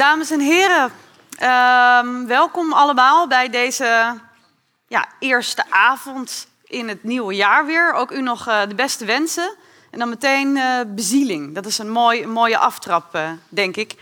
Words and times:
Dames 0.00 0.30
en 0.30 0.40
heren, 0.40 0.92
ehm, 1.38 2.26
welkom 2.26 2.72
allemaal 2.72 3.26
bij 3.26 3.48
deze 3.48 4.18
ja, 4.88 5.08
eerste 5.18 5.64
avond 5.70 6.48
in 6.64 6.88
het 6.88 7.04
nieuwe 7.04 7.34
jaar 7.34 7.66
weer. 7.66 7.92
Ook 7.92 8.10
u 8.10 8.22
nog 8.22 8.48
eh, 8.48 8.60
de 8.68 8.74
beste 8.74 9.04
wensen. 9.04 9.54
En 9.90 9.98
dan 9.98 10.08
meteen 10.08 10.56
eh, 10.56 10.80
bezieling. 10.86 11.54
Dat 11.54 11.66
is 11.66 11.78
een, 11.78 11.90
mooi, 11.90 12.26
mooie 12.26 12.58
aftrap, 12.58 13.14
eh, 13.14 13.30
denk 13.48 13.76
ik. 13.76 13.94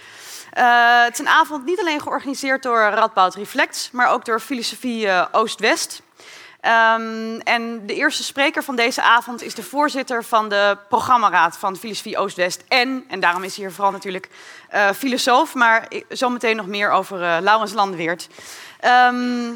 Het 0.50 1.12
is 1.12 1.18
een 1.18 1.28
avond 1.28 1.64
niet 1.64 1.80
alleen 1.80 2.00
georganiseerd 2.00 2.62
door 2.62 2.78
Radboud 2.78 3.34
Reflects, 3.34 3.90
maar 3.90 4.10
ook 4.10 4.24
door 4.24 4.40
Filosofie 4.40 5.32
Oost-West. 5.32 6.02
Ehm, 6.60 7.38
en 7.44 7.86
de 7.86 7.94
eerste 7.94 8.22
spreker 8.22 8.64
van 8.64 8.76
deze 8.76 9.02
avond 9.02 9.42
is 9.42 9.54
de 9.54 9.62
voorzitter 9.62 10.24
van 10.24 10.48
de 10.48 10.78
programmaraad 10.88 11.58
van 11.58 11.76
Filosofie 11.76 12.18
Oost-West. 12.18 12.64
En, 12.68 13.04
en 13.08 13.20
daarom 13.20 13.42
is 13.42 13.56
hij 13.56 13.64
hier 13.64 13.74
vooral 13.74 13.92
natuurlijk 13.92 14.28
eh, 14.68 14.90
filosoof, 14.90 15.54
maar 15.54 15.88
zometeen 16.08 16.56
nog 16.56 16.66
meer 16.66 16.90
over 16.90 17.22
eh, 17.22 17.36
Laurens 17.40 17.72
Landeweert. 17.72 18.28
Ehm, 18.80 19.52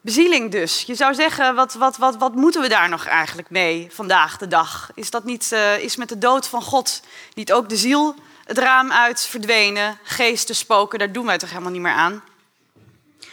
bezieling 0.00 0.50
dus. 0.50 0.82
Je 0.82 0.94
zou 0.94 1.14
zeggen, 1.14 1.54
wat, 1.54 1.74
wat, 1.74 1.96
wat, 1.96 2.16
wat 2.16 2.34
moeten 2.34 2.60
we 2.60 2.68
daar 2.68 2.88
nog 2.88 3.06
eigenlijk 3.06 3.50
mee 3.50 3.88
vandaag 3.92 4.38
de 4.38 4.48
dag? 4.48 4.90
Is 4.94 5.10
dat 5.10 5.24
niet, 5.24 5.52
eh, 5.52 5.78
is 5.78 5.96
met 5.96 6.08
de 6.08 6.18
dood 6.18 6.48
van 6.48 6.62
God 6.62 7.02
niet 7.34 7.52
ook 7.52 7.68
de 7.68 7.76
ziel 7.76 8.14
het 8.44 8.58
raam 8.58 8.92
uit 8.92 9.26
verdwenen? 9.26 9.98
Geesten, 10.02 10.54
spoken, 10.54 10.98
daar 10.98 11.12
doen 11.12 11.26
wij 11.26 11.38
toch 11.38 11.50
helemaal 11.50 11.72
niet 11.72 11.80
meer 11.80 11.92
aan? 11.92 12.22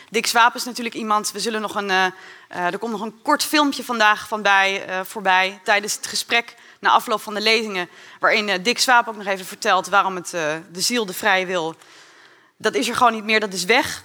Dick 0.09 0.27
Swaap 0.27 0.55
is 0.55 0.63
natuurlijk 0.63 0.95
iemand. 0.95 1.31
We 1.31 1.39
zullen 1.39 1.61
nog 1.61 1.75
een. 1.75 2.13
Eh, 2.47 2.65
er 2.65 2.77
komt 2.77 2.91
nog 2.91 3.01
een 3.01 3.21
kort 3.21 3.43
filmpje 3.43 3.83
vandaag 3.83 4.27
van 4.27 4.41
bij, 4.41 4.85
eh, 4.85 4.99
voorbij. 5.03 5.59
tijdens 5.63 5.95
het 5.95 6.07
gesprek 6.07 6.55
na 6.79 6.89
afloop 6.89 7.21
van 7.21 7.33
de 7.33 7.41
lezingen. 7.41 7.89
Waarin 8.19 8.49
eh, 8.49 8.63
Dick 8.63 8.79
Swaap 8.79 9.07
ook 9.07 9.15
nog 9.15 9.25
even 9.25 9.45
vertelt 9.45 9.87
waarom 9.87 10.15
het 10.15 10.29
de 10.71 10.81
ziel, 10.81 11.05
de 11.05 11.13
vrije 11.13 11.45
wil. 11.45 11.75
Dat 12.57 12.75
is 12.75 12.87
er 12.87 12.95
gewoon 12.95 13.13
niet 13.13 13.23
meer, 13.23 13.39
dat 13.39 13.53
is 13.53 13.63
weg. 13.63 14.03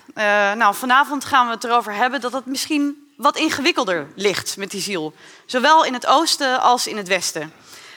Nou, 0.56 0.74
vanavond 0.74 1.24
gaan 1.24 1.46
we 1.46 1.52
het 1.52 1.64
erover 1.64 1.94
hebben 1.94 2.20
dat 2.20 2.32
het 2.32 2.46
misschien 2.46 3.12
wat 3.16 3.36
ingewikkelder 3.36 4.06
ligt 4.14 4.56
met 4.56 4.70
die 4.70 4.80
ziel. 4.80 5.14
Zowel 5.46 5.84
in 5.84 5.92
het 5.92 6.06
oosten 6.06 6.60
als 6.60 6.86
in 6.86 6.96
het 6.96 7.08
westen. 7.08 7.52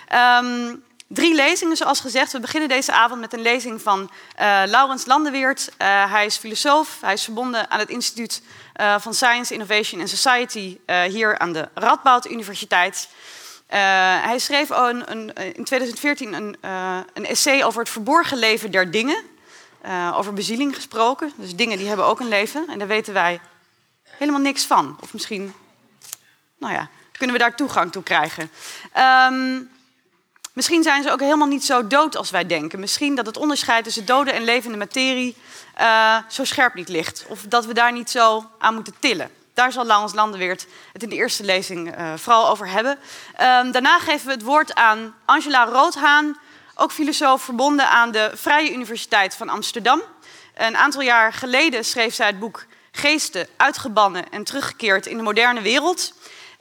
Ehm, 0.08 0.76
drie 1.08 1.36
lezingen, 1.36 1.78
zoals 1.78 2.00
gezegd. 2.00 2.32
We 2.32 2.40
beginnen 2.40 2.70
deze 2.70 2.92
avond 2.92 3.20
met 3.20 3.34
een 3.34 3.42
lezing 3.42 3.82
van 3.82 4.12
eh, 4.36 4.62
Laurens 4.66 5.06
Landeweert. 5.06 5.70
Eh, 5.78 6.12
hij 6.12 6.26
is 6.26 6.38
filosoof. 6.38 6.98
Hij 7.02 7.14
is 7.14 7.24
verbonden 7.24 7.72
aan 7.72 7.80
het 7.80 7.90
Instituut 7.90 8.42
eh, 8.74 9.00
van 9.00 9.14
Science, 9.14 9.54
Innovation 9.54 10.02
and 10.02 10.10
Society 10.10 10.78
hier 11.08 11.40
aan 11.40 11.54
de 11.54 11.70
Radboud 11.74 12.30
Universiteit. 12.30 13.10
Hij 13.68 14.40
schreef 14.40 14.70
een, 14.70 15.12
een, 15.12 15.34
in 15.34 15.64
2014 15.64 16.34
een, 16.34 16.58
een 17.14 17.26
essay 17.26 17.64
over 17.64 17.80
het 17.80 17.90
verborgen 17.90 18.38
leven 18.38 18.72
der 18.72 18.92
dingen. 18.92 19.24
Over 20.14 20.34
bezieling 20.34 20.76
gesproken. 20.76 21.32
Dus 21.36 21.56
dingen 21.56 21.78
die 21.78 21.88
hebben 21.88 22.06
ook 22.06 22.20
een 22.20 22.28
leven. 22.28 22.68
En 22.68 22.80
daar 22.80 22.88
weten 22.88 23.14
wij 23.14 23.40
helemaal 24.06 24.42
niks 24.42 24.66
van. 24.66 24.98
Of 25.02 25.14
misschien, 25.14 25.54
nou 26.60 26.74
ja, 26.74 26.90
kunnen 27.12 27.36
we 27.36 27.42
daar 27.42 27.56
toegang 27.56 27.92
toe 27.92 28.04
krijgen. 28.04 28.52
Ehm, 28.94 29.62
Misschien 30.56 30.84
zijn 30.84 31.04
ze 31.04 31.12
ook 31.12 31.20
helemaal 31.20 31.48
niet 31.48 31.66
zo 31.66 31.88
dood 31.88 32.18
als 32.18 32.30
wij 32.30 32.46
denken. 32.46 32.80
Misschien 32.80 33.16
dat 33.16 33.26
het 33.26 33.38
onderscheid 33.38 33.84
tussen 33.84 34.06
dode 34.06 34.32
en 34.32 34.44
levende 34.44 34.78
materie 34.78 35.36
eh, 35.74 36.18
zo 36.30 36.44
scherp 36.44 36.74
niet 36.74 36.90
ligt. 36.90 37.26
Of 37.28 37.42
dat 37.42 37.66
we 37.66 37.74
daar 37.74 37.92
niet 37.92 38.10
zo 38.10 38.50
aan 38.60 38.74
moeten 38.74 38.94
tillen. 39.00 39.30
Daar 39.54 39.72
zal 39.72 39.86
Laurens 39.86 40.14
Landeweert 40.14 40.66
het 40.94 41.04
in 41.04 41.10
de 41.10 41.16
eerste 41.16 41.44
lezing 41.44 41.96
eh, 41.96 42.14
vooral 42.16 42.50
over 42.50 42.68
hebben. 42.68 42.98
Ehm, 43.36 43.72
daarna 43.72 44.00
geven 44.00 44.26
we 44.26 44.32
het 44.32 44.42
woord 44.42 44.76
aan 44.76 45.16
Angela 45.26 45.66
Roodhaan, 45.66 46.38
ook 46.76 46.92
filosoof 46.92 47.42
verbonden 47.42 47.90
aan 47.90 48.12
de 48.12 48.32
Vrije 48.34 48.74
Universiteit 48.74 49.36
van 49.36 49.50
Amsterdam. 49.50 50.02
Een 50.54 50.78
aantal 50.78 51.02
jaar 51.02 51.34
geleden 51.34 51.86
schreef 51.86 52.14
zij 52.14 52.28
het 52.28 52.40
boek 52.40 52.66
Geesten, 52.92 53.48
uitgebannen 53.58 54.30
en 54.30 54.44
teruggekeerd 54.44 55.06
in 55.06 55.18
de 55.18 55.24
moderne 55.24 55.62
wereld. 55.62 56.14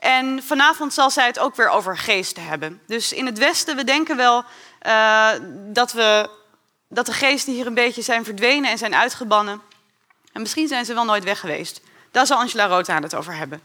En 0.05 0.43
vanavond 0.43 0.93
zal 0.93 1.11
zij 1.11 1.25
het 1.25 1.39
ook 1.39 1.55
weer 1.55 1.69
over 1.69 1.97
geesten 1.97 2.45
hebben. 2.45 2.81
Dus 2.87 3.13
in 3.13 3.25
het 3.25 3.37
Westen, 3.37 3.75
we 3.75 3.83
denken 3.83 4.17
wel 4.17 4.43
eh, 4.79 5.29
dat, 5.51 5.91
we, 5.91 6.29
dat 6.89 7.05
de 7.05 7.13
geesten 7.13 7.53
hier 7.53 7.65
een 7.65 7.73
beetje 7.73 8.01
zijn 8.01 8.23
verdwenen 8.23 8.69
en 8.69 8.77
zijn 8.77 8.95
uitgebannen. 8.95 9.61
En 10.33 10.41
misschien 10.41 10.67
zijn 10.67 10.85
ze 10.85 10.93
wel 10.93 11.05
nooit 11.05 11.23
weg 11.23 11.39
geweest. 11.39 11.81
Daar 12.11 12.25
zal 12.25 12.37
Angela 12.37 12.65
Roodhaan 12.65 13.03
het 13.03 13.15
over 13.15 13.35
hebben. 13.35 13.61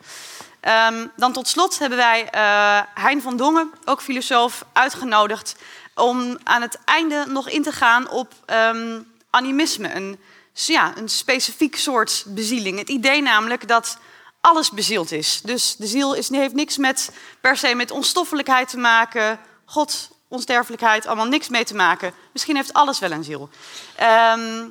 Ehm, 0.60 1.06
dan 1.16 1.32
tot 1.32 1.48
slot 1.48 1.78
hebben 1.78 1.98
wij 1.98 2.28
eh, 2.30 2.80
Hein 2.94 3.22
van 3.22 3.36
Dongen, 3.36 3.72
ook 3.84 4.02
filosoof, 4.02 4.64
uitgenodigd 4.72 5.56
om 5.94 6.38
aan 6.44 6.62
het 6.62 6.78
einde 6.84 7.24
nog 7.28 7.48
in 7.48 7.62
te 7.62 7.72
gaan 7.72 8.08
op 8.08 8.32
ehm, 8.46 9.00
animisme. 9.30 9.94
Een, 9.94 10.20
ja, 10.52 10.92
een 10.96 11.08
specifiek 11.08 11.76
soort 11.76 12.24
bezieling. 12.26 12.78
Het 12.78 12.88
idee 12.88 13.22
namelijk 13.22 13.68
dat 13.68 13.98
alles 14.40 14.70
bezield 14.70 15.12
is. 15.12 15.40
Dus 15.44 15.76
de 15.76 15.86
ziel 15.86 16.14
is, 16.14 16.28
heeft 16.28 16.54
niks 16.54 16.76
met, 16.76 17.10
per 17.40 17.56
se 17.56 17.74
met 17.74 17.90
onstoffelijkheid 17.90 18.68
te 18.68 18.78
maken. 18.78 19.40
God, 19.64 20.10
onsterfelijkheid, 20.28 21.06
allemaal 21.06 21.26
niks 21.26 21.48
mee 21.48 21.64
te 21.64 21.74
maken. 21.74 22.14
Misschien 22.32 22.56
heeft 22.56 22.72
alles 22.72 22.98
wel 22.98 23.10
een 23.10 23.24
ziel. 23.24 23.48
Ehm, 23.96 24.68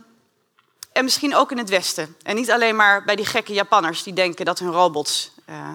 en 0.91 1.03
misschien 1.03 1.35
ook 1.35 1.51
in 1.51 1.57
het 1.57 1.69
Westen. 1.69 2.15
En 2.23 2.35
niet 2.35 2.51
alleen 2.51 2.75
maar 2.75 3.03
bij 3.03 3.15
die 3.15 3.25
gekke 3.25 3.53
Japanners 3.53 4.03
die 4.03 4.13
denken 4.13 4.45
dat 4.45 4.59
hun 4.59 4.71
robots 4.71 5.31
eh, 5.45 5.69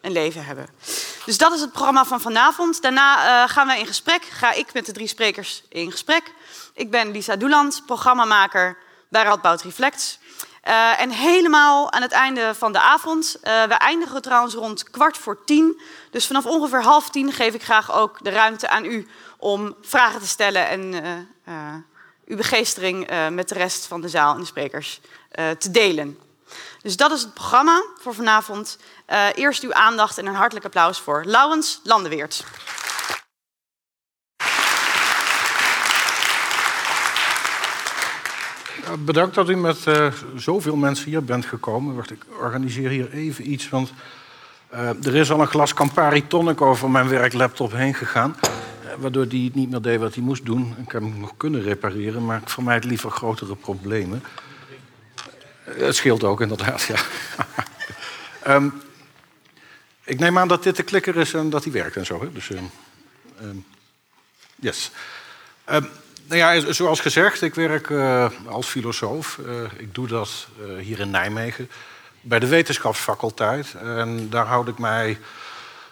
een 0.00 0.12
leven 0.12 0.44
hebben. 0.44 0.68
Dus 1.24 1.38
dat 1.38 1.52
is 1.52 1.60
het 1.60 1.72
programma 1.72 2.04
van 2.04 2.20
vanavond. 2.20 2.82
Daarna 2.82 3.42
eh, 3.42 3.50
gaan 3.50 3.66
wij 3.66 3.78
in 3.78 3.86
gesprek. 3.86 4.22
Ga 4.24 4.52
ik 4.52 4.72
met 4.72 4.86
de 4.86 4.92
drie 4.92 5.06
sprekers 5.06 5.62
in 5.68 5.90
gesprek. 5.90 6.32
Ik 6.74 6.90
ben 6.90 7.10
Lisa 7.10 7.36
Doeland, 7.36 7.82
programmamaker 7.86 8.78
bij 9.08 9.22
Radboud 9.22 9.62
Reflects. 9.62 10.18
Uh, 10.68 11.00
en 11.00 11.10
helemaal 11.10 11.92
aan 11.92 12.02
het 12.02 12.12
einde 12.12 12.54
van 12.54 12.72
de 12.72 12.80
avond. 12.80 13.36
Uh, 13.36 13.64
we 13.64 13.74
eindigen 13.74 14.22
trouwens 14.22 14.54
rond 14.54 14.90
kwart 14.90 15.18
voor 15.18 15.44
tien. 15.44 15.80
Dus 16.10 16.26
vanaf 16.26 16.46
ongeveer 16.46 16.82
half 16.82 17.10
tien 17.10 17.32
geef 17.32 17.54
ik 17.54 17.62
graag 17.62 17.92
ook 17.92 18.18
de 18.22 18.30
ruimte 18.30 18.68
aan 18.68 18.84
u 18.84 19.08
om 19.38 19.74
vragen 19.82 20.20
te 20.20 20.26
stellen 20.26 20.68
en 20.68 20.92
uh, 21.48 21.74
uw 22.26 22.36
begeestering 22.36 23.10
met 23.30 23.48
de 23.48 23.54
rest 23.54 23.86
van 23.86 24.00
de 24.00 24.08
zaal 24.08 24.34
en 24.34 24.40
de 24.40 24.46
sprekers 24.46 25.00
te 25.58 25.70
delen. 25.70 26.18
Dus 26.82 26.96
dat 26.96 27.10
is 27.10 27.20
het 27.20 27.34
programma 27.34 27.82
voor 27.98 28.14
vanavond. 28.14 28.78
eerst 29.34 29.62
uw 29.62 29.74
aandacht 29.74 30.18
en 30.18 30.26
een 30.26 30.34
hartelijk 30.34 30.66
applaus 30.66 30.98
voor 30.98 31.24
Laurens 31.24 31.80
Landeweert. 31.84 32.44
Bedankt 38.98 39.34
dat 39.34 39.48
u 39.48 39.56
met 39.56 39.86
uh, 39.86 40.12
zoveel 40.36 40.76
mensen 40.76 41.08
hier 41.08 41.24
bent 41.24 41.46
gekomen. 41.46 41.94
Wacht, 41.94 42.10
ik 42.10 42.24
organiseer 42.40 42.90
hier 42.90 43.12
even 43.12 43.52
iets, 43.52 43.68
want 43.68 43.92
uh, 44.72 45.06
er 45.06 45.14
is 45.14 45.30
al 45.30 45.40
een 45.40 45.46
glas 45.46 45.74
Campari 45.74 46.26
tonic 46.26 46.60
over 46.60 46.90
mijn 46.90 47.08
werklaptop 47.08 47.72
heen 47.72 47.94
gegaan. 47.94 48.36
Uh, 48.42 48.90
waardoor 48.98 49.28
die 49.28 49.50
niet 49.54 49.70
meer 49.70 49.82
deed 49.82 49.98
wat 49.98 50.14
hij 50.14 50.22
moest 50.22 50.44
doen. 50.44 50.74
Ik 50.82 50.92
heb 50.92 51.02
hem 51.02 51.20
nog 51.20 51.32
kunnen 51.36 51.62
repareren, 51.62 52.24
maar 52.24 52.40
ik 52.40 52.48
vermijd 52.48 52.84
liever 52.84 53.10
grotere 53.10 53.56
problemen. 53.56 54.22
het 55.64 55.96
scheelt 55.96 56.24
ook, 56.24 56.40
inderdaad, 56.40 56.82
ja. 56.82 56.96
um, 58.54 58.82
ik 60.04 60.18
neem 60.18 60.38
aan 60.38 60.48
dat 60.48 60.62
dit 60.62 60.76
de 60.76 60.82
klikker 60.82 61.16
is 61.16 61.34
en 61.34 61.50
dat 61.50 61.64
hij 61.64 61.72
werkt 61.72 61.96
en 61.96 62.06
zo. 62.06 62.20
Hè? 62.20 62.32
Dus, 62.32 62.50
um, 62.50 63.64
yes. 64.56 64.90
Nou 66.30 66.42
ja, 66.42 66.72
zoals 66.72 67.00
gezegd, 67.00 67.42
ik 67.42 67.54
werk 67.54 67.88
uh, 67.88 68.26
als 68.46 68.66
filosoof. 68.66 69.38
Uh, 69.46 69.62
ik 69.76 69.94
doe 69.94 70.06
dat 70.06 70.46
uh, 70.60 70.82
hier 70.82 71.00
in 71.00 71.10
Nijmegen 71.10 71.70
bij 72.20 72.38
de 72.38 72.46
wetenschapsfaculteit. 72.46 73.74
En 73.82 74.28
daar 74.28 74.46
houd 74.46 74.68
ik 74.68 74.78
mij 74.78 75.18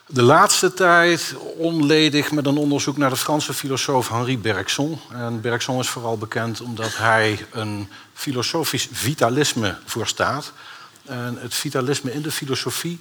de 0.07 0.23
laatste 0.23 0.75
tijd 0.75 1.35
onledig 1.57 2.33
met 2.33 2.47
een 2.47 2.57
onderzoek 2.57 2.97
naar 2.97 3.11
de 3.11 3.17
Franse 3.17 3.55
filosoof 3.55 4.09
Henri 4.09 4.39
Bergson. 4.39 5.01
En 5.13 5.41
Bergson 5.41 5.81
is 5.81 5.89
vooral 5.89 6.19
bekend 6.19 6.61
omdat 6.61 6.97
hij 6.97 7.47
een 7.51 7.89
filosofisch 8.15 8.89
vitalisme 8.93 9.77
voorstaat. 9.85 10.53
En 11.05 11.39
het 11.41 11.55
vitalisme 11.55 12.13
in 12.13 12.23
de 12.23 12.33
filosofie 12.33 13.01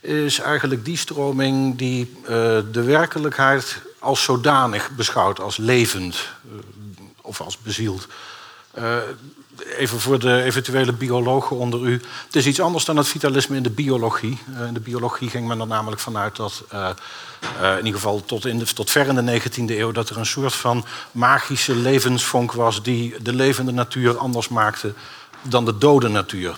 is 0.00 0.38
eigenlijk 0.38 0.84
die 0.84 0.96
stroming 0.96 1.78
die 1.78 2.14
de 2.70 2.82
werkelijkheid 2.82 3.82
als 4.00 4.22
zodanig 4.22 4.90
beschouwd, 4.90 5.40
als 5.40 5.56
levend 5.56 6.28
uh, 6.52 6.58
of 7.22 7.40
als 7.40 7.58
bezield. 7.58 8.06
Uh, 8.78 8.96
even 9.76 10.00
voor 10.00 10.18
de 10.18 10.42
eventuele 10.42 10.92
biologen 10.92 11.56
onder 11.56 11.80
u. 11.80 11.92
Het 12.26 12.36
is 12.36 12.46
iets 12.46 12.60
anders 12.60 12.84
dan 12.84 12.96
het 12.96 13.08
vitalisme 13.08 13.56
in 13.56 13.62
de 13.62 13.70
biologie. 13.70 14.38
Uh, 14.50 14.66
in 14.66 14.74
de 14.74 14.80
biologie 14.80 15.30
ging 15.30 15.46
men 15.48 15.60
er 15.60 15.66
namelijk 15.66 16.00
vanuit 16.00 16.36
dat, 16.36 16.64
in 17.70 17.76
ieder 17.76 18.00
geval 18.00 18.24
tot, 18.24 18.46
in 18.46 18.58
de, 18.58 18.64
tot 18.64 18.90
ver 18.90 19.06
in 19.06 19.26
de 19.26 19.40
19e 19.40 19.64
eeuw, 19.66 19.92
dat 19.92 20.08
er 20.08 20.18
een 20.18 20.26
soort 20.26 20.54
van 20.54 20.84
magische 21.12 21.74
levensvonk 21.74 22.52
was 22.52 22.82
die 22.82 23.22
de 23.22 23.32
levende 23.32 23.72
natuur 23.72 24.18
anders 24.18 24.48
maakte 24.48 24.94
dan 25.42 25.64
de 25.64 25.78
dode 25.78 26.08
natuur. 26.08 26.56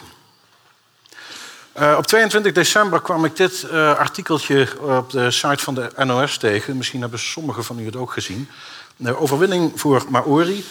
Uh, 1.80 1.94
op 1.98 2.06
22 2.06 2.52
december 2.52 3.00
kwam 3.00 3.24
ik 3.24 3.36
dit 3.36 3.62
uh, 3.62 3.98
artikeltje 3.98 4.68
op 4.80 5.10
de 5.10 5.30
site 5.30 5.62
van 5.62 5.74
de 5.74 5.90
NOS 6.04 6.36
tegen. 6.36 6.76
Misschien 6.76 7.00
hebben 7.00 7.18
sommigen 7.18 7.64
van 7.64 7.78
u 7.78 7.84
het 7.84 7.96
ook 7.96 8.12
gezien. 8.12 8.48
De 8.96 9.18
overwinning 9.18 9.80
voor 9.80 10.04
Maori. 10.08 10.64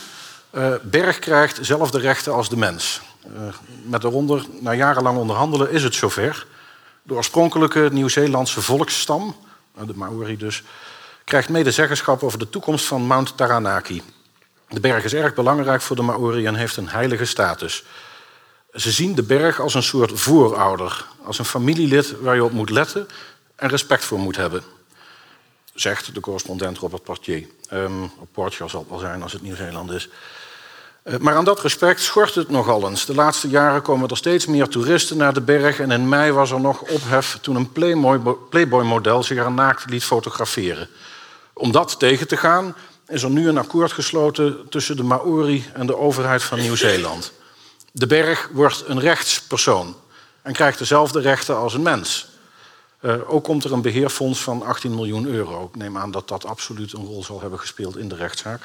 Berg 0.82 1.20
krijgt 1.20 1.56
dezelfde 1.56 2.00
rechten 2.00 2.34
als 2.34 2.50
de 2.50 2.58
mens. 2.58 3.02
Met 3.84 4.02
daaronder, 4.02 4.46
na 4.60 4.74
jarenlang 4.74 5.18
onderhandelen, 5.18 5.72
is 5.72 5.84
het 5.84 5.96
zover. 5.96 6.46
De 7.04 7.14
oorspronkelijke 7.14 7.90
Nieuw-Zeelandse 7.92 8.62
volksstam, 8.62 9.36
de 9.86 9.94
Maori 9.96 10.38
dus, 10.38 10.64
krijgt 11.24 11.50
medezeggenschap 11.50 12.24
over 12.24 12.40
de 12.40 12.50
toekomst 12.50 12.86
van 12.86 13.02
Mount 13.02 13.38
Taranaki. 13.38 14.02
De 14.68 14.80
berg 14.80 15.04
is 15.04 15.14
erg 15.14 15.34
belangrijk 15.34 15.82
voor 15.82 15.96
de 15.96 16.02
Maori 16.02 16.46
en 16.46 16.56
heeft 16.56 16.78
een 16.78 16.90
heilige 16.90 17.26
status. 17.26 17.84
Ze 18.74 18.92
zien 18.92 19.16
de 19.16 19.24
berg 19.24 19.60
als 19.60 19.74
een 19.74 19.84
soort 19.84 20.20
voorouder, 20.20 21.06
als 21.24 21.40
een 21.40 21.46
familielid 21.46 22.20
waar 22.20 22.36
je 22.36 22.44
op 22.44 22.52
moet 22.52 22.70
letten 22.70 23.08
en 23.56 23.70
respect 23.70 24.06
voor 24.06 24.20
moet 24.20 24.36
hebben. 24.36 24.64
Zegt 25.74 26.14
de 26.14 26.20
correspondent 26.20 26.78
Robert 26.78 27.04
Portier. 27.04 27.48
Um, 27.74 28.12
Portier 28.32 28.70
zal 28.70 28.80
het 28.80 28.90
wel 28.90 29.00
zijn 29.00 29.24
als 29.24 29.34
het 29.34 29.42
Nieuw-Zeeland 29.42 29.92
is. 29.92 30.10
Uh, 31.04 31.18
maar 31.18 31.36
aan 31.36 31.46
dat 31.46 31.62
respect 31.62 32.02
schort 32.02 32.36
het 32.36 32.50
nogal 32.50 32.90
eens. 32.90 33.06
De 33.06 33.16
laatste 33.16 33.50
jaren 33.50 33.82
komen 33.82 34.10
er 34.10 34.18
steeds 34.18 34.46
meer 34.46 34.68
toeristen 34.68 35.18
naar 35.18 35.34
de 35.34 35.42
berg. 35.42 35.80
En 35.80 35.92
in 35.92 36.10
mei 36.10 36.32
was 36.32 36.52
er 36.52 36.62
nog 36.62 36.82
ophef 36.82 37.38
toen 37.42 37.56
een 37.56 37.72
Playboy-model 38.50 39.24
zich 39.24 39.38
er 39.38 39.52
naakt 39.52 39.90
liet 39.90 40.04
fotograferen. 40.04 40.90
Om 41.54 41.72
dat 41.72 42.00
tegen 42.00 42.28
te 42.28 42.38
gaan 42.38 42.76
is 43.08 43.24
er 43.24 43.30
nu 43.30 43.48
een 43.48 43.58
akkoord 43.58 43.92
gesloten 43.92 44.70
tussen 44.70 44.96
de 44.96 45.04
Maori 45.04 45.66
en 45.74 45.86
de 45.86 45.98
overheid 45.98 46.44
van 46.44 46.60
Nieuw-Zeeland. 46.60 47.32
De 47.92 48.08
berg 48.08 48.50
wordt 48.54 48.84
een 48.88 49.00
rechtspersoon 49.00 49.96
en 50.42 50.54
krijgt 50.54 50.78
dezelfde 50.78 51.20
rechten 51.20 51.58
als 51.58 51.74
een 51.74 51.82
mens. 51.82 52.30
Uh, 53.02 53.34
ook 53.34 53.44
komt 53.44 53.64
er 53.64 53.74
een 53.74 53.82
beheerfonds 53.82 54.40
van 54.40 54.64
18 54.64 54.96
miljoen 54.96 55.26
euro. 55.28 55.70
Ik 55.74 55.76
neem 55.76 55.98
aan 55.98 56.12
dat 56.12 56.28
dat 56.28 56.46
absoluut 56.46 56.94
een 56.94 57.06
rol 57.06 57.24
zal 57.24 57.42
hebben 57.42 57.60
gespeeld 57.60 57.98
in 57.98 58.10
de 58.10 58.16
rechtszaak. 58.16 58.62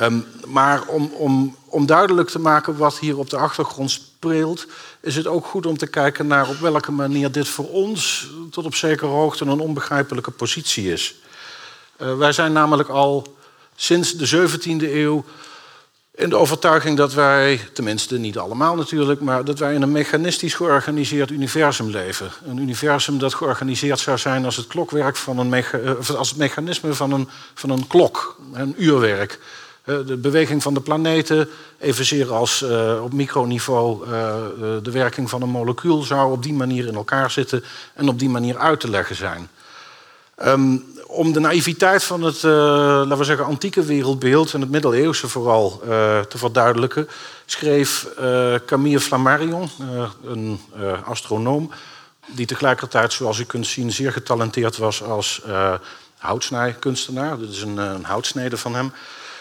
Um, 0.00 0.26
maar 0.46 0.86
om, 0.86 1.12
om, 1.12 1.56
om, 1.64 1.86
duidelijk 1.86 2.28
te 2.28 2.38
maken 2.38 2.76
wat 2.76 2.98
hier 2.98 3.18
op 3.18 3.30
de 3.30 3.36
achtergrond 3.36 3.90
speelt, 3.90 4.66
is 5.00 5.16
het 5.16 5.26
ook 5.26 5.46
goed 5.46 5.66
om 5.66 5.76
te 5.76 5.86
kijken 5.86 6.26
naar 6.26 6.48
op 6.48 6.58
welke 6.58 6.92
manier 6.92 7.32
dit 7.32 7.48
voor 7.48 7.68
ons 7.68 8.30
tot 8.50 8.64
op 8.64 8.74
zekere 8.74 9.10
hoogte 9.10 9.44
een 9.44 9.60
onbegrijpelijke 9.60 10.30
positie 10.30 10.92
is. 10.92 11.14
Uh, 11.98 12.16
wij 12.16 12.32
zijn 12.32 12.52
namelijk 12.52 12.88
al 12.88 13.36
sinds 13.76 14.16
de 14.16 14.48
17e 14.48 14.82
eeuw 14.82 15.24
in 16.20 16.28
de 16.28 16.36
overtuiging 16.36 16.96
dat 16.96 17.14
wij, 17.14 17.60
tenminste 17.72 18.18
niet 18.18 18.38
allemaal 18.38 18.76
natuurlijk, 18.76 19.20
maar 19.20 19.44
dat 19.44 19.58
wij 19.58 19.74
in 19.74 19.82
een 19.82 19.92
mechanistisch 19.92 20.54
georganiseerd 20.54 21.30
universum 21.30 21.90
leven. 21.90 22.30
Een 22.46 22.58
universum 22.58 23.18
dat 23.18 23.34
georganiseerd 23.34 23.98
zou 23.98 24.18
zijn 24.18 24.44
als 24.44 24.56
het 24.56 24.66
klokwerk 24.66 25.16
van 25.16 25.38
een 25.38 25.54
eh, 25.54 26.16
als 26.16 26.34
mechanisme 26.34 26.94
van 26.94 27.12
een, 27.12 27.28
van 27.54 27.70
een 27.70 27.86
klok, 27.86 28.36
een 28.52 28.74
uurwerk. 28.78 29.38
Eh, 29.82 29.96
de 30.06 30.16
beweging 30.16 30.62
van 30.62 30.74
de 30.74 30.80
planeten, 30.80 31.48
evenzeer 31.78 32.32
als 32.32 32.62
uh, 32.62 33.02
op 33.02 33.12
microniveau 33.12 34.06
uh, 34.06 34.10
de 34.82 34.90
werking 34.90 35.30
van 35.30 35.42
een 35.42 35.48
molecuul, 35.48 36.02
zou 36.02 36.32
op 36.32 36.42
die 36.42 36.52
manier 36.52 36.86
in 36.86 36.94
elkaar 36.94 37.30
zitten 37.30 37.64
en 37.94 38.08
op 38.08 38.18
die 38.18 38.28
manier 38.28 38.58
uit 38.58 38.80
te 38.80 38.90
leggen 38.90 39.16
zijn. 39.16 39.48
Um, 40.44 40.84
om 41.10 41.32
de 41.32 41.40
naïviteit 41.40 42.04
van 42.04 42.22
het, 42.22 42.42
uh, 42.42 42.52
laten 42.52 43.18
we 43.18 43.24
zeggen, 43.24 43.46
antieke 43.46 43.82
wereldbeeld 43.82 44.54
en 44.54 44.60
het 44.60 44.70
middeleeuwse 44.70 45.28
vooral 45.28 45.80
uh, 45.84 46.20
te 46.20 46.38
verduidelijken, 46.38 47.08
schreef 47.46 48.08
uh, 48.20 48.54
Camille 48.66 49.00
Flammarion, 49.00 49.70
een 50.24 50.60
astronoom, 51.04 51.70
die 52.26 52.46
tegelijkertijd, 52.46 53.12
zoals 53.12 53.38
u 53.38 53.44
kunt 53.44 53.66
zien, 53.66 53.92
zeer 53.92 54.12
getalenteerd 54.12 54.76
was 54.76 55.02
als 55.02 55.42
houtsnijkunstenaar. 56.18 57.38
Dit 57.38 57.50
is 57.50 57.62
een, 57.62 57.76
een 57.76 58.04
houtsnede 58.04 58.56
van 58.56 58.74
hem. 58.74 58.92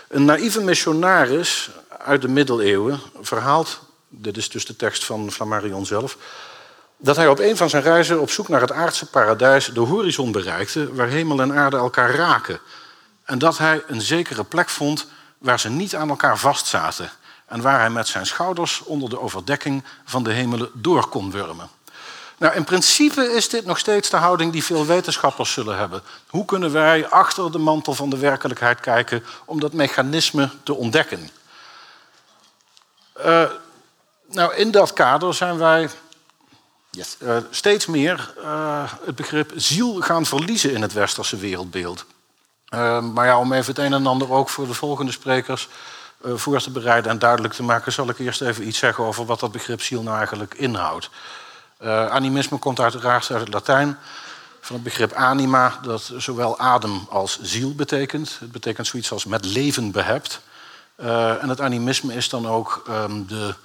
Een 0.08 0.26
naïeve 0.26 0.62
missionaris 0.62 1.70
uit 1.98 2.22
de 2.22 2.28
middeleeuwen 2.28 3.00
verhaalt, 3.22 3.80
dit 4.08 4.38
is 4.38 4.50
dus 4.50 4.66
de 4.66 4.76
tekst 4.76 5.06
van 5.06 5.32
Flammarion 5.32 5.86
zelf, 5.86 6.18
dat 7.02 7.16
hij 7.16 7.28
op 7.28 7.40
een 7.40 7.58
van 7.58 7.70
zijn 7.70 7.84
reizen 7.84 8.22
op 8.22 8.30
zoek 8.30 8.48
naar 8.48 8.62
het 8.62 8.72
aardse 8.72 9.06
paradijs 9.06 9.66
de 9.66 9.80
horizon 9.80 10.32
bereikte 10.32 10.94
waar 10.94 11.08
hemel 11.08 11.42
en 11.42 11.58
aarde 11.58 11.78
elkaar 11.78 12.16
raken. 12.16 12.60
En 13.24 13.40
dat 13.40 13.58
hij 13.58 13.84
een 13.88 14.02
zekere 14.02 14.44
plek 14.44 14.70
vond 14.70 15.08
waar 15.38 15.60
ze 15.60 15.70
niet 15.70 15.96
aan 15.96 16.10
elkaar 16.10 16.38
vastzaten 16.38 17.12
en 17.46 17.62
waar 17.62 17.80
hij 17.80 17.90
met 17.90 18.08
zijn 18.08 18.26
schouders 18.26 18.84
onder 18.84 19.10
de 19.10 19.20
overdekking 19.20 19.84
van 20.06 20.24
de 20.24 20.32
hemelen 20.32 20.70
door 20.74 21.08
kon 21.08 21.32
wurmen. 21.32 21.70
Nou, 22.38 22.56
in 22.56 22.64
principe 22.64 23.34
is 23.34 23.50
dit 23.50 23.66
nog 23.66 23.78
steeds 23.78 24.10
de 24.10 24.18
houding 24.18 24.52
die 24.52 24.64
veel 24.64 24.86
wetenschappers 24.86 25.54
zullen 25.54 25.78
hebben. 25.78 26.02
Hoe 26.28 26.46
kunnen 26.46 26.72
wij 26.72 27.08
achter 27.08 27.52
de 27.52 27.58
mantel 27.58 27.94
van 27.94 28.10
de 28.10 28.18
werkelijkheid 28.18 28.80
kijken 28.80 29.24
om 29.46 29.60
dat 29.60 29.74
mechanisme 29.74 30.50
te 30.64 30.74
ontdekken? 30.74 31.30
Uh, 33.26 33.44
nou, 34.32 34.56
in 34.56 34.72
dat 34.72 34.94
kader 34.94 35.34
zijn 35.34 35.58
wij 35.58 35.90
Uh, 36.98 37.38
steeds 37.50 37.86
meer 37.86 38.34
uh, 38.38 38.92
het 39.06 39.16
begrip 39.16 39.52
ziel 39.56 40.02
gaan 40.02 40.26
verliezen 40.26 40.74
in 40.74 40.82
het 40.82 40.94
westerse 40.94 41.38
wereldbeeld. 41.38 42.06
Uh, 42.74 43.02
maar 43.02 43.26
ja, 43.26 43.40
om 43.40 43.54
even 43.54 43.76
het 43.76 43.84
een 43.84 43.94
en 43.94 44.08
ander 44.08 44.32
ook 44.32 44.50
voor 44.50 44.68
de 44.68 44.74
volgende 44.74 45.12
sprekers 45.12 45.68
voor 46.24 46.62
te 46.62 46.72
bereiden 46.72 47.12
en 47.12 47.20
duidelijk 47.20 47.54
te 47.54 47.64
maken, 47.64 47.92
zal 47.92 48.10
ik 48.10 48.20
eerst 48.20 48.42
even 48.42 48.68
iets 48.68 48.78
zeggen 48.78 49.04
over 49.04 49.26
wat 49.26 49.40
dat 49.40 49.52
begrip 49.52 49.82
ziel 49.82 50.02
nou 50.02 50.18
eigenlijk 50.18 50.54
inhoudt. 50.54 51.10
animisme 52.10 52.58
komt 52.58 52.80
uiteraard 52.80 53.32
uit 53.32 53.40
het 53.40 53.54
Latijn, 53.54 53.98
van 54.62 54.76
het 54.76 54.84
begrip 54.84 55.14
anima, 55.14 55.80
dat 55.82 56.12
zowel 56.18 56.60
adem 56.60 57.08
als 57.10 57.40
ziel 57.42 57.76
betekent. 57.76 58.38
Het 58.40 58.52
betekent 58.52 58.88
zoiets 58.88 59.12
als 59.12 59.26
met 59.26 59.46
leven 59.46 59.92
behept. 59.92 60.42
en 61.42 61.50
het 61.50 61.62
animisme 61.62 62.14
is 62.14 62.30
dan 62.30 62.48
ook 62.48 62.84
um, 62.90 63.28
de 63.28 63.56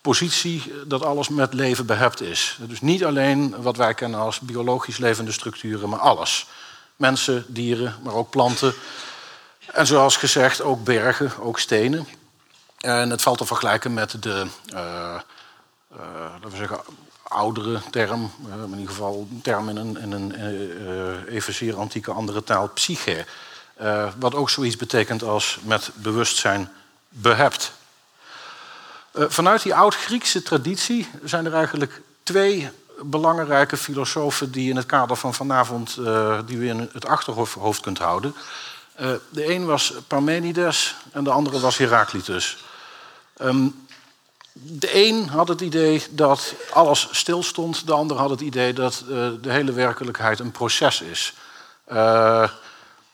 positie 0.00 0.72
dat 0.86 1.04
alles 1.04 1.28
met 1.28 1.54
leven 1.54 1.86
behept 1.86 2.20
is. 2.20 2.58
Dus 2.60 2.80
niet 2.80 3.04
alleen 3.04 3.62
wat 3.62 3.76
wij 3.76 3.94
kennen 3.94 4.20
als 4.20 4.40
biologisch 4.40 4.98
levende 4.98 5.32
structuren, 5.32 5.88
maar 5.88 5.98
alles. 5.98 6.46
Mensen, 6.96 7.44
dieren, 7.48 7.96
maar 8.02 8.14
ook 8.14 8.30
planten. 8.30 8.74
En 9.72 9.86
zoals 9.86 10.16
gezegd, 10.16 10.62
ook 10.62 10.84
bergen, 10.84 11.32
ook 11.40 11.58
stenen. 11.58 12.06
En 12.78 13.10
het 13.10 13.22
valt 13.22 13.38
te 13.38 13.46
vergelijken 13.46 13.94
met 13.94 14.22
de, 14.22 14.46
uh, 14.72 14.78
uh, 15.92 16.00
laten 16.32 16.50
we 16.50 16.56
zeggen, 16.56 16.80
oudere 17.22 17.80
term, 17.90 18.32
in 18.64 18.70
ieder 18.70 18.88
geval 18.88 19.26
een 19.30 19.40
term 19.42 19.68
in 19.68 19.76
een, 19.76 19.98
in 19.98 20.12
een 20.12 20.34
evenzeer 21.28 21.76
antieke 21.76 22.12
andere 22.12 22.44
taal, 22.44 22.68
psyche. 22.68 23.24
wat 24.18 24.34
ook 24.34 24.50
zoiets 24.50 24.76
betekent 24.76 25.22
als 25.22 25.58
met 25.62 25.90
bewustzijn 25.94 26.70
behept. 27.08 27.72
Eh, 29.12 29.24
vanuit 29.28 29.62
die 29.62 29.74
oud-Griekse 29.74 30.42
traditie 30.42 31.08
zijn 31.24 31.46
er 31.46 31.54
eigenlijk 31.54 32.00
twee 32.22 32.70
belangrijke 33.02 33.76
filosofen 33.76 34.52
die 34.52 34.70
in 34.70 34.76
het 34.76 34.86
kader 34.86 35.16
van 35.16 35.34
vanavond 35.34 35.96
uh, 35.98 36.38
die 36.46 36.58
we 36.58 36.66
in 36.66 36.90
het 36.92 37.06
achterhoofd 37.06 37.80
kunt 37.80 37.98
houden. 37.98 38.34
Uh, 39.00 39.10
de 39.28 39.54
een 39.54 39.66
was 39.66 39.94
Parmenides 40.06 40.96
en 41.12 41.24
de 41.24 41.30
andere 41.30 41.60
was 41.60 41.76
Heraclitus. 41.76 42.64
Um, 43.42 43.86
de 44.52 45.06
een 45.06 45.28
had 45.28 45.48
het 45.48 45.60
idee 45.60 46.02
dat 46.10 46.54
alles 46.72 47.08
stilstond, 47.10 47.86
de 47.86 47.92
ander 47.92 48.16
had 48.16 48.30
het 48.30 48.40
idee 48.40 48.72
dat 48.72 49.04
de 49.40 49.50
hele 49.52 49.72
werkelijkheid 49.72 50.38
een 50.38 50.50
proces 50.50 51.00
is. 51.00 51.34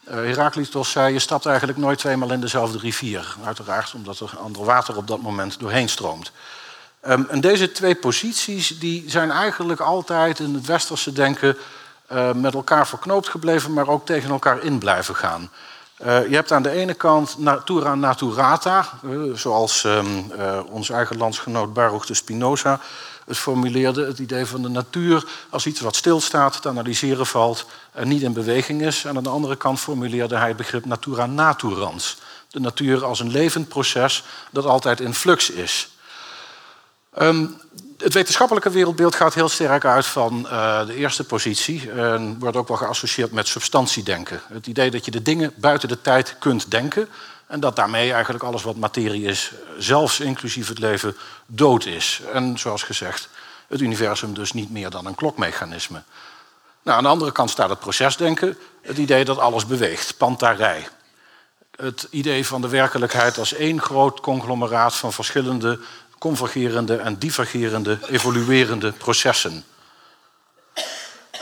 Uh, 0.09 0.15
Heraklitos 0.15 0.91
zei, 0.91 1.13
je 1.13 1.19
stapt 1.19 1.47
eigenlijk 1.47 1.79
nooit 1.79 1.99
tweemaal 1.99 2.33
in 2.33 2.41
dezelfde 2.41 2.79
rivier. 2.79 3.37
Uiteraard 3.45 3.95
omdat 3.95 4.21
er 4.21 4.31
ander 4.39 4.65
water 4.65 4.97
op 4.97 5.07
dat 5.07 5.21
moment 5.21 5.61
doorheen 5.61 5.89
stroomt. 5.89 6.33
Um, 7.09 7.27
en 7.31 7.41
deze 7.41 7.73
twee 7.73 7.95
posities 7.95 8.79
die 8.79 9.05
zijn 9.07 9.31
eigenlijk 9.31 9.81
altijd 9.81 10.39
in 10.39 10.55
het 10.55 10.67
westerse 10.67 11.13
denken 11.13 11.57
uh, 12.13 12.33
met 12.33 12.55
elkaar 12.55 12.87
verknoopt 12.87 13.29
gebleven, 13.29 13.73
maar 13.73 13.89
ook 13.89 14.07
tegen 14.07 14.31
elkaar 14.31 14.63
in 14.63 14.79
blijven 14.79 15.15
gaan. 15.15 15.51
Uh, 16.07 16.29
je 16.29 16.35
hebt 16.35 16.53
aan 16.53 16.63
de 16.63 16.71
ene 16.71 16.95
kant 16.95 17.39
natura 17.39 17.95
naturata, 17.95 18.89
zoals 19.35 19.85
um, 19.85 20.33
ons 20.69 20.91
eigen 20.91 21.17
landsgenoot 21.17 21.73
Baruch 21.73 22.07
de 22.07 22.15
Spinoza 22.15 22.81
het 23.27 23.39
formuleerde, 23.39 24.07
het 24.07 24.19
idee 24.19 24.47
van 24.47 24.63
de 24.63 24.69
natuur 24.69 25.25
als 25.51 25.67
iets 25.67 25.81
wat 25.81 25.97
stilstaat, 25.97 26.63
te 26.63 26.69
analyseren 26.69 27.27
valt 27.27 27.67
en 27.93 28.09
niet 28.09 28.23
in 28.23 28.33
beweging 28.33 28.83
is. 28.83 29.05
En 29.05 29.17
aan 29.17 29.23
de 29.23 29.29
andere 29.29 29.57
kant 29.57 29.81
formuleerde 29.81 30.37
hij 30.37 30.49
het 30.49 30.57
begrip 30.57 30.85
natura 30.85 31.27
naturans. 31.27 32.17
De 32.51 32.61
natuur 32.61 33.05
als 33.05 33.21
een 33.21 33.31
levend 33.31 33.69
proces 33.69 34.25
dat 34.51 34.65
altijd 34.65 35.01
in 35.01 35.15
flux 35.15 35.51
is. 35.51 35.89
Um, 37.19 37.61
het 37.99 38.15
wetenschappelijke 38.15 38.71
wereldbeeld 38.71 39.15
gaat 39.15 39.35
heel 39.35 39.49
sterk 39.49 39.85
uit 39.85 40.07
van 40.07 40.41
uh, 40.45 40.87
de 40.87 40.95
eerste 40.95 41.25
positie 41.25 41.91
en 41.91 42.39
wordt 42.39 42.57
ook 42.57 42.69
wel 42.69 42.77
geassocieerd 42.77 43.33
met 43.33 43.49
substantiedenken. 43.49 44.41
Het 44.49 44.67
idee 44.67 44.91
dat 44.91 45.05
je 45.05 45.11
de 45.11 45.23
dingen 45.23 45.53
buiten 45.57 45.89
de 45.89 46.01
tijd 46.01 46.37
kunt 46.39 46.71
denken 46.71 47.09
en 47.47 47.61
dat 47.61 47.77
daarmee 47.77 48.13
eigenlijk 48.13 48.45
alles 48.45 48.63
wat 48.63 48.77
materie 48.77 49.25
is, 49.25 49.53
zelfs 49.79 50.21
inclusief 50.21 50.69
het 50.69 50.79
leven, 50.79 51.17
dood 51.47 51.87
is. 51.87 52.21
En 52.33 52.59
zoals 52.59 52.83
gezegd, 52.83 53.29
het 53.69 53.81
universum 53.81 54.35
dus 54.35 54.53
niet 54.53 54.71
meer 54.71 54.91
dan 54.91 55.07
een 55.07 55.15
klokmechanisme. 55.15 56.03
Nou, 56.83 56.99
aan 56.99 57.05
de 57.05 57.11
andere 57.11 57.33
kant 57.33 57.51
staat 57.51 57.69
het 57.69 57.79
procesdenken, 57.79 58.59
het 58.83 58.99
idee 58.99 59.25
dat 59.25 59.39
alles 59.39 59.67
beweegt, 59.67 60.17
pantarij. 60.17 60.89
het 61.77 62.07
idee 62.11 62.47
van 62.47 62.61
de 62.61 62.69
werkelijkheid 62.69 63.39
als 63.39 63.55
één 63.55 63.81
groot 63.81 64.21
conglomeraat 64.21 64.95
van 64.95 65.13
verschillende 65.13 65.81
convergerende 66.19 66.97
en 66.97 67.19
divergerende, 67.19 67.99
evoluerende 68.09 68.93
processen. 68.93 69.65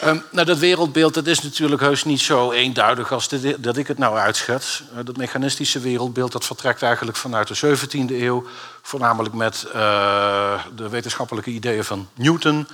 Um, 0.03 0.23
nou, 0.31 0.47
dat 0.47 0.59
wereldbeeld 0.59 1.15
dat 1.15 1.27
is 1.27 1.43
natuurlijk 1.43 1.81
heus 1.81 2.05
niet 2.05 2.21
zo 2.21 2.53
eenduidig 2.53 3.13
als 3.13 3.29
dat 3.59 3.77
ik 3.77 3.87
het 3.87 3.99
nou 3.99 4.19
uitschets. 4.19 4.83
Uh, 4.93 5.05
dat 5.05 5.17
mechanistische 5.17 5.81
wereldbeeld 5.81 6.33
dat 6.33 6.45
vertrekt 6.45 6.83
eigenlijk 6.83 7.17
vanuit 7.17 7.49
de 7.49 7.77
17e 7.77 8.11
eeuw, 8.11 8.47
voornamelijk 8.83 9.35
met 9.35 9.67
uh, 9.67 9.73
de 10.77 10.89
wetenschappelijke 10.89 11.51
ideeën 11.51 11.85
van 11.85 12.09
Newton. 12.15 12.69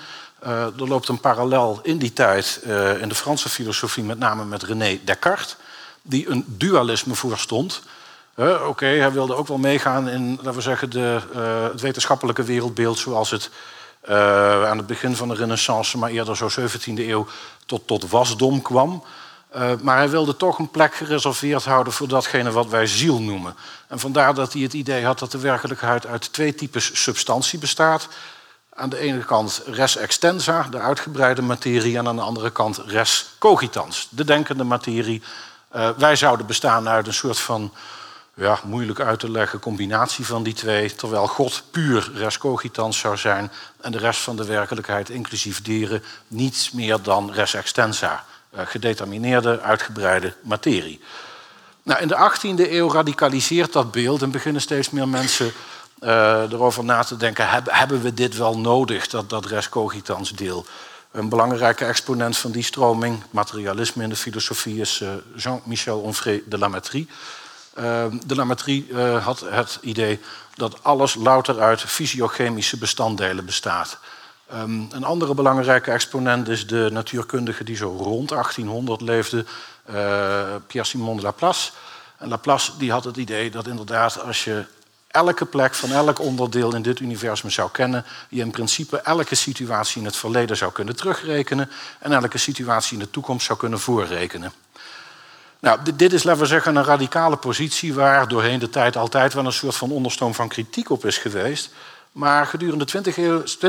Uh, 0.47 0.63
er 0.65 0.89
loopt 0.89 1.09
een 1.09 1.21
parallel 1.21 1.81
in 1.83 1.99
die 1.99 2.13
tijd 2.13 2.61
in 3.01 3.09
de 3.09 3.15
Franse 3.15 3.49
filosofie, 3.49 4.05
met 4.05 4.19
name 4.19 4.45
met 4.45 4.63
René 4.63 4.99
Descartes, 5.05 5.57
die 6.03 6.31
een 6.31 6.45
dualisme 6.47 7.15
voorstond. 7.15 7.83
Oké, 8.67 8.87
hij 8.87 9.13
wilde 9.13 9.35
ook 9.35 9.49
wel 9.49 9.59
meegaan 9.59 10.09
in 10.09 10.37
laten 10.37 10.55
we 10.55 10.61
zeggen, 10.61 10.91
de, 10.91 11.21
het 11.73 11.81
wetenschappelijke 11.81 12.43
wereldbeeld 12.43 12.99
zoals 12.99 13.31
het 13.31 13.51
uh, 14.09 14.69
aan 14.69 14.77
het 14.77 14.87
begin 14.87 15.17
van 15.17 15.29
de 15.29 15.35
renaissance, 15.35 15.99
maar 15.99 16.11
eerder 16.11 16.37
zo 16.37 16.49
17e 16.61 16.95
eeuw, 16.95 17.27
tot, 17.67 17.87
tot 17.87 18.11
wasdom 18.11 18.63
kwam. 18.63 19.05
Uh, 19.57 19.71
maar 19.83 19.97
hij 19.97 20.09
wilde 20.09 20.37
toch 20.37 20.59
een 20.59 20.71
plek 20.71 20.95
gereserveerd 20.95 21.65
houden 21.65 21.93
voor 21.93 22.09
datgene 22.09 22.51
wat 22.51 22.69
wij 22.69 22.87
ziel 22.87 23.21
noemen. 23.21 23.57
En 23.89 23.99
vandaar 23.99 24.35
dat 24.35 24.53
hij 24.53 24.63
het 24.63 24.73
idee 24.73 25.05
had 25.05 25.19
dat 25.19 25.31
de 25.31 25.39
werkelijkheid 25.39 26.07
uit 26.07 26.33
twee 26.33 26.55
types 26.55 27.03
substantie 27.03 27.59
bestaat. 27.59 28.09
Aan 28.75 28.89
de 28.89 28.99
ene 28.99 29.25
kant 29.25 29.63
res 29.67 29.97
extensa, 29.97 30.67
de 30.71 30.79
uitgebreide 30.79 31.43
materie, 31.43 31.99
en 31.99 32.09
aan 32.09 32.17
de 32.17 32.23
andere 32.23 32.51
kant 32.51 32.79
res 32.87 33.27
cogitans, 33.39 34.09
de 34.11 34.25
denkende 34.25 34.65
materie. 34.65 35.23
Uh, 35.77 35.89
wij 35.97 36.17
zouden 36.17 36.47
bestaan 36.47 36.89
uit 36.89 37.07
een 37.07 37.15
soort 37.15 37.39
van 37.39 37.73
ja, 38.41 38.59
moeilijk 38.65 39.01
uit 39.01 39.21
te 39.21 39.31
leggen 39.31 39.59
combinatie 39.59 40.27
van 40.27 40.43
die 40.43 40.55
twee, 40.55 40.95
terwijl 40.95 41.27
God 41.27 41.63
puur 41.71 42.11
res 42.15 42.39
cogitans 42.39 42.99
zou 42.99 43.17
zijn 43.17 43.51
en 43.81 43.93
de 43.93 43.99
rest 43.99 44.21
van 44.21 44.37
de 44.37 44.45
werkelijkheid, 44.45 45.11
inclusief 45.11 45.63
dieren, 45.63 46.03
niets 46.29 46.71
meer 46.71 47.03
dan 47.03 47.33
res 47.33 47.55
extensa, 47.55 48.25
uh, 48.55 48.61
gedetermineerde, 48.65 49.61
uitgebreide 49.61 50.35
materie. 50.43 51.01
Nou, 51.83 52.01
in 52.01 52.09
de 52.09 52.31
18e 52.31 52.71
eeuw 52.71 52.93
radicaliseert 52.93 53.73
dat 53.73 53.91
beeld 53.91 54.23
en 54.23 54.31
beginnen 54.31 54.63
steeds 54.63 54.91
meer 54.91 55.09
mensen 55.09 55.53
uh, 56.03 56.53
erover 56.53 56.85
na 56.85 57.03
te 57.03 57.17
denken: 57.17 57.65
hebben 57.65 58.03
we 58.03 58.15
dit 58.15 58.37
wel 58.37 58.59
nodig, 58.59 59.09
dat, 59.09 59.31
dat 59.31 59.47
res 59.47 59.69
cogitans 59.69 60.31
deel? 60.31 60.67
Een 61.11 61.29
belangrijke 61.29 61.85
exponent 61.85 62.37
van 62.37 62.51
die 62.51 62.63
stroming, 62.63 63.23
materialisme 63.31 64.03
in 64.03 64.09
de 64.09 64.17
filosofie, 64.17 64.81
is 64.81 65.01
uh, 65.01 65.09
Jean-Michel 65.37 65.99
Onfray 65.99 66.43
de 66.47 66.59
Lamettrie. 66.59 67.09
Ehm, 67.75 68.17
de 68.27 68.35
Lamettrie 68.35 68.87
uh, 68.89 69.25
had 69.25 69.41
het 69.41 69.79
idee 69.81 70.21
dat 70.55 70.85
alles 70.85 71.15
louter 71.15 71.61
uit 71.61 71.81
fysiochemische 71.81 72.79
bestanddelen 72.79 73.45
bestaat. 73.45 73.99
Um, 74.55 74.89
een 74.91 75.05
andere 75.05 75.35
belangrijke 75.35 75.91
exponent 75.91 76.49
is 76.49 76.67
de 76.67 76.89
natuurkundige 76.93 77.65
die 77.65 77.77
zo 77.77 77.97
rond 77.99 78.29
1800 78.29 79.01
leefde, 79.01 79.45
uh, 79.91 79.95
Pierre-Simon 80.67 81.17
de 81.17 81.23
Laplace. 81.23 81.71
Laplace 82.19 82.77
die 82.77 82.93
had 82.93 83.05
het 83.05 83.17
idee 83.17 83.51
dat 83.51 83.67
inderdaad 83.67 84.23
als 84.23 84.45
je 84.45 84.65
elke 85.07 85.45
plek 85.45 85.75
van 85.75 85.93
elk 85.93 86.19
onderdeel 86.19 86.75
in 86.75 86.83
dit 86.83 87.01
universum 87.01 87.51
zou 87.51 87.71
kennen, 87.71 88.05
je 88.29 88.41
in 88.41 88.51
principe 88.51 89.01
elke 89.01 89.35
situatie 89.35 90.01
in 90.01 90.07
het 90.07 90.17
verleden 90.17 90.57
zou 90.57 90.73
kunnen 90.73 90.97
terugrekenen 90.97 91.71
en 91.99 92.13
elke 92.13 92.39
situatie 92.39 92.93
in 92.93 93.05
de 93.05 93.11
toekomst 93.11 93.47
zou 93.47 93.59
kunnen 93.59 93.81
voorrekenen. 93.81 94.53
Nou, 95.61 95.79
dit 95.95 96.13
is, 96.13 96.23
laten 96.23 96.41
we 96.41 96.47
zeggen, 96.47 96.77
een 96.77 96.85
radicale 96.85 97.37
positie 97.37 97.95
waar 97.95 98.29
doorheen 98.29 98.59
de 98.59 98.71
tijd 98.71 98.97
altijd 98.97 99.35
wel 99.35 99.45
een 99.45 99.53
soort 99.53 99.77
van 99.77 99.91
onderstoom 99.91 100.35
van 100.35 100.49
kritiek 100.49 100.91
op 100.91 101.07
is 101.07 101.19
geweest. 101.19 101.71
Maar 102.13 102.47
gedurende 102.47 102.85
de 102.85 103.03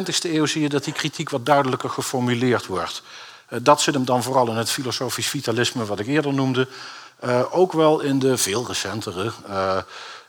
20e 0.05 0.31
eeuw 0.31 0.45
zie 0.45 0.61
je 0.61 0.69
dat 0.69 0.83
die 0.83 0.93
kritiek 0.93 1.29
wat 1.29 1.45
duidelijker 1.45 1.89
geformuleerd 1.89 2.65
wordt. 2.65 3.03
Eh, 3.47 3.59
dat 3.61 3.81
zit 3.81 3.93
hem 3.93 4.05
dan 4.05 4.23
vooral 4.23 4.47
in 4.47 4.55
het 4.55 4.69
filosofisch 4.69 5.27
vitalisme, 5.27 5.85
wat 5.85 5.99
ik 5.99 6.07
eerder 6.07 6.33
noemde. 6.33 6.67
Uh, 7.25 7.41
ook 7.51 7.73
wel 7.73 7.99
in 7.99 8.19
de 8.19 8.37
veel 8.37 8.67
recentere 8.67 9.31
uh, 9.49 9.77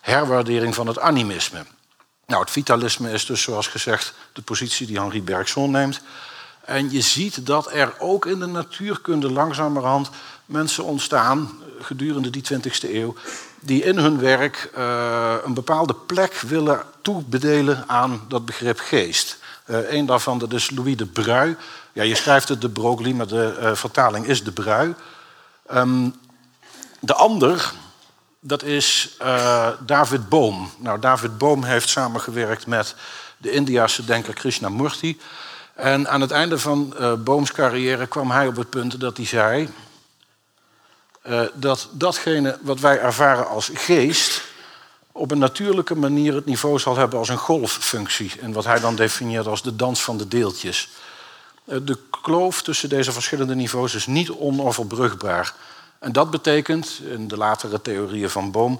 herwaardering 0.00 0.75
van 0.75 0.87
het 0.87 0.99
animisme. 0.99 1.64
Nou, 2.26 2.40
het 2.40 2.50
vitalisme 2.50 3.11
is 3.11 3.26
dus, 3.26 3.42
zoals 3.42 3.66
gezegd, 3.66 4.14
de 4.33 4.42
positie 4.42 4.87
die 4.87 4.99
Henri 4.99 5.23
Bergson 5.23 5.71
neemt. 5.71 6.00
En 6.64 6.90
je 6.90 7.00
ziet 7.00 7.47
dat 7.47 7.73
er 7.73 7.95
ook 7.99 8.26
in 8.26 8.38
de 8.38 8.47
natuurkunde 8.47 9.31
langzamerhand 9.31 10.11
mensen 10.47 10.85
ontstaan 10.85 11.50
gedurende 11.81 12.31
die 12.31 12.45
20e 12.52 12.90
eeuw 12.90 13.14
die 13.64 13.83
in 13.83 13.99
hun 13.99 14.19
werk 14.19 14.71
uh, 14.78 15.35
een 15.45 15.54
bepaalde 15.54 15.95
plek 15.95 16.35
willen 16.35 16.83
toebedelen 17.02 17.85
aan 17.87 18.25
dat 18.28 18.47
begrip 18.47 18.78
geest. 18.78 19.38
Uh, 19.66 19.92
een 19.92 20.07
daarvan 20.07 20.38
dat 20.38 20.52
is 20.52 20.71
Louis 20.71 20.97
de 20.97 21.07
Brui. 21.07 21.57
Ja, 21.92 22.02
je 22.02 22.14
schrijft 22.14 22.49
het 22.49 22.61
de 22.61 22.71
Broglie, 22.71 23.14
maar 23.14 23.26
de 23.26 23.59
uh, 23.61 23.75
vertaling 23.75 24.26
is 24.26 24.45
de 24.45 24.52
Brui. 24.52 24.95
Um, 25.75 26.14
de 27.00 27.14
ander, 27.14 27.73
dat 28.40 28.62
is 28.62 29.16
David 29.87 30.28
Bohm. 30.28 30.66
Nou, 30.78 30.99
David 30.99 31.38
Bohm 31.38 31.62
heeft 31.62 31.88
samengewerkt 31.88 32.66
met 32.66 32.95
de 33.38 33.50
Indiase 33.50 34.04
denker 34.04 34.35
Krishnamurti. 34.35 35.21
En 35.75 36.09
aan 36.09 36.21
het 36.21 36.31
einde 36.31 36.59
van 36.59 36.95
Bohms 37.25 37.52
carrière 37.52 38.07
kwam 38.07 38.31
hij 38.31 38.47
op 38.47 38.57
het 38.57 38.71
punt 38.71 39.00
dat 39.00 39.17
hij 39.17 39.26
zei 39.26 39.69
uh, 41.26 41.43
dat 41.55 41.88
datgene 41.93 42.59
wat 42.62 42.81
wij 42.81 43.00
ervaren 43.00 43.49
als 43.49 43.71
geest 43.75 44.43
op 45.12 45.31
een 45.31 45.38
natuurlijke 45.38 45.95
manier 45.95 46.35
het 46.35 46.45
niveau 46.47 46.79
zal 46.79 46.97
hebben 46.97 47.19
als 47.19 47.29
een 47.29 47.37
golffunctie. 47.37 48.33
En 48.41 48.52
wat 48.52 48.64
hij 48.64 48.81
dan 48.81 48.97
definieert 48.97 49.47
als 49.47 49.62
de 49.62 49.76
dans 49.76 50.02
van 50.02 50.17
de 50.17 50.29
deeltjes. 50.29 50.88
Uh, 51.64 51.79
de 51.83 51.99
kloof 52.23 52.62
tussen 52.62 52.88
deze 52.88 53.12
verschillende 53.12 53.55
niveaus 53.55 53.95
is 53.95 54.07
niet 54.07 54.31
onoverbrugbaar. 54.31 55.55
En 55.99 56.12
dat 56.12 56.31
betekent, 56.31 57.00
in 57.05 57.29
de 57.29 57.37
latere 57.37 57.83
theorieën 57.83 58.31
van 58.31 58.50
Bohm, 58.50 58.75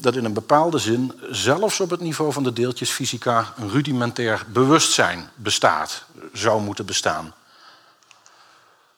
dat 0.00 0.16
in 0.16 0.24
een 0.24 0.32
bepaalde 0.32 0.78
zin 0.78 1.12
zelfs 1.30 1.80
op 1.80 1.90
het 1.90 2.00
niveau 2.00 2.32
van 2.32 2.42
de 2.42 2.52
deeltjesfysica 2.52 3.52
een 3.56 3.70
rudimentair 3.70 4.44
bewustzijn 4.48 5.30
bestaat, 5.34 6.04
zou 6.32 6.62
moeten 6.62 6.86
bestaan. 6.86 7.34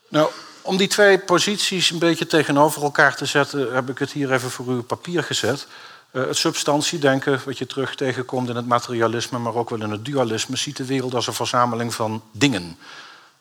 Nou, 0.09 0.31
om 0.63 0.77
die 0.77 0.89
twee 0.89 1.19
posities 1.19 1.91
een 1.91 1.99
beetje 1.99 2.27
tegenover 2.27 2.83
elkaar 2.83 3.17
te 3.17 3.27
zetten, 3.27 3.75
heb 3.75 3.89
ik 3.91 3.99
het 3.99 4.13
hier 4.13 4.33
even 4.33 4.51
voor 4.51 4.67
uw 4.67 4.83
papier 4.83 5.23
gezet. 5.23 5.67
Uh, 6.13 6.27
het 6.27 6.37
substantiedenken, 6.37 7.41
wat 7.45 7.59
je 7.59 7.67
terug 7.67 7.95
tegenkomt 7.95 8.49
in 8.49 8.57
het 8.57 8.67
materialisme, 8.67 9.39
maar 9.39 9.55
ook 9.55 9.71
wel 9.71 9.83
in 9.83 9.91
het 9.91 10.05
dualisme, 10.05 10.57
ziet 10.57 10.77
de 10.77 10.85
wereld 10.85 11.15
als 11.15 11.27
een 11.27 11.35
verzameling 11.35 11.95
van 11.95 12.23
dingen. 12.33 12.79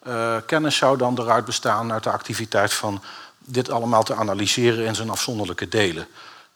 Uh, 0.08 0.36
kennis 0.46 0.75
zou 0.75 0.98
dan 0.98 1.20
eruit 1.20 1.46
bestaan 1.46 1.91
uit 1.91 2.03
de 2.03 2.12
activiteit 2.12 2.74
van 2.74 3.01
dit 3.38 3.70
allemaal 3.70 4.03
te 4.03 4.15
analyseren 4.15 4.86
in 4.86 4.96
zijn 4.96 5.10
afzonderlijke 5.10 5.68
delen. 5.68 6.08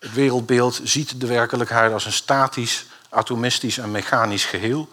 Het 0.06 0.14
wereldbeeld 0.14 0.80
ziet 0.84 1.20
de 1.20 1.28
werkelijkheid 1.28 1.94
als 1.94 2.06
een 2.06 2.12
statisch, 2.12 2.86
atomistisch 3.10 3.78
en 3.78 3.92
mechanisch 3.92 4.46
geheel. 4.46 4.90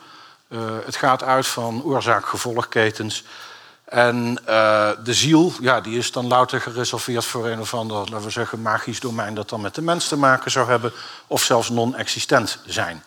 Uh, 0.49 0.61
het 0.85 0.97
gaat 0.97 1.23
uit 1.23 1.47
van 1.47 1.83
oorzaak-gevolgketens 1.83 3.25
en 3.85 4.39
uh, 4.49 4.91
de 5.05 5.15
ziel, 5.15 5.53
ja, 5.61 5.81
die 5.81 5.99
is 5.99 6.13
dan 6.13 6.27
louter 6.27 6.61
gereserveerd 6.61 7.25
voor 7.25 7.47
een 7.47 7.61
of 7.61 7.75
ander, 7.75 7.97
laten 7.97 8.23
we 8.23 8.31
zeggen, 8.31 8.63
magisch 8.63 9.01
domein 9.01 9.35
dat 9.35 9.49
dan 9.49 9.61
met 9.61 9.75
de 9.75 9.83
mens 9.83 10.09
te 10.09 10.17
maken 10.17 10.51
zou 10.51 10.69
hebben, 10.69 10.93
of 11.27 11.43
zelfs 11.43 11.69
non-existent 11.69 12.59
zijn. 12.67 13.05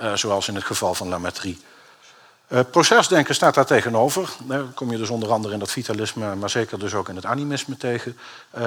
Uh, 0.00 0.14
zoals 0.14 0.48
in 0.48 0.54
het 0.54 0.64
geval 0.64 0.94
van 0.94 1.08
Lametrie. 1.08 1.62
Uh, 2.48 2.60
procesdenken 2.70 3.34
staat 3.34 3.54
daar 3.54 3.66
tegenover. 3.66 4.28
Daar 4.42 4.62
kom 4.62 4.90
je 4.90 4.96
dus 4.96 5.10
onder 5.10 5.30
andere 5.30 5.54
in 5.54 5.58
dat 5.58 5.70
vitalisme, 5.70 6.34
maar 6.34 6.50
zeker 6.50 6.78
dus 6.78 6.94
ook 6.94 7.08
in 7.08 7.16
het 7.16 7.26
animisme 7.26 7.76
tegen. 7.76 8.18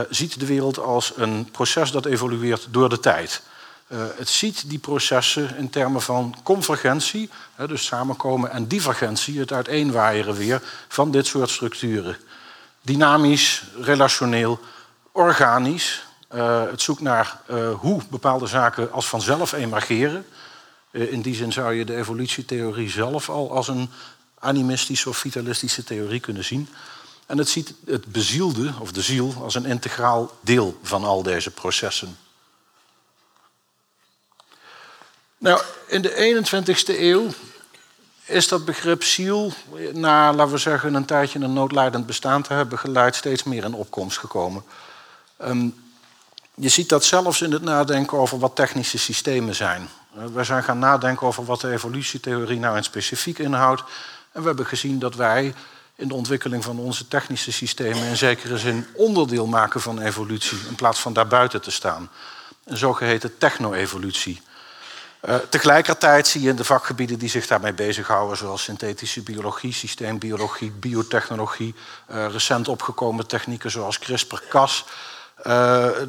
ziet 0.09 0.39
de 0.39 0.45
wereld 0.45 0.79
als 0.79 1.13
een 1.15 1.49
proces 1.51 1.91
dat 1.91 2.05
evolueert 2.05 2.67
door 2.71 2.89
de 2.89 2.99
tijd. 2.99 3.41
Uh, 3.87 3.99
het 4.15 4.29
ziet 4.29 4.69
die 4.69 4.79
processen 4.79 5.57
in 5.57 5.69
termen 5.69 6.01
van 6.01 6.35
convergentie, 6.43 7.29
hè, 7.55 7.67
dus 7.67 7.85
samenkomen, 7.85 8.51
en 8.51 8.67
divergentie, 8.67 9.39
het 9.39 9.53
uiteenwaaieren 9.53 10.35
weer 10.35 10.61
van 10.87 11.11
dit 11.11 11.25
soort 11.25 11.49
structuren. 11.49 12.17
Dynamisch, 12.81 13.63
relationeel, 13.81 14.59
organisch. 15.11 16.05
Het 16.69 16.81
zoekt 16.81 17.01
naar 17.01 17.41
hoe 17.79 18.01
bepaalde 18.09 18.47
zaken 18.47 18.91
als 18.91 19.07
vanzelf 19.07 19.51
emergeren. 19.51 20.25
In 20.91 21.21
die 21.21 21.35
zin 21.35 21.51
zou 21.51 21.73
je 21.73 21.85
de 21.85 21.95
evolutietheorie 21.95 22.89
zelf 22.89 23.29
al 23.29 23.51
als 23.51 23.67
een 23.67 23.89
animistische 24.39 25.09
of 25.09 25.17
vitalistische 25.17 25.83
theorie 25.83 26.19
kunnen 26.19 26.45
zien. 26.45 26.69
En 27.25 27.37
het 27.37 27.49
ziet 27.49 27.73
het 27.85 28.05
bezielde, 28.05 28.73
of 28.79 28.91
de 28.91 29.01
ziel, 29.01 29.33
als 29.41 29.55
een 29.55 29.65
integraal 29.65 30.31
deel 30.41 30.79
van 30.81 31.03
al 31.03 31.23
deze 31.23 31.51
processen. 31.51 32.17
Nou, 35.37 35.61
in 35.87 36.01
de 36.01 36.43
21ste 36.45 36.99
eeuw 36.99 37.29
is 38.25 38.47
dat 38.47 38.65
begrip 38.65 39.03
ziel, 39.03 39.53
na, 39.93 40.33
laten 40.33 40.53
we 40.53 40.57
zeggen, 40.59 40.93
een 40.93 41.05
tijdje 41.05 41.39
een 41.39 41.53
noodlijdend 41.53 42.05
bestaan 42.05 42.41
te 42.41 42.53
hebben 42.53 42.79
geleid, 42.79 43.15
steeds 43.15 43.43
meer 43.43 43.63
in 43.63 43.73
opkomst 43.73 44.17
gekomen. 44.17 44.63
Um, 45.41 45.85
je 46.55 46.69
ziet 46.69 46.89
dat 46.89 47.05
zelfs 47.05 47.41
in 47.41 47.51
het 47.51 47.61
nadenken 47.61 48.17
over 48.17 48.39
wat 48.39 48.55
technische 48.55 48.97
systemen 48.97 49.55
zijn. 49.55 49.89
Uh, 50.17 50.23
wij 50.33 50.43
zijn 50.43 50.63
gaan 50.63 50.79
nadenken 50.79 51.27
over 51.27 51.45
wat 51.45 51.61
de 51.61 51.71
evolutietheorie 51.71 52.59
nou 52.59 52.77
in 52.77 52.83
specifiek 52.83 53.39
inhoudt. 53.39 53.83
En 54.31 54.41
we 54.41 54.47
hebben 54.47 54.65
gezien 54.65 54.99
dat 54.99 55.15
wij 55.15 55.53
in 55.95 56.07
de 56.07 56.13
ontwikkeling 56.13 56.63
van 56.63 56.79
onze 56.79 57.07
technische 57.07 57.51
systemen 57.51 58.03
in 58.03 58.17
zekere 58.17 58.57
zin 58.57 58.87
onderdeel 58.93 59.47
maken 59.47 59.81
van 59.81 60.01
evolutie, 60.01 60.57
in 60.67 60.75
plaats 60.75 60.99
van 60.99 61.13
daarbuiten 61.13 61.61
te 61.61 61.71
staan. 61.71 62.09
Een 62.65 62.77
zogeheten 62.77 63.37
techno-evolutie. 63.37 64.41
Uh, 65.25 65.35
tegelijkertijd 65.49 66.27
zie 66.27 66.41
je 66.41 66.49
in 66.49 66.55
de 66.55 66.63
vakgebieden 66.63 67.19
die 67.19 67.29
zich 67.29 67.47
daarmee 67.47 67.73
bezighouden, 67.73 68.37
zoals 68.37 68.63
synthetische 68.63 69.21
biologie, 69.21 69.73
systeembiologie, 69.73 70.71
biotechnologie, 70.71 71.75
uh, 72.11 72.27
recent 72.31 72.67
opgekomen 72.67 73.27
technieken 73.27 73.71
zoals 73.71 73.99
CRISPR-Cas, 73.99 74.85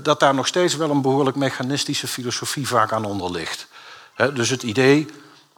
dat 0.02 0.20
daar 0.20 0.34
nog 0.34 0.46
steeds 0.46 0.76
wel 0.76 0.90
een 0.90 1.02
behoorlijk 1.02 1.36
mechanistische 1.36 2.06
filosofie 2.06 2.68
vaak 2.68 2.92
aan 2.92 3.04
onder 3.04 3.30
ligt. 3.30 3.66
Dus 4.34 4.50
het 4.50 4.62
idee 4.62 5.06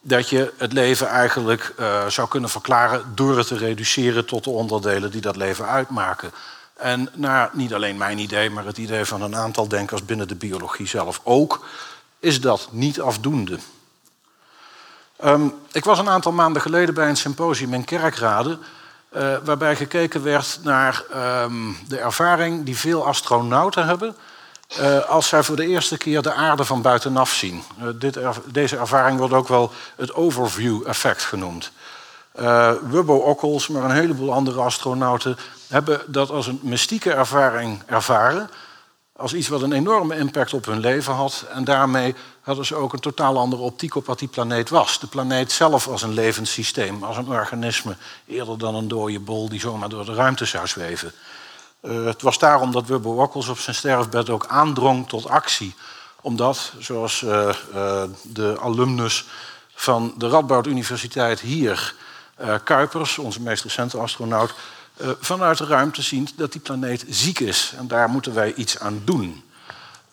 dat 0.02 0.29
je 0.29 0.52
het 0.57 0.73
leven 0.73 1.07
eigenlijk 1.07 1.75
zou 2.09 2.29
kunnen 2.29 2.50
verklaren 2.50 3.12
door 3.14 3.38
het 3.38 3.47
te 3.47 3.57
reduceren 3.57 4.26
tot 4.26 4.45
de 4.45 4.50
onderdelen 4.50 5.11
die 5.11 5.21
dat 5.21 5.37
leven 5.37 5.67
uitmaken. 5.67 6.33
En 6.76 7.09
nou, 7.14 7.49
niet 7.52 7.75
alleen 7.75 7.97
mijn 7.97 8.19
idee, 8.19 8.50
maar 8.50 8.64
het 8.64 8.79
idee 8.79 9.05
van 9.05 9.23
een 9.23 9.37
aantal 9.37 9.69
denkers 9.69 10.05
binnen 10.05 10.29
de 10.29 10.35
biologie 10.35 10.87
zelf 10.87 11.21
ook 11.23 11.67
is 12.19 12.40
dat 12.40 12.69
niet 12.71 13.00
afdoende. 13.00 13.59
Um, 15.25 15.55
ik 15.73 15.85
was 15.85 15.99
een 15.99 16.09
aantal 16.09 16.33
maanden 16.33 16.62
geleden 16.62 16.95
bij 16.95 17.09
een 17.09 17.17
symposium 17.17 17.75
in 17.75 17.85
Kerkrade... 17.85 18.59
Uh, 19.17 19.37
waarbij 19.45 19.76
gekeken 19.76 20.23
werd 20.23 20.59
naar 20.62 21.05
um, 21.45 21.76
de 21.88 21.99
ervaring 21.99 22.64
die 22.64 22.76
veel 22.76 23.07
astronauten 23.07 23.87
hebben... 23.87 24.17
Uh, 24.79 25.09
als 25.09 25.29
zij 25.29 25.43
voor 25.43 25.57
de 25.57 25.67
eerste 25.67 25.97
keer 25.97 26.23
de 26.23 26.33
aarde 26.33 26.65
van 26.65 26.83
buitenaf 26.83 27.33
zien. 27.33 27.62
Uh, 27.79 27.89
dit 27.95 28.19
deze 28.45 28.77
ervaring 28.77 29.19
wordt 29.19 29.35
ook 29.35 29.49
wel 29.49 29.73
het 29.97 30.15
overview-effect 30.15 31.23
genoemd. 31.23 31.73
Uh, 32.41 32.73
Wubbo 32.83 33.15
Ockels, 33.15 33.69
maar 33.69 33.85
een 33.85 33.91
heleboel 33.91 34.33
andere 34.33 34.61
astronauten... 34.61 35.37
hebben 35.69 36.00
dat 36.07 36.31
als 36.31 36.47
een 36.47 36.61
mystieke 36.62 37.12
ervaring 37.12 37.83
ervaren 37.87 38.50
als 39.21 39.35
iets 39.35 39.49
wat 39.49 39.62
een 39.62 39.73
enorme 39.73 40.17
impact 40.17 40.55
op 40.55 40.65
hun 40.67 40.81
leven 40.81 41.15
had. 41.15 41.45
En 41.55 41.65
daarmee 41.65 42.15
hadden 42.41 42.67
ze 42.67 42.75
ook 42.75 42.93
een 42.93 43.00
totaal 43.00 43.39
andere 43.39 43.62
optiek 43.62 43.95
op 43.95 44.07
wat 44.07 44.19
die 44.19 44.29
planeet 44.29 44.69
was. 44.69 45.00
De 45.00 45.07
planeet 45.07 45.53
zelf 45.53 45.89
als 45.89 46.03
een 46.03 46.15
levend 46.15 46.49
systeem, 46.49 47.03
als 47.03 47.17
een 47.17 47.29
organisme, 47.29 47.97
eerder 48.27 48.59
dan 48.59 48.75
een 48.75 48.89
dode 48.89 49.21
bol 49.21 49.49
die 49.49 49.61
zomaar 49.61 49.89
door 49.89 50.05
de 50.05 50.15
ruimte 50.15 50.45
zou 50.45 50.67
zweven. 50.67 51.12
Uh, 51.83 52.05
het 52.05 52.23
was 52.23 52.39
daarom 52.39 52.73
dat 52.73 52.87
Wubbo 52.87 53.13
Wokkels 53.13 53.49
op 53.49 53.59
zijn 53.59 53.77
sterfbed 53.77 54.31
ook 54.31 54.47
aandrong 54.47 55.09
tot 55.09 55.27
actie. 55.27 55.75
Omdat, 56.21 56.73
zoals 56.79 57.23
uh, 57.23 57.55
uh, 57.75 58.03
de 58.23 58.57
alumnus 58.61 59.27
van 59.75 60.15
de 60.17 60.29
Radboud 60.29 60.67
Universiteit 60.67 61.41
hier, 61.41 61.95
Kuipers, 62.65 63.19
onze 63.19 63.41
meest 63.41 63.63
recente 63.63 63.99
astronaut, 63.99 64.55
vanuit 65.21 65.59
de 65.59 65.65
ruimte 65.65 66.03
ziet 66.03 66.33
dat 66.37 66.53
die 66.53 66.61
planeet 66.61 67.05
ziek 67.09 67.41
is. 67.41 67.73
En 67.79 67.89
daar 67.89 68.09
moeten 68.09 68.35
wij 68.35 68.55
iets 68.55 68.79
aan 68.79 69.03
doen. 69.05 69.45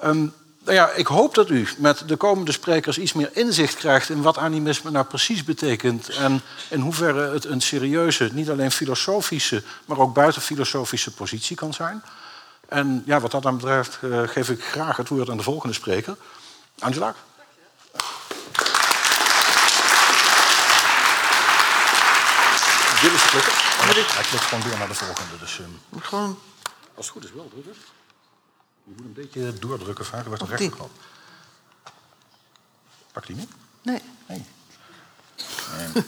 Um, 0.03 0.33
nou 0.67 0.79
ja, 0.79 0.91
ik 0.91 1.07
hoop 1.07 1.35
dat 1.35 1.49
u 1.49 1.67
met 1.77 2.03
de 2.07 2.15
komende 2.15 2.51
sprekers 2.51 2.97
iets 2.97 3.13
meer 3.13 3.29
inzicht 3.33 3.75
krijgt 3.75 4.09
in 4.09 4.21
wat 4.21 4.37
animisme 4.37 4.91
nou 4.91 5.05
precies 5.05 5.43
betekent 5.43 6.09
en 6.09 6.41
in 6.69 6.79
hoeverre 6.79 7.33
het 7.33 7.45
een 7.45 7.61
serieuze, 7.61 8.29
niet 8.33 8.49
alleen 8.49 8.71
filosofische, 8.71 9.63
maar 9.85 9.97
ook 9.97 10.13
buitenfilosofische 10.13 11.11
positie 11.11 11.55
kan 11.55 11.73
zijn. 11.73 12.03
En 12.67 13.03
ja, 13.05 13.19
wat 13.19 13.31
dat 13.31 13.43
dan 13.43 13.57
betreft 13.57 13.99
uh, 14.01 14.27
geef 14.27 14.49
ik 14.49 14.63
graag 14.63 14.97
het 14.97 15.07
woord 15.07 15.29
aan 15.29 15.37
de 15.37 15.43
volgende 15.43 15.73
spreker. 15.73 16.15
Angela. 16.79 17.15
Jullie 23.01 23.19
klikken. 23.29 23.53
Hij 24.13 24.23
klikt 24.23 24.43
gewoon 24.43 24.63
door 24.69 24.77
naar 24.77 24.87
de 24.87 24.93
volgende. 24.93 25.37
Dus, 25.39 25.59
um, 25.59 26.01
gewoon... 26.01 26.39
Als 26.95 27.05
het 27.05 27.15
goed 27.15 27.23
is 27.23 27.31
wel, 27.31 27.49
drukken. 27.49 27.96
Je 28.87 28.93
moet 28.95 29.05
een 29.05 29.13
beetje 29.13 29.53
doordrukken 29.53 30.05
vaak, 30.05 30.25
wordt 30.25 30.41
de 30.41 30.47
rechterkant. 30.47 30.91
Pak 33.11 33.25
die 33.25 33.35
niet? 33.35 33.49
Nee. 33.81 34.01
nee. 34.27 34.45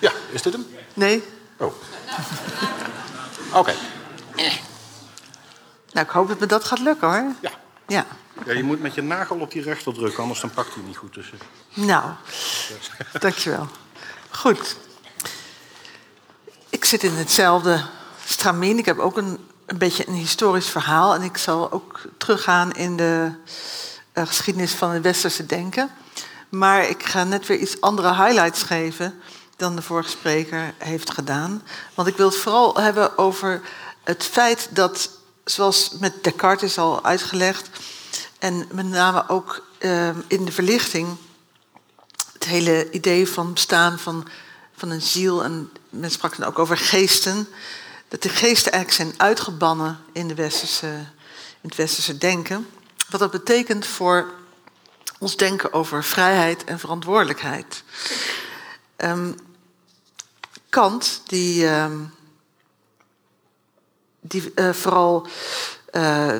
Ja, 0.00 0.12
is 0.30 0.42
dit 0.42 0.52
hem? 0.52 0.66
Nee. 0.94 1.24
Oh. 1.56 1.66
Oké. 3.48 3.58
Okay. 3.58 3.76
Nou, 5.92 6.06
ik 6.06 6.12
hoop 6.12 6.28
dat 6.28 6.38
me 6.38 6.46
dat 6.46 6.64
gaat 6.64 6.78
lukken 6.78 7.08
hoor. 7.08 7.34
Ja. 7.40 7.50
Ja. 7.86 8.06
Ja, 8.46 8.52
je 8.52 8.62
moet 8.62 8.80
met 8.80 8.94
je 8.94 9.02
nagel 9.02 9.40
op 9.40 9.50
die 9.50 9.62
rechter 9.62 9.94
drukken, 9.94 10.22
anders 10.22 10.40
dan 10.40 10.50
pakt 10.50 10.74
hij 10.74 10.82
niet 10.82 10.96
goed 10.96 11.12
tussen. 11.12 11.38
Nou, 11.74 12.10
dankjewel. 13.18 13.68
Goed. 14.30 14.76
Ik 16.68 16.84
zit 16.84 17.02
in 17.02 17.14
hetzelfde 17.14 17.84
stramien. 18.28 18.78
Ik 18.78 18.84
heb 18.84 18.98
ook 18.98 19.16
een, 19.16 19.38
een 19.66 19.78
beetje 19.78 20.08
een 20.08 20.14
historisch 20.14 20.68
verhaal. 20.68 21.14
En 21.14 21.22
ik 21.22 21.36
zal 21.36 21.72
ook 21.72 22.00
teruggaan 22.16 22.72
in 22.72 22.96
de 22.96 23.30
uh, 24.14 24.26
geschiedenis 24.26 24.72
van 24.72 24.90
het 24.90 25.02
westerse 25.02 25.46
denken. 25.46 25.90
Maar 26.48 26.88
ik 26.88 27.02
ga 27.02 27.24
net 27.24 27.46
weer 27.46 27.58
iets 27.58 27.80
andere 27.80 28.14
highlights 28.14 28.62
geven 28.62 29.20
dan 29.56 29.76
de 29.76 29.82
vorige 29.82 30.10
spreker 30.10 30.74
heeft 30.78 31.10
gedaan. 31.10 31.62
Want 31.94 32.08
ik 32.08 32.16
wil 32.16 32.28
het 32.28 32.36
vooral 32.36 32.76
hebben 32.76 33.18
over 33.18 33.60
het 34.04 34.24
feit 34.24 34.68
dat, 34.70 35.10
zoals 35.44 35.90
met 36.00 36.24
Descartes 36.24 36.70
is 36.70 36.78
al 36.78 37.04
uitgelegd, 37.04 37.70
en 38.38 38.68
met 38.72 38.86
name 38.86 39.28
ook 39.28 39.64
uh, 39.78 40.08
in 40.26 40.44
de 40.44 40.52
verlichting, 40.52 41.16
het 42.32 42.44
hele 42.44 42.90
idee 42.90 43.28
van 43.28 43.52
bestaan 43.52 43.98
van, 43.98 44.28
van 44.76 44.90
een 44.90 45.02
ziel, 45.02 45.44
en 45.44 45.70
men 45.90 46.10
sprak 46.10 46.36
dan 46.36 46.48
ook 46.48 46.58
over 46.58 46.76
geesten, 46.76 47.48
dat 48.08 48.22
de 48.22 48.28
geesten 48.28 48.72
eigenlijk 48.72 49.10
zijn 49.10 49.28
uitgebannen 49.28 49.98
in, 50.12 50.28
de 50.28 50.34
westerse, 50.34 50.86
in 51.60 51.68
het 51.68 51.74
westerse 51.74 52.18
denken. 52.18 52.68
Wat 53.10 53.20
dat 53.20 53.30
betekent 53.30 53.86
voor 53.86 54.34
ons 55.18 55.36
denken 55.36 55.72
over 55.72 56.04
vrijheid 56.04 56.64
en 56.64 56.78
verantwoordelijkheid. 56.78 57.82
Um, 58.96 59.34
Kant, 60.68 61.22
die, 61.26 61.66
um, 61.66 62.14
die 64.20 64.52
uh, 64.54 64.72
vooral 64.72 65.26
uh, 65.92 66.34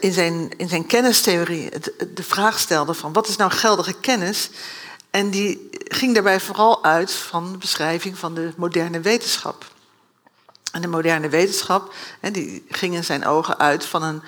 in, 0.00 0.12
zijn, 0.12 0.50
in 0.56 0.68
zijn 0.68 0.86
kennistheorie 0.86 1.70
de 2.14 2.22
vraag 2.22 2.58
stelde 2.58 2.94
van 2.94 3.12
wat 3.12 3.28
is 3.28 3.36
nou 3.36 3.50
geldige 3.50 3.92
kennis? 3.92 4.50
En 5.10 5.30
die 5.30 5.68
ging 5.72 6.14
daarbij 6.14 6.40
vooral 6.40 6.84
uit 6.84 7.12
van 7.12 7.52
de 7.52 7.58
beschrijving 7.58 8.18
van 8.18 8.34
de 8.34 8.52
moderne 8.56 9.00
wetenschap. 9.00 9.64
En 10.72 10.80
de 10.80 10.88
moderne 10.88 11.28
wetenschap 11.28 11.94
die 12.32 12.64
ging 12.68 12.94
in 12.94 13.04
zijn 13.04 13.26
ogen 13.26 13.58
uit 13.58 13.84
van 13.84 14.02
een 14.02 14.22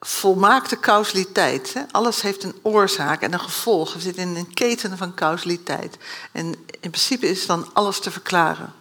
volmaakte 0.00 0.80
causaliteit. 0.80 1.74
Alles 1.90 2.22
heeft 2.22 2.42
een 2.42 2.54
oorzaak 2.62 3.22
en 3.22 3.32
een 3.32 3.40
gevolg. 3.40 3.92
We 3.92 4.00
zitten 4.00 4.22
in 4.22 4.36
een 4.36 4.54
keten 4.54 4.98
van 4.98 5.14
causaliteit. 5.14 5.96
En 6.32 6.46
in 6.80 6.90
principe 6.90 7.28
is 7.28 7.46
dan 7.46 7.70
alles 7.72 8.00
te 8.00 8.10
verklaren. 8.10 8.72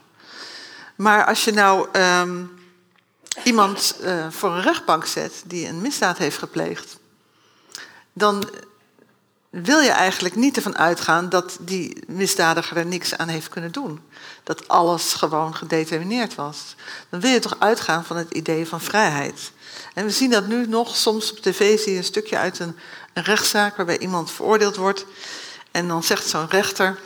Maar 0.95 1.25
als 1.25 1.43
je 1.43 1.51
nou 1.51 1.87
um, 1.99 2.59
iemand 3.43 3.95
uh, 4.03 4.25
voor 4.29 4.51
een 4.51 4.61
rechtbank 4.61 5.05
zet 5.05 5.43
die 5.45 5.67
een 5.67 5.81
misdaad 5.81 6.17
heeft 6.17 6.37
gepleegd, 6.37 6.97
dan 8.13 8.49
wil 9.49 9.79
je 9.79 9.89
eigenlijk 9.89 10.35
niet 10.35 10.55
ervan 10.55 10.77
uitgaan 10.77 11.29
dat 11.29 11.57
die 11.59 12.03
misdadiger 12.07 12.77
er 12.77 12.85
niks 12.85 13.17
aan 13.17 13.27
heeft 13.27 13.49
kunnen 13.49 13.71
doen. 13.71 14.01
Dat 14.47 14.67
alles 14.67 15.13
gewoon 15.13 15.55
gedetermineerd 15.55 16.35
was. 16.35 16.75
Dan 17.09 17.19
wil 17.19 17.31
je 17.31 17.39
toch 17.39 17.55
uitgaan 17.59 18.05
van 18.05 18.17
het 18.17 18.31
idee 18.31 18.67
van 18.67 18.81
vrijheid. 18.81 19.51
En 19.93 20.05
we 20.05 20.11
zien 20.11 20.29
dat 20.29 20.47
nu 20.47 20.67
nog, 20.67 20.95
soms 20.95 21.31
op 21.31 21.37
tv 21.37 21.79
zie 21.79 21.91
je 21.91 21.97
een 21.97 22.03
stukje 22.03 22.37
uit 22.37 22.59
een, 22.59 22.75
rechtszaak 23.13 23.75
waarbij 23.75 23.97
iemand 23.99 24.31
veroordeeld 24.31 24.75
wordt. 24.75 25.05
En 25.71 25.87
dan 25.87 26.03
zegt 26.03 26.27
zo'n 26.27 26.49
rechter, 26.49 26.99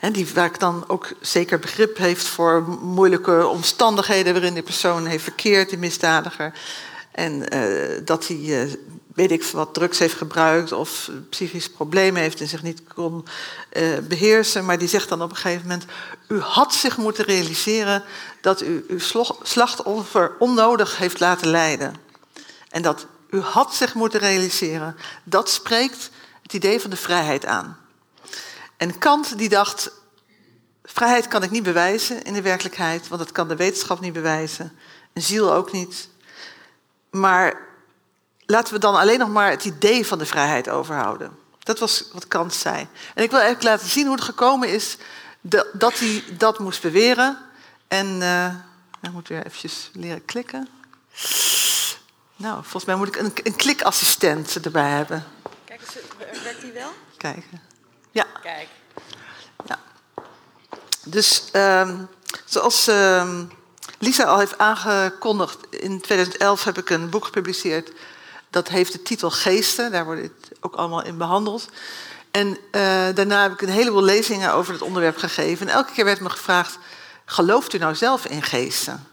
en 0.00 0.12
die 0.12 0.26
vaak 0.26 0.58
dan 0.58 0.84
ook 0.86 1.12
zeker 1.20 1.58
begrip 1.58 1.96
heeft 1.96 2.26
voor 2.26 2.62
moeilijke 2.82 3.46
omstandigheden 3.46 4.32
waarin 4.32 4.54
die 4.54 4.62
persoon 4.62 5.06
heeft 5.06 5.22
verkeerd, 5.22 5.68
die 5.68 5.78
misdadiger. 5.78 6.52
En 7.10 7.54
uh, 7.54 8.00
dat 8.04 8.26
hij, 8.26 8.36
uh, 8.36 8.72
weet 9.14 9.30
ik 9.30 9.44
wat, 9.44 9.74
drugs 9.74 9.98
heeft 9.98 10.14
gebruikt 10.14 10.72
of 10.72 11.10
psychische 11.30 11.70
problemen 11.70 12.22
heeft 12.22 12.40
en 12.40 12.48
zich 12.48 12.62
niet 12.62 12.82
kon 12.94 13.24
uh, 13.72 13.98
beheersen. 13.98 14.64
Maar 14.64 14.78
die 14.78 14.88
zegt 14.88 15.08
dan 15.08 15.22
op 15.22 15.30
een 15.30 15.36
gegeven 15.36 15.62
moment, 15.62 15.84
u 16.28 16.40
had 16.40 16.74
zich 16.74 16.96
moeten 16.96 17.24
realiseren 17.24 18.02
dat 18.40 18.62
u 18.62 18.84
uw 18.88 18.98
slachtoffer 19.42 20.32
onnodig 20.38 20.96
heeft 20.96 21.20
laten 21.20 21.48
lijden. 21.48 21.94
En 22.68 22.82
dat 22.82 23.06
u 23.30 23.40
had 23.40 23.74
zich 23.74 23.94
moeten 23.94 24.20
realiseren, 24.20 24.96
dat 25.24 25.50
spreekt 25.50 26.10
het 26.42 26.52
idee 26.52 26.80
van 26.80 26.90
de 26.90 26.96
vrijheid 26.96 27.46
aan. 27.46 27.78
En 28.76 28.98
Kant 28.98 29.38
die 29.38 29.48
dacht, 29.48 29.90
vrijheid 30.84 31.28
kan 31.28 31.42
ik 31.42 31.50
niet 31.50 31.62
bewijzen 31.62 32.22
in 32.22 32.32
de 32.32 32.42
werkelijkheid, 32.42 33.08
want 33.08 33.20
dat 33.20 33.32
kan 33.32 33.48
de 33.48 33.56
wetenschap 33.56 34.00
niet 34.00 34.12
bewijzen. 34.12 34.72
een 35.12 35.22
ziel 35.22 35.52
ook 35.52 35.72
niet. 35.72 36.08
Maar 37.10 37.71
laten 38.52 38.74
we 38.74 38.80
dan 38.80 38.94
alleen 38.94 39.18
nog 39.18 39.28
maar 39.28 39.50
het 39.50 39.64
idee 39.64 40.06
van 40.06 40.18
de 40.18 40.26
vrijheid 40.26 40.68
overhouden. 40.68 41.38
Dat 41.58 41.78
was 41.78 42.04
wat 42.12 42.28
Kant 42.28 42.54
zei. 42.54 42.88
En 43.14 43.22
ik 43.22 43.30
wil 43.30 43.40
eigenlijk 43.40 43.62
laten 43.62 43.88
zien 43.88 44.06
hoe 44.06 44.14
het 44.14 44.24
gekomen 44.24 44.68
is 44.68 44.96
dat 45.72 45.98
hij 45.98 46.24
dat 46.38 46.58
moest 46.58 46.82
beweren. 46.82 47.38
En 47.88 48.06
uh, 48.20 48.54
ik 49.02 49.12
moet 49.12 49.28
weer 49.28 49.46
eventjes 49.46 49.90
leren 49.92 50.24
klikken. 50.24 50.68
Nou, 52.36 52.54
volgens 52.54 52.84
mij 52.84 52.94
moet 52.94 53.08
ik 53.08 53.16
een, 53.16 53.32
een 53.42 53.56
klikassistent 53.56 54.64
erbij 54.64 54.90
hebben. 54.90 55.24
Kijk, 55.64 55.80
werkt 56.42 56.60
die 56.60 56.72
wel? 56.72 56.90
Kijken. 57.16 57.60
Ja. 58.10 58.26
Kijk. 58.42 58.68
Ja. 59.66 59.78
Dus 61.04 61.44
um, 61.52 62.08
zoals 62.44 62.86
um, 62.86 63.50
Lisa 63.98 64.24
al 64.24 64.38
heeft 64.38 64.58
aangekondigd, 64.58 65.58
in 65.70 66.00
2011 66.00 66.64
heb 66.64 66.78
ik 66.78 66.90
een 66.90 67.10
boek 67.10 67.24
gepubliceerd. 67.24 67.92
Dat 68.52 68.68
heeft 68.68 68.92
de 68.92 69.02
titel 69.02 69.30
Geesten, 69.30 69.92
daar 69.92 70.04
wordt 70.04 70.22
het 70.22 70.50
ook 70.60 70.74
allemaal 70.74 71.04
in 71.04 71.16
behandeld. 71.16 71.68
En 72.30 72.48
uh, 72.48 72.56
daarna 73.14 73.42
heb 73.42 73.52
ik 73.52 73.62
een 73.62 73.68
heleboel 73.68 74.02
lezingen 74.02 74.52
over 74.52 74.72
het 74.72 74.82
onderwerp 74.82 75.16
gegeven. 75.16 75.68
En 75.68 75.74
elke 75.74 75.92
keer 75.92 76.04
werd 76.04 76.20
me 76.20 76.30
gevraagd, 76.30 76.78
gelooft 77.24 77.72
u 77.72 77.78
nou 77.78 77.94
zelf 77.94 78.26
in 78.26 78.42
geesten? 78.42 79.06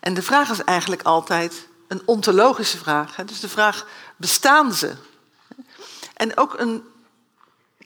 En 0.00 0.14
de 0.14 0.22
vraag 0.22 0.50
is 0.50 0.64
eigenlijk 0.64 1.02
altijd 1.02 1.66
een 1.88 2.02
ontologische 2.04 2.78
vraag. 2.78 3.16
Hè? 3.16 3.24
Dus 3.24 3.40
de 3.40 3.48
vraag, 3.48 3.86
bestaan 4.16 4.72
ze? 4.72 4.94
En 6.14 6.36
ook 6.36 6.58
een 6.58 6.84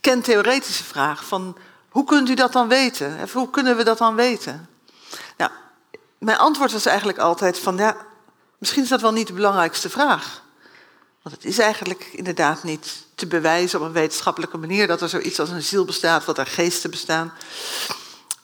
kentheoretische 0.01 0.85
vraag 0.85 1.25
van, 1.25 1.57
hoe 1.88 2.05
kunt 2.05 2.29
u 2.29 2.35
dat 2.35 2.53
dan 2.53 2.69
weten? 2.69 3.29
Hoe 3.33 3.51
kunnen 3.51 3.77
we 3.77 3.85
dat 3.85 3.99
dan 3.99 4.15
weten? 4.15 4.69
Nou, 5.37 5.51
mijn 6.19 6.38
antwoord 6.38 6.73
was 6.73 6.87
eigenlijk 6.87 7.19
altijd 7.19 7.59
van, 7.59 7.77
ja, 7.77 7.97
misschien 8.59 8.83
is 8.83 8.88
dat 8.88 9.01
wel 9.01 9.12
niet 9.12 9.27
de 9.27 9.33
belangrijkste 9.33 9.91
vraag. 9.91 10.41
Want 11.22 11.35
het 11.35 11.44
is 11.44 11.58
eigenlijk 11.58 12.08
inderdaad 12.12 12.62
niet 12.62 13.06
te 13.14 13.26
bewijzen 13.26 13.80
op 13.80 13.87
een 13.87 13.92
wetenschappelijke 13.92 14.56
manier 14.56 14.87
dat 14.87 15.00
er 15.00 15.08
zoiets 15.08 15.40
als 15.40 15.50
een 15.50 15.62
ziel 15.62 15.85
bestaat, 15.85 16.24
dat 16.24 16.38
er 16.38 16.46
geesten 16.46 16.90
bestaan. 16.90 17.32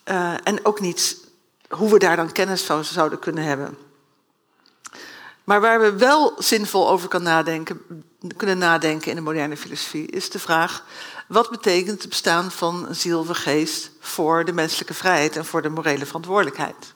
Uh, 0.04 0.34
en 0.42 0.64
ook 0.64 0.80
niet 0.80 1.16
hoe 1.68 1.90
we 1.90 1.98
daar 1.98 2.16
dan 2.16 2.32
kennis 2.32 2.62
van 2.62 2.84
zouden 2.84 3.18
kunnen 3.18 3.44
hebben. 3.44 3.78
Maar 5.44 5.60
waar 5.60 5.80
we 5.80 5.92
wel 5.92 6.34
zinvol 6.38 6.88
over 6.88 7.08
kan 7.08 7.22
nadenken, 7.22 7.82
kunnen 8.36 8.58
nadenken 8.58 9.10
in 9.10 9.16
de 9.16 9.22
moderne 9.22 9.56
filosofie, 9.56 10.06
is 10.06 10.30
de 10.30 10.38
vraag: 10.38 10.84
wat 11.28 11.50
betekent 11.50 12.00
het 12.00 12.08
bestaan 12.08 12.50
van 12.50 12.88
een 12.88 12.94
ziel 12.94 13.18
of 13.18 13.28
geest 13.30 13.90
voor 14.00 14.44
de 14.44 14.52
menselijke 14.52 14.94
vrijheid 14.94 15.36
en 15.36 15.44
voor 15.44 15.62
de 15.62 15.68
morele 15.68 16.06
verantwoordelijkheid? 16.06 16.94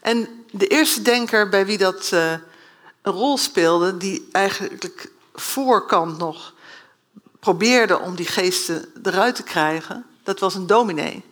En 0.00 0.44
de 0.50 0.66
eerste 0.66 1.02
denker 1.02 1.48
bij 1.48 1.66
wie 1.66 1.78
dat 1.78 2.10
uh, 2.14 2.34
een 3.02 3.12
rol 3.12 3.38
speelde, 3.38 3.96
die 3.96 4.28
eigenlijk 4.32 5.10
voorkant 5.34 6.18
nog 6.18 6.54
probeerde 7.40 7.98
om 7.98 8.14
die 8.14 8.26
geesten 8.26 8.92
eruit 9.02 9.34
te 9.34 9.42
krijgen, 9.42 10.06
dat 10.22 10.38
was 10.38 10.54
een 10.54 10.66
dominee. 10.66 11.24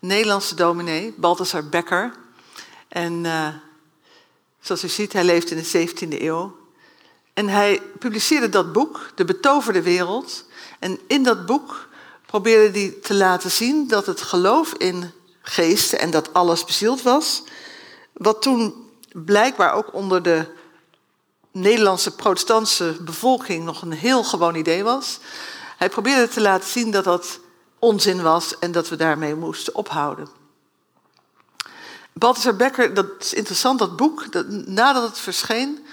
Een 0.00 0.08
Nederlandse 0.08 0.54
dominee, 0.54 1.14
Balthasar 1.16 1.68
Becker. 1.68 2.12
En 2.88 3.24
uh, 3.24 3.48
zoals 4.60 4.84
u 4.84 4.88
ziet, 4.88 5.12
hij 5.12 5.24
leeft 5.24 5.50
in 5.50 5.56
de 5.56 5.88
17e 5.88 6.22
eeuw. 6.22 6.56
En 7.34 7.48
hij 7.48 7.82
publiceerde 7.98 8.48
dat 8.48 8.72
boek, 8.72 9.10
De 9.14 9.24
Betoverde 9.24 9.82
Wereld. 9.82 10.44
En 10.78 10.98
in 11.06 11.22
dat 11.22 11.46
boek 11.46 11.88
probeerde 12.26 12.78
hij 12.78 12.94
te 13.02 13.14
laten 13.14 13.50
zien 13.50 13.88
dat 13.88 14.06
het 14.06 14.22
geloof 14.22 14.72
in 14.72 15.12
geesten 15.42 15.98
en 15.98 16.10
dat 16.10 16.32
alles 16.32 16.64
bezield 16.64 17.02
was, 17.02 17.42
wat 18.12 18.42
toen 18.42 18.74
blijkbaar 19.12 19.72
ook 19.72 19.94
onder 19.94 20.22
de 20.22 20.46
Nederlandse 21.52 22.10
protestantse 22.10 22.96
bevolking 23.00 23.64
nog 23.64 23.82
een 23.82 23.92
heel 23.92 24.24
gewoon 24.24 24.54
idee 24.54 24.84
was. 24.84 25.18
Hij 25.76 25.88
probeerde 25.88 26.28
te 26.28 26.40
laten 26.40 26.68
zien 26.68 26.90
dat 26.90 27.04
dat 27.04 27.40
onzin 27.78 28.22
was 28.22 28.58
en 28.58 28.72
dat 28.72 28.88
we 28.88 28.96
daarmee 28.96 29.34
moesten 29.34 29.74
ophouden. 29.74 30.28
Balthasar 32.12 32.56
Becker, 32.56 32.94
dat 32.94 33.06
is 33.18 33.34
interessant, 33.34 33.78
dat 33.78 33.96
boek, 33.96 34.32
dat, 34.32 34.48
nadat 34.48 35.02
het 35.02 35.18
verscheen, 35.18 35.86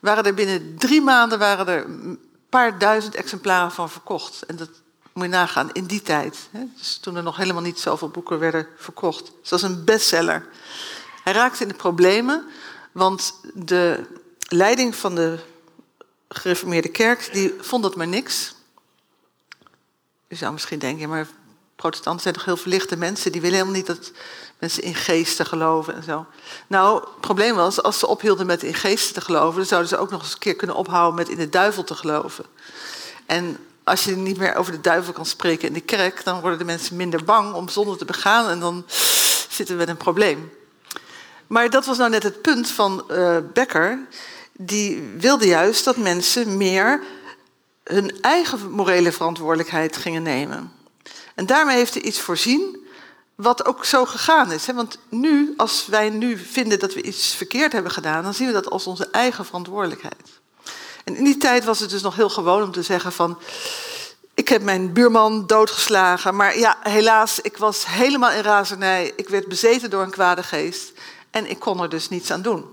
waren 0.00 0.24
er 0.24 0.34
binnen 0.34 0.76
drie 0.78 1.00
maanden 1.00 1.38
waren 1.38 1.68
er 1.68 1.84
een 1.84 2.20
paar 2.48 2.78
duizend 2.78 3.14
exemplaren 3.14 3.72
van 3.72 3.90
verkocht. 3.90 4.42
En 4.46 4.56
dat 4.56 4.70
moet 5.12 5.24
je 5.24 5.30
nagaan, 5.30 5.72
in 5.72 5.84
die 5.84 6.02
tijd. 6.02 6.48
Hè, 6.50 6.64
dus 6.76 6.96
toen 6.96 7.16
er 7.16 7.22
nog 7.22 7.36
helemaal 7.36 7.62
niet 7.62 7.80
zoveel 7.80 8.08
boeken 8.08 8.38
werden 8.38 8.66
verkocht. 8.76 9.32
Dus 9.40 9.50
dat 9.50 9.62
een 9.62 9.84
bestseller. 9.84 10.46
Hij 11.22 11.32
raakte 11.32 11.62
in 11.62 11.68
de 11.68 11.74
problemen, 11.74 12.44
want 12.92 13.34
de 13.54 14.06
leiding 14.48 14.96
van 14.96 15.14
de 15.14 15.38
gereformeerde 16.28 16.88
kerk 16.88 17.28
die 17.32 17.54
vond 17.60 17.82
dat 17.82 17.96
maar 17.96 18.08
niks. 18.08 18.54
Je 20.28 20.36
zou 20.36 20.52
misschien 20.52 20.78
denken, 20.78 21.08
maar 21.08 21.26
protestanten 21.76 22.22
zijn 22.22 22.34
toch 22.34 22.44
heel 22.44 22.56
verlichte 22.56 22.96
mensen, 22.96 23.32
die 23.32 23.40
willen 23.40 23.56
helemaal 23.56 23.76
niet 23.76 23.86
dat 23.86 24.12
mensen 24.58 24.82
in 24.82 24.94
geesten 24.94 25.46
geloven 25.46 25.94
en 25.94 26.02
zo. 26.02 26.26
Nou, 26.66 27.00
het 27.00 27.20
probleem 27.20 27.54
was, 27.54 27.82
als 27.82 27.98
ze 27.98 28.06
ophielden 28.06 28.46
met 28.46 28.62
in 28.62 28.74
geesten 28.74 29.14
te 29.14 29.20
geloven, 29.20 29.56
dan 29.56 29.66
zouden 29.66 29.90
ze 29.90 29.96
ook 29.96 30.10
nog 30.10 30.22
eens 30.22 30.32
een 30.32 30.38
keer 30.38 30.56
kunnen 30.56 30.76
ophouden 30.76 31.14
met 31.14 31.28
in 31.28 31.36
de 31.36 31.48
duivel 31.48 31.84
te 31.84 31.94
geloven. 31.94 32.44
En 33.26 33.58
als 33.84 34.04
je 34.04 34.16
niet 34.16 34.38
meer 34.38 34.54
over 34.54 34.72
de 34.72 34.80
duivel 34.80 35.12
kan 35.12 35.26
spreken 35.26 35.68
in 35.68 35.74
de 35.74 35.80
kerk, 35.80 36.24
dan 36.24 36.40
worden 36.40 36.58
de 36.58 36.64
mensen 36.64 36.96
minder 36.96 37.24
bang 37.24 37.54
om 37.54 37.68
zonde 37.68 37.96
te 37.96 38.04
begaan 38.04 38.48
en 38.48 38.60
dan 38.60 38.84
zitten 39.48 39.74
we 39.74 39.80
met 39.80 39.88
een 39.88 39.96
probleem. 39.96 40.52
Maar 41.54 41.70
dat 41.70 41.86
was 41.86 41.98
nou 41.98 42.10
net 42.10 42.22
het 42.22 42.42
punt 42.42 42.70
van 42.70 43.04
uh, 43.10 43.36
Becker. 43.52 44.06
Die 44.52 45.02
wilde 45.18 45.46
juist 45.46 45.84
dat 45.84 45.96
mensen 45.96 46.56
meer 46.56 47.02
hun 47.84 48.20
eigen 48.20 48.70
morele 48.70 49.12
verantwoordelijkheid 49.12 49.96
gingen 49.96 50.22
nemen. 50.22 50.72
En 51.34 51.46
daarmee 51.46 51.76
heeft 51.76 51.94
hij 51.94 52.02
iets 52.02 52.20
voorzien 52.20 52.86
wat 53.34 53.64
ook 53.64 53.84
zo 53.84 54.04
gegaan 54.04 54.52
is. 54.52 54.66
Want 54.66 54.98
nu, 55.08 55.54
als 55.56 55.86
wij 55.86 56.10
nu 56.10 56.38
vinden 56.38 56.78
dat 56.78 56.94
we 56.94 57.02
iets 57.02 57.34
verkeerd 57.34 57.72
hebben 57.72 57.92
gedaan, 57.92 58.22
dan 58.22 58.34
zien 58.34 58.46
we 58.46 58.52
dat 58.52 58.70
als 58.70 58.86
onze 58.86 59.08
eigen 59.10 59.44
verantwoordelijkheid. 59.44 60.40
En 61.04 61.16
in 61.16 61.24
die 61.24 61.36
tijd 61.36 61.64
was 61.64 61.80
het 61.80 61.90
dus 61.90 62.02
nog 62.02 62.16
heel 62.16 62.30
gewoon 62.30 62.62
om 62.62 62.72
te 62.72 62.82
zeggen 62.82 63.12
van, 63.12 63.38
ik 64.34 64.48
heb 64.48 64.62
mijn 64.62 64.92
buurman 64.92 65.46
doodgeslagen, 65.46 66.36
maar 66.36 66.58
ja, 66.58 66.76
helaas, 66.82 67.40
ik 67.40 67.56
was 67.56 67.86
helemaal 67.86 68.30
in 68.30 68.42
razernij. 68.42 69.12
Ik 69.16 69.28
werd 69.28 69.48
bezeten 69.48 69.90
door 69.90 70.02
een 70.02 70.10
kwade 70.10 70.42
geest 70.42 70.92
en 71.34 71.50
ik 71.50 71.58
kon 71.58 71.80
er 71.80 71.88
dus 71.88 72.08
niets 72.08 72.30
aan 72.30 72.42
doen. 72.42 72.66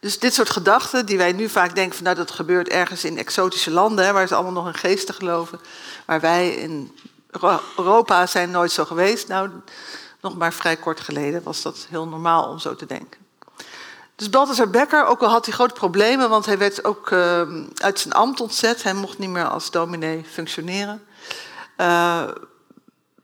Dus 0.00 0.18
dit 0.18 0.34
soort 0.34 0.50
gedachten, 0.50 1.06
die 1.06 1.16
wij 1.16 1.32
nu 1.32 1.48
vaak 1.48 1.74
denken 1.74 1.94
van 1.94 2.04
nou 2.04 2.16
dat 2.16 2.30
gebeurt 2.30 2.68
ergens 2.68 3.04
in 3.04 3.18
exotische 3.18 3.70
landen, 3.70 4.04
hè, 4.04 4.12
waar 4.12 4.28
ze 4.28 4.34
allemaal 4.34 4.52
nog 4.52 4.66
in 4.66 4.80
geesten 4.80 5.14
geloven, 5.14 5.60
waar 6.06 6.20
wij 6.20 6.54
in 6.54 6.96
Europa 7.76 8.26
zijn 8.26 8.50
nooit 8.50 8.72
zo 8.72 8.84
geweest. 8.84 9.28
Nou, 9.28 9.50
nog 10.20 10.36
maar 10.36 10.52
vrij 10.52 10.76
kort 10.76 11.00
geleden 11.00 11.42
was 11.42 11.62
dat 11.62 11.86
heel 11.88 12.08
normaal 12.08 12.48
om 12.48 12.58
zo 12.58 12.76
te 12.76 12.86
denken. 12.86 13.20
Dus 14.16 14.30
Balthasar 14.30 14.70
Becker, 14.70 15.06
ook 15.06 15.22
al 15.22 15.28
had 15.28 15.44
hij 15.44 15.54
grote 15.54 15.74
problemen, 15.74 16.28
want 16.28 16.46
hij 16.46 16.58
werd 16.58 16.84
ook 16.84 17.10
uh, 17.10 17.42
uit 17.74 17.98
zijn 18.00 18.14
ambt 18.14 18.40
ontzet, 18.40 18.82
hij 18.82 18.94
mocht 18.94 19.18
niet 19.18 19.30
meer 19.30 19.48
als 19.48 19.70
dominee 19.70 20.24
functioneren, 20.30 21.06
uh, 21.76 22.22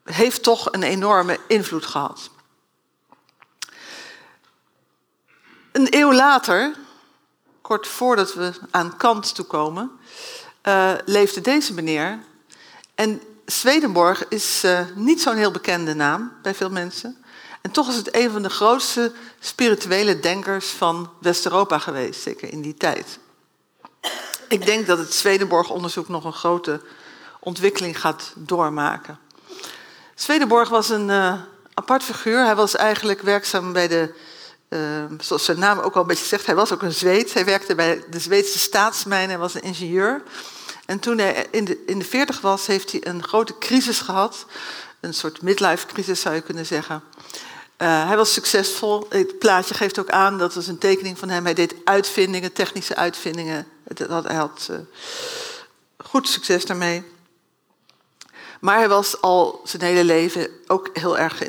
heeft 0.04 0.42
toch 0.42 0.72
een 0.72 0.82
enorme 0.82 1.38
invloed 1.46 1.86
gehad. 1.86 2.30
Een 5.74 5.86
eeuw 5.90 6.12
later, 6.12 6.74
kort 7.60 7.86
voordat 7.86 8.34
we 8.34 8.52
aan 8.70 8.96
Kant 8.96 9.34
toekomen, 9.34 9.90
uh, 10.62 10.92
leefde 11.04 11.40
deze 11.40 11.74
meneer. 11.74 12.18
En 12.94 13.22
Swedenborg 13.46 14.28
is 14.28 14.64
uh, 14.64 14.80
niet 14.94 15.22
zo'n 15.22 15.36
heel 15.36 15.50
bekende 15.50 15.94
naam 15.94 16.32
bij 16.42 16.54
veel 16.54 16.70
mensen. 16.70 17.24
En 17.60 17.70
toch 17.70 17.88
is 17.88 17.96
het 17.96 18.14
een 18.14 18.30
van 18.30 18.42
de 18.42 18.50
grootste 18.50 19.12
spirituele 19.38 20.20
denkers 20.20 20.66
van 20.70 21.10
West-Europa 21.20 21.78
geweest, 21.78 22.22
zeker 22.22 22.52
in 22.52 22.62
die 22.62 22.74
tijd. 22.74 23.18
Ik 24.48 24.66
denk 24.66 24.86
dat 24.86 24.98
het 24.98 25.14
Swedenborg-onderzoek 25.14 26.08
nog 26.08 26.24
een 26.24 26.32
grote 26.32 26.80
ontwikkeling 27.40 28.00
gaat 28.00 28.32
doormaken. 28.36 29.18
Swedenborg 30.14 30.68
was 30.68 30.88
een 30.88 31.08
uh, 31.08 31.34
apart 31.74 32.02
figuur. 32.02 32.44
Hij 32.44 32.56
was 32.56 32.76
eigenlijk 32.76 33.20
werkzaam 33.20 33.72
bij 33.72 33.88
de, 33.88 34.14
uh, 34.74 35.04
zoals 35.20 35.44
zijn 35.44 35.58
naam 35.58 35.78
ook 35.78 35.94
al 35.94 36.00
een 36.00 36.06
beetje 36.06 36.24
zegt, 36.24 36.46
hij 36.46 36.54
was 36.54 36.72
ook 36.72 36.82
een 36.82 36.92
Zweed. 36.92 37.34
Hij 37.34 37.44
werkte 37.44 37.74
bij 37.74 38.04
de 38.10 38.20
Zweedse 38.20 38.58
staatsmijnen, 38.58 39.28
hij 39.28 39.38
was 39.38 39.54
een 39.54 39.62
ingenieur. 39.62 40.22
En 40.86 40.98
toen 40.98 41.18
hij 41.18 41.46
in 41.50 41.64
de, 41.64 41.82
in 41.86 41.98
de 41.98 42.04
40 42.04 42.40
was, 42.40 42.66
heeft 42.66 42.92
hij 42.92 43.06
een 43.06 43.22
grote 43.22 43.58
crisis 43.58 44.00
gehad. 44.00 44.46
Een 45.00 45.14
soort 45.14 45.42
midlife 45.42 45.86
crisis 45.86 46.20
zou 46.20 46.34
je 46.34 46.40
kunnen 46.40 46.66
zeggen. 46.66 47.02
Uh, 47.78 48.06
hij 48.06 48.16
was 48.16 48.32
succesvol. 48.32 49.06
Het 49.08 49.38
plaatje 49.38 49.74
geeft 49.74 49.98
ook 49.98 50.10
aan, 50.10 50.38
dat 50.38 50.54
was 50.54 50.66
een 50.66 50.78
tekening 50.78 51.18
van 51.18 51.28
hem. 51.28 51.44
Hij 51.44 51.54
deed 51.54 51.74
uitvindingen, 51.84 52.52
technische 52.52 52.96
uitvindingen. 52.96 53.66
Hij 53.94 54.36
had 54.36 54.68
uh, 54.70 54.76
goed 55.96 56.28
succes 56.28 56.64
daarmee. 56.64 57.13
Maar 58.64 58.78
hij 58.78 58.88
was 58.88 59.20
al 59.20 59.60
zijn 59.64 59.82
hele 59.82 60.04
leven 60.04 60.48
ook 60.66 60.88
heel 60.92 61.18
erg 61.18 61.42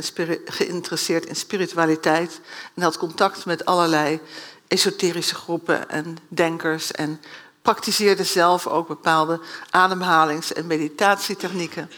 geïnteresseerd 0.45 1.25
in 1.25 1.35
spiritualiteit. 1.35 2.39
En 2.73 2.81
had 2.81 2.97
contact 2.97 3.45
met 3.45 3.65
allerlei 3.65 4.19
esoterische 4.67 5.35
groepen 5.35 5.89
en 5.89 6.17
denkers. 6.27 6.91
En 6.91 7.21
praktiseerde 7.61 8.23
zelf 8.23 8.67
ook 8.67 8.87
bepaalde 8.87 9.39
ademhalings- 9.69 10.53
en 10.53 10.67
meditatietechnieken. 10.67 11.91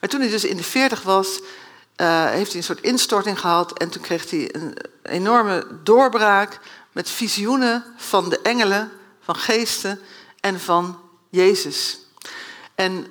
Maar 0.00 0.10
toen 0.10 0.20
hij 0.20 0.30
dus 0.30 0.44
in 0.44 0.56
de 0.56 0.62
veertig 0.62 1.02
was, 1.02 1.40
uh, 1.96 2.24
heeft 2.24 2.48
hij 2.48 2.56
een 2.56 2.66
soort 2.66 2.80
instorting 2.80 3.40
gehad. 3.40 3.78
En 3.78 3.88
toen 3.88 4.02
kreeg 4.02 4.30
hij 4.30 4.54
een 4.54 4.76
enorme 5.02 5.66
doorbraak 5.82 6.60
met 6.92 7.10
visioenen 7.10 7.84
van 7.96 8.28
de 8.28 8.40
engelen, 8.40 8.92
van 9.20 9.36
geesten 9.36 10.00
en 10.40 10.60
van 10.60 11.00
Jezus. 11.30 11.98
En 12.74 13.06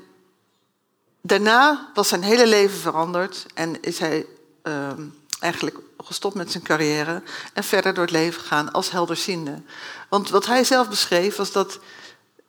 daarna 1.25 1.89
was 1.93 2.07
zijn 2.07 2.23
hele 2.23 2.47
leven 2.47 2.77
veranderd 2.77 3.45
en 3.53 3.81
is 3.81 3.99
hij 3.99 4.25
uh, 4.63 4.91
eigenlijk 5.39 5.77
gestopt 5.97 6.35
met 6.35 6.51
zijn 6.51 6.63
carrière 6.63 7.23
en 7.53 7.63
verder 7.63 7.93
door 7.93 8.03
het 8.03 8.13
leven 8.13 8.41
gegaan 8.41 8.71
als 8.71 8.91
helderziende. 8.91 9.61
Want 10.09 10.29
wat 10.29 10.45
hij 10.45 10.63
zelf 10.63 10.89
beschreef 10.89 11.35
was 11.35 11.51
dat 11.51 11.79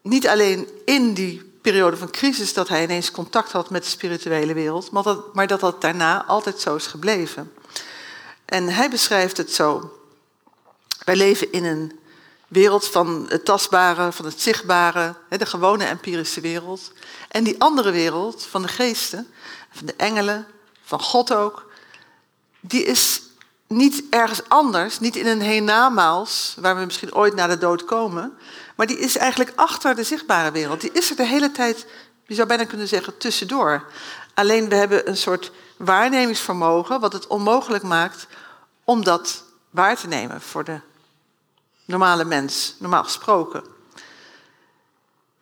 niet 0.02 0.28
alleen 0.28 0.68
in 0.84 1.14
die 1.14 1.52
periode 1.62 1.96
van 1.96 2.10
crisis 2.10 2.52
dat 2.52 2.68
hij 2.68 2.82
ineens 2.82 3.10
contact 3.10 3.52
had 3.52 3.70
met 3.70 3.82
de 3.82 3.88
spirituele 3.88 4.54
wereld, 4.54 4.90
maar 4.90 5.02
dat, 5.02 5.34
maar 5.34 5.46
dat 5.46 5.60
dat 5.60 5.80
daarna 5.80 6.24
altijd 6.24 6.60
zo 6.60 6.74
is 6.76 6.86
gebleven. 6.86 7.52
En 8.44 8.68
hij 8.68 8.90
beschrijft 8.90 9.36
het 9.36 9.52
zo. 9.52 9.98
Wij 11.04 11.16
leven 11.16 11.52
in 11.52 11.64
een 11.64 11.98
wereld 12.54 12.88
van 12.88 13.26
het 13.28 13.44
tastbare, 13.44 14.12
van 14.12 14.24
het 14.24 14.40
zichtbare, 14.40 15.14
de 15.28 15.46
gewone 15.46 15.84
empirische 15.84 16.40
wereld. 16.40 16.92
En 17.28 17.44
die 17.44 17.60
andere 17.60 17.90
wereld 17.90 18.46
van 18.50 18.62
de 18.62 18.68
geesten, 18.68 19.32
van 19.70 19.86
de 19.86 19.94
engelen, 19.96 20.46
van 20.84 21.00
God 21.00 21.32
ook, 21.32 21.70
die 22.60 22.84
is 22.84 23.22
niet 23.66 24.04
ergens 24.10 24.48
anders, 24.48 25.00
niet 25.00 25.16
in 25.16 25.26
een 25.26 25.42
hiernamaals, 25.42 26.54
waar 26.58 26.76
we 26.76 26.84
misschien 26.84 27.14
ooit 27.14 27.34
naar 27.34 27.48
de 27.48 27.58
dood 27.58 27.84
komen, 27.84 28.32
maar 28.74 28.86
die 28.86 28.98
is 28.98 29.16
eigenlijk 29.16 29.52
achter 29.54 29.94
de 29.94 30.04
zichtbare 30.04 30.50
wereld. 30.50 30.80
Die 30.80 30.92
is 30.92 31.10
er 31.10 31.16
de 31.16 31.26
hele 31.26 31.52
tijd, 31.52 31.86
je 32.26 32.34
zou 32.34 32.48
bijna 32.48 32.64
kunnen 32.64 32.88
zeggen, 32.88 33.16
tussendoor. 33.16 33.86
Alleen 34.34 34.68
we 34.68 34.74
hebben 34.74 35.08
een 35.08 35.16
soort 35.16 35.50
waarnemingsvermogen, 35.76 37.00
wat 37.00 37.12
het 37.12 37.26
onmogelijk 37.26 37.82
maakt 37.82 38.26
om 38.84 39.04
dat 39.04 39.44
waar 39.70 39.96
te 39.96 40.08
nemen 40.08 40.40
voor 40.40 40.64
de 40.64 40.80
normale 41.84 42.24
mens, 42.24 42.74
normaal 42.78 43.04
gesproken. 43.04 43.64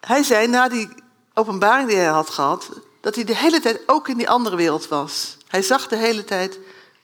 Hij 0.01 0.23
zei 0.23 0.47
na 0.47 0.69
die 0.69 0.89
openbaring 1.35 1.89
die 1.89 1.97
hij 1.97 2.07
had 2.07 2.31
gehad, 2.31 2.69
dat 3.01 3.15
hij 3.15 3.25
de 3.25 3.37
hele 3.37 3.61
tijd 3.61 3.81
ook 3.87 4.09
in 4.09 4.17
die 4.17 4.31
andere 4.31 4.57
wereld 4.57 4.89
was. 4.89 5.37
Hij 5.49 5.63
zag 5.63 5.89
de 5.89 5.97
hele 5.97 6.25
tijd 6.25 6.59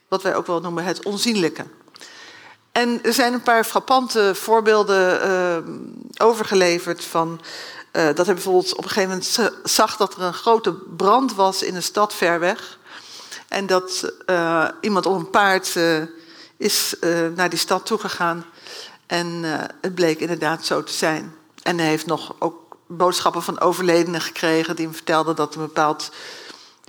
wat 0.08 0.22
wij 0.22 0.34
ook 0.34 0.46
wel 0.46 0.60
noemen 0.60 0.84
het 0.84 1.04
onzienlijke. 1.04 1.64
En 2.72 3.02
er 3.02 3.12
zijn 3.12 3.32
een 3.32 3.42
paar 3.42 3.64
frappante 3.64 4.34
voorbeelden 4.34 5.28
uh, 5.28 6.26
overgeleverd 6.26 7.04
van 7.04 7.40
uh, 7.92 8.06
dat 8.14 8.26
hij 8.26 8.34
bijvoorbeeld 8.34 8.76
op 8.76 8.84
een 8.84 8.90
gegeven 8.90 9.08
moment 9.08 9.52
zag 9.64 9.96
dat 9.96 10.14
er 10.14 10.22
een 10.22 10.34
grote 10.34 10.72
brand 10.72 11.34
was 11.34 11.62
in 11.62 11.74
een 11.74 11.82
stad 11.82 12.14
ver 12.14 12.40
weg. 12.40 12.78
En 13.48 13.66
dat 13.66 14.12
uh, 14.26 14.68
iemand 14.80 15.06
op 15.06 15.14
een 15.14 15.30
paard 15.30 15.76
is 16.56 16.94
naar 17.34 17.48
die 17.48 17.58
stad 17.58 17.86
toegegaan. 17.86 18.44
En 19.08 19.42
het 19.80 19.94
bleek 19.94 20.20
inderdaad 20.20 20.66
zo 20.66 20.82
te 20.82 20.92
zijn. 20.92 21.34
En 21.62 21.78
hij 21.78 21.88
heeft 21.88 22.06
nog 22.06 22.34
ook 22.38 22.76
boodschappen 22.86 23.42
van 23.42 23.60
overledenen 23.60 24.20
gekregen 24.20 24.76
die 24.76 24.84
hem 24.84 24.94
vertelden 24.94 25.36
dat 25.36 25.54
een 25.54 25.60
bepaald 25.60 26.10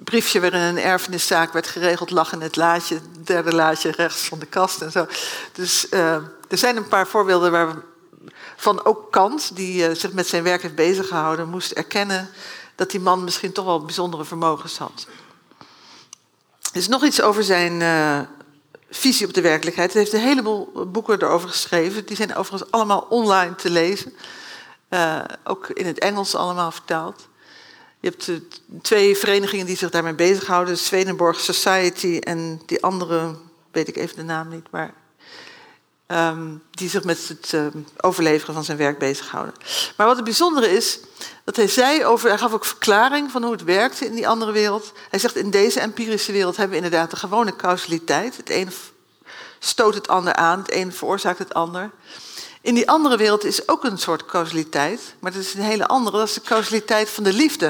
briefje 0.03 0.39
waarin 0.39 0.61
een 0.61 0.79
erfeniszaak 0.79 1.53
werd 1.53 1.67
geregeld 1.67 2.09
lag 2.09 2.33
in 2.33 2.41
het 2.41 2.55
laadje, 2.55 2.95
het 2.95 3.27
derde 3.27 3.55
laadje 3.55 3.91
rechts 3.91 4.21
van 4.21 4.39
de 4.39 4.45
kast 4.45 4.81
en 4.81 4.91
zo. 4.91 5.07
Dus 5.51 5.87
uh, 5.91 6.13
er 6.47 6.57
zijn 6.57 6.77
een 6.77 6.87
paar 6.87 7.07
voorbeelden 7.07 7.51
waar 7.51 7.75
van 8.55 8.85
ook 8.85 9.11
Kant, 9.11 9.55
die 9.55 9.89
uh, 9.89 9.95
zich 9.95 10.11
met 10.11 10.27
zijn 10.27 10.43
werk 10.43 10.61
heeft 10.61 10.75
bezig 10.75 11.07
gehouden, 11.07 11.49
moest 11.49 11.71
erkennen 11.71 12.29
dat 12.75 12.91
die 12.91 12.99
man 12.99 13.23
misschien 13.23 13.51
toch 13.51 13.65
wel 13.65 13.85
bijzondere 13.85 14.25
vermogens 14.25 14.77
had. 14.77 15.07
Er 16.71 16.77
is 16.77 16.87
nog 16.87 17.03
iets 17.03 17.21
over 17.21 17.43
zijn 17.43 17.81
visie 18.89 19.27
op 19.27 19.33
de 19.33 19.41
werkelijkheid. 19.41 19.93
Hij 19.93 20.01
heeft 20.01 20.13
een 20.13 20.19
heleboel 20.19 20.87
boeken 20.91 21.21
erover 21.21 21.49
geschreven. 21.49 22.05
Die 22.05 22.15
zijn 22.15 22.35
overigens 22.35 22.71
allemaal 22.71 23.05
online 23.09 23.55
te 23.55 23.69
lezen. 23.69 24.13
ook 25.43 25.67
in 25.67 25.85
het 25.85 25.99
Engels 25.99 26.35
allemaal 26.35 26.71
vertaald. 26.71 27.27
Je 27.99 28.07
hebt 28.07 28.41
twee 28.81 29.17
verenigingen 29.17 29.65
die 29.65 29.77
zich 29.77 29.89
daarmee 29.89 30.13
bezighouden. 30.13 30.77
Swedenborg 30.77 31.39
Society 31.39 32.17
en 32.19 32.61
die 32.65 32.83
andere, 32.83 33.35
weet 33.71 33.87
ik 33.87 33.95
even 33.95 34.15
de 34.15 34.23
naam 34.23 34.49
niet, 34.49 34.71
maar 34.71 34.93
um, 36.11 36.63
die 36.71 36.89
zich 36.89 37.03
met 37.03 37.27
het 37.27 37.51
uh, 37.53 37.65
overleveren 38.01 38.53
van 38.53 38.63
zijn 38.63 38.77
werk 38.77 38.97
bezighouden. 38.97 39.53
Maar 39.97 40.07
wat 40.07 40.15
het 40.15 40.25
bijzondere 40.25 40.71
is, 40.71 40.99
dat 41.43 41.55
hij 41.55 41.67
zei 41.67 42.05
over, 42.05 42.29
hij 42.29 42.37
gaf 42.37 42.53
ook 42.53 42.65
verklaring 42.65 43.31
van 43.31 43.43
hoe 43.43 43.51
het 43.51 43.63
werkte 43.63 44.05
in 44.05 44.13
die 44.13 44.27
andere 44.27 44.51
wereld. 44.51 44.91
Hij 45.09 45.19
zegt, 45.19 45.35
in 45.35 45.49
deze 45.49 45.79
empirische 45.79 46.31
wereld 46.31 46.57
hebben 46.57 46.77
we 46.77 46.83
inderdaad 46.83 47.09
de 47.09 47.15
gewone 47.15 47.55
causaliteit. 47.55 48.37
Het 48.37 48.49
een 48.49 48.71
stoot 49.59 49.93
het 49.93 50.07
ander 50.07 50.33
aan, 50.33 50.59
het 50.59 50.73
een 50.73 50.93
veroorzaakt 50.93 51.39
het 51.39 51.53
ander. 51.53 51.91
In 52.61 52.73
die 52.73 52.89
andere 52.89 53.17
wereld 53.17 53.43
is 53.43 53.67
ook 53.67 53.83
een 53.83 53.97
soort 53.97 54.25
causaliteit, 54.25 55.15
maar 55.19 55.31
dat 55.31 55.41
is 55.41 55.53
een 55.53 55.61
hele 55.61 55.87
andere. 55.87 56.17
Dat 56.17 56.27
is 56.27 56.33
de 56.33 56.41
causaliteit 56.41 57.09
van 57.09 57.23
de 57.23 57.33
liefde. 57.33 57.67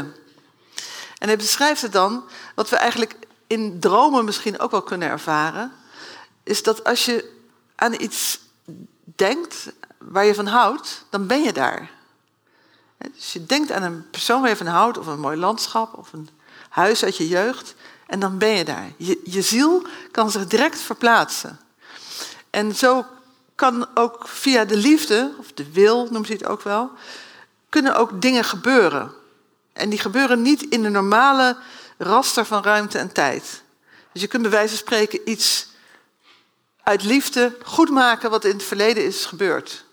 En 1.17 1.28
hij 1.28 1.38
beschrijft 1.38 1.82
het 1.82 1.91
dan, 1.91 2.23
wat 2.56 2.69
we 2.69 2.75
eigenlijk 2.75 3.15
in 3.47 3.80
dromen 3.80 4.25
misschien 4.25 4.60
ook 4.60 4.71
wel 4.71 4.82
kunnen 4.82 5.10
ervaren, 5.10 5.71
is 6.43 6.63
dat 6.63 6.84
als 6.84 7.06
je 7.06 7.38
aan 7.79 8.01
iets 8.01 8.39
denkt 9.03 9.71
waar 9.97 10.25
je 10.25 10.35
van 10.35 10.47
houdt, 10.47 11.05
dan 11.09 11.27
ben 11.27 11.41
je 11.41 11.53
daar. 11.53 11.91
Dus 12.97 13.33
je 13.33 13.45
denkt 13.45 13.71
aan 13.71 13.83
een 13.83 14.09
persoon 14.09 14.41
waar 14.41 14.49
je 14.49 14.55
van 14.55 14.67
houdt, 14.67 14.97
of 14.97 15.07
een 15.07 15.19
mooi 15.19 15.37
landschap, 15.37 15.97
of 15.97 16.13
een 16.13 16.29
huis 16.69 17.03
uit 17.03 17.17
je 17.17 17.27
jeugd, 17.27 17.75
en 18.07 18.19
dan 18.19 18.37
ben 18.37 18.49
je 18.49 18.65
daar. 18.65 18.91
Je, 18.97 19.21
je 19.23 19.41
ziel 19.41 19.85
kan 20.11 20.31
zich 20.31 20.47
direct 20.47 20.79
verplaatsen. 20.79 21.59
En 22.49 22.75
zo 22.75 23.05
kan 23.55 23.87
ook 23.93 24.27
via 24.27 24.65
de 24.65 24.77
liefde, 24.77 25.33
of 25.37 25.51
de 25.53 25.71
wil 25.71 26.07
noemt 26.11 26.27
hij 26.27 26.37
het 26.39 26.47
ook 26.47 26.61
wel, 26.61 26.91
kunnen 27.69 27.95
ook 27.95 28.21
dingen 28.21 28.43
gebeuren. 28.43 29.11
En 29.73 29.89
die 29.89 29.99
gebeuren 29.99 30.41
niet 30.41 30.61
in 30.61 30.83
de 30.83 30.89
normale 30.89 31.57
raster 31.97 32.45
van 32.45 32.63
ruimte 32.63 32.97
en 32.97 33.11
tijd. 33.11 33.63
Dus 34.11 34.21
je 34.21 34.27
kunt 34.27 34.41
bij 34.41 34.51
wijze 34.51 34.69
van 34.69 34.77
spreken 34.77 35.29
iets 35.29 35.68
uit 36.89 37.04
liefde 37.04 37.58
goed 37.63 37.89
maken 37.89 38.30
wat 38.30 38.45
in 38.45 38.52
het 38.52 38.63
verleden 38.63 39.06
is 39.06 39.25
gebeurd. 39.25 39.86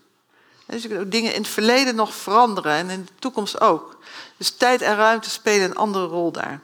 Dus 0.67 0.83
je 0.83 0.89
kunt 0.89 1.01
ook 1.01 1.11
dingen 1.11 1.35
in 1.35 1.43
het 1.43 1.51
verleden 1.51 1.95
nog 1.95 2.15
veranderen 2.15 2.73
en 2.73 2.91
in 2.91 3.05
de 3.05 3.13
toekomst 3.19 3.61
ook. 3.61 3.99
Dus 4.37 4.51
tijd 4.51 4.83
en 4.83 4.97
ruimte 4.97 5.31
spelen 5.31 5.71
een 5.71 5.77
andere 5.77 6.07
rol 6.07 6.33
daar. 6.33 6.61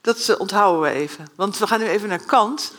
Dat 0.00 0.28
eh, 0.28 0.40
onthouden 0.40 0.82
we 0.82 0.98
even. 0.98 1.26
Want 1.34 1.58
we 1.58 1.66
gaan 1.66 1.80
nu 1.80 1.86
even 1.86 2.08
naar 2.08 2.24
Kant. 2.24 2.72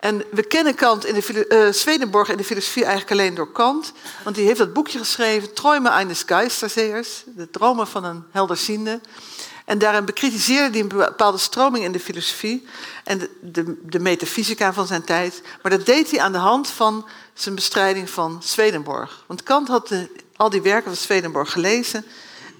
En 0.00 0.24
we 0.30 0.42
kennen 0.42 0.74
Kant 0.74 1.06
in 1.06 1.14
de 1.14 1.46
uh, 1.48 1.72
Swedenborg 1.72 2.28
in 2.28 2.36
de 2.36 2.44
filosofie 2.44 2.84
eigenlijk 2.84 3.20
alleen 3.20 3.34
door 3.34 3.52
Kant. 3.52 3.92
Want 4.22 4.36
die 4.36 4.46
heeft 4.46 4.58
dat 4.58 4.72
boekje 4.72 4.98
geschreven, 4.98 5.54
Träume 5.54 5.88
eines 5.88 6.22
Geistersehers, 6.22 7.22
de 7.26 7.50
dromen 7.50 7.86
van 7.86 8.04
een 8.04 8.24
helderziende. 8.30 9.00
En 9.64 9.78
daarin 9.78 10.04
bekritiseerde 10.04 10.70
hij 10.70 10.80
een 10.80 10.88
bepaalde 10.88 11.38
stroming 11.38 11.84
in 11.84 11.92
de 11.92 12.00
filosofie 12.00 12.66
en 13.04 13.18
de, 13.18 13.30
de, 13.40 13.76
de, 13.82 13.98
metafysica 13.98 14.72
van 14.72 14.86
zijn 14.86 15.04
tijd. 15.04 15.42
Maar 15.62 15.70
dat 15.70 15.86
deed 15.86 16.10
hij 16.10 16.20
aan 16.20 16.32
de 16.32 16.38
hand 16.38 16.68
van 16.68 17.08
zijn 17.34 17.54
bestrijding 17.54 18.10
van 18.10 18.42
Swedenborg. 18.42 19.24
Want 19.26 19.42
Kant 19.42 19.68
had 19.68 19.90
al 20.36 20.50
die 20.50 20.62
werken 20.62 20.84
van 20.84 20.96
Swedenborg 20.96 21.52
gelezen 21.52 22.04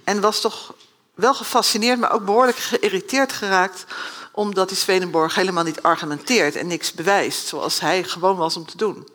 en 0.05 0.21
was 0.21 0.41
toch 0.41 0.75
wel 1.15 1.35
gefascineerd, 1.35 1.99
maar 1.99 2.13
ook 2.13 2.25
behoorlijk 2.25 2.57
geïrriteerd 2.57 3.33
geraakt 3.33 3.85
omdat 4.33 4.69
die 4.69 4.77
Swedenborg 4.77 5.35
helemaal 5.35 5.65
niet 5.65 5.83
argumenteert 5.83 6.57
en 6.57 6.67
niks 6.67 6.93
bewijst, 6.93 7.47
zoals 7.47 7.81
hij 7.81 8.05
gewoon 8.05 8.37
was 8.37 8.57
om 8.57 8.67
te 8.67 8.77
doen. 8.77 9.09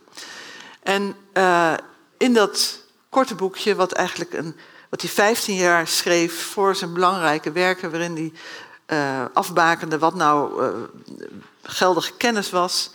En 0.83 1.15
uh, 1.33 1.73
in 2.17 2.33
dat 2.33 2.79
korte 3.09 3.35
boekje, 3.35 3.75
wat 3.75 3.91
eigenlijk 3.91 4.33
een, 4.33 4.55
wat 4.89 5.01
hij 5.01 5.09
15 5.09 5.55
jaar 5.55 5.87
schreef 5.87 6.43
voor 6.43 6.75
zijn 6.75 6.93
belangrijke 6.93 7.51
werken, 7.51 7.91
waarin 7.91 8.15
hij 8.15 8.31
uh, 8.97 9.25
afbakende 9.33 9.97
wat 9.97 10.15
nou 10.15 10.63
uh, 10.63 10.69
geldige 11.63 12.13
kennis 12.17 12.49
was, 12.49 12.91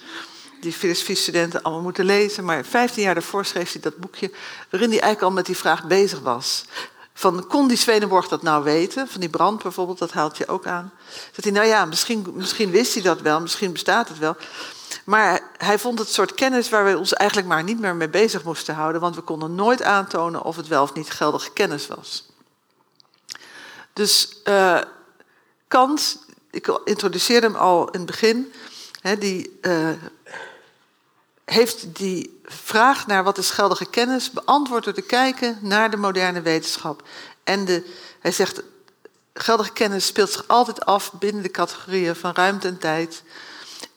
die 0.60 0.72
filosofie-studenten 0.72 1.62
allemaal 1.62 1.82
moeten 1.82 2.04
lezen. 2.04 2.44
Maar 2.44 2.64
15 2.64 3.02
jaar 3.02 3.14
daarvoor 3.14 3.44
schreef 3.44 3.72
hij 3.72 3.80
dat 3.80 3.96
boekje, 3.96 4.30
waarin 4.70 4.90
hij 4.90 5.00
eigenlijk 5.00 5.22
al 5.22 5.36
met 5.36 5.46
die 5.46 5.56
vraag 5.56 5.84
bezig 5.84 6.20
was. 6.20 6.64
Van, 7.16 7.46
kon 7.46 7.68
die 7.68 7.76
Swedenborg 7.76 8.28
dat 8.28 8.42
nou 8.42 8.64
weten? 8.64 9.08
Van 9.08 9.20
die 9.20 9.28
brand 9.28 9.62
bijvoorbeeld, 9.62 9.98
dat 9.98 10.12
haalt 10.12 10.36
je 10.36 10.48
ook 10.48 10.66
aan. 10.66 10.92
Dat 11.34 11.44
hij, 11.44 11.52
nou 11.52 11.66
ja, 11.66 11.84
misschien, 11.84 12.26
misschien 12.34 12.70
wist 12.70 12.94
hij 12.94 13.02
dat 13.02 13.20
wel, 13.20 13.40
misschien 13.40 13.72
bestaat 13.72 14.08
het 14.08 14.18
wel. 14.18 14.36
Maar 15.04 15.40
hij 15.56 15.78
vond 15.78 15.98
het 15.98 16.08
soort 16.08 16.34
kennis 16.34 16.68
waar 16.68 16.84
we 16.84 16.98
ons 16.98 17.12
eigenlijk 17.12 17.48
maar 17.48 17.62
niet 17.62 17.80
meer 17.80 17.96
mee 17.96 18.08
bezig 18.08 18.44
moesten 18.44 18.74
houden, 18.74 19.00
want 19.00 19.14
we 19.14 19.20
konden 19.20 19.54
nooit 19.54 19.82
aantonen 19.82 20.42
of 20.42 20.56
het 20.56 20.68
wel 20.68 20.82
of 20.82 20.94
niet 20.94 21.10
geldige 21.10 21.52
kennis 21.52 21.86
was. 21.86 22.26
Dus 23.92 24.40
uh, 24.44 24.80
Kant, 25.68 26.18
ik 26.50 26.80
introduceerde 26.84 27.46
hem 27.46 27.56
al 27.56 27.90
in 27.90 27.98
het 27.98 28.06
begin, 28.06 28.52
hè, 29.00 29.18
die 29.18 29.58
uh, 29.62 29.88
heeft 31.44 31.96
die 31.96 32.40
vraag 32.44 33.06
naar 33.06 33.24
wat 33.24 33.38
is 33.38 33.50
geldige 33.50 33.86
kennis 33.86 34.30
beantwoord 34.30 34.84
door 34.84 34.92
te 34.92 35.02
kijken 35.02 35.58
naar 35.60 35.90
de 35.90 35.96
moderne 35.96 36.40
wetenschap. 36.40 37.02
En 37.44 37.64
de, 37.64 37.90
hij 38.20 38.32
zegt, 38.32 38.62
geldige 39.34 39.72
kennis 39.72 40.06
speelt 40.06 40.30
zich 40.30 40.48
altijd 40.48 40.84
af 40.84 41.12
binnen 41.12 41.42
de 41.42 41.50
categorieën 41.50 42.16
van 42.16 42.34
ruimte 42.34 42.68
en 42.68 42.78
tijd 42.78 43.22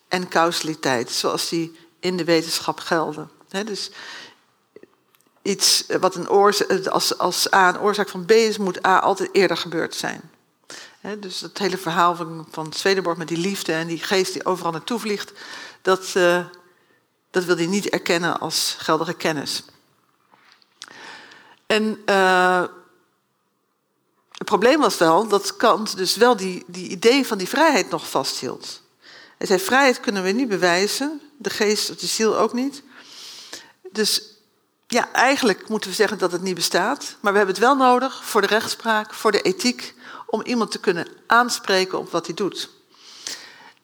en 0.08 0.28
causaliteit, 0.28 1.12
zoals 1.12 1.50
die 1.50 1.76
in 2.00 2.18
de 2.18 2.24
wetenschap 2.24 2.80
gelden. 2.80 3.30
dus 3.66 3.92
iets 5.42 5.84
wat 6.00 6.16
een 6.16 6.30
oorzaak, 6.30 6.88
als, 6.88 7.18
als 7.18 7.54
A 7.54 7.70
een 7.70 7.80
oorzaak 7.80 8.10
van 8.10 8.26
B 8.26 8.32
is, 8.32 8.58
moet 8.58 8.86
A 8.86 9.00
altijd 9.00 9.30
eerder 9.32 9.58
gebeurd 9.58 9.96
zijn. 9.96 10.22
dus 11.20 11.40
dat 11.40 11.58
hele 11.58 11.78
verhaal 11.78 12.16
van, 12.16 12.48
van 12.52 12.74
met 13.18 13.28
die 13.28 13.38
liefde 13.38 13.74
en 13.74 13.88
die 13.88 14.04
geest 14.04 14.34
die 14.34 14.46
overal 14.46 14.72
naartoe 14.72 15.00
vliegt, 15.00 15.32
dat, 15.82 16.14
uh, 16.18 16.46
dat 17.32 17.44
wil 17.44 17.56
hij 17.56 17.66
niet 17.66 17.90
erkennen 17.90 18.40
als 18.40 18.76
geldige 18.80 19.14
kennis. 19.14 19.64
En 21.66 22.02
uh, 22.06 22.64
het 24.32 24.46
probleem 24.46 24.80
was 24.80 24.98
wel 24.98 25.28
dat 25.28 25.56
Kant 25.56 25.98
dus 25.98 26.16
wel 26.16 26.36
die, 26.36 26.64
die 26.68 26.90
idee 26.90 27.28
van 27.28 27.38
die 27.38 27.48
vrijheid 27.48 27.90
nog 27.90 28.10
vasthield. 28.10 28.82
Hij 29.38 29.48
zei, 29.48 29.60
vrijheid 29.60 30.00
kunnen 30.00 30.24
we 30.24 30.32
niet 30.32 30.48
bewijzen, 30.48 31.22
de 31.38 31.50
geest 31.50 31.90
of 31.90 31.96
de 31.96 32.08
ziel 32.08 32.38
ook 32.38 32.54
niet. 32.54 32.84
Dus 33.92 34.22
ja, 34.88 35.12
eigenlijk 35.12 35.70
moeten 35.70 35.90
we 35.90 35.96
zeggen 35.96 36.18
dat 36.18 36.32
het 36.32 36.42
niet 36.42 36.56
bestaat, 36.56 37.16
maar 37.20 37.32
we 37.32 37.38
hebben 37.38 37.56
het 37.56 37.66
wel 37.66 37.76
nodig 37.76 38.26
voor 38.26 38.42
de 38.42 38.48
rechtspraak, 38.48 39.14
voor 39.14 39.32
de 39.32 39.42
ethiek, 39.42 39.96
om 40.26 40.42
iemand 40.42 40.72
te 40.72 40.80
kunnen 40.80 41.08
aanspreken 41.28 41.98
op 41.98 42.12
wat 42.12 42.26
hij 42.26 42.36
doet. 42.36 42.70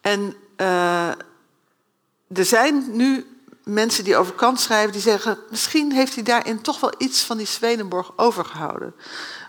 En 0.01 0.35
uh, 0.57 1.07
er 2.27 2.45
zijn 2.45 2.95
nu 2.95 3.27
mensen 3.63 4.03
die 4.03 4.17
over 4.17 4.33
Kant 4.33 4.59
schrijven, 4.59 4.91
die 4.91 5.01
zeggen, 5.01 5.37
misschien 5.49 5.91
heeft 5.91 6.15
hij 6.15 6.23
daarin 6.23 6.61
toch 6.61 6.79
wel 6.79 6.93
iets 6.97 7.21
van 7.21 7.37
die 7.37 7.45
Swedenborg 7.45 8.11
overgehouden. 8.15 8.95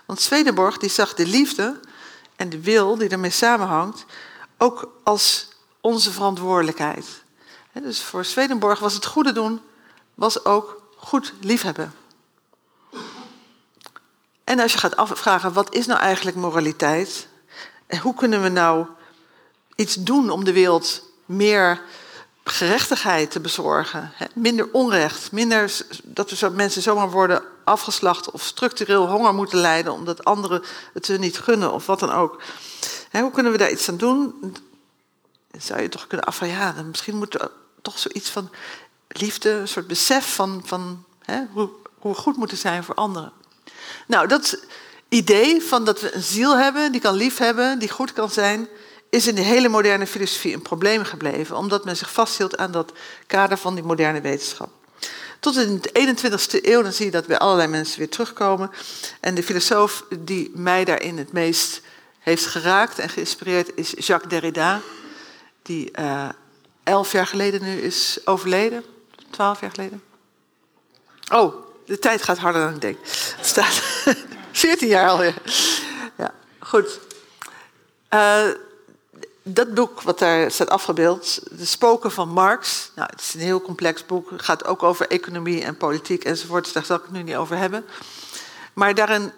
Want 0.05 0.21
Swedenborg 0.21 0.77
die 0.77 0.89
zag 0.89 1.13
de 1.13 1.27
liefde 1.27 1.79
en 2.35 2.49
de 2.49 2.61
wil 2.61 2.97
die 2.97 3.09
ermee 3.09 3.31
samenhangt 3.31 4.05
ook 4.57 4.91
als 5.03 5.47
onze 5.85 6.11
verantwoordelijkheid. 6.11 7.23
Dus 7.73 8.01
voor 8.01 8.25
Swedenborg 8.25 8.79
was 8.79 8.93
het 8.93 9.05
goede 9.05 9.31
doen, 9.31 9.61
was 10.13 10.45
ook 10.45 10.81
goed 10.95 11.33
liefhebben. 11.41 11.93
En 14.43 14.59
als 14.59 14.71
je 14.71 14.77
gaat 14.77 14.95
afvragen, 14.95 15.53
wat 15.53 15.73
is 15.73 15.85
nou 15.85 15.99
eigenlijk 15.99 16.37
moraliteit? 16.37 17.27
En 17.87 17.99
hoe 17.99 18.13
kunnen 18.13 18.41
we 18.41 18.49
nou 18.49 18.85
iets 19.75 19.95
doen 19.95 20.29
om 20.29 20.43
de 20.43 20.53
wereld 20.53 21.01
meer 21.25 21.81
gerechtigheid 22.43 23.31
te 23.31 23.39
bezorgen. 23.39 24.11
Minder 24.33 24.69
onrecht, 24.71 25.31
minder 25.31 25.77
dat 26.03 26.29
we 26.29 26.49
mensen 26.49 26.81
zomaar 26.81 27.11
worden 27.11 27.43
afgeslacht 27.63 28.31
of 28.31 28.41
structureel 28.41 29.07
honger 29.07 29.33
moeten 29.33 29.59
lijden 29.59 29.93
omdat 29.93 30.23
anderen 30.23 30.63
het 30.93 31.05
ze 31.05 31.17
niet 31.17 31.39
gunnen 31.39 31.73
of 31.73 31.85
wat 31.85 31.99
dan 31.99 32.11
ook. 32.11 32.41
hoe 33.11 33.31
kunnen 33.31 33.51
we 33.51 33.57
daar 33.57 33.71
iets 33.71 33.89
aan 33.89 33.97
doen? 33.97 34.53
Dan 35.55 35.63
zou 35.63 35.81
je 35.81 35.89
toch 35.89 36.07
kunnen 36.07 36.25
afvragen, 36.25 36.55
ja, 36.55 36.83
misschien 36.83 37.15
moet 37.15 37.41
er 37.41 37.51
toch 37.81 37.99
zoiets 37.99 38.29
van 38.29 38.49
liefde, 39.07 39.49
een 39.49 39.67
soort 39.67 39.87
besef 39.87 40.35
van, 40.35 40.61
van 40.65 41.05
hoe, 41.51 41.69
hoe 41.97 42.11
we 42.11 42.17
goed 42.17 42.37
moeten 42.37 42.57
zijn 42.57 42.83
voor 42.83 42.95
anderen. 42.95 43.31
Nou, 44.07 44.27
dat 44.27 44.59
idee 45.09 45.61
van 45.61 45.85
dat 45.85 46.01
we 46.01 46.15
een 46.15 46.23
ziel 46.23 46.57
hebben 46.57 46.91
die 46.91 47.01
kan 47.01 47.15
lief 47.15 47.37
hebben, 47.37 47.79
die 47.79 47.89
goed 47.89 48.13
kan 48.13 48.29
zijn, 48.29 48.67
is 49.09 49.27
in 49.27 49.35
de 49.35 49.41
hele 49.41 49.69
moderne 49.69 50.07
filosofie 50.07 50.53
een 50.53 50.61
probleem 50.61 51.03
gebleven, 51.03 51.57
omdat 51.57 51.85
men 51.85 51.97
zich 51.97 52.11
vasthield 52.11 52.57
aan 52.57 52.71
dat 52.71 52.91
kader 53.27 53.57
van 53.57 53.75
die 53.75 53.83
moderne 53.83 54.21
wetenschap. 54.21 54.69
Tot 55.39 55.57
in 55.57 55.81
de 55.81 56.15
21ste 56.15 56.65
eeuw 56.65 56.81
dan 56.81 56.93
zie 56.93 57.05
je 57.05 57.11
dat 57.11 57.27
bij 57.27 57.37
allerlei 57.37 57.67
mensen 57.67 57.99
weer 57.99 58.09
terugkomen. 58.09 58.71
En 59.19 59.35
de 59.35 59.43
filosoof 59.43 60.03
die 60.19 60.51
mij 60.53 60.85
daarin 60.85 61.17
het 61.17 61.31
meest 61.31 61.81
heeft 62.19 62.45
geraakt 62.45 62.99
en 62.99 63.09
geïnspireerd 63.09 63.71
is 63.75 63.93
Jacques 63.97 64.29
Derrida, 64.29 64.81
die 65.65 65.91
uh, 65.99 66.29
elf 66.83 67.11
jaar 67.11 67.27
geleden 67.27 67.63
nu 67.63 67.81
is 67.81 68.19
overleden. 68.25 68.83
Twaalf 69.29 69.61
jaar 69.61 69.71
geleden. 69.71 70.03
Oh, 71.33 71.55
de 71.85 71.99
tijd 71.99 72.23
gaat 72.23 72.37
harder 72.37 72.61
dan 72.61 72.73
ik 72.73 72.81
denk. 72.81 72.97
Het 73.35 73.45
staat 73.45 73.73
14 74.51 74.87
jaar 74.87 75.09
alweer. 75.09 75.41
Ja, 76.17 76.33
goed. 76.59 76.99
Uh, 78.09 78.47
dat 79.43 79.73
boek 79.73 80.01
wat 80.01 80.19
daar 80.19 80.51
staat 80.51 80.69
afgebeeld, 80.69 81.39
De 81.57 81.65
Spoken 81.65 82.11
van 82.11 82.29
Marx. 82.29 82.91
Nou, 82.95 83.09
het 83.11 83.21
is 83.21 83.33
een 83.33 83.39
heel 83.39 83.61
complex 83.61 84.05
boek. 84.05 84.29
Het 84.29 84.41
gaat 84.41 84.65
ook 84.65 84.83
over 84.83 85.07
economie 85.07 85.63
en 85.63 85.77
politiek 85.77 86.23
enzovoort. 86.23 86.73
Daar 86.73 86.85
zal 86.85 86.97
ik 86.97 87.03
het 87.03 87.11
nu 87.11 87.23
niet 87.23 87.35
over 87.35 87.57
hebben. 87.57 87.85
Maar 88.73 88.95
daarin 88.95 89.31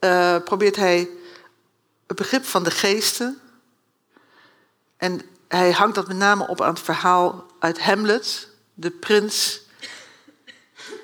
uh, 0.00 0.36
probeert 0.44 0.76
hij 0.76 1.08
het 2.06 2.16
begrip 2.16 2.44
van 2.44 2.62
de 2.62 2.70
geesten. 2.70 3.40
En 4.96 5.20
hij 5.48 5.72
hangt 5.72 5.94
dat 5.94 6.08
met 6.08 6.16
name 6.16 6.46
op 6.46 6.60
aan 6.60 6.74
het 6.74 6.82
verhaal 6.82 7.46
uit 7.58 7.80
Hamlet. 7.80 8.48
De 8.74 8.90
prins 8.90 9.60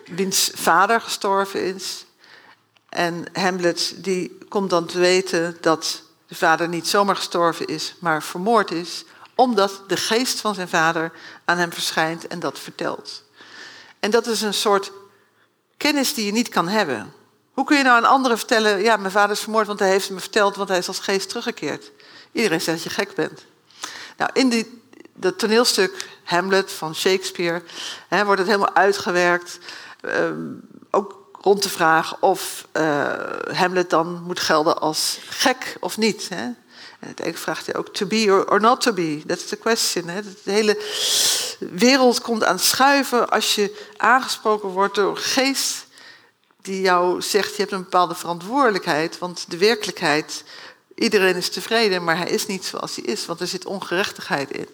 wiens 0.04 0.50
vader 0.54 1.00
gestorven 1.00 1.74
is. 1.74 2.04
En 2.88 3.24
Hamlet 3.32 3.94
die 3.96 4.38
komt 4.48 4.70
dan 4.70 4.86
te 4.86 4.98
weten 4.98 5.56
dat 5.60 6.02
de 6.26 6.34
vader 6.34 6.68
niet 6.68 6.88
zomaar 6.88 7.16
gestorven 7.16 7.66
is, 7.66 7.94
maar 7.98 8.22
vermoord 8.22 8.70
is, 8.70 9.04
omdat 9.34 9.82
de 9.86 9.96
geest 9.96 10.40
van 10.40 10.54
zijn 10.54 10.68
vader 10.68 11.12
aan 11.44 11.58
hem 11.58 11.72
verschijnt 11.72 12.26
en 12.26 12.40
dat 12.40 12.58
vertelt. 12.58 13.22
En 14.00 14.10
dat 14.10 14.26
is 14.26 14.42
een 14.42 14.54
soort 14.54 14.92
kennis 15.76 16.14
die 16.14 16.26
je 16.26 16.32
niet 16.32 16.48
kan 16.48 16.68
hebben. 16.68 17.12
Hoe 17.52 17.64
kun 17.64 17.76
je 17.76 17.82
nou 17.82 17.96
aan 17.96 18.10
anderen 18.10 18.38
vertellen, 18.38 18.82
ja, 18.82 18.96
mijn 18.96 19.12
vader 19.12 19.36
is 19.36 19.42
vermoord, 19.42 19.66
want 19.66 19.78
hij 19.78 19.88
heeft 19.88 20.10
me 20.10 20.20
verteld, 20.20 20.56
want 20.56 20.68
hij 20.68 20.78
is 20.78 20.88
als 20.88 20.98
geest 20.98 21.28
teruggekeerd. 21.28 21.92
Iedereen 22.32 22.60
zegt 22.60 22.82
dat 22.82 22.92
je 22.92 23.02
gek 23.02 23.14
bent. 23.14 23.44
Nou, 24.16 24.30
in 24.32 24.80
dat 25.14 25.38
toneelstuk 25.38 26.08
Hamlet 26.24 26.72
van 26.72 26.94
Shakespeare 26.94 27.62
hè, 28.08 28.24
wordt 28.24 28.40
het 28.40 28.48
helemaal 28.48 28.74
uitgewerkt. 28.74 29.58
Ehm, 30.00 30.52
ook 30.90 31.28
rond 31.40 31.62
de 31.62 31.68
vraag 31.68 32.20
of 32.20 32.66
uh, 32.72 33.12
Hamlet 33.52 33.90
dan 33.90 34.22
moet 34.22 34.40
gelden 34.40 34.80
als 34.80 35.18
gek 35.28 35.76
of 35.80 35.96
niet. 35.96 36.28
Hè? 36.28 36.44
En 37.04 37.10
uiteindelijk 37.10 37.44
vraagt 37.44 37.66
hij 37.66 37.76
ook 37.76 37.88
to 37.88 38.06
be 38.06 38.44
or, 38.48 38.60
not 38.60 38.80
to 38.80 38.92
be. 38.92 39.22
That's 39.26 39.46
the 39.46 39.56
question. 39.56 40.08
Hè? 40.08 40.22
De 40.22 40.50
hele 40.50 40.82
wereld 41.58 42.20
komt 42.20 42.44
aan 42.44 42.58
schuiven 42.58 43.28
als 43.28 43.54
je 43.54 43.90
aangesproken 43.96 44.68
wordt 44.68 44.94
door 44.94 45.10
een 45.10 45.22
geest 45.22 45.86
die 46.64 46.80
jou 46.80 47.22
zegt, 47.22 47.50
je 47.50 47.60
hebt 47.60 47.72
een 47.72 47.82
bepaalde 47.82 48.14
verantwoordelijkheid, 48.14 49.18
want 49.18 49.44
de 49.48 49.58
werkelijkheid, 49.58 50.44
iedereen 50.94 51.36
is 51.36 51.48
tevreden, 51.48 52.04
maar 52.04 52.16
hij 52.16 52.28
is 52.28 52.46
niet 52.46 52.64
zoals 52.64 52.96
hij 52.96 53.04
is, 53.04 53.26
want 53.26 53.40
er 53.40 53.46
zit 53.46 53.66
ongerechtigheid 53.66 54.50
in. 54.50 54.68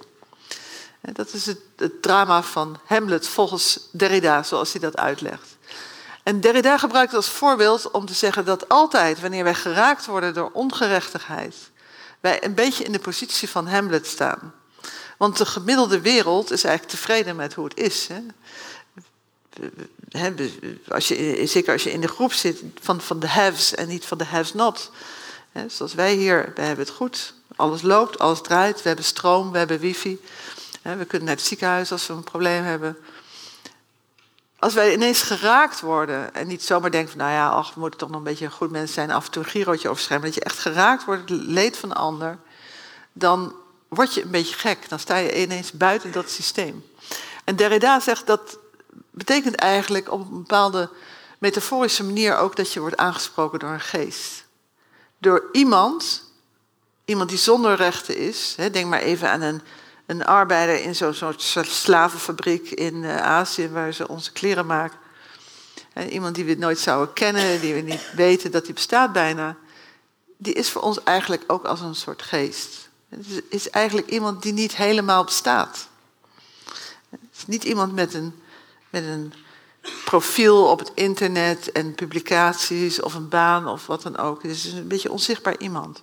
dat 1.00 1.32
is 1.32 1.46
het, 1.46 1.60
het 1.76 2.02
drama 2.02 2.42
van 2.42 2.78
Hamlet 2.84 3.28
volgens 3.28 3.88
Derrida, 3.92 4.42
zoals 4.42 4.72
hij 4.72 4.80
dat 4.80 4.96
uitlegt. 4.96 5.56
En 6.22 6.40
Derrida 6.40 6.78
gebruikt 6.78 7.14
als 7.14 7.28
voorbeeld 7.28 7.90
om 7.90 8.06
te 8.06 8.14
zeggen 8.14 8.44
dat 8.44 8.68
altijd 8.68 9.20
wanneer 9.20 9.44
wij 9.44 9.54
geraakt 9.54 10.06
worden 10.06 10.34
door 10.34 10.50
ongerechtigheid, 10.52 11.56
wij 12.20 12.44
een 12.44 12.54
beetje 12.54 12.84
in 12.84 12.92
de 12.92 12.98
positie 12.98 13.48
van 13.48 13.66
Hamlet 13.66 14.06
staan. 14.06 14.54
Want 15.18 15.38
de 15.38 15.46
gemiddelde 15.46 16.00
wereld 16.00 16.50
is 16.50 16.64
eigenlijk 16.64 16.96
tevreden 16.96 17.36
met 17.36 17.54
hoe 17.54 17.64
het 17.64 17.78
is. 17.78 18.08
Hè? 18.08 18.20
Als 20.88 21.08
je, 21.08 21.42
zeker 21.46 21.72
als 21.72 21.82
je 21.82 21.92
in 21.92 22.00
de 22.00 22.08
groep 22.08 22.32
zit 22.32 22.62
van, 22.80 23.00
van 23.00 23.20
de 23.20 23.28
haves 23.28 23.74
en 23.74 23.88
niet 23.88 24.04
van 24.04 24.18
de 24.18 24.24
haves 24.24 24.54
not. 24.54 24.90
Zoals 25.66 25.94
wij 25.94 26.14
hier, 26.14 26.52
we 26.54 26.62
hebben 26.62 26.84
het 26.84 26.94
goed. 26.94 27.34
Alles 27.56 27.82
loopt, 27.82 28.18
alles 28.18 28.40
draait. 28.40 28.82
We 28.82 28.88
hebben 28.88 29.04
stroom, 29.04 29.52
we 29.52 29.58
hebben 29.58 29.78
wifi. 29.78 30.20
We 30.82 31.04
kunnen 31.04 31.28
naar 31.28 31.36
het 31.36 31.46
ziekenhuis 31.46 31.92
als 31.92 32.06
we 32.06 32.12
een 32.12 32.24
probleem 32.24 32.64
hebben 32.64 32.96
als 34.60 34.74
wij 34.74 34.92
ineens 34.92 35.22
geraakt 35.22 35.80
worden 35.80 36.34
en 36.34 36.46
niet 36.46 36.62
zomaar 36.62 36.90
denken 36.90 37.10
van, 37.10 37.18
nou 37.18 37.32
ja, 37.32 37.48
ach, 37.48 37.74
we 37.74 37.80
moeten 37.80 37.98
toch 37.98 38.08
nog 38.08 38.18
een 38.18 38.24
beetje 38.24 38.44
een 38.44 38.50
goed 38.50 38.70
mens 38.70 38.92
zijn, 38.92 39.10
af 39.10 39.24
en 39.24 39.30
toe 39.30 39.42
een 39.42 39.48
girootje 39.48 39.88
overschrijven, 39.88 40.26
dat 40.26 40.34
je 40.34 40.44
echt 40.44 40.58
geraakt 40.58 41.04
wordt, 41.04 41.30
het 41.30 41.40
leed 41.40 41.76
van 41.76 41.88
de 41.88 41.94
ander, 41.94 42.38
dan 43.12 43.54
word 43.88 44.14
je 44.14 44.22
een 44.22 44.30
beetje 44.30 44.54
gek. 44.54 44.88
Dan 44.88 44.98
sta 44.98 45.16
je 45.16 45.42
ineens 45.42 45.72
buiten 45.72 46.12
dat 46.12 46.30
systeem. 46.30 46.84
En 47.44 47.56
Derrida 47.56 48.00
zegt 48.00 48.26
dat 48.26 48.58
betekent 49.10 49.54
eigenlijk 49.54 50.12
op 50.12 50.20
een 50.20 50.36
bepaalde 50.36 50.90
metaforische 51.38 52.04
manier 52.04 52.36
ook 52.36 52.56
dat 52.56 52.72
je 52.72 52.80
wordt 52.80 52.96
aangesproken 52.96 53.58
door 53.58 53.70
een 53.70 53.80
geest. 53.80 54.44
Door 55.20 55.48
iemand, 55.52 56.22
iemand 57.04 57.28
die 57.28 57.38
zonder 57.38 57.74
rechten 57.74 58.16
is, 58.16 58.54
hè, 58.56 58.70
denk 58.70 58.88
maar 58.88 59.00
even 59.00 59.30
aan 59.30 59.40
een 59.40 59.62
een 60.10 60.24
arbeider 60.24 60.82
in 60.82 60.94
zo'n 60.94 61.14
soort 61.36 61.68
slavenfabriek 61.68 62.70
in 62.70 62.94
uh, 62.94 63.16
Azië 63.16 63.68
waar 63.68 63.92
ze 63.92 64.08
onze 64.08 64.32
kleren 64.32 64.66
maken. 64.66 64.98
En 65.92 66.12
iemand 66.12 66.34
die 66.34 66.44
we 66.44 66.54
nooit 66.54 66.78
zouden 66.78 67.14
kennen, 67.14 67.60
die 67.60 67.74
we 67.74 67.80
niet 67.80 68.14
weten 68.14 68.50
dat 68.50 68.64
die 68.64 68.74
bestaat 68.74 69.12
bijna. 69.12 69.56
die 70.36 70.54
is 70.54 70.70
voor 70.70 70.82
ons 70.82 71.02
eigenlijk 71.02 71.42
ook 71.46 71.64
als 71.64 71.80
een 71.80 71.94
soort 71.94 72.22
geest. 72.22 72.88
Het 73.08 73.42
is 73.48 73.70
eigenlijk 73.70 74.08
iemand 74.08 74.42
die 74.42 74.52
niet 74.52 74.76
helemaal 74.76 75.24
bestaat. 75.24 75.88
Het 77.10 77.20
is 77.36 77.46
niet 77.46 77.64
iemand 77.64 77.94
met 77.94 78.14
een, 78.14 78.42
met 78.90 79.04
een 79.04 79.32
profiel 80.04 80.66
op 80.66 80.78
het 80.78 80.90
internet 80.94 81.72
en 81.72 81.94
publicaties 81.94 83.00
of 83.00 83.14
een 83.14 83.28
baan 83.28 83.68
of 83.68 83.86
wat 83.86 84.02
dan 84.02 84.16
ook. 84.16 84.42
Het 84.42 84.50
is 84.50 84.64
een 84.64 84.88
beetje 84.88 85.10
onzichtbaar 85.10 85.58
iemand. 85.58 86.02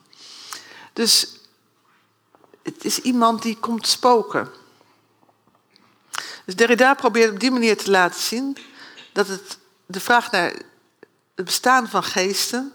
Dus 0.93 1.27
het 2.63 2.85
is 2.85 2.99
iemand 3.01 3.41
die 3.41 3.57
komt 3.59 3.88
spoken. 3.88 4.49
Dus 6.45 6.55
Derrida 6.55 6.93
probeert 6.93 7.31
op 7.31 7.39
die 7.39 7.51
manier 7.51 7.77
te 7.77 7.91
laten 7.91 8.21
zien 8.21 8.57
dat 9.13 9.27
het, 9.27 9.57
de 9.85 9.99
vraag 9.99 10.31
naar 10.31 10.53
het 11.35 11.45
bestaan 11.45 11.88
van 11.88 12.03
geesten, 12.03 12.73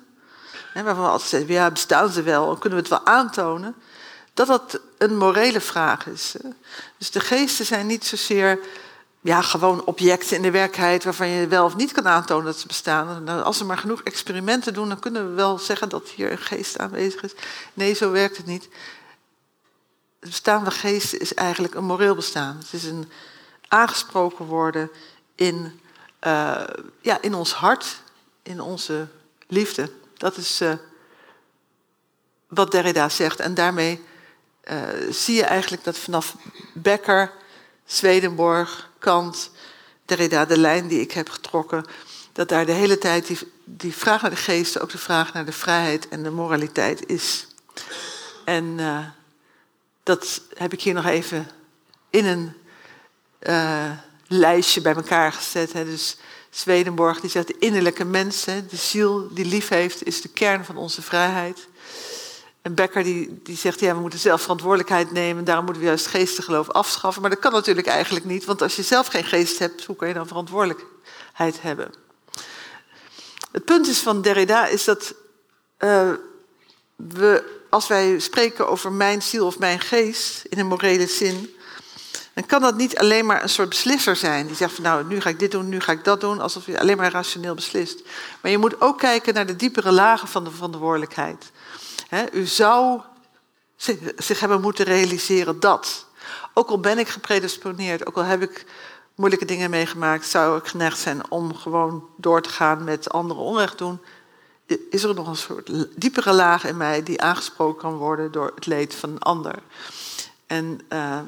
hè, 0.73 0.83
waarvan 0.83 1.05
we 1.05 1.11
altijd 1.11 1.29
zeggen, 1.29 1.53
ja, 1.53 1.71
bestaan 1.71 2.13
ze 2.13 2.23
wel, 2.23 2.57
kunnen 2.57 2.79
we 2.79 2.85
het 2.89 3.05
wel 3.05 3.07
aantonen, 3.07 3.75
dat 4.35 4.47
dat 4.47 4.81
een 4.99 5.17
morele 5.17 5.61
vraag 5.61 6.07
is. 6.07 6.35
Dus 6.99 7.11
de 7.11 7.21
geesten 7.21 7.67
zijn 7.67 7.87
niet 7.87 8.05
zozeer 8.05 8.59
ja, 9.25 9.43
gewoon 9.43 9.85
objecten 9.85 10.37
in 10.37 10.43
de 10.43 10.51
werkelijkheid 10.51 11.05
waarvan 11.05 11.29
je 11.29 11.47
wel 11.47 11.65
of 11.65 11.77
niet 11.77 11.93
kan 11.93 12.09
aantonen 12.09 12.45
dat 12.45 12.59
ze 12.59 12.67
bestaan. 12.67 13.25
Nou, 13.25 13.43
als 13.43 13.59
we 13.59 13.65
maar 13.65 13.79
genoeg 13.79 14.03
experimenten 14.03 14.75
doen, 14.75 14.89
dan 14.89 14.99
kunnen 14.99 15.29
we 15.29 15.35
wel 15.35 15.59
zeggen 15.59 15.89
dat 15.89 16.09
hier 16.09 16.33
een 16.33 16.39
geest 16.39 16.79
aanwezig 16.79 17.23
is. 17.23 17.35
Nee, 17.75 17.95
zo 17.95 18.11
werkt 18.11 18.37
het 18.37 18.47
niet. 18.47 18.69
Het 20.21 20.31
bestaan 20.31 20.63
van 20.63 20.73
geesten 20.73 21.21
is 21.21 21.35
eigenlijk 21.35 21.75
een 21.75 21.85
moreel 21.85 22.15
bestaan. 22.15 22.57
Het 22.57 22.73
is 22.73 22.85
een 22.85 23.11
aangesproken 23.69 24.45
worden 24.45 24.91
in, 25.35 25.81
uh, 26.27 26.65
ja, 27.01 27.19
in 27.21 27.35
ons 27.35 27.53
hart, 27.53 28.01
in 28.43 28.61
onze 28.61 29.09
liefde. 29.47 29.91
Dat 30.17 30.37
is 30.37 30.61
uh, 30.61 30.73
wat 32.49 32.71
Derrida 32.71 33.09
zegt. 33.09 33.41
En 33.41 33.55
daarmee 33.55 34.05
uh, 34.65 34.83
zie 35.11 35.35
je 35.35 35.45
eigenlijk 35.45 35.85
dat 35.85 35.99
vanaf 35.99 36.37
Becker, 36.75 37.33
Swedenborg, 37.85 38.91
Kant, 39.03 39.51
Derrida, 40.05 40.45
de 40.45 40.59
lijn 40.59 40.89
die 40.89 41.01
ik 41.01 41.13
heb 41.13 41.29
getrokken, 41.29 41.85
dat 42.33 42.49
daar 42.49 42.67
de 42.67 42.73
hele 42.73 42.99
tijd 42.99 43.45
die, 43.65 43.95
vraag 43.95 44.23
naar 44.23 44.31
de 44.31 44.37
geest 44.37 44.81
ook 44.81 44.91
de 44.91 44.99
vraag 44.99 45.33
naar 45.33 45.45
de 45.45 45.53
vrijheid 45.53 46.09
en 46.09 46.23
de 46.23 46.31
moraliteit 46.31 47.09
is. 47.09 47.47
En 48.45 48.79
dat 50.03 50.43
heb 50.55 50.73
ik 50.73 50.83
hier 50.83 50.95
nog 50.95 51.07
even 51.07 51.51
in 52.11 52.27
een 52.27 52.53
uh, 53.43 53.91
lijstje 54.27 54.81
bij 54.81 54.95
elkaar 54.95 55.33
gezet. 55.33 55.73
Hè. 55.73 55.85
Dus 55.85 56.17
Swedenborg 56.51 57.21
die 57.21 57.31
zegt 57.31 57.47
de 57.47 57.59
innerlijke 57.59 58.05
mens, 58.05 58.45
hè, 58.45 58.67
de 58.67 58.77
ziel 58.77 59.35
die 59.35 59.45
lief 59.45 59.69
heeft, 59.69 60.07
is 60.07 60.21
de 60.21 60.29
kern 60.29 60.65
van 60.65 60.77
onze 60.77 61.03
vrijheid. 61.03 61.69
En 62.63 62.75
Becker 62.75 63.03
die, 63.03 63.41
die 63.43 63.57
zegt, 63.57 63.81
ja, 63.81 63.95
we 63.95 64.01
moeten 64.01 64.19
zelf 64.19 64.43
verantwoordelijkheid 64.43 65.13
nemen, 65.13 65.45
daarom 65.45 65.65
moeten 65.65 65.83
we 65.83 65.89
juist 65.89 66.07
geestengeloof 66.07 66.71
afschaffen. 66.71 67.23
Maar 67.23 67.31
dat 67.31 67.39
kan 67.39 67.53
natuurlijk 67.53 67.87
eigenlijk 67.87 68.25
niet, 68.25 68.45
want 68.45 68.63
als 68.63 68.77
je 68.77 68.83
zelf 68.83 69.07
geen 69.07 69.25
geest 69.25 69.59
hebt, 69.59 69.85
hoe 69.85 69.97
kan 69.97 70.09
je 70.09 70.15
dan 70.15 70.27
verantwoordelijkheid 70.27 71.63
hebben? 71.63 71.95
Het 73.53 73.65
punt 73.65 73.89
is 73.89 73.99
van 73.99 74.23
Derrida 74.23 74.67
is 74.67 74.85
dat 74.85 75.15
uh, 75.79 76.11
we, 76.97 77.61
als 77.71 77.87
wij 77.87 78.19
spreken 78.19 78.69
over 78.69 78.93
mijn 78.93 79.23
ziel 79.23 79.47
of 79.47 79.59
mijn 79.59 79.81
geest 79.81 80.45
in 80.45 80.59
een 80.59 80.67
morele 80.67 81.07
zin, 81.07 81.57
dan 82.35 82.47
kan 82.47 82.61
dat 82.61 82.77
niet 82.77 82.99
alleen 82.99 83.27
maar 83.27 83.43
een 83.43 83.49
soort 83.49 83.69
beslisser 83.69 84.17
zijn. 84.17 84.47
Die 84.47 84.57
zegt 84.57 84.75
van 84.75 84.85
nou, 84.85 85.05
nu 85.05 85.21
ga 85.21 85.29
ik 85.29 85.39
dit 85.39 85.51
doen, 85.51 85.69
nu 85.69 85.81
ga 85.81 85.93
ik 85.93 86.05
dat 86.05 86.21
doen, 86.21 86.41
alsof 86.41 86.67
je 86.67 86.81
alleen 86.81 86.97
maar 86.97 87.13
rationeel 87.13 87.55
beslist. 87.55 88.03
Maar 88.41 88.51
je 88.51 88.59
moet 88.59 88.81
ook 88.81 88.99
kijken 88.99 89.35
naar 89.35 89.47
de 89.47 89.57
diepere 89.57 89.93
lagen 89.93 90.29
van 90.29 90.45
de 90.45 90.51
verantwoordelijkheid. 90.51 91.51
U 92.33 92.47
zou 92.47 93.01
zich 94.17 94.41
hebben 94.41 94.61
moeten 94.61 94.85
realiseren 94.85 95.61
dat. 95.61 96.07
Ook 96.55 96.69
al 96.69 96.81
ben 96.81 96.99
ik 96.99 97.09
gepredisponeerd, 97.09 98.07
ook 98.07 98.17
al 98.17 98.23
heb 98.23 98.43
ik 98.43 98.67
moeilijke 99.15 99.45
dingen 99.45 99.71
meegemaakt, 99.71 100.27
zou 100.27 100.59
ik 100.59 100.67
geneigd 100.67 100.99
zijn 100.99 101.31
om 101.31 101.55
gewoon 101.55 102.09
door 102.17 102.43
te 102.43 102.49
gaan 102.49 102.85
met 102.85 103.11
anderen 103.11 103.43
onrecht 103.43 103.79
doen. 103.79 104.01
Is 104.91 105.03
er 105.03 105.15
nog 105.15 105.27
een 105.27 105.37
soort 105.37 105.71
diepere 106.01 106.33
laag 106.33 106.65
in 106.65 106.77
mij 106.77 107.03
die 107.03 107.21
aangesproken 107.21 107.81
kan 107.81 107.95
worden 107.95 108.33
door 108.33 108.53
het 108.55 108.67
leed 108.67 108.95
van 108.95 109.11
een 109.11 109.19
ander? 109.19 109.63
En 110.47 110.81
uh, 110.89 111.21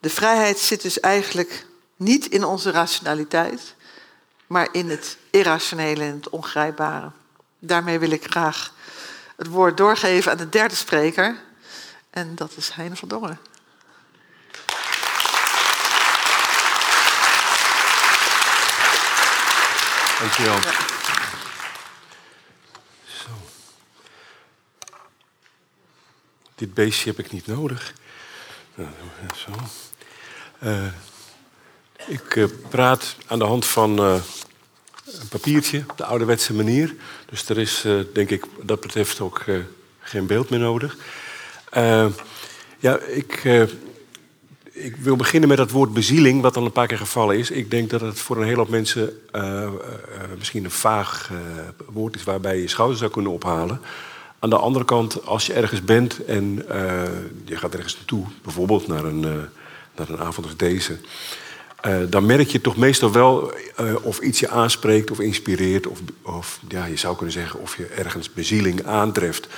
de 0.00 0.10
vrijheid 0.10 0.58
zit 0.58 0.82
dus 0.82 1.00
eigenlijk 1.00 1.66
niet 1.96 2.26
in 2.26 2.44
onze 2.44 2.70
rationaliteit, 2.70 3.74
maar 4.46 4.68
in 4.72 4.90
het 4.90 5.16
irrationele 5.30 6.04
en 6.04 6.14
het 6.14 6.28
ongrijpbare. 6.28 7.10
Daarmee 7.58 7.98
wil 7.98 8.10
ik 8.10 8.30
graag 8.30 8.72
het 9.36 9.46
woord 9.46 9.76
doorgeven 9.76 10.30
aan 10.30 10.38
de 10.38 10.48
derde 10.48 10.74
spreker. 10.74 11.36
En 12.10 12.34
dat 12.34 12.52
is 12.56 12.70
Heine 12.70 12.96
van 12.96 13.08
Dongen. 13.08 13.38
Dankjewel. 20.18 20.54
Ja. 20.54 20.72
Zo. 23.06 23.28
Dit 26.54 26.74
beestje 26.74 27.10
heb 27.10 27.18
ik 27.18 27.32
niet 27.32 27.46
nodig. 27.46 27.92
Nou, 28.74 28.90
zo. 29.36 29.50
Uh, 30.62 30.86
ik 32.06 32.34
uh, 32.34 32.48
praat 32.68 33.16
aan 33.26 33.38
de 33.38 33.44
hand 33.44 33.66
van 33.66 34.00
uh, 34.00 34.20
een 35.04 35.28
papiertje, 35.28 35.84
op 35.90 35.96
de 35.96 36.04
ouderwetse 36.04 36.54
manier. 36.54 36.94
Dus 37.30 37.48
er 37.48 37.58
is, 37.58 37.86
denk 38.12 38.30
ik, 38.30 38.44
dat 38.62 38.80
betreft 38.80 39.20
ook 39.20 39.44
geen 40.00 40.26
beeld 40.26 40.50
meer 40.50 40.58
nodig. 40.58 40.96
ja, 42.78 42.98
ik, 42.98 43.44
ik 44.72 44.96
wil 44.96 45.16
beginnen 45.16 45.48
met 45.48 45.58
het 45.58 45.70
woord 45.70 45.92
bezieling, 45.92 46.42
wat 46.42 46.56
al 46.56 46.64
een 46.64 46.72
paar 46.72 46.86
keer 46.86 46.98
gevallen 46.98 47.38
is. 47.38 47.50
Ik 47.50 47.70
denk 47.70 47.90
dat 47.90 48.00
het 48.00 48.18
voor 48.18 48.36
een 48.36 48.46
hele 48.46 48.56
hoop 48.56 48.68
mensen 48.68 49.20
misschien 50.38 50.64
een 50.64 50.70
vaag 50.70 51.30
woord 51.86 52.14
is 52.14 52.24
waarbij 52.24 52.54
je 52.54 52.62
je 52.62 52.68
schouders 52.68 53.00
zou 53.00 53.10
kunnen 53.10 53.32
ophalen. 53.32 53.80
Aan 54.38 54.50
de 54.50 54.58
andere 54.58 54.84
kant, 54.84 55.26
als 55.26 55.46
je 55.46 55.52
ergens 55.52 55.84
bent 55.84 56.24
en 56.24 56.54
je 57.44 57.56
gaat 57.56 57.74
ergens 57.74 57.96
naartoe, 57.96 58.26
bijvoorbeeld 58.42 58.86
naar 58.86 59.04
een 59.04 59.48
naar 59.96 60.08
een 60.08 60.18
avond 60.18 60.46
als 60.46 60.56
deze. 60.56 60.98
Uh, 61.86 61.96
dan 62.08 62.26
merk 62.26 62.48
je 62.48 62.60
toch 62.60 62.76
meestal 62.76 63.12
wel 63.12 63.52
uh, 63.80 63.94
of 64.02 64.18
iets 64.18 64.40
je 64.40 64.48
aanspreekt 64.48 65.10
of 65.10 65.20
inspireert. 65.20 65.86
Of, 65.86 65.98
of 66.22 66.60
ja, 66.68 66.84
je 66.84 66.96
zou 66.96 67.16
kunnen 67.16 67.34
zeggen 67.34 67.60
of 67.60 67.76
je 67.76 67.86
ergens 67.86 68.32
bezieling 68.32 68.84
aantreft. 68.84 69.48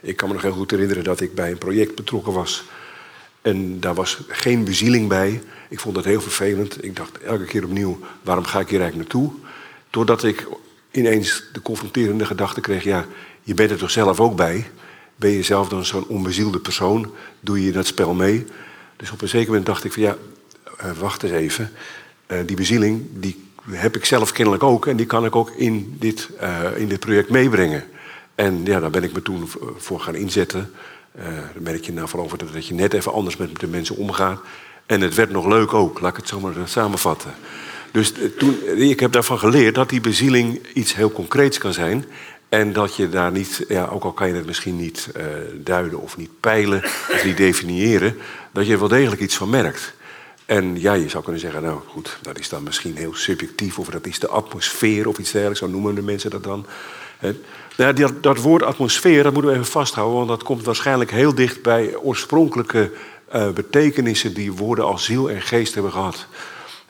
Ik 0.00 0.16
kan 0.16 0.28
me 0.28 0.34
nog 0.34 0.42
heel 0.42 0.52
goed 0.52 0.70
herinneren 0.70 1.04
dat 1.04 1.20
ik 1.20 1.34
bij 1.34 1.50
een 1.50 1.58
project 1.58 1.94
betrokken 1.94 2.32
was. 2.32 2.64
En 3.42 3.80
daar 3.80 3.94
was 3.94 4.18
geen 4.28 4.64
bezieling 4.64 5.08
bij. 5.08 5.42
Ik 5.68 5.80
vond 5.80 5.94
dat 5.94 6.04
heel 6.04 6.20
vervelend. 6.20 6.84
Ik 6.84 6.96
dacht 6.96 7.18
elke 7.18 7.44
keer 7.44 7.64
opnieuw, 7.64 7.98
waarom 8.22 8.44
ga 8.44 8.60
ik 8.60 8.68
hier 8.68 8.80
eigenlijk 8.80 9.12
naartoe? 9.12 9.32
Doordat 9.90 10.24
ik 10.24 10.46
ineens 10.90 11.44
de 11.52 11.62
confronterende 11.62 12.26
gedachte 12.26 12.60
kreeg... 12.60 12.84
ja, 12.84 13.06
je 13.42 13.54
bent 13.54 13.70
er 13.70 13.78
toch 13.78 13.90
zelf 13.90 14.20
ook 14.20 14.36
bij? 14.36 14.70
Ben 15.16 15.30
je 15.30 15.42
zelf 15.42 15.68
dan 15.68 15.84
zo'n 15.84 16.06
onbezielde 16.06 16.58
persoon? 16.58 17.12
Doe 17.40 17.64
je 17.64 17.72
dat 17.72 17.86
spel 17.86 18.14
mee? 18.14 18.46
Dus 18.96 19.10
op 19.10 19.22
een 19.22 19.28
zeker 19.28 19.48
moment 19.48 19.66
dacht 19.66 19.84
ik 19.84 19.92
van 19.92 20.02
ja, 20.02 20.16
wacht 20.98 21.22
eens 21.22 21.32
even. 21.32 21.70
Uh, 22.26 22.38
die 22.46 22.56
bezieling, 22.56 23.06
die 23.12 23.44
heb 23.70 23.96
ik 23.96 24.04
zelf 24.04 24.32
kennelijk 24.32 24.62
ook. 24.62 24.86
En 24.86 24.96
die 24.96 25.06
kan 25.06 25.24
ik 25.24 25.36
ook 25.36 25.50
in 25.50 25.96
dit, 25.98 26.28
uh, 26.42 26.64
in 26.76 26.88
dit 26.88 27.00
project 27.00 27.30
meebrengen. 27.30 27.84
En 28.34 28.60
ja, 28.64 28.80
daar 28.80 28.90
ben 28.90 29.02
ik 29.02 29.12
me 29.12 29.22
toen 29.22 29.48
voor 29.76 30.00
gaan 30.00 30.14
inzetten. 30.14 30.70
dan 31.12 31.62
merk 31.62 31.84
je 31.84 31.92
nou 31.92 32.08
vooral 32.08 32.30
dat 32.52 32.66
je 32.66 32.74
net 32.74 32.94
even 32.94 33.12
anders 33.12 33.36
met 33.36 33.60
de 33.60 33.66
mensen 33.66 33.96
omgaat. 33.96 34.40
En 34.86 35.00
het 35.00 35.14
werd 35.14 35.30
nog 35.30 35.46
leuk 35.46 35.74
ook, 35.74 36.00
laat 36.00 36.10
ik 36.10 36.16
het 36.16 36.28
zo 36.28 36.40
maar 36.40 36.54
samenvatten. 36.64 37.34
Dus 37.92 38.12
toen, 38.38 38.58
ik 38.76 39.00
heb 39.00 39.12
daarvan 39.12 39.38
geleerd 39.38 39.74
dat 39.74 39.88
die 39.88 40.00
bezieling 40.00 40.66
iets 40.74 40.94
heel 40.94 41.12
concreets 41.12 41.58
kan 41.58 41.72
zijn. 41.72 42.04
En 42.48 42.72
dat 42.72 42.96
je 42.96 43.08
daar 43.08 43.32
niet, 43.32 43.64
ja, 43.68 43.86
ook 43.86 44.04
al 44.04 44.12
kan 44.12 44.28
je 44.28 44.34
het 44.34 44.46
misschien 44.46 44.76
niet 44.76 45.08
uh, 45.16 45.24
duiden 45.54 46.00
of 46.00 46.16
niet 46.16 46.30
peilen 46.40 46.84
of 46.84 47.24
niet 47.24 47.36
definiëren, 47.36 48.16
dat 48.52 48.66
je 48.66 48.72
er 48.72 48.78
wel 48.78 48.88
degelijk 48.88 49.20
iets 49.20 49.36
van 49.36 49.50
merkt. 49.50 49.94
En 50.48 50.80
ja, 50.80 50.92
je 50.92 51.08
zou 51.08 51.22
kunnen 51.22 51.40
zeggen, 51.40 51.62
nou 51.62 51.80
goed, 51.86 52.18
dat 52.22 52.38
is 52.38 52.48
dan 52.48 52.62
misschien 52.62 52.96
heel 52.96 53.14
subjectief, 53.14 53.78
of 53.78 53.88
dat 53.88 54.06
is 54.06 54.18
de 54.18 54.28
atmosfeer 54.28 55.08
of 55.08 55.18
iets 55.18 55.30
dergelijks, 55.30 55.60
zo 55.60 55.68
noemen 55.68 55.94
de 55.94 56.02
mensen 56.02 56.30
dat 56.30 56.44
dan. 56.44 56.66
Nou, 57.76 58.10
dat, 58.20 58.38
woord 58.38 58.62
atmosfeer, 58.62 59.22
dat 59.22 59.32
moeten 59.32 59.50
we 59.50 59.56
even 59.56 59.70
vasthouden, 59.70 60.16
want 60.16 60.28
dat 60.28 60.42
komt 60.42 60.64
waarschijnlijk 60.64 61.10
heel 61.10 61.34
dicht 61.34 61.62
bij 61.62 61.96
oorspronkelijke 61.96 62.92
uh, 63.34 63.50
betekenissen 63.50 64.34
die 64.34 64.52
woorden 64.52 64.84
als 64.84 65.04
ziel 65.04 65.30
en 65.30 65.42
geest 65.42 65.74
hebben 65.74 65.92
gehad. 65.92 66.26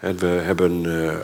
We 0.00 0.26
hebben 0.26 0.84
uh, 0.84 1.16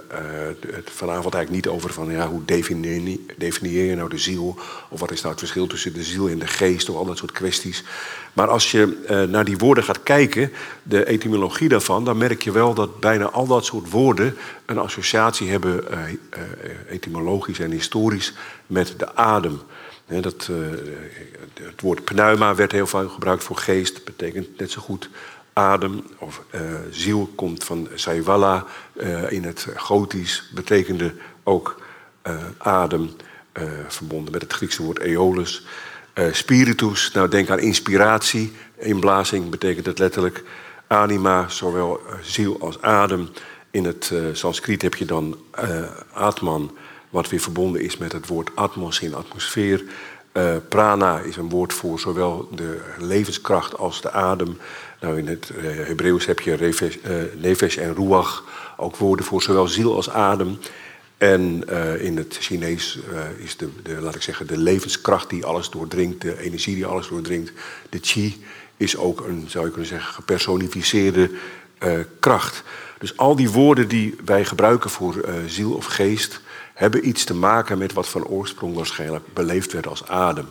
het 0.75 0.91
vanavond 0.91 1.35
eigenlijk 1.35 1.51
niet 1.51 1.75
over 1.75 1.93
van 1.93 2.11
ja, 2.11 2.29
hoe 2.29 2.45
definieer, 2.45 3.85
je 3.87 3.97
nou 3.97 4.09
de 4.09 4.18
ziel? 4.18 4.57
Of 4.89 5.01
wat 5.01 5.11
is 5.11 5.18
nou 5.18 5.31
het 5.31 5.39
verschil 5.39 5.66
tussen 5.66 5.93
de 5.93 6.03
ziel 6.03 6.29
en 6.29 6.39
de 6.39 6.47
geest? 6.47 6.89
Of 6.89 6.97
al 6.97 7.05
dat 7.05 7.18
soort 7.18 7.33
kwesties. 7.33 7.85
Maar 8.33 8.49
als 8.49 8.70
je 8.70 9.03
uh, 9.11 9.22
naar 9.22 9.45
die 9.45 9.59
woorden 9.59 9.85
gaat 9.85 10.03
kijken, 10.03 10.53
de 10.83 11.05
etymologie 11.05 11.68
daarvan, 11.68 12.05
dan 12.05 12.16
merk 12.16 12.43
je 12.43 12.53
wel 12.53 12.75
dat 12.75 13.01
bijna 13.01 13.31
al 13.31 13.47
dat 13.47 13.64
soort 13.64 13.91
woorden 13.91 14.37
een 14.66 14.79
associatie 14.79 15.51
hebben, 15.51 15.85
etymologisch 16.89 17.59
en 17.59 17.70
historisch, 17.70 18.35
met 18.66 18.95
de 18.97 19.16
adem. 19.16 19.61
dat, 20.07 20.51
het 21.62 21.81
woord 21.81 22.05
pneuma 22.05 22.55
werd 22.55 22.72
heel 22.72 22.87
veel 22.87 23.09
gebruikt 23.09 23.45
voor 23.45 23.57
geest. 23.57 24.05
Betekent 24.05 24.59
net 24.59 24.70
zo 24.70 24.81
goed 24.81 25.09
adem 25.55 26.05
of 26.19 26.43
ziel 26.91 27.33
komt 27.35 27.65
van 27.65 27.89
Saiwala. 27.95 28.65
in 29.29 29.45
het 29.45 29.67
Gotisch 29.77 30.51
betekende 30.55 31.15
ook 31.43 31.81
adem, 32.59 33.11
verbonden 33.89 34.33
met 34.33 34.43
het 34.43 34.53
Griekse 34.53 34.83
woord 34.83 34.99
eolus. 34.99 35.67
spiritus, 36.31 37.13
nou 37.13 37.29
denk 37.29 37.51
aan 37.51 37.59
inspiratie. 37.59 38.53
Inblazing 38.77 39.51
betekent 39.51 39.87
het 39.87 39.99
letterlijk 39.99 40.43
anima, 40.87 41.49
zowel 41.49 42.01
ziel 42.23 42.61
als 42.61 42.83
adem. 42.83 43.29
In 43.71 43.85
het 43.85 44.13
Sanskriet 44.33 44.83
heb 44.83 44.95
je 44.95 45.05
dan 45.05 45.39
Atman, 46.13 46.77
wat 47.11 47.29
weer 47.29 47.41
verbonden 47.41 47.81
is 47.81 47.97
met 47.97 48.13
het 48.13 48.27
woord 48.27 48.51
atmos 48.55 49.01
in 49.01 49.15
atmosfeer. 49.15 49.85
Prana 50.69 51.19
is 51.19 51.37
een 51.37 51.49
woord 51.49 51.73
voor 51.73 52.01
zowel 52.01 52.49
de 52.55 52.81
levenskracht 52.99 53.79
als 53.79 54.01
de 54.01 54.11
adem. 54.11 54.59
Nou, 55.05 55.19
in 55.19 55.27
het 55.27 55.51
Hebreeuws 55.63 56.27
heb 56.27 56.41
je 56.41 56.55
reves, 56.55 56.99
nefesh 57.37 57.77
en 57.77 57.95
ruach, 57.95 58.45
ook 58.77 58.97
woorden 58.97 59.27
voor 59.27 59.43
zowel 59.43 59.69
ziel 59.69 59.95
als 59.95 60.11
adem. 60.11 60.59
En 61.19 61.69
in 62.01 62.17
het 62.17 62.37
Chinees 62.41 62.99
is 63.37 63.57
de, 63.57 63.69
de, 63.83 64.01
laat 64.01 64.15
ik 64.15 64.23
zeggen, 64.23 64.47
de 64.47 64.59
levenskracht 64.59 65.31
die 65.31 65.45
alles 65.45 65.71
doordringt, 65.71 66.21
de 66.21 66.41
energie 66.41 66.75
die 66.75 66.87
alles 66.87 67.09
doordringt, 67.09 67.53
de 67.89 67.99
qi, 67.99 68.45
is 68.77 68.97
ook 68.97 69.21
een, 69.21 69.45
zou 69.49 69.65
je 69.65 69.71
kunnen 69.71 69.89
zeggen, 69.89 70.15
gepersonificeerde 70.15 71.31
kracht. 72.21 72.63
Dus 72.99 73.17
al 73.17 73.37
die 73.37 73.51
woorden 73.51 73.89
die 73.89 74.17
wij 74.25 74.45
gebruiken 74.45 74.91
voor 74.91 75.25
ziel 75.47 75.73
of 75.73 75.85
geest, 75.85 76.41
hebben 76.75 77.09
iets 77.09 77.25
te 77.25 77.35
maken 77.35 77.79
met 77.79 77.93
wat 77.93 78.09
van 78.09 78.27
oorsprong 78.27 78.75
waarschijnlijk 78.75 79.25
beleefd 79.35 79.73
werd 79.73 79.87
als 79.87 80.09
adem. 80.09 80.47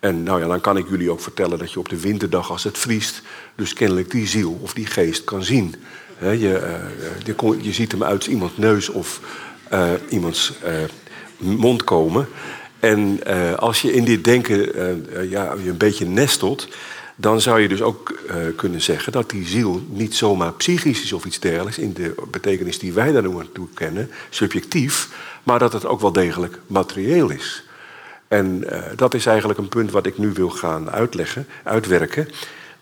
En 0.00 0.22
nou 0.22 0.40
ja, 0.40 0.46
dan 0.46 0.60
kan 0.60 0.76
ik 0.76 0.88
jullie 0.88 1.10
ook 1.10 1.20
vertellen 1.20 1.58
dat 1.58 1.72
je 1.72 1.78
op 1.78 1.88
de 1.88 2.00
winterdag 2.00 2.50
als 2.50 2.64
het 2.64 2.78
vriest, 2.78 3.22
dus 3.54 3.72
kennelijk 3.72 4.10
die 4.10 4.26
ziel 4.26 4.58
of 4.62 4.74
die 4.74 4.86
geest 4.86 5.24
kan 5.24 5.42
zien. 5.42 5.74
je, 6.20 6.36
uh, 6.36 7.36
je, 7.36 7.56
je, 7.60 7.72
ziet 7.72 7.92
hem 7.92 8.02
uit 8.02 8.26
iemands 8.26 8.56
neus 8.56 8.88
of 8.88 9.20
uh, 9.72 9.90
iemands 10.08 10.52
mond 11.38 11.84
komen. 11.84 12.28
En 12.80 13.20
als 13.56 13.82
je 13.82 13.92
in 13.92 14.04
dit 14.04 14.24
denken 14.24 14.56
ja, 15.30 15.54
je 15.62 15.70
een 15.70 15.76
beetje 15.76 16.06
nestelt, 16.06 16.68
dan 17.16 17.40
zou 17.40 17.60
je 17.60 17.68
dus 17.68 17.82
ook 17.82 18.14
kunnen 18.56 18.82
zeggen 18.82 19.12
dat 19.12 19.30
die 19.30 19.46
ziel 19.46 19.82
niet 19.88 20.14
zomaar 20.14 20.52
psychisch 20.52 21.02
is 21.02 21.12
of 21.12 21.24
iets 21.24 21.40
dergelijks, 21.40 21.78
in 21.78 21.92
de 21.92 22.14
betekenis 22.30 22.78
die 22.78 22.92
wij 22.92 23.12
daar 23.12 23.52
toe 23.52 23.68
kennen, 23.74 24.10
subjectief, 24.30 25.08
maar 25.42 25.58
dat 25.58 25.72
het 25.72 25.86
ook 25.86 26.00
wel 26.00 26.12
degelijk 26.12 26.58
materieel 26.66 27.30
is. 27.30 27.65
En 28.28 28.64
uh, 28.64 28.78
dat 28.96 29.14
is 29.14 29.26
eigenlijk 29.26 29.58
een 29.58 29.68
punt 29.68 29.90
wat 29.90 30.06
ik 30.06 30.18
nu 30.18 30.32
wil 30.32 30.50
gaan 30.50 30.90
uitleggen, 30.90 31.46
uitwerken. 31.62 32.28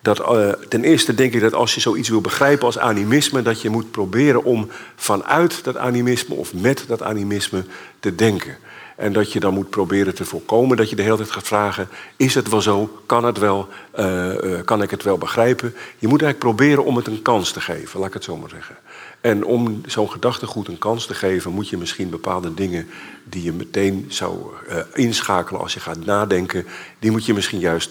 Dat, 0.03 0.19
uh, 0.19 0.49
ten 0.69 0.85
eerste 0.85 1.15
denk 1.15 1.33
ik 1.35 1.41
dat 1.41 1.55
als 1.55 1.75
je 1.75 1.81
zoiets 1.81 2.09
wil 2.09 2.21
begrijpen 2.21 2.67
als 2.67 2.79
animisme, 2.79 3.43
dat 3.43 3.61
je 3.61 3.71
moet 3.71 3.91
proberen 3.91 4.45
om 4.45 4.69
vanuit 4.97 5.65
dat 5.65 5.77
animisme 5.77 6.35
of 6.35 6.55
met 6.55 6.85
dat 6.87 7.03
animisme 7.03 7.65
te 8.01 8.15
denken. 8.15 8.57
En 8.97 9.13
dat 9.13 9.33
je 9.33 9.41
dan 9.41 9.55
moet 9.55 9.71
proberen 9.71 10.15
te 10.15 10.25
voorkomen 10.25 10.77
dat 10.77 10.91
je 10.91 10.97
de 10.97 11.03
hele 11.03 11.17
tijd 11.17 11.31
gaat 11.31 11.47
vragen: 11.47 11.89
is 12.17 12.35
het 12.35 12.49
wel 12.49 12.61
zo? 12.61 13.03
Kan 13.07 13.25
het 13.25 13.39
wel? 13.39 13.69
Uh, 13.99 14.61
kan 14.65 14.83
ik 14.83 14.91
het 14.91 15.03
wel 15.03 15.19
begrijpen? 15.19 15.75
Je 15.99 16.09
moet 16.09 16.23
eigenlijk 16.23 16.55
proberen 16.55 16.85
om 16.85 16.97
het 16.97 17.07
een 17.07 17.23
kans 17.23 17.53
te 17.53 17.61
geven, 17.61 17.99
laat 17.99 18.09
ik 18.09 18.15
het 18.15 18.25
zo 18.25 18.37
maar 18.37 18.51
zeggen. 18.51 18.77
En 19.25 19.45
om 19.45 19.81
zo'n 19.87 20.11
gedachtegoed 20.11 20.69
een 20.69 20.79
kans 20.79 21.07
te 21.07 21.15
geven, 21.15 21.53
moet 21.53 21.69
je 21.69 21.77
misschien 21.77 22.11
bepaalde 22.11 22.55
dingen 22.55 22.87
die 23.25 23.43
je 23.43 23.53
meteen 23.53 24.07
zou 24.09 24.39
uh, 24.69 24.79
inschakelen 24.95 25.61
als 25.61 25.75
je 25.75 25.81
gaat 25.81 26.05
nadenken, 26.05 26.67
die 26.99 27.11
moet 27.11 27.27
je 27.27 27.35
misschien 27.35 27.59
juist 27.59 27.91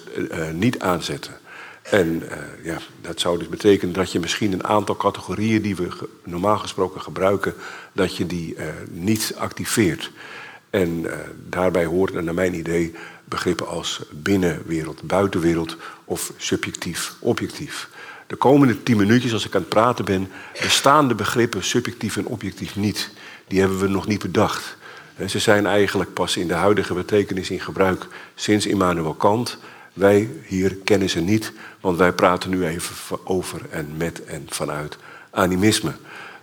niet 0.54 0.80
aanzetten. 0.80 1.34
En 1.82 2.24
ja, 2.64 2.78
dat 3.02 3.20
zou 3.20 3.38
dus 3.38 3.50
betekenen 3.50 3.94
dat 3.94 4.12
je 4.12 4.20
misschien 4.20 4.54
een 4.54 4.64
aantal 4.64 4.96
categorieën 4.96 5.62
die 5.62 5.76
we 5.76 5.88
normaal 6.24 6.58
gesproken 6.58 7.02
gebruiken, 7.02 7.54
dat 7.94 8.18
je 8.18 8.26
die 8.26 8.56
niet 8.90 9.34
activeert. 9.38 10.12
En 10.70 11.06
daarbij 11.50 11.86
hoort 11.86 12.24
naar 12.24 12.34
mijn 12.34 12.54
idee 12.54 12.94
begrippen 13.26 13.68
als 13.68 14.02
binnenwereld, 14.12 15.02
buitenwereld 15.02 15.78
of 16.06 16.32
subjectief, 16.38 17.16
objectief. 17.20 17.90
De 18.34 18.40
komende 18.40 18.84
tien 18.84 18.98
minuutjes, 18.98 19.34
als 19.34 19.46
ik 19.46 19.56
aan 19.56 19.62
het 19.62 19.70
praten 19.70 20.06
ben, 20.06 20.30
bestaan 20.62 21.08
de 21.08 21.16
begrippen 21.16 21.64
subjectief 21.64 22.18
en 22.18 22.26
objectief 22.26 22.76
niet. 22.76 23.10
Die 23.48 23.60
hebben 23.60 23.80
we 23.80 23.88
nog 23.88 24.08
niet 24.08 24.22
bedacht. 24.22 24.78
Ze 25.28 25.40
zijn 25.40 25.66
eigenlijk 25.66 26.14
pas 26.14 26.38
in 26.38 26.48
de 26.48 26.54
huidige 26.54 26.94
betekenis 26.94 27.50
in 27.50 27.60
gebruik 27.60 28.08
sinds 28.36 28.66
Immanuel 28.66 29.14
Kant. 29.14 29.58
Wij 29.94 30.30
hier 30.46 30.76
kennen 30.76 31.10
ze 31.10 31.20
niet, 31.20 31.52
want 31.82 31.98
wij 31.98 32.14
praten 32.14 32.50
nu 32.50 32.66
even 32.66 33.18
over 33.24 33.62
en 33.70 33.98
met 33.98 34.24
en 34.24 34.46
vanuit 34.50 34.98
animisme. 35.32 35.94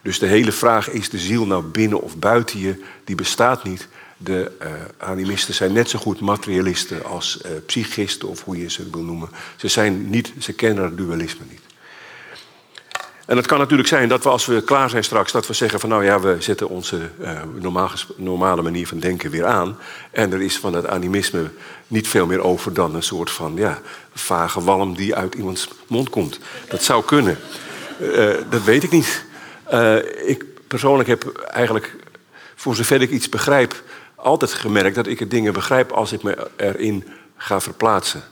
Dus 0.03 0.19
de 0.19 0.27
hele 0.27 0.53
vraag, 0.53 0.91
is 0.91 1.11
de 1.11 1.19
ziel 1.19 1.47
nou 1.47 1.65
binnen 1.65 2.03
of 2.03 2.17
buiten 2.17 2.61
je, 2.61 2.85
die 3.05 3.17
bestaat 3.17 3.65
niet. 3.65 3.89
De 4.17 4.53
uh, 4.63 4.69
animisten 4.99 5.55
zijn 5.55 5.73
net 5.73 5.91
zo 5.91 5.99
goed 5.99 6.21
materialisten 6.21 7.05
als 7.05 7.41
uh, 7.45 7.51
psychisten, 7.67 8.29
of 8.29 8.45
hoe 8.45 8.59
je 8.59 8.71
ze 8.71 8.91
wil 8.91 9.03
noemen. 9.03 9.29
Ze, 9.57 9.69
zijn 9.69 10.11
niet, 10.11 10.33
ze 10.39 10.53
kennen 10.53 10.85
het 10.85 10.97
dualisme 10.97 11.45
niet. 11.49 11.69
En 13.31 13.37
het 13.37 13.47
kan 13.47 13.59
natuurlijk 13.59 13.89
zijn 13.89 14.09
dat 14.09 14.23
we 14.23 14.29
als 14.29 14.47
we 14.47 14.63
klaar 14.63 14.91
zijn 14.91 15.05
straks, 15.05 15.33
dat 15.33 15.47
we 15.47 15.53
zeggen 15.53 15.81
van 15.81 15.89
nou 15.89 16.05
ja, 16.05 16.21
we 16.21 16.37
zetten 16.39 16.69
onze 16.69 17.11
normaal, 17.59 17.91
normale 18.17 18.63
manier 18.63 18.87
van 18.87 18.99
denken 18.99 19.31
weer 19.31 19.47
aan. 19.47 19.79
En 20.11 20.33
er 20.33 20.43
is 20.43 20.59
van 20.59 20.75
het 20.75 20.87
animisme 20.87 21.51
niet 21.87 22.09
veel 22.09 22.27
meer 22.27 22.41
over 22.41 22.75
dan 22.75 22.95
een 22.95 23.03
soort 23.03 23.31
van 23.31 23.55
ja, 23.57 23.81
vage 24.15 24.61
walm 24.61 24.97
die 24.97 25.15
uit 25.15 25.35
iemands 25.35 25.69
mond 25.87 26.11
komt. 26.11 26.39
Dat 26.69 26.83
zou 26.83 27.05
kunnen. 27.05 27.39
dat 28.51 28.65
weet 28.65 28.83
ik 28.83 28.91
niet. 28.91 29.25
ik 30.25 30.45
persoonlijk 30.67 31.09
heb 31.09 31.39
eigenlijk, 31.51 31.97
voor 32.55 32.77
zover 32.77 33.03
ik 33.03 33.11
iets 33.11 33.29
begrijp, 33.29 33.83
altijd 34.15 34.53
gemerkt 34.53 34.95
dat 34.95 35.07
ik 35.07 35.19
het 35.19 35.31
dingen 35.31 35.53
begrijp 35.53 35.93
als 35.93 36.13
ik 36.13 36.23
me 36.23 36.49
erin 36.57 37.05
ga 37.37 37.61
verplaatsen. 37.61 38.23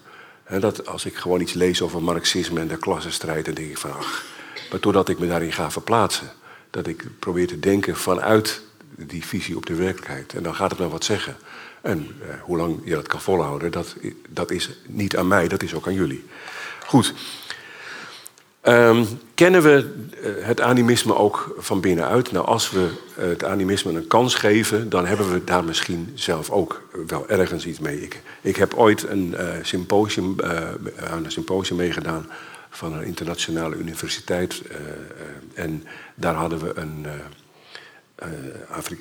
En 0.45 0.61
dat 0.61 0.87
als 0.87 1.05
ik 1.05 1.17
gewoon 1.17 1.41
iets 1.41 1.53
lees 1.53 1.83
over 1.83 2.03
marxisme 2.03 2.61
en 2.61 2.69
de 2.69 2.77
klassenstrijd, 2.77 3.45
dan 3.45 3.55
denk 3.55 3.71
ik 3.71 3.79
van 3.79 3.93
ach. 3.93 4.37
Maar 4.71 4.81
doordat 4.81 5.09
ik 5.09 5.19
me 5.19 5.27
daarin 5.27 5.53
ga 5.53 5.71
verplaatsen, 5.71 6.31
dat 6.71 6.87
ik 6.87 7.05
probeer 7.19 7.47
te 7.47 7.61
denken 7.61 7.97
vanuit 7.97 8.61
die 8.97 9.25
visie 9.25 9.57
op 9.57 9.67
de 9.67 9.75
werkelijkheid. 9.75 10.35
En 10.35 10.43
dan 10.43 10.55
gaat 10.55 10.71
het 10.71 10.79
me 10.79 10.89
wat 10.89 11.05
zeggen. 11.05 11.37
En 11.81 12.07
eh, 12.21 12.29
hoe 12.43 12.57
lang 12.57 12.81
je 12.85 12.95
dat 12.95 13.09
kan 13.09 13.21
volhouden, 13.21 13.71
dat, 13.71 13.97
dat 14.29 14.51
is 14.51 14.71
niet 14.87 15.17
aan 15.17 15.29
mij, 15.29 15.49
dat 15.49 15.63
is 15.63 15.75
ook 15.75 15.87
aan 15.87 15.95
jullie. 15.95 16.25
Goed. 16.87 17.15
Um, 18.63 19.07
kennen 19.35 19.63
we 19.63 19.95
eh, 20.23 20.47
het 20.47 20.61
animisme 20.61 21.15
ook 21.15 21.55
van 21.59 21.81
binnenuit? 21.81 22.33
Nou, 22.33 22.47
als 22.47 22.71
we 22.71 22.89
eh, 23.17 23.29
het 23.29 23.45
animisme 23.45 23.93
een 23.93 24.07
kans 24.07 24.35
geven, 24.35 24.89
dan 24.89 25.07
hebben 25.07 25.33
we 25.33 25.45
daar 25.45 25.65
misschien 25.65 26.13
zelf 26.15 26.51
ook 26.51 26.83
wel 27.07 27.29
ergens 27.29 27.67
iets 27.67 27.79
mee. 27.79 28.03
Ik, 28.03 28.23
ik 28.41 28.57
heb 28.57 28.75
ooit 28.75 29.09
een 29.09 29.35
uh, 29.39 29.49
symposium, 29.63 30.37
aan 31.11 31.25
een 31.25 31.31
symposium 31.31 31.77
meegedaan 31.77 32.27
van 32.71 32.93
een 32.93 33.05
internationale 33.05 33.77
universiteit. 33.77 34.63
en 35.55 35.85
daar 36.15 36.35
hadden 36.35 36.59
we 36.59 36.73
een, 36.77 37.07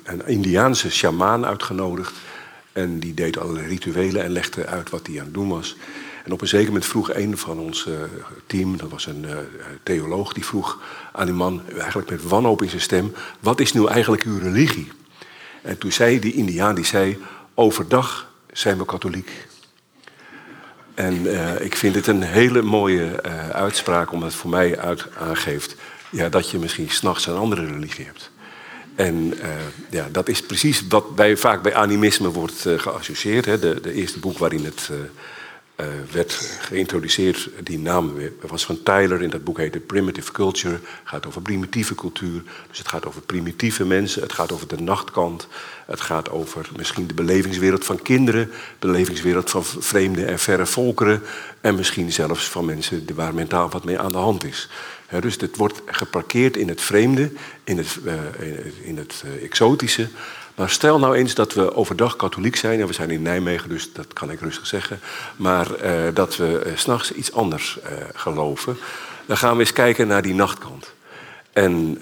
een 0.04 0.26
Indiaanse 0.26 0.90
sjamaan 0.90 1.46
uitgenodigd. 1.46 2.12
En 2.72 2.98
die 2.98 3.14
deed 3.14 3.38
allerlei 3.38 3.66
rituelen 3.66 4.24
en 4.24 4.30
legde 4.30 4.66
uit 4.66 4.90
wat 4.90 5.06
hij 5.06 5.18
aan 5.18 5.24
het 5.24 5.34
doen 5.34 5.48
was. 5.48 5.76
En 6.24 6.32
op 6.32 6.40
een 6.40 6.48
zeker 6.48 6.66
moment 6.66 6.86
vroeg 6.86 7.14
een 7.14 7.38
van 7.38 7.58
ons 7.58 7.88
team, 8.46 8.76
dat 8.76 8.90
was 8.90 9.06
een 9.06 9.26
theoloog, 9.82 10.32
die 10.32 10.44
vroeg 10.44 10.82
aan 11.12 11.26
die 11.26 11.34
man, 11.34 11.62
eigenlijk 11.78 12.10
met 12.10 12.22
wanhoop 12.22 12.62
in 12.62 12.68
zijn 12.68 12.80
stem, 12.80 13.12
wat 13.40 13.60
is 13.60 13.72
nu 13.72 13.86
eigenlijk 13.86 14.22
uw 14.22 14.38
religie? 14.38 14.92
En 15.62 15.78
toen 15.78 15.92
zei 15.92 16.18
die 16.18 16.32
indiaan, 16.32 16.74
die 16.74 16.84
zei, 16.84 17.18
overdag 17.54 18.32
zijn 18.52 18.78
we 18.78 18.84
katholiek. 18.84 19.47
En 20.98 21.26
uh, 21.26 21.60
ik 21.60 21.76
vind 21.76 21.94
het 21.94 22.06
een 22.06 22.22
hele 22.22 22.62
mooie 22.62 23.22
uitspraak, 23.52 24.12
omdat 24.12 24.28
het 24.28 24.38
voor 24.38 24.50
mij 24.50 24.78
uit 24.78 25.06
aangeeft 25.18 25.76
ja, 26.10 26.28
dat 26.28 26.50
je 26.50 26.58
misschien 26.58 26.90
s'nachts 26.90 27.26
een 27.26 27.36
andere 27.36 27.66
religie 27.66 28.04
hebt. 28.04 28.30
En 28.94 29.34
ja, 29.90 30.08
dat 30.12 30.28
is 30.28 30.42
precies 30.42 30.86
wat 30.88 31.14
bij, 31.14 31.36
vaak 31.36 31.62
bij 31.62 31.74
animisme 31.74 32.30
wordt 32.30 32.66
geassocieerd. 32.76 33.44
Hè. 33.44 33.58
De, 33.58 33.92
eerste 33.92 34.18
boek 34.18 34.38
waarin 34.38 34.64
het 34.64 34.90
werd 36.10 36.58
geïntroduceerd. 36.60 37.48
Die 37.62 37.78
naam 37.78 38.12
was 38.40 38.64
van 38.64 38.82
Tyler 38.82 39.22
in 39.22 39.30
dat 39.30 39.44
boek 39.44 39.58
heette 39.58 39.80
Primitive 39.80 40.32
Culture. 40.32 40.74
Het 40.74 40.82
gaat 41.04 41.26
over 41.26 41.42
primitieve 41.42 41.94
cultuur. 41.94 42.42
Dus 42.68 42.78
het 42.78 42.88
gaat 42.88 43.06
over 43.06 43.20
primitieve 43.20 43.84
mensen. 43.84 44.22
Het 44.22 44.32
gaat 44.32 44.52
over 44.52 44.68
de 44.68 44.80
nachtkant. 44.80 45.48
Het 45.88 46.00
gaat 46.00 46.30
over 46.30 46.68
misschien 46.76 47.06
de 47.06 47.14
belevingswereld 47.14 47.84
van 47.84 48.02
kinderen. 48.02 48.50
De 48.78 48.86
belevingswereld 48.86 49.50
van 49.50 49.64
vreemde 49.64 50.24
en 50.24 50.38
verre 50.38 50.66
volkeren. 50.66 51.22
En 51.60 51.74
misschien 51.74 52.12
zelfs 52.12 52.48
van 52.48 52.64
mensen 52.64 53.06
waar 53.14 53.34
mentaal 53.34 53.68
wat 53.68 53.84
mee 53.84 53.98
aan 53.98 54.12
de 54.12 54.18
hand 54.18 54.44
is. 54.44 54.68
dus 55.20 55.36
het 55.36 55.56
wordt 55.56 55.82
geparkeerd 55.86 56.56
in 56.56 56.68
het 56.68 56.80
vreemde, 56.80 57.32
in 57.64 57.78
het, 57.78 57.98
uh, 58.04 58.12
in 58.82 58.96
het 58.96 59.22
uh, 59.26 59.44
exotische. 59.44 60.08
Maar 60.54 60.70
stel 60.70 60.98
nou 60.98 61.16
eens 61.16 61.34
dat 61.34 61.54
we 61.54 61.74
overdag 61.74 62.16
katholiek 62.16 62.56
zijn, 62.56 62.80
en 62.80 62.86
we 62.86 62.92
zijn 62.92 63.10
in 63.10 63.22
Nijmegen, 63.22 63.68
dus 63.68 63.92
dat 63.92 64.12
kan 64.12 64.30
ik 64.30 64.40
rustig 64.40 64.66
zeggen, 64.66 65.00
maar 65.36 65.74
eh, 65.74 66.14
dat 66.14 66.36
we 66.36 66.62
uh, 66.66 66.76
s'nachts 66.76 67.12
iets 67.12 67.32
anders 67.32 67.78
geloven. 68.14 68.76
Dan 69.26 69.36
gaan 69.36 69.54
we 69.54 69.60
eens 69.60 69.72
kijken 69.72 70.06
naar 70.06 70.22
die 70.22 70.34
nachtkant. 70.34 70.92
En 71.52 71.98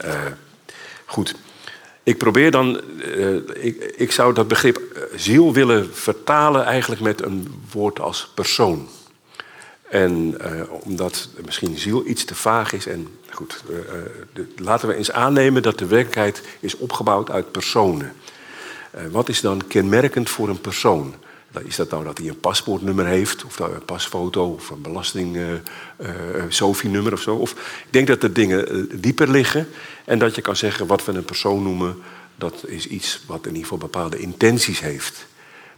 goed, 1.05 1.35
ik 2.07 2.19
probeer 2.19 2.51
dan, 2.51 2.81
ik, 3.55 3.93
ik 3.97 4.13
zou 4.13 4.35
dat 4.35 4.49
begrip 4.49 5.09
ziel 5.15 5.53
willen 5.53 5.95
vertalen 5.95 6.65
eigenlijk 6.65 7.01
met 7.01 7.23
een 7.23 7.63
woord 7.73 8.01
als 8.01 8.31
persoon. 8.35 8.89
En 9.89 10.35
uh, 10.41 10.63
omdat 10.69 11.29
misschien 11.45 11.79
ziel 11.79 12.07
iets 12.07 12.25
te 12.25 12.35
vaag 12.35 12.73
is. 12.73 12.87
En 12.87 13.09
goed, 13.31 13.65
laten 14.57 14.89
we 14.89 14.95
eens 14.95 15.11
aannemen 15.11 15.63
dat 15.63 15.79
de 15.79 15.87
werkelijkheid 15.87 16.43
is 16.61 16.77
opgebouwd 16.77 17.31
uit 17.31 17.53
personen. 17.53 18.13
Wat 19.11 19.29
is 19.29 19.41
dan 19.41 19.67
kenmerkend 19.67 20.31
voor 20.31 20.49
een 20.49 20.61
persoon? 20.61 21.15
Is 21.65 21.77
dat 21.77 21.91
nou 21.91 22.05
dat 22.05 22.19
hij 22.19 22.29
een 22.29 22.41
paspoortnummer 22.41 23.07
heeft, 23.07 23.45
of 23.45 23.59
een 23.59 23.85
pasfoto, 23.85 24.53
of 24.53 24.71
een 24.71 24.83
belasting 24.83 25.39
SOFI-nummer 26.49 27.13
of 27.13 27.21
zo? 27.21 27.35
Of 27.35 27.51
ik 27.51 27.87
denk 27.91 28.07
dat 28.07 28.21
de 28.21 28.33
dingen 28.33 28.89
dieper 29.01 29.31
liggen 29.31 29.69
en 30.05 30.19
dat 30.19 30.35
je 30.35 30.41
kan 30.41 30.57
zeggen 30.57 30.87
wat 30.87 31.05
we 31.05 31.13
een 31.13 31.25
persoon 31.25 31.63
noemen, 31.63 31.97
dat 32.37 32.65
is 32.67 32.87
iets 32.87 33.21
wat 33.27 33.41
in 33.41 33.47
ieder 33.47 33.63
geval 33.63 33.79
bepaalde 33.79 34.19
intenties 34.19 34.81
heeft. 34.81 35.27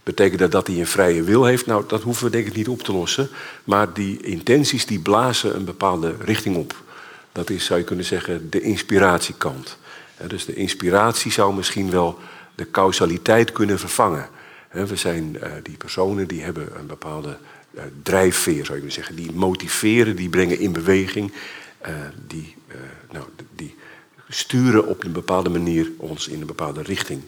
Betekent 0.03 0.39
dat 0.39 0.51
dat 0.51 0.67
hij 0.67 0.79
een 0.79 0.87
vrije 0.87 1.23
wil 1.23 1.45
heeft? 1.45 1.65
Nou, 1.65 1.83
dat 1.87 2.01
hoeven 2.01 2.25
we 2.25 2.31
denk 2.31 2.47
ik 2.47 2.55
niet 2.55 2.67
op 2.67 2.83
te 2.83 2.91
lossen. 2.91 3.29
Maar 3.63 3.93
die 3.93 4.21
intenties 4.21 4.85
die 4.85 4.99
blazen 4.99 5.55
een 5.55 5.65
bepaalde 5.65 6.15
richting 6.19 6.55
op. 6.55 6.75
Dat 7.31 7.49
is, 7.49 7.65
zou 7.65 7.79
je 7.79 7.85
kunnen 7.85 8.05
zeggen, 8.05 8.49
de 8.49 8.61
inspiratiekant. 8.61 9.77
Dus 10.27 10.45
de 10.45 10.53
inspiratie 10.53 11.31
zou 11.31 11.53
misschien 11.53 11.91
wel 11.91 12.19
de 12.55 12.71
causaliteit 12.71 13.51
kunnen 13.51 13.79
vervangen. 13.79 14.29
We 14.71 14.95
zijn 14.95 15.37
uh, 15.43 15.51
die 15.63 15.77
personen 15.77 16.27
die 16.27 16.41
hebben 16.41 16.79
een 16.79 16.87
bepaalde 16.87 17.37
uh, 17.71 17.81
drijfveer, 18.03 18.65
zou 18.65 18.67
je 18.67 18.73
kunnen 18.73 18.91
zeggen. 18.91 19.15
Die 19.15 19.31
motiveren, 19.31 20.15
die 20.15 20.29
brengen 20.29 20.59
in 20.59 20.71
beweging. 20.71 21.33
Uh, 21.87 21.89
die, 22.27 22.55
nou, 23.11 23.25
die 23.55 23.75
sturen 24.29 24.87
op 24.87 25.03
een 25.03 25.11
bepaalde 25.11 25.49
manier 25.49 25.91
ons 25.97 26.27
in 26.27 26.41
een 26.41 26.47
bepaalde 26.47 26.81
richting. 26.81 27.21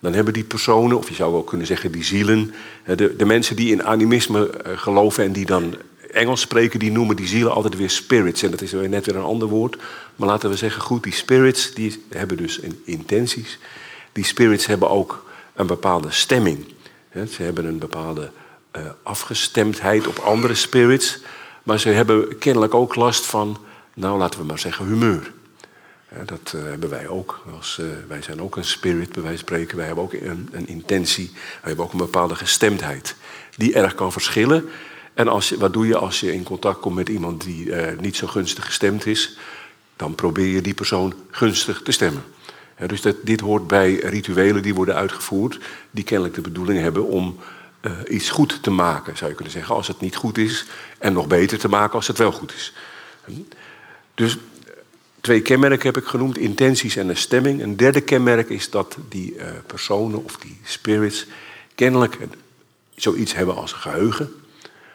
Dan 0.00 0.12
hebben 0.12 0.32
die 0.32 0.44
personen, 0.44 0.98
of 0.98 1.08
je 1.08 1.14
zou 1.14 1.32
wel 1.32 1.42
kunnen 1.42 1.66
zeggen 1.66 1.92
die 1.92 2.04
zielen, 2.04 2.54
de, 2.96 3.16
de 3.16 3.24
mensen 3.24 3.56
die 3.56 3.72
in 3.72 3.84
animisme 3.84 4.50
eh, 4.50 4.78
geloven 4.78 5.24
en 5.24 5.32
die 5.32 5.46
dan 5.46 5.74
Engels 6.10 6.40
spreken, 6.40 6.78
die 6.78 6.92
noemen 6.92 7.16
die 7.16 7.26
zielen 7.26 7.52
altijd 7.52 7.76
weer 7.76 7.90
spirits. 7.90 8.42
En 8.42 8.50
dat 8.50 8.60
is 8.60 8.72
net 8.72 9.06
weer 9.06 9.16
een 9.16 9.22
ander 9.22 9.48
woord. 9.48 9.76
Maar 10.16 10.28
laten 10.28 10.50
we 10.50 10.56
zeggen, 10.56 10.82
goed, 10.82 11.02
die 11.02 11.12
spirits 11.12 11.74
die 11.74 12.04
hebben 12.08 12.36
dus 12.36 12.60
intenties. 12.84 13.58
Die 14.12 14.24
spirits 14.24 14.66
hebben 14.66 14.90
ook 14.90 15.29
een 15.54 15.66
bepaalde 15.66 16.10
stemming. 16.10 16.66
Ze 17.12 17.42
hebben 17.42 17.64
een 17.64 17.78
bepaalde 17.78 18.30
uh, 18.76 18.82
afgestemdheid 19.02 20.06
op 20.06 20.18
andere 20.18 20.54
spirits. 20.54 21.18
Maar 21.62 21.80
ze 21.80 21.88
hebben 21.88 22.38
kennelijk 22.38 22.74
ook 22.74 22.94
last 22.94 23.26
van, 23.26 23.58
nou 23.94 24.18
laten 24.18 24.40
we 24.40 24.46
maar 24.46 24.58
zeggen, 24.58 24.86
humeur. 24.86 25.32
Dat 26.24 26.52
uh, 26.56 26.62
hebben 26.62 26.90
wij 26.90 27.08
ook. 27.08 27.44
Uh, 27.48 27.86
wij 28.08 28.22
zijn 28.22 28.42
ook 28.42 28.56
een 28.56 28.64
spirit, 28.64 29.12
bij 29.12 29.22
wijze 29.22 29.38
spreken. 29.38 29.76
Wij 29.76 29.86
hebben 29.86 30.04
ook 30.04 30.12
een, 30.12 30.48
een, 30.52 30.68
intentie. 30.68 31.30
Wij 31.32 31.60
hebben 31.62 31.84
ook 31.84 31.92
een 31.92 31.98
bepaalde 31.98 32.34
gestemdheid. 32.34 33.14
Die 33.56 33.74
erg 33.74 33.94
kan 33.94 34.12
verschillen. 34.12 34.68
En 35.14 35.28
als 35.28 35.50
wat 35.50 35.72
doe 35.72 35.86
je 35.86 35.96
als 35.96 36.20
je 36.20 36.32
in 36.32 36.42
contact 36.42 36.80
komt 36.80 36.94
met 36.94 37.08
iemand 37.08 37.44
die 37.44 37.74
niet 38.00 38.16
zo 38.16 38.26
gunstig 38.26 38.64
gestemd 38.64 39.06
is? 39.06 39.38
Dan 39.96 40.14
probeer 40.14 40.46
je 40.46 40.60
die 40.60 40.74
persoon 40.74 41.14
gunstig 41.30 41.82
te 41.82 41.92
stemmen. 41.92 42.22
Dus 42.86 43.00
dat, 43.00 43.16
dit 43.22 43.40
hoort 43.40 43.66
bij 43.66 43.94
rituelen 43.94 44.62
die 44.62 44.74
worden 44.74 44.94
uitgevoerd. 44.94 45.58
Die 45.90 46.04
kennelijk 46.04 46.34
de 46.34 46.40
bedoeling 46.40 46.80
hebben 46.80 47.06
om 47.06 47.38
iets 48.08 48.30
goed 48.30 48.62
te 48.62 48.70
maken, 48.70 49.16
zou 49.16 49.30
je 49.30 49.36
kunnen 49.36 49.54
zeggen. 49.54 49.74
Als 49.74 49.88
het 49.88 50.00
niet 50.00 50.16
goed 50.16 50.38
is. 50.38 50.66
En 50.98 51.12
nog 51.12 51.26
beter 51.26 51.58
te 51.58 51.68
maken 51.68 51.94
als 51.94 52.06
het 52.06 52.18
wel 52.18 52.32
goed 52.32 52.54
is. 52.54 52.72
Dus 54.14 54.38
Twee 55.20 55.42
kenmerken 55.42 55.86
heb 55.86 55.96
ik 55.96 56.08
genoemd, 56.08 56.38
intenties 56.38 56.96
en 56.96 57.08
een 57.08 57.16
stemming. 57.16 57.62
Een 57.62 57.76
derde 57.76 58.00
kenmerk 58.00 58.48
is 58.48 58.70
dat 58.70 58.96
die 59.08 59.34
uh, 59.34 59.44
personen 59.66 60.24
of 60.24 60.36
die 60.36 60.58
spirits 60.64 61.26
kennelijk 61.74 62.18
zoiets 62.94 63.34
hebben 63.34 63.56
als 63.56 63.72
geheugen. 63.72 64.32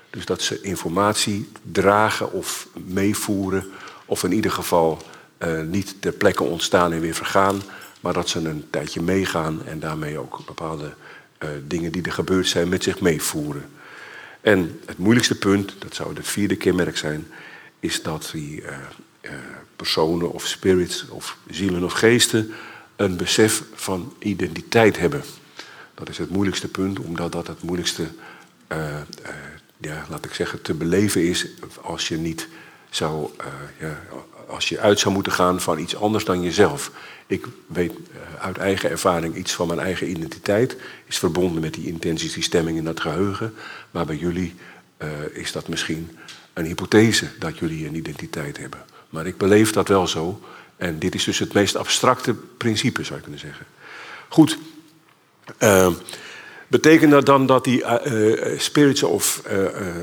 Dus 0.10 0.26
dat 0.26 0.42
ze 0.42 0.62
informatie 0.62 1.50
dragen 1.72 2.32
of 2.32 2.68
meevoeren, 2.74 3.66
of 4.06 4.24
in 4.24 4.32
ieder 4.32 4.52
geval 4.52 5.02
uh, 5.46 5.62
niet 5.62 5.96
ter 6.00 6.12
plekke 6.12 6.44
ontstaan 6.44 6.94
en 6.94 7.00
weer 7.00 7.16
vergaan, 7.16 7.62
maar 8.00 8.14
dat 8.14 8.30
ze 8.30 8.40
een 8.40 8.66
tijdje 8.70 9.02
meegaan 9.02 9.66
en 9.66 9.80
daarmee 9.80 10.18
ook 10.18 10.46
bepaalde 10.46 10.94
uh, 11.40 11.50
dingen 11.68 11.92
die 11.92 12.04
er 12.04 12.12
gebeurd 12.12 12.48
zijn 12.48 12.70
met 12.70 12.84
zich 12.84 13.00
meevoeren. 13.00 13.66
En 14.42 14.80
het 14.86 14.98
moeilijkste 14.98 15.38
punt, 15.38 15.76
dat 15.80 15.96
zou 15.96 16.16
het 16.16 16.28
vierde 16.28 16.56
kenmerk 16.56 16.98
zijn, 16.98 17.28
is 17.80 18.02
dat 18.02 18.30
die 18.34 18.64
personen 19.76 20.32
of 20.32 20.48
spirits 20.48 21.08
of 21.10 21.38
zielen 21.50 21.84
of 21.84 21.94
geesten 21.94 22.52
een 22.96 23.18
besef 23.18 23.64
van 23.74 24.14
identiteit 24.20 24.98
hebben. 24.98 25.24
Dat 25.94 26.10
is 26.10 26.18
het 26.18 26.30
moeilijkste 26.30 26.68
punt, 26.68 27.00
omdat 27.00 27.32
dat 27.32 27.48
het 27.48 27.62
moeilijkste, 27.62 28.04
ja, 29.78 30.06
laat 30.10 30.26
ik 30.26 30.34
zeggen, 30.34 30.62
te 30.62 30.74
beleven 30.74 31.24
is 31.28 31.48
als 31.82 32.08
je 32.08 32.18
niet 32.18 32.48
zou, 32.90 33.30
ja, 33.80 34.02
als 34.48 34.70
je 34.70 34.80
uit 34.80 35.00
zou 35.00 35.14
moeten 35.14 35.32
gaan 35.32 35.62
van 35.62 35.80
iets 35.80 35.96
anders 35.96 36.26
dan 36.26 36.42
jezelf. 36.42 36.92
Ik 37.28 37.46
weet 37.68 37.94
uit 38.40 38.58
eigen 38.58 38.90
ervaring 38.90 39.36
iets 39.36 39.54
van 39.54 39.68
mijn 39.68 39.80
eigen 39.80 40.10
identiteit, 40.10 40.78
is 41.06 41.18
verbonden 41.18 41.62
met 41.62 41.74
die 41.74 41.88
intenties, 41.88 42.34
die 42.34 42.44
stemming 42.44 42.78
en 42.78 42.84
dat 42.84 43.00
geheugen. 43.00 43.54
Maar 43.92 44.06
bij 44.06 44.16
jullie 44.16 44.56
is 45.32 45.52
dat 45.52 45.68
misschien 45.68 46.18
een 46.54 46.66
hypothese 46.66 47.28
dat 47.40 47.58
jullie 47.58 47.88
een 47.88 47.96
identiteit 47.96 48.58
hebben. 48.58 48.80
Maar 49.10 49.28
ik 49.28 49.38
beleef 49.38 49.72
dat 49.72 49.88
wel 49.88 50.08
zo. 50.08 50.42
En 50.78 51.00
dit 51.00 51.16
is 51.16 51.24
dus 51.24 51.40
het 51.40 51.54
meest 51.54 51.76
abstracte 51.76 52.34
principe, 52.34 53.04
zou 53.04 53.16
je 53.16 53.22
kunnen 53.22 53.40
zeggen. 53.40 53.66
Goed. 54.28 54.58
Uh, 55.60 55.94
betekent 56.68 57.12
dat 57.12 57.26
dan 57.26 57.46
dat 57.46 57.64
die 57.64 57.82
uh, 57.82 58.60
spirits 58.60 59.04
of 59.04 59.42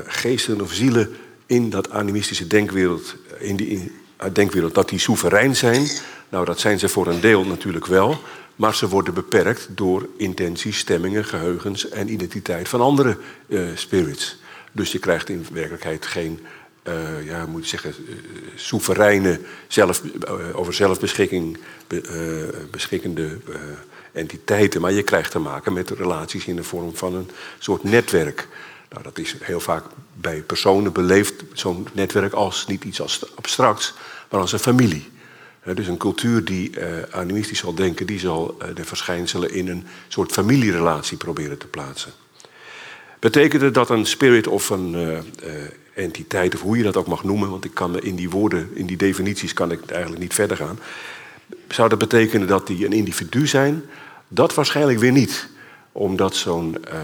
geesten 0.05 0.61
of 0.61 0.73
zielen 0.73 1.15
in 1.45 1.69
dat 1.69 1.91
animistische 1.91 2.47
denkwereld, 2.47 3.15
in 3.39 3.55
die 3.55 3.67
in, 3.67 3.91
denkwereld, 4.31 4.73
dat 4.73 4.89
die 4.89 4.99
soeverein 4.99 5.55
zijn? 5.55 5.87
Nou, 6.29 6.45
dat 6.45 6.59
zijn 6.59 6.79
ze 6.79 6.89
voor 6.89 7.07
een 7.07 7.21
deel 7.21 7.45
natuurlijk 7.45 7.85
wel. 7.85 8.21
Maar 8.55 8.75
ze 8.75 8.87
worden 8.87 9.13
beperkt 9.13 9.67
door 9.69 10.07
intenties, 10.17 10.77
stemmingen, 10.77 11.25
geheugens 11.25 11.89
en 11.89 12.11
identiteit 12.11 12.69
van 12.69 12.81
andere 12.81 13.17
spirits. 13.75 14.37
Dus 14.71 14.91
je 14.91 14.99
krijgt 14.99 15.29
in 15.29 15.45
werkelijkheid 15.51 16.05
geen 16.05 16.39
uh, 16.87 17.25
ja, 17.25 17.45
moet 17.45 17.67
zeggen, 17.67 17.93
soevereine, 18.55 19.39
zelf, 19.67 20.01
over 20.53 20.73
zelfbeschikking 20.73 21.57
beschikkende 22.71 23.37
entiteiten. 24.11 24.81
Maar 24.81 24.91
je 24.91 25.03
krijgt 25.03 25.31
te 25.31 25.39
maken 25.39 25.73
met 25.73 25.89
relaties 25.89 26.45
in 26.45 26.55
de 26.55 26.63
vorm 26.63 26.95
van 26.95 27.15
een 27.15 27.29
soort 27.59 27.83
netwerk. 27.83 28.47
Nou, 28.89 29.03
dat 29.03 29.17
is 29.17 29.35
heel 29.41 29.59
vaak 29.59 29.83
bij 30.13 30.41
personen 30.41 30.91
beleefd, 30.91 31.43
zo'n 31.53 31.87
netwerk, 31.93 32.33
als 32.33 32.67
niet 32.67 32.83
iets 32.83 33.01
als 33.01 33.35
abstracts, 33.35 33.93
maar 34.33 34.41
als 34.41 34.51
een 34.51 34.59
familie. 34.59 35.11
dus 35.73 35.87
een 35.87 35.97
cultuur 35.97 36.45
die 36.45 36.71
animistisch 37.11 37.59
zal 37.59 37.73
denken, 37.73 38.05
die 38.05 38.19
zal 38.19 38.57
de 38.73 38.85
verschijnselen 38.85 39.53
in 39.53 39.67
een 39.67 39.85
soort 40.07 40.31
familierelatie 40.31 41.17
proberen 41.17 41.57
te 41.57 41.67
plaatsen. 41.67 42.11
Betekende 43.19 43.71
dat 43.71 43.89
een 43.89 44.05
spirit 44.05 44.47
of 44.47 44.69
een 44.69 45.23
entiteit, 45.93 46.55
of 46.55 46.61
hoe 46.61 46.77
je 46.77 46.83
dat 46.83 46.97
ook 46.97 47.07
mag 47.07 47.23
noemen, 47.23 47.49
want 47.49 47.65
ik 47.65 47.73
kan 47.73 47.99
in 48.01 48.15
die 48.15 48.29
woorden, 48.29 48.69
in 48.73 48.85
die 48.85 48.97
definities 48.97 49.53
kan 49.53 49.71
ik 49.71 49.91
eigenlijk 49.91 50.21
niet 50.21 50.33
verder 50.33 50.57
gaan. 50.57 50.79
Zou 51.67 51.89
dat 51.89 51.99
betekenen 51.99 52.47
dat 52.47 52.67
die 52.67 52.85
een 52.85 52.93
individu 52.93 53.47
zijn? 53.47 53.83
Dat 54.27 54.53
waarschijnlijk 54.53 54.99
weer 54.99 55.11
niet. 55.11 55.47
Omdat 55.91 56.35
zo'n 56.35 56.77
uh, 56.93 57.01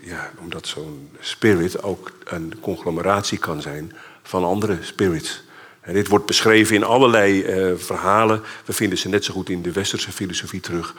ja, 0.00 0.30
omdat 0.40 0.66
zo'n 0.66 1.10
spirit 1.20 1.82
ook 1.82 2.12
een 2.24 2.54
conglomeratie 2.60 3.38
kan 3.38 3.62
zijn 3.62 3.92
van 4.22 4.44
andere 4.44 4.78
spirits. 4.80 5.46
Dit 5.92 6.08
wordt 6.08 6.26
beschreven 6.26 6.74
in 6.76 6.84
allerlei 6.84 7.44
uh, 7.44 7.72
verhalen. 7.76 8.42
We 8.64 8.72
vinden 8.72 8.98
ze 8.98 9.08
net 9.08 9.24
zo 9.24 9.32
goed 9.32 9.48
in 9.48 9.62
de 9.62 9.72
westerse 9.72 10.12
filosofie 10.12 10.60
terug. 10.60 10.94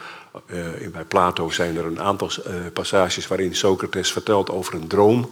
bij 0.92 1.04
Plato 1.08 1.50
zijn 1.50 1.76
er 1.76 1.84
een 1.84 2.00
aantal 2.00 2.30
passages 2.72 3.26
waarin 3.26 3.54
Socrates 3.54 4.12
vertelt 4.12 4.50
over 4.50 4.74
een 4.74 4.86
droom. 4.86 5.30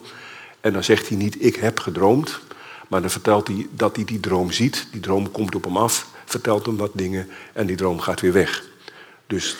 En 0.60 0.72
dan 0.72 0.84
zegt 0.84 1.08
hij 1.08 1.16
niet, 1.16 1.44
ik 1.44 1.56
heb 1.56 1.80
gedroomd. 1.80 2.40
Maar 2.88 3.00
dan 3.00 3.10
vertelt 3.10 3.46
hij 3.46 3.66
dat 3.70 3.96
hij 3.96 4.04
die 4.04 4.20
droom 4.20 4.52
ziet. 4.52 4.86
Die 4.92 5.00
droom 5.00 5.30
komt 5.30 5.54
op 5.54 5.64
hem 5.64 5.76
af, 5.76 6.06
vertelt 6.24 6.66
hem 6.66 6.76
wat 6.76 6.90
dingen 6.94 7.28
en 7.52 7.66
die 7.66 7.76
droom 7.76 8.00
gaat 8.00 8.20
weer 8.20 8.32
weg. 8.32 8.62
Dus 9.28 9.56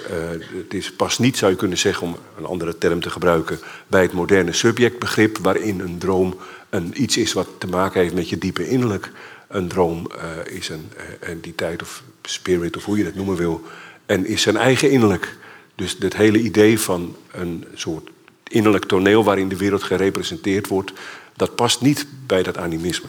het 0.53 0.75
is 0.75 0.93
pas 0.93 1.19
niet, 1.19 1.37
zou 1.37 1.51
je 1.51 1.57
kunnen 1.57 1.79
zeggen, 1.79 2.07
om 2.07 2.17
een 2.39 2.45
andere 2.45 2.79
term 2.79 3.01
te 3.01 3.11
gebruiken, 3.11 3.59
bij 3.87 4.03
het 4.03 4.13
moderne 4.13 4.53
subjectbegrip, 4.53 5.39
waarin 5.39 5.81
een 5.81 5.99
droom 5.99 6.37
een, 6.71 7.03
iets 7.03 7.17
is 7.17 7.33
wat 7.33 7.49
te 7.59 7.67
maken 7.67 8.01
heeft 8.01 8.15
met 8.15 8.29
je 8.29 8.39
diepe 8.39 8.69
innerlijk. 8.69 9.11
Een 9.49 9.69
droom 9.69 10.07
uh, 10.17 10.55
is 10.57 10.69
een 10.69 10.91
uh, 10.97 11.29
entiteit 11.29 11.83
of 11.83 12.03
spirit, 12.23 12.77
of 12.77 12.85
hoe 12.85 12.99
je 12.99 13.05
dat 13.05 13.15
noemen 13.15 13.37
wil, 13.37 13.63
en 14.07 14.27
is 14.27 14.43
zijn 14.43 14.57
eigen 14.57 14.91
innerlijk. 14.91 15.37
Dus 15.75 15.97
het 15.99 16.17
hele 16.17 16.39
idee 16.39 16.81
van 16.81 17.17
een 17.31 17.65
soort 17.75 18.11
innerlijk 18.49 18.85
toneel 18.85 19.25
waarin 19.25 19.49
de 19.49 19.57
wereld 19.57 19.83
gerepresenteerd 19.83 20.69
wordt, 20.69 20.93
dat 21.37 21.55
past 21.55 21.81
niet 21.81 22.07
bij 22.27 22.43
dat 22.43 22.59
animisme. 22.59 23.09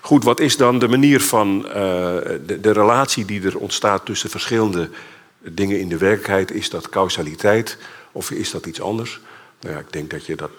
Goed, 0.00 0.24
wat 0.24 0.40
is 0.40 0.56
dan 0.56 0.78
de 0.78 0.88
manier 0.88 1.20
van 1.20 1.64
uh, 1.66 1.72
de, 1.72 2.72
relatie 2.72 3.24
die 3.24 3.42
er 3.42 3.58
ontstaat 3.58 4.04
tussen 4.04 4.30
verschillende 4.30 4.90
dingen 5.38 5.80
in 5.80 5.88
de 5.88 5.98
werkelijkheid? 5.98 6.50
Is 6.50 6.70
dat 6.70 6.88
causaliteit 6.88 7.78
of 8.12 8.30
is 8.30 8.50
dat 8.50 8.66
iets 8.66 8.80
anders? 8.80 9.20
Nou 9.60 9.74
ja, 9.74 9.80
ik 9.80 9.92
denk 9.92 10.10
dat 10.10 10.26
je 10.26 10.36
dat 10.36 10.50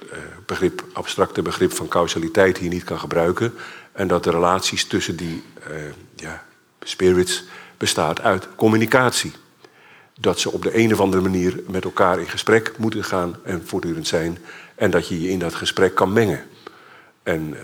begrip, 0.45 0.83
abstracte 0.93 1.41
begrip 1.41 1.73
van 1.73 1.87
causaliteit 1.87 2.57
hier 2.57 2.69
niet 2.69 2.83
kan 2.83 2.99
gebruiken. 2.99 3.53
En 3.95 4.07
dat 4.07 4.23
de 4.23 4.31
relaties 4.31 4.85
tussen 4.85 5.15
die 5.15 5.43
uh, 5.69 5.75
ja, 6.15 6.43
spirits 6.79 7.43
bestaat 7.77 8.21
uit 8.21 8.47
communicatie. 8.55 9.31
Dat 10.19 10.39
ze 10.39 10.51
op 10.51 10.63
de 10.63 10.77
een 10.77 10.93
of 10.93 10.99
andere 10.99 11.21
manier 11.21 11.59
met 11.67 11.83
elkaar 11.83 12.19
in 12.19 12.29
gesprek 12.29 12.77
moeten 12.77 13.03
gaan 13.03 13.35
en 13.43 13.61
voortdurend 13.65 14.07
zijn. 14.07 14.37
En 14.75 14.91
dat 14.91 15.07
je 15.07 15.21
je 15.21 15.29
in 15.29 15.39
dat 15.39 15.55
gesprek 15.55 15.95
kan 15.95 16.13
mengen. 16.13 16.43
En 17.23 17.53
uh, 17.53 17.59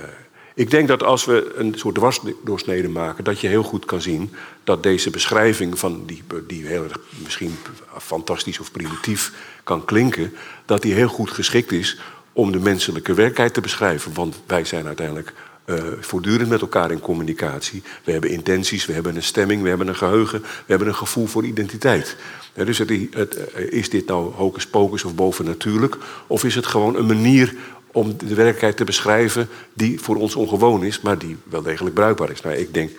ik 0.54 0.70
denk 0.70 0.88
dat 0.88 1.04
als 1.04 1.26
we 1.26 1.54
een 1.56 1.74
soort 1.78 1.96
dwarsdoorsnede 1.96 2.90
maken, 2.90 3.24
dat 3.24 3.40
je 3.40 3.48
heel 3.48 3.64
goed 3.64 3.86
kan 3.86 4.02
zien 4.02 4.34
dat 4.64 4.84
deze 4.84 5.10
beschrijving 5.10 5.80
van 5.80 6.06
die, 6.06 6.24
die 6.48 6.66
heel 6.66 6.84
erg 6.84 7.00
misschien 7.24 7.58
fantastisch 7.98 8.60
of 8.60 8.72
primitief 8.72 9.34
kan 9.64 9.86
klinken, 9.86 10.34
dat 10.66 10.82
die 10.82 10.94
heel 10.94 11.08
goed 11.08 11.32
geschikt 11.32 11.72
is 11.72 12.00
om 12.34 12.52
de 12.52 12.60
menselijke 12.60 13.14
werkelijkheid 13.14 13.54
te 13.54 13.62
beschrijven. 13.62 14.14
Want 14.14 14.42
wij 14.46 14.66
zijn 14.66 14.86
uiteindelijk 14.86 15.34
uh, 15.66 15.84
voortdurend 16.00 16.50
met 16.50 16.62
elkaar 16.62 16.92
in 16.92 17.00
communicatie. 17.00 17.84
We 18.04 18.12
hebben 18.12 18.30
intenties, 18.30 18.86
we 18.86 18.94
hebben 18.94 19.16
een 19.16 19.24
stemming, 19.24 19.62
we 19.62 19.70
hebben 19.70 19.88
een 19.88 19.96
geheugen, 19.96 20.42
we 20.42 20.48
hebben 20.66 20.88
een 20.88 20.96
gevoel 20.96 21.26
voor 21.26 21.46
identiteit. 21.46 22.16
Dus 22.54 22.78
het, 22.78 22.92
het, 23.12 23.36
eh, 23.36 23.72
is 23.72 23.90
dit 23.90 24.08
nou 24.08 24.34
hocus 24.34 24.68
pocus 24.68 25.04
of 25.04 25.16
bovennatuurlijk? 25.16 25.98
Of 26.28 26.44
is 26.44 26.56
het 26.56 26.66
gewoon 26.66 26.96
een 26.96 27.06
manier 27.06 27.56
om 27.92 28.18
de 28.18 28.36
werkelijkheid 28.36 28.78
te 28.78 28.84
beschrijven 28.84 29.50
die 29.74 30.00
voor 30.00 30.16
ons 30.16 30.36
ongewoon 30.36 30.84
is, 30.84 31.02
maar 31.02 31.18
die 31.18 31.38
wel 31.44 31.62
degelijk 31.62 31.96
bruikbaar 31.96 32.32
is. 32.32 32.42
Nou, 32.42 32.56
ik 32.56 32.74
denk 32.74 32.92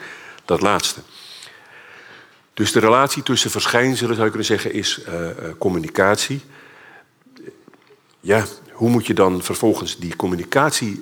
dat 0.44 0.60
laatste. 0.60 1.00
Dus 2.54 2.72
de 2.72 2.80
relatie 2.80 3.22
tussen 3.22 3.50
verschijnselen, 3.50 4.14
zou 4.14 4.24
je 4.24 4.30
kunnen 4.30 4.46
zeggen, 4.46 4.72
is 4.72 5.00
uh, 5.08 5.28
communicatie. 5.58 6.40
Ja, 8.20 8.44
hoe 8.72 8.90
moet 8.90 9.06
je 9.06 9.14
dan 9.14 9.42
vervolgens 9.42 9.98
die 9.98 10.16
communicatie 10.16 11.00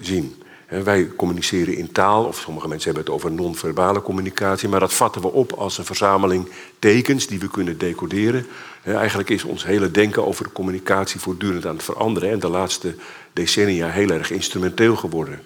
zien? 0.00 0.42
Wij 0.68 1.08
communiceren 1.16 1.76
in 1.76 1.92
taal, 1.92 2.24
of 2.24 2.38
sommige 2.38 2.68
mensen 2.68 2.94
hebben 2.94 3.12
het 3.12 3.22
over 3.22 3.32
non-verbale 3.36 4.02
communicatie, 4.02 4.68
maar 4.68 4.80
dat 4.80 4.94
vatten 4.94 5.22
we 5.22 5.32
op 5.32 5.52
als 5.52 5.78
een 5.78 5.84
verzameling 5.84 6.48
tekens 6.78 7.26
die 7.26 7.38
we 7.38 7.50
kunnen 7.50 7.78
decoderen. 7.78 8.46
Eigenlijk 8.84 9.30
is 9.30 9.44
ons 9.44 9.64
hele 9.64 9.90
denken 9.90 10.26
over 10.26 10.52
communicatie 10.52 11.20
voortdurend 11.20 11.66
aan 11.66 11.74
het 11.74 11.84
veranderen 11.84 12.30
en 12.30 12.38
de 12.38 12.48
laatste 12.48 12.94
decennia 13.32 13.88
heel 13.88 14.10
erg 14.10 14.30
instrumenteel 14.30 14.96
geworden. 14.96 15.40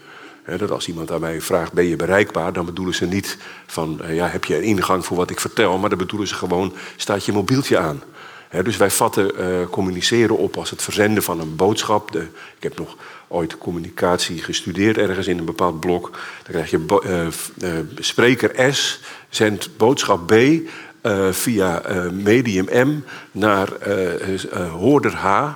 Dat 0.57 0.71
als 0.71 0.89
iemand 0.89 1.11
aan 1.11 1.21
mij 1.21 1.41
vraagt, 1.41 1.73
ben 1.73 1.85
je 1.85 1.97
bereikbaar? 1.97 2.53
Dan 2.53 2.65
bedoelen 2.65 2.95
ze 2.95 3.07
niet 3.07 3.37
van, 3.67 4.01
ja, 4.09 4.27
heb 4.27 4.45
je 4.45 4.57
een 4.57 4.63
ingang 4.63 5.05
voor 5.05 5.17
wat 5.17 5.31
ik 5.31 5.41
vertel? 5.41 5.79
Maar 5.79 5.89
dan 5.89 5.99
bedoelen 5.99 6.29
ze 6.29 6.35
gewoon, 6.35 6.75
staat 6.97 7.25
je 7.25 7.33
mobieltje 7.33 7.79
aan? 7.79 8.03
Dus 8.51 8.77
wij 8.77 8.91
vatten 8.91 9.31
uh, 9.41 9.67
communiceren 9.71 10.37
op 10.37 10.57
als 10.57 10.71
het 10.71 10.83
verzenden 10.83 11.23
van 11.23 11.41
een 11.41 11.57
boodschap. 11.57 12.13
De, 12.13 12.21
ik 12.57 12.63
heb 12.63 12.79
nog 12.79 12.97
ooit 13.29 13.59
communicatie 13.59 14.43
gestudeerd 14.43 14.99
ergens 14.99 15.27
in 15.27 15.39
een 15.39 15.45
bepaald 15.45 15.81
blok. 15.81 16.11
Dan 16.43 16.53
krijg 16.53 16.71
je 16.71 17.01
uh, 17.05 17.27
uh, 17.71 17.79
spreker 17.99 18.75
S 18.75 19.01
zendt 19.29 19.77
boodschap 19.77 20.27
B 20.27 20.35
via 21.31 21.83
medium 22.13 22.89
M 22.89 23.01
naar 23.31 23.69
hoorder 24.71 25.17
H. 25.17 25.53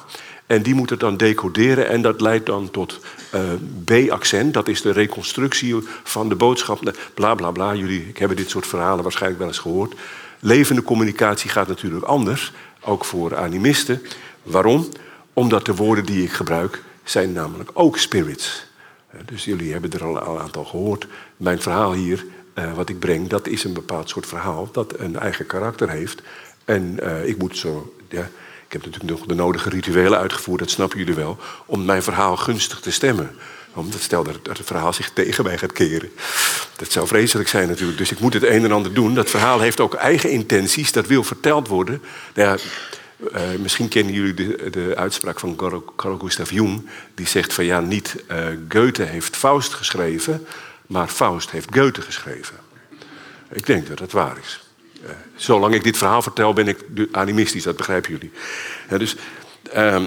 En 0.46 0.62
die 0.62 0.74
moet 0.74 0.90
het 0.90 1.00
dan 1.00 1.16
decoderen 1.16 1.88
en 1.88 2.02
dat 2.02 2.20
leidt 2.20 2.46
dan 2.46 2.70
tot 2.70 3.00
B-accent. 3.84 4.54
Dat 4.54 4.68
is 4.68 4.82
de 4.82 4.92
reconstructie 4.92 5.74
van 6.02 6.28
de 6.28 6.34
boodschap. 6.34 6.94
Bla 7.14 7.34
bla 7.34 7.50
bla. 7.50 7.74
Jullie 7.74 8.10
hebben 8.14 8.36
dit 8.36 8.50
soort 8.50 8.66
verhalen 8.66 9.02
waarschijnlijk 9.02 9.40
wel 9.40 9.50
eens 9.50 9.58
gehoord. 9.58 9.94
Levende 10.40 10.82
communicatie 10.82 11.50
gaat 11.50 11.68
natuurlijk 11.68 12.04
anders 12.04 12.52
ook 12.84 13.04
voor 13.04 13.36
animisten. 13.36 14.02
Waarom? 14.42 14.88
Omdat 15.32 15.66
de 15.66 15.74
woorden 15.74 16.04
die 16.04 16.22
ik 16.22 16.32
gebruik 16.32 16.82
zijn 17.04 17.32
namelijk 17.32 17.70
ook 17.72 17.98
spirits. 17.98 18.66
Eh, 19.08 19.20
dus 19.24 19.44
jullie 19.44 19.72
hebben 19.72 19.92
er 19.92 20.04
al 20.04 20.16
een 20.16 20.42
aantal 20.42 20.64
gehoord. 20.64 21.06
Mijn 21.36 21.60
verhaal 21.60 21.92
hier, 21.92 22.24
uh, 22.54 22.72
wat 22.72 22.88
ik 22.88 22.98
breng, 22.98 23.28
dat 23.28 23.46
is 23.46 23.64
een 23.64 23.72
bepaald 23.72 24.08
soort 24.08 24.26
verhaal 24.26 24.68
dat 24.72 24.98
een 24.98 25.18
eigen 25.18 25.46
karakter 25.46 25.90
heeft. 25.90 26.22
En 26.64 26.96
uh, 27.02 27.28
ik 27.28 27.38
moet 27.38 27.56
zo, 27.56 27.94
ja, 28.08 28.28
ik 28.66 28.72
heb 28.72 28.84
natuurlijk 28.84 29.10
nog 29.10 29.26
de 29.26 29.34
nodige 29.34 29.68
rituelen 29.68 30.18
uitgevoerd, 30.18 30.58
dat 30.60 30.70
snappen 30.70 30.98
jullie 30.98 31.14
wel, 31.14 31.38
om 31.66 31.84
mijn 31.84 32.02
verhaal 32.02 32.36
gunstig 32.36 32.80
te 32.80 32.90
stemmen. 32.90 33.30
Omdat 33.74 34.00
stel 34.00 34.24
dat 34.24 34.58
het 34.58 34.66
verhaal 34.66 34.92
zich 34.92 35.10
tegen 35.10 35.44
mij 35.44 35.58
gaat 35.58 35.72
keren. 35.72 36.10
Dat 36.76 36.92
zou 36.92 37.06
vreselijk 37.06 37.48
zijn 37.48 37.68
natuurlijk. 37.68 37.98
Dus 37.98 38.10
ik 38.10 38.20
moet 38.20 38.34
het 38.34 38.42
een 38.42 38.64
en 38.64 38.72
ander 38.72 38.94
doen. 38.94 39.14
Dat 39.14 39.30
verhaal 39.30 39.60
heeft 39.60 39.80
ook 39.80 39.94
eigen 39.94 40.30
intenties. 40.30 40.92
Dat 40.92 41.06
wil 41.06 41.24
verteld 41.24 41.68
worden. 41.68 42.02
Nou 42.34 42.58
uh, 43.32 43.40
misschien 43.58 43.88
kennen 43.88 44.14
jullie 44.14 44.34
de, 44.34 44.70
de 44.70 44.92
uitspraak 44.96 45.40
van 45.40 45.56
Carl 45.96 46.18
Gustav 46.18 46.50
Jung. 46.50 46.88
Die 47.14 47.26
zegt 47.26 47.52
van 47.52 47.64
ja, 47.64 47.80
niet 47.80 48.24
uh, 48.30 48.46
Goethe 48.68 49.02
heeft 49.02 49.36
Faust 49.36 49.74
geschreven, 49.74 50.46
maar 50.86 51.08
Faust 51.08 51.50
heeft 51.50 51.68
Goethe 51.76 52.00
geschreven. 52.00 52.56
Ik 53.52 53.66
denk 53.66 53.86
dat 53.86 53.98
dat 53.98 54.12
waar 54.12 54.36
is. 54.42 54.60
Uh, 55.04 55.10
zolang 55.36 55.74
ik 55.74 55.84
dit 55.84 55.96
verhaal 55.96 56.22
vertel, 56.22 56.52
ben 56.52 56.68
ik 56.68 56.78
animistisch, 57.12 57.62
dat 57.62 57.76
begrijpen 57.76 58.10
jullie. 58.10 58.32
dus 58.98 59.16
ehm, 59.72 60.06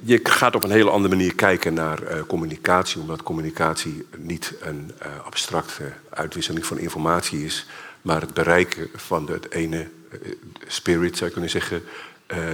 je 0.00 0.20
gaat 0.22 0.54
op 0.54 0.64
een 0.64 0.70
hele 0.70 0.90
andere 0.90 1.16
manier 1.16 1.34
kijken 1.34 1.74
naar 1.74 2.02
uh, 2.02 2.22
communicatie, 2.26 3.00
omdat 3.00 3.22
communicatie 3.22 4.06
niet 4.16 4.54
een 4.60 4.90
uh, 5.02 5.08
abstracte 5.24 5.92
uitwisseling 6.08 6.66
van 6.66 6.78
informatie 6.78 7.44
is, 7.44 7.66
maar 8.02 8.20
het 8.20 8.34
bereiken 8.34 8.88
van 8.94 9.30
het 9.30 9.50
ene 9.50 9.88
uh, 10.10 10.18
spirit, 10.66 11.16
zou 11.16 11.26
je 11.26 11.32
kunnen 11.32 11.50
zeggen, 11.50 11.82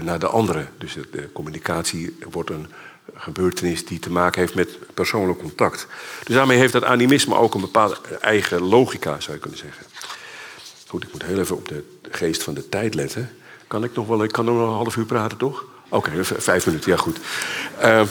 naar 0.02 0.18
de 0.18 0.26
andere. 0.26 0.66
Dus 0.78 0.94
de 1.10 1.32
communicatie 1.32 2.16
wordt 2.30 2.50
een 2.50 2.66
gebeurtenis 3.14 3.86
die 3.86 3.98
te 3.98 4.10
maken 4.10 4.40
heeft 4.40 4.54
met 4.54 4.94
persoonlijk 4.94 5.38
contact. 5.38 5.86
Dus 6.24 6.34
daarmee 6.34 6.58
heeft 6.58 6.72
dat 6.72 6.84
animisme 6.84 7.34
ook 7.34 7.54
een 7.54 7.60
bepaalde 7.60 7.96
eigen 8.20 8.62
logica, 8.62 9.20
zou 9.20 9.34
je 9.36 9.42
kunnen 9.42 9.58
zeggen. 9.58 9.86
Goed, 10.86 11.02
ik 11.02 11.12
moet 11.12 11.22
heel 11.22 11.38
even 11.38 11.56
op 11.56 11.68
de 11.68 11.84
geest 12.10 12.42
van 12.42 12.54
de 12.54 12.68
tijd 12.68 12.94
letten. 12.94 13.30
Kan 13.66 13.84
ik 13.84 13.94
nog 13.94 14.06
wel, 14.06 14.22
ik 14.22 14.32
kan 14.32 14.44
nog 14.44 14.56
een 14.56 14.74
half 14.74 14.96
uur 14.96 15.04
praten, 15.04 15.38
toch? 15.38 15.64
Oké, 15.88 16.24
vijf 16.24 16.66
minuten, 16.66 16.90
ja 16.90 16.96
goed. 16.96 17.18
Uh, 17.82 18.02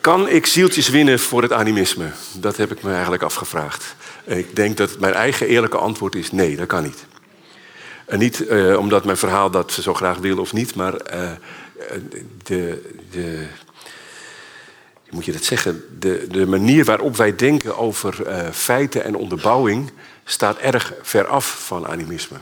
kan 0.00 0.28
ik 0.28 0.46
zieltjes 0.46 0.88
winnen 0.88 1.18
voor 1.18 1.42
het 1.42 1.52
animisme? 1.52 2.10
Dat 2.32 2.56
heb 2.56 2.72
ik 2.72 2.82
me 2.82 2.92
eigenlijk 2.92 3.22
afgevraagd. 3.22 3.94
Ik 4.24 4.56
denk 4.56 4.76
dat 4.76 4.98
mijn 4.98 5.14
eigen 5.14 5.46
eerlijke 5.46 5.76
antwoord 5.76 6.14
is 6.14 6.32
nee, 6.32 6.56
dat 6.56 6.66
kan 6.66 6.82
niet. 6.82 7.06
En 8.06 8.18
niet 8.18 8.40
uh, 8.40 8.78
omdat 8.78 9.04
mijn 9.04 9.16
verhaal 9.16 9.50
dat 9.50 9.72
zo 9.72 9.94
graag 9.94 10.18
wil 10.18 10.38
of 10.38 10.52
niet, 10.52 10.74
maar 10.74 10.94
uh, 11.14 11.30
de, 12.42 12.92
de, 13.10 13.46
moet 15.10 15.24
je 15.24 15.32
dat 15.32 15.44
zeggen? 15.44 15.84
De, 15.98 16.26
de 16.30 16.46
manier 16.46 16.84
waarop 16.84 17.16
wij 17.16 17.36
denken 17.36 17.76
over 17.78 18.16
feiten 18.52 19.04
en 19.04 19.16
onderbouwing 19.16 19.90
staat 20.24 20.58
erg 20.58 20.92
ver 21.02 21.26
af 21.26 21.64
van 21.66 21.86
animisme. 21.86 22.36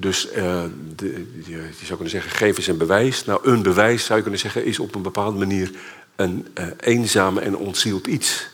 Dus 0.00 0.28
uh, 0.36 0.62
de, 0.96 1.26
je, 1.44 1.68
zou 1.78 1.88
kunnen 1.88 2.10
zeggen, 2.10 2.30
geef 2.30 2.56
eens 2.56 2.66
een 2.66 2.76
bewijs. 2.76 3.24
Nou, 3.24 3.40
een 3.42 3.62
bewijs 3.62 4.04
zou 4.04 4.16
je 4.16 4.22
kunnen 4.22 4.40
zeggen, 4.40 4.64
is 4.64 4.78
op 4.78 4.94
een 4.94 5.02
bepaalde 5.02 5.38
manier 5.38 5.70
een 6.16 6.46
uh, 6.58 6.66
eenzame 6.80 7.40
en 7.40 7.56
ontzield 7.56 8.06
iets. 8.06 8.48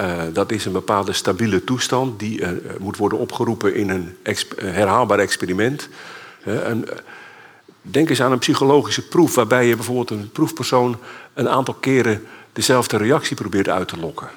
Uh, 0.00 0.22
dat 0.32 0.52
is 0.52 0.64
een 0.64 0.72
bepaalde 0.72 1.12
stabiele 1.12 1.64
toestand 1.64 2.18
die 2.18 2.42
moet 2.78 2.96
worden 2.96 3.18
opgeroepen 3.18 3.74
in 3.74 3.90
een 3.90 4.16
herhaalbaar 4.56 5.18
experiment. 5.18 5.88
En, 6.44 6.84
denk 7.82 8.08
eens 8.08 8.22
aan 8.22 8.32
een 8.32 8.38
psychologische 8.38 9.08
proef, 9.08 9.34
waarbij 9.34 9.66
je 9.66 9.76
bijvoorbeeld 9.76 10.10
een 10.10 10.30
proefpersoon 10.30 10.96
een 11.34 11.48
aantal 11.48 11.74
keren 11.74 12.26
dezelfde 12.52 12.96
reactie 12.96 13.36
probeert 13.36 13.68
uit 13.68 13.88
te 13.88 13.96
lokken. 13.96 14.28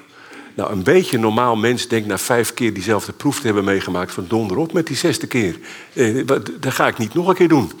Nou, 0.58 0.72
een 0.72 0.82
beetje 0.82 1.18
normaal 1.18 1.56
mens 1.56 1.88
denkt 1.88 2.08
na 2.08 2.18
vijf 2.18 2.54
keer 2.54 2.74
diezelfde 2.74 3.12
proef 3.12 3.40
te 3.40 3.46
hebben 3.46 3.64
meegemaakt... 3.64 4.12
van 4.12 4.24
donder 4.28 4.56
op 4.56 4.72
met 4.72 4.86
die 4.86 4.96
zesde 4.96 5.26
keer. 5.26 5.58
Eh, 5.92 6.26
dat 6.60 6.72
ga 6.72 6.86
ik 6.86 6.98
niet 6.98 7.14
nog 7.14 7.28
een 7.28 7.34
keer 7.34 7.48
doen. 7.48 7.72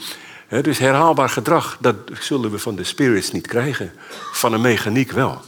Dus 0.62 0.78
herhaalbaar 0.78 1.28
gedrag, 1.28 1.76
dat 1.80 1.96
zullen 2.20 2.50
we 2.50 2.58
van 2.58 2.76
de 2.76 2.84
spirits 2.84 3.32
niet 3.32 3.46
krijgen. 3.46 3.92
Van 4.32 4.52
een 4.52 4.60
mechaniek 4.60 5.12
wel. 5.12 5.40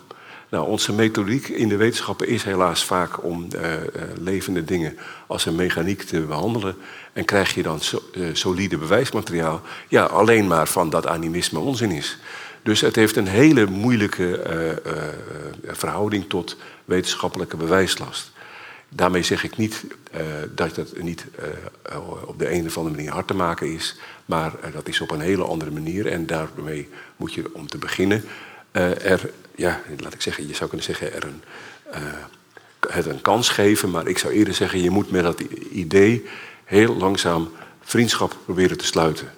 Nou, 0.51 0.69
onze 0.69 0.93
methodiek 0.93 1.49
in 1.49 1.69
de 1.69 1.77
wetenschappen 1.77 2.29
is 2.29 2.43
helaas 2.43 2.85
vaak 2.85 3.25
om 3.25 3.47
uh, 3.55 3.73
uh, 3.73 3.79
levende 4.21 4.65
dingen 4.65 4.99
als 5.27 5.47
een 5.47 5.55
mechaniek 5.55 6.03
te 6.03 6.21
behandelen. 6.21 6.77
En 7.13 7.25
krijg 7.25 7.55
je 7.55 7.63
dan 7.63 7.81
uh, 8.13 8.29
solide 8.33 8.79
bewijsmateriaal, 8.79 9.63
ja, 9.89 10.05
alleen 10.05 10.47
maar 10.47 10.69
van 10.69 10.91
dat 10.91 11.07
animisme 11.07 11.59
onzin 11.59 11.91
is. 11.91 12.19
Dus 12.63 12.81
het 12.81 12.97
heeft 12.97 13.17
een 13.17 13.27
hele 13.27 13.67
moeilijke 13.67 14.43
verhouding 15.67 16.29
tot 16.29 16.57
wetenschappelijke 16.85 17.57
bewijslast. 17.57 18.31
Daarmee 18.89 19.23
zeg 19.23 19.45
ik 19.45 19.57
niet 19.57 19.85
dat 20.55 20.77
het 20.77 21.03
niet 21.03 21.27
op 22.25 22.39
de 22.39 22.53
een 22.53 22.67
of 22.67 22.77
andere 22.77 22.97
manier 22.97 23.13
hard 23.13 23.27
te 23.27 23.35
maken 23.35 23.75
is, 23.75 23.97
maar 24.25 24.53
dat 24.73 24.89
is 24.89 25.01
op 25.01 25.11
een 25.11 25.21
hele 25.21 25.45
andere 25.45 25.71
manier. 25.71 26.07
En 26.07 26.27
daarmee 26.27 26.89
moet 27.17 27.35
je, 27.35 27.55
om 27.55 27.69
te 27.69 27.79
beginnen, 27.79 28.25
er, 28.73 29.31
ja, 29.55 29.81
laat 29.99 30.15
ik 30.15 30.23
zeggen, 30.23 30.49
je 30.49 30.55
zou 30.55 30.69
kunnen 30.69 30.87
zeggen, 30.87 31.13
er 31.15 31.25
een, 31.25 31.43
het 32.89 33.07
een 33.07 33.21
kans 33.21 33.49
geven. 33.49 33.91
Maar 33.91 34.07
ik 34.07 34.19
zou 34.19 34.33
eerder 34.33 34.55
zeggen, 34.55 34.83
je 34.83 34.91
moet 34.91 35.11
met 35.11 35.23
dat 35.23 35.41
idee 35.71 36.27
heel 36.65 36.97
langzaam 36.97 37.51
vriendschap 37.83 38.37
proberen 38.45 38.79
te 38.79 38.87
sluiten. 38.87 39.31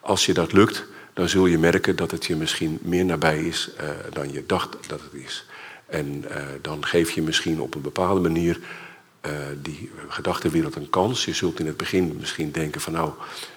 Als 0.00 0.26
je 0.26 0.34
dat 0.34 0.52
lukt, 0.52 0.84
dan 1.12 1.28
zul 1.28 1.46
je 1.46 1.58
merken 1.58 1.96
dat 1.96 2.10
het 2.10 2.26
je 2.26 2.36
misschien 2.36 2.78
meer 2.82 3.04
nabij 3.04 3.44
is 3.44 3.70
dan 4.12 4.32
je 4.32 4.46
dacht 4.46 4.88
dat 4.88 5.00
het 5.00 5.22
is. 5.22 5.46
En 5.86 6.24
dan 6.60 6.84
geef 6.84 7.10
je 7.10 7.22
misschien 7.22 7.60
op 7.60 7.74
een 7.74 7.80
bepaalde 7.80 8.20
manier 8.20 8.58
uh, 9.26 9.32
die 9.62 9.90
gedachtenwereld 10.08 10.76
een 10.76 10.90
kans. 10.90 11.24
Je 11.24 11.34
zult 11.34 11.60
in 11.60 11.66
het 11.66 11.76
begin 11.76 12.16
misschien 12.20 12.50
denken 12.50 12.80
van 12.80 12.92
nou, 12.92 13.10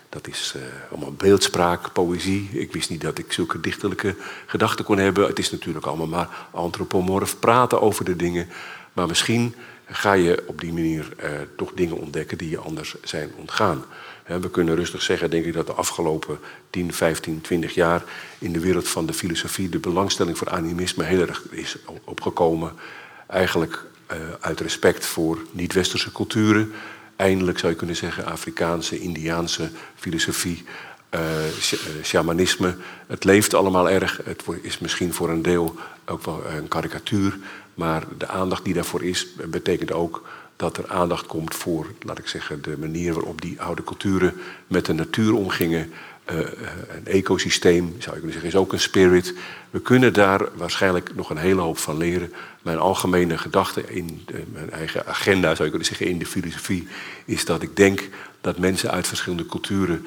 dat 0.09 0.27
is 0.27 0.55
allemaal 0.91 1.13
beeldspraak, 1.13 1.93
poëzie. 1.93 2.49
Ik 2.51 2.73
wist 2.73 2.89
niet 2.89 3.01
dat 3.01 3.17
ik 3.17 3.33
zulke 3.33 3.59
dichterlijke 3.59 4.15
gedachten 4.45 4.85
kon 4.85 4.97
hebben. 4.97 5.27
Het 5.27 5.39
is 5.39 5.51
natuurlijk 5.51 5.85
allemaal 5.85 6.07
maar 6.07 6.29
antropomorf 6.51 7.39
praten 7.39 7.81
over 7.81 8.05
de 8.05 8.15
dingen. 8.15 8.47
Maar 8.93 9.07
misschien 9.07 9.55
ga 9.85 10.13
je 10.13 10.43
op 10.45 10.61
die 10.61 10.73
manier 10.73 11.15
toch 11.55 11.71
dingen 11.75 11.97
ontdekken 11.97 12.37
die 12.37 12.49
je 12.49 12.57
anders 12.57 12.95
zijn 13.03 13.31
ontgaan. 13.35 13.83
We 14.25 14.49
kunnen 14.49 14.75
rustig 14.75 15.01
zeggen, 15.01 15.29
denk 15.29 15.45
ik, 15.45 15.53
dat 15.53 15.67
de 15.67 15.73
afgelopen 15.73 16.39
10, 16.69 16.93
15, 16.93 17.41
20 17.41 17.73
jaar 17.73 18.03
in 18.39 18.53
de 18.53 18.59
wereld 18.59 18.87
van 18.87 19.05
de 19.05 19.13
filosofie 19.13 19.69
de 19.69 19.79
belangstelling 19.79 20.37
voor 20.37 20.49
animisme 20.49 21.03
heel 21.03 21.21
erg 21.21 21.43
is 21.49 21.75
opgekomen. 22.03 22.71
Eigenlijk 23.27 23.85
uh, 24.11 24.17
uit 24.39 24.59
respect 24.59 25.05
voor 25.05 25.37
niet-westerse 25.51 26.11
culturen. 26.11 26.73
Eindelijk 27.15 27.59
zou 27.59 27.71
je 27.71 27.77
kunnen 27.77 27.95
zeggen 27.95 28.25
Afrikaanse, 28.25 28.99
Indiaanse 28.99 29.69
filosofie, 29.95 30.63
uh, 31.15 31.21
shamanisme. 32.03 32.75
Het 33.07 33.23
leeft 33.23 33.53
allemaal 33.53 33.89
erg. 33.89 34.19
Het 34.23 34.43
is 34.61 34.79
misschien 34.79 35.13
voor 35.13 35.29
een 35.29 35.41
deel 35.41 35.75
ook 36.05 36.25
wel 36.25 36.43
een 36.45 36.67
karikatuur. 36.67 37.37
Maar 37.73 38.03
de 38.17 38.27
aandacht 38.27 38.63
die 38.63 38.73
daarvoor 38.73 39.03
is, 39.03 39.27
betekent 39.35 39.91
ook 39.91 40.23
dat 40.55 40.77
er 40.77 40.87
aandacht 40.87 41.25
komt 41.25 41.55
voor, 41.55 41.87
laat 42.01 42.17
ik 42.17 42.27
zeggen, 42.27 42.61
de 42.61 42.77
manier 42.77 43.13
waarop 43.13 43.41
die 43.41 43.61
oude 43.61 43.83
culturen 43.83 44.33
met 44.67 44.85
de 44.85 44.93
natuur 44.93 45.35
omgingen. 45.35 45.93
Uh, 46.31 46.37
een 46.89 47.05
ecosysteem, 47.05 47.95
zou 47.99 48.15
je 48.15 48.21
kunnen 48.21 48.31
zeggen, 48.31 48.49
is 48.49 48.55
ook 48.55 48.73
een 48.73 48.79
spirit. 48.79 49.33
We 49.69 49.81
kunnen 49.81 50.13
daar 50.13 50.47
waarschijnlijk 50.55 51.15
nog 51.15 51.29
een 51.29 51.37
hele 51.37 51.61
hoop 51.61 51.77
van 51.77 51.97
leren. 51.97 52.33
Mijn 52.61 52.77
algemene 52.77 53.37
gedachte 53.37 53.83
in 53.87 54.23
de, 54.25 54.43
mijn 54.53 54.71
eigen 54.71 55.05
agenda, 55.05 55.49
zou 55.49 55.63
je 55.63 55.69
kunnen 55.69 55.87
zeggen, 55.87 56.07
in 56.07 56.17
de 56.17 56.25
filosofie, 56.25 56.87
is 57.25 57.45
dat 57.45 57.61
ik 57.61 57.75
denk 57.75 58.09
dat 58.41 58.57
mensen 58.57 58.91
uit 58.91 59.07
verschillende 59.07 59.45
culturen 59.45 60.05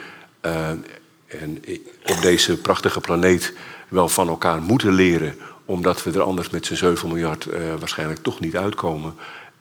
en 1.27 1.65
op 2.07 2.21
deze 2.23 2.57
prachtige 2.57 3.01
planeet 3.01 3.53
wel 3.89 4.09
van 4.09 4.29
elkaar 4.29 4.63
moeten 4.63 4.93
leren, 4.93 5.35
omdat 5.65 6.03
we 6.03 6.13
er 6.13 6.23
anders 6.23 6.51
met 6.51 6.67
z'n 6.67 6.75
7 6.75 7.09
miljard 7.09 7.49
waarschijnlijk 7.79 8.23
toch 8.23 8.41
niet 8.41 8.57
uitkomen. 8.57 9.15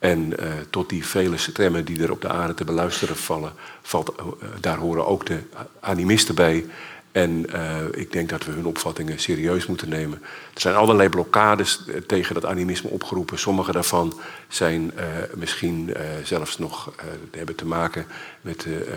En 0.06 0.34
uh, 0.40 0.54
tot 0.70 0.90
die 0.90 1.06
vele 1.06 1.38
stemmen 1.38 1.86
die 1.86 2.04
er 2.04 2.12
op 2.12 2.22
de 2.22 2.30
aarde 2.30 2.54
te 2.54 2.64
beluisteren 2.64 3.16
vallen, 3.16 3.54
valt, 3.82 4.14
uh, 4.20 4.26
daar 4.60 4.78
horen 4.78 5.08
ook 5.08 5.26
de 5.26 5.40
animisten 5.80 6.36
bij. 6.36 6.66
En 7.12 7.46
uh, 7.56 7.78
ik 7.92 8.12
denk 8.12 8.30
dat 8.30 8.46
we 8.46 8.52
hun 8.52 8.66
opvattingen 8.66 9.20
serieus 9.20 9.66
moeten 9.66 9.90
nemen. 9.90 10.22
Er 10.54 10.62
zijn 10.62 10.76
allerlei 10.76 11.10
blokkades 11.10 11.84
tegen 12.08 12.34
dat 12.34 12.46
animisme 12.46 12.90
opgeroepen. 12.90 13.40
Sommige 13.40 13.72
daarvan 13.72 14.20
zijn 14.48 14.94
misschien 15.36 15.94
zelfs 16.24 16.58
nog 16.58 16.94
hebben 17.32 17.56
te 17.56 17.66
maken 17.66 18.06
met 18.42 18.62
de 18.62 18.88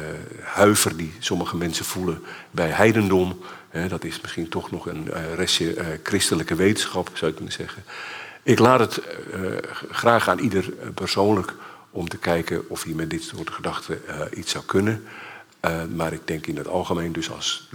huiver 0.42 0.96
die 0.96 1.12
sommige 1.18 1.56
mensen 1.56 1.84
voelen 1.84 2.22
bij 2.50 2.68
heidendom. 2.68 3.38
dat 3.88 4.04
is 4.04 4.20
misschien 4.20 4.48
toch 4.48 4.70
nog 4.70 4.86
een 4.86 5.08
restje 5.34 5.98
christelijke 6.02 6.54
wetenschap, 6.54 7.10
zou 7.14 7.30
je 7.30 7.36
kunnen 7.36 7.54
zeggen. 7.54 7.84
Ik 8.42 8.58
laat 8.58 8.80
het 8.80 9.00
uh, 9.34 9.56
graag 9.90 10.28
aan 10.28 10.38
ieder 10.38 10.70
persoonlijk 10.94 11.54
om 11.90 12.08
te 12.08 12.18
kijken 12.18 12.70
of 12.70 12.82
hij 12.82 12.92
met 12.92 13.10
dit 13.10 13.22
soort 13.22 13.50
gedachten 13.50 14.00
uh, 14.08 14.20
iets 14.34 14.50
zou 14.50 14.64
kunnen. 14.64 15.04
Maar 15.94 16.12
ik 16.12 16.26
denk 16.26 16.46
in 16.46 16.56
het 16.56 16.68
algemeen, 16.68 17.12
dus 17.12 17.30
als, 17.30 17.68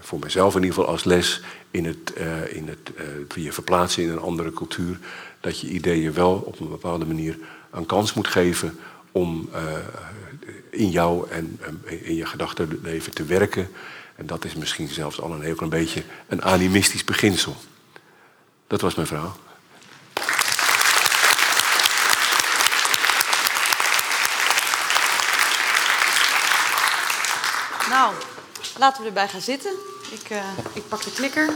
voor 0.00 0.18
mezelf 0.18 0.54
in 0.54 0.62
ieder 0.62 0.74
geval 0.76 0.90
als 0.92 1.04
les, 1.04 1.42
in 1.70 1.84
het, 1.84 2.12
in 2.48 2.68
het 2.68 2.90
je 3.34 3.52
verplaatsen 3.52 4.02
in 4.02 4.08
een 4.08 4.18
andere 4.18 4.52
cultuur, 4.52 4.98
dat 5.40 5.60
je 5.60 5.68
ideeën 5.68 6.12
wel 6.12 6.32
op 6.32 6.60
een 6.60 6.68
bepaalde 6.68 7.04
manier 7.04 7.38
een 7.70 7.86
kans 7.86 8.14
moet 8.14 8.28
geven 8.28 8.78
om 9.12 9.48
in 10.70 10.90
jou 10.90 11.30
en 11.30 11.60
in 11.84 12.14
je 12.14 12.26
gedachtenleven 12.26 13.14
te 13.14 13.24
werken. 13.24 13.68
En 14.14 14.26
dat 14.26 14.44
is 14.44 14.54
misschien 14.54 14.88
zelfs 14.88 15.20
al 15.20 15.32
een 15.32 15.42
heel 15.42 15.54
klein 15.54 15.70
beetje 15.70 16.02
een 16.28 16.42
animistisch 16.42 17.04
beginsel. 17.04 17.56
Dat 18.66 18.80
was 18.80 18.94
mijn 18.94 19.06
verhaal. 19.06 19.36
Nou, 27.88 28.14
laten 28.78 29.02
we 29.02 29.08
erbij 29.08 29.28
gaan 29.28 29.40
zitten. 29.40 29.70
Ik, 30.10 30.30
uh, 30.30 30.38
ik 30.72 30.88
pak 30.88 31.04
de 31.04 31.12
klikker. 31.12 31.54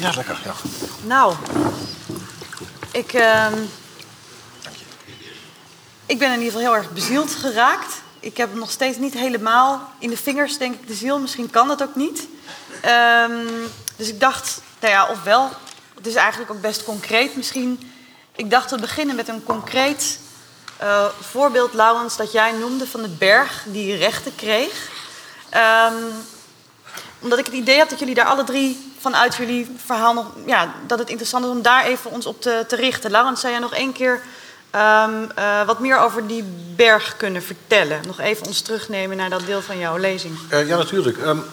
Ja, 0.00 0.12
lekker. 0.14 0.40
Ja. 0.44 0.54
Nou, 1.04 1.34
ik, 2.90 3.12
uh, 3.12 3.46
ik 6.06 6.18
ben 6.18 6.32
in 6.32 6.38
ieder 6.38 6.52
geval 6.52 6.60
heel 6.60 6.76
erg 6.76 6.92
bezield 6.92 7.34
geraakt. 7.34 8.02
Ik 8.20 8.36
heb 8.36 8.50
hem 8.50 8.58
nog 8.58 8.70
steeds 8.70 8.98
niet 8.98 9.14
helemaal 9.14 9.92
in 9.98 10.10
de 10.10 10.16
vingers, 10.16 10.58
denk 10.58 10.74
ik, 10.74 10.86
de 10.86 10.94
ziel. 10.94 11.18
Misschien 11.18 11.50
kan 11.50 11.68
dat 11.68 11.82
ook 11.82 11.94
niet. 11.94 12.28
Um, 12.88 13.46
dus 13.96 14.08
ik 14.08 14.20
dacht, 14.20 14.60
nou 14.80 14.92
ja, 14.92 15.08
ofwel, 15.08 15.50
het 15.94 16.06
is 16.06 16.14
eigenlijk 16.14 16.50
ook 16.50 16.60
best 16.60 16.84
concreet 16.84 17.36
misschien. 17.36 17.92
Ik 18.36 18.50
dacht 18.50 18.68
te 18.68 18.78
beginnen 18.78 19.16
met 19.16 19.28
een 19.28 19.44
concreet 19.44 20.18
uh, 20.82 21.04
voorbeeld, 21.20 21.74
Laurens, 21.74 22.16
dat 22.16 22.32
jij 22.32 22.52
noemde 22.52 22.86
van 22.86 23.02
de 23.02 23.08
berg 23.08 23.64
die 23.66 23.96
rechten 23.96 24.34
kreeg. 24.34 24.88
Um, 25.54 26.12
omdat 27.18 27.38
ik 27.38 27.44
het 27.44 27.54
idee 27.54 27.78
had 27.78 27.90
dat 27.90 27.98
jullie 27.98 28.14
daar 28.14 28.26
alle 28.26 28.44
drie 28.44 28.92
vanuit 29.00 29.36
jullie 29.36 29.76
verhaal 29.84 30.14
nog, 30.14 30.26
ja, 30.46 30.74
dat 30.86 30.98
het 30.98 31.08
interessant 31.08 31.44
is 31.44 31.50
om 31.50 31.62
daar 31.62 31.84
even 31.84 32.10
ons 32.10 32.26
op 32.26 32.40
te, 32.40 32.64
te 32.68 32.76
richten. 32.76 33.10
Laurens, 33.10 33.40
zou 33.40 33.52
jij 33.52 33.62
nog 33.62 33.74
één 33.74 33.92
keer 33.92 34.20
um, 34.74 35.28
uh, 35.38 35.66
wat 35.66 35.78
meer 35.78 35.98
over 35.98 36.26
die 36.26 36.44
berg 36.76 37.16
kunnen 37.16 37.42
vertellen? 37.42 38.00
Nog 38.06 38.20
even 38.20 38.46
ons 38.46 38.60
terugnemen 38.60 39.16
naar 39.16 39.30
dat 39.30 39.46
deel 39.46 39.62
van 39.62 39.78
jouw 39.78 39.96
lezing. 39.96 40.38
Uh, 40.50 40.68
ja, 40.68 40.76
natuurlijk. 40.76 41.16
Um, 41.16 41.44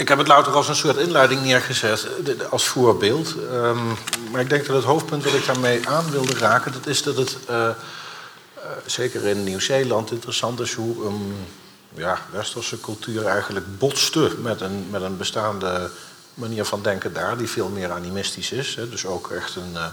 ik 0.00 0.08
heb 0.08 0.18
het 0.18 0.28
louter 0.28 0.52
als 0.52 0.68
een 0.68 0.74
soort 0.74 0.96
inleiding 0.96 1.42
neergezet, 1.42 2.06
als 2.50 2.66
voorbeeld. 2.66 3.34
Um, 3.52 3.96
maar 4.30 4.40
ik 4.40 4.48
denk 4.48 4.66
dat 4.66 4.76
het 4.76 4.84
hoofdpunt 4.84 5.22
dat 5.22 5.32
ik 5.32 5.46
daarmee 5.46 5.88
aan 5.88 6.10
wilde 6.10 6.38
raken, 6.38 6.72
dat 6.72 6.86
is 6.86 7.02
dat 7.02 7.16
het 7.16 7.36
uh, 7.50 7.56
uh, 7.56 7.72
zeker 8.86 9.26
in 9.26 9.44
Nieuw-Zeeland 9.44 10.10
interessant 10.10 10.60
is 10.60 10.74
hoe 10.74 11.06
een 11.06 11.46
ja, 11.94 12.18
westerse 12.30 12.80
cultuur 12.80 13.26
eigenlijk 13.26 13.78
botste 13.78 14.32
met 14.38 14.60
een, 14.60 14.86
met 14.90 15.02
een 15.02 15.16
bestaande 15.16 15.90
manier 16.34 16.64
van 16.64 16.82
denken 16.82 17.12
daar, 17.12 17.36
die 17.36 17.48
veel 17.48 17.68
meer 17.68 17.90
animistisch 17.92 18.52
is. 18.52 18.74
Hè, 18.74 18.88
dus 18.88 19.06
ook 19.06 19.30
echt 19.30 19.56
een, 19.56 19.72
uh, 19.72 19.86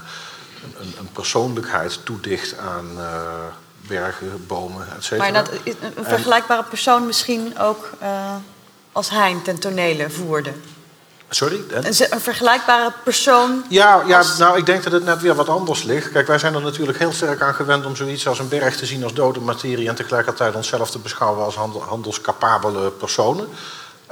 een, 0.80 0.94
een, 0.98 1.08
persoonlijkheid 1.12 1.98
toedicht 2.04 2.58
aan 2.58 2.86
bergen, 3.86 4.46
bomen, 4.46 4.86
et 4.96 5.04
cetera. 5.04 5.30
Maar 5.30 5.44
dat, 5.44 5.50
een 5.96 6.04
vergelijkbare 6.04 6.62
persoon 6.64 7.06
misschien 7.06 7.58
ook 7.58 7.90
als 8.92 9.10
Hein 9.10 9.42
ten 9.42 9.58
tonele 9.58 10.10
voerde. 10.10 10.52
Sorry? 11.30 11.60
Een, 11.70 11.86
een, 11.86 12.20
vergelijkbare 12.20 12.92
persoon? 13.04 13.64
Ja, 13.68 14.02
ja 14.06 14.22
nou, 14.38 14.58
ik 14.58 14.66
denk 14.66 14.82
dat 14.82 14.92
het 14.92 15.04
net 15.04 15.20
weer 15.20 15.34
wat 15.34 15.48
anders 15.48 15.82
ligt. 15.82 16.12
Kijk, 16.12 16.26
wij 16.26 16.38
zijn 16.38 16.54
er 16.54 16.62
natuurlijk 16.62 16.98
heel 16.98 17.12
sterk 17.12 17.40
aan 17.40 17.54
gewend 17.54 17.86
om 17.86 17.96
zoiets 17.96 18.28
als 18.28 18.38
een 18.38 18.48
berg 18.48 18.76
te 18.76 18.86
zien 18.86 19.02
als 19.02 19.14
dode 19.14 19.40
materie... 19.40 19.88
en 19.88 19.94
tegelijkertijd 19.94 20.54
onszelf 20.54 20.90
te 20.90 20.98
beschouwen 20.98 21.44
als 21.44 21.54
handel, 21.54 21.82
handelscapabele 21.82 22.90
personen. 22.90 23.48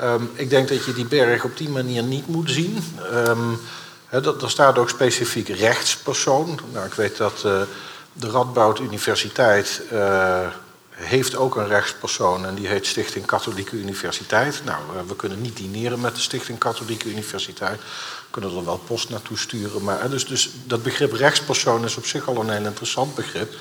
Um, 0.03 0.31
ik 0.35 0.51
denk 0.51 0.69
dat 0.69 0.85
je 0.85 0.93
die 0.93 1.07
berg 1.07 1.45
op 1.45 1.57
die 1.57 1.69
manier 1.69 2.03
niet 2.03 2.27
moet 2.27 2.51
zien. 2.51 2.85
Um, 3.13 3.61
he, 4.07 4.21
dat, 4.21 4.43
er 4.43 4.51
staat 4.51 4.79
ook 4.79 4.89
specifiek 4.89 5.49
rechtspersoon. 5.49 6.61
Nou, 6.73 6.87
ik 6.87 6.95
weet 6.95 7.17
dat 7.17 7.43
uh, 7.47 7.61
de 8.13 8.31
Radboud 8.31 8.79
Universiteit... 8.79 9.83
Uh, 9.93 10.39
heeft 10.97 11.37
ook 11.37 11.57
een 11.57 11.67
rechtspersoon 11.67 12.47
en 12.47 12.55
die 12.55 12.67
heet 12.67 12.87
Stichting 12.87 13.27
Katholieke 13.27 13.77
Universiteit. 13.77 14.63
Nou, 14.65 14.79
eh, 14.95 15.03
we 15.09 15.17
kunnen 15.17 15.41
niet 15.41 15.57
dineren 15.57 16.01
met 16.01 16.15
de 16.15 16.21
Stichting 16.21 16.59
Katholieke 16.59 17.09
Universiteit. 17.09 17.81
We 17.81 18.31
kunnen 18.31 18.51
er 18.51 18.65
wel 18.65 18.79
post 18.87 19.11
naartoe 19.11 19.39
sturen. 19.39 19.85
Maar, 19.85 20.11
dus, 20.11 20.27
dus 20.27 20.51
dat 20.65 20.83
begrip 20.83 21.13
rechtspersoon 21.13 21.85
is 21.85 21.97
op 21.97 22.07
zich 22.07 22.29
al 22.29 22.37
een 22.37 22.51
heel 22.51 22.65
interessant 22.65 23.15
begrip. 23.15 23.55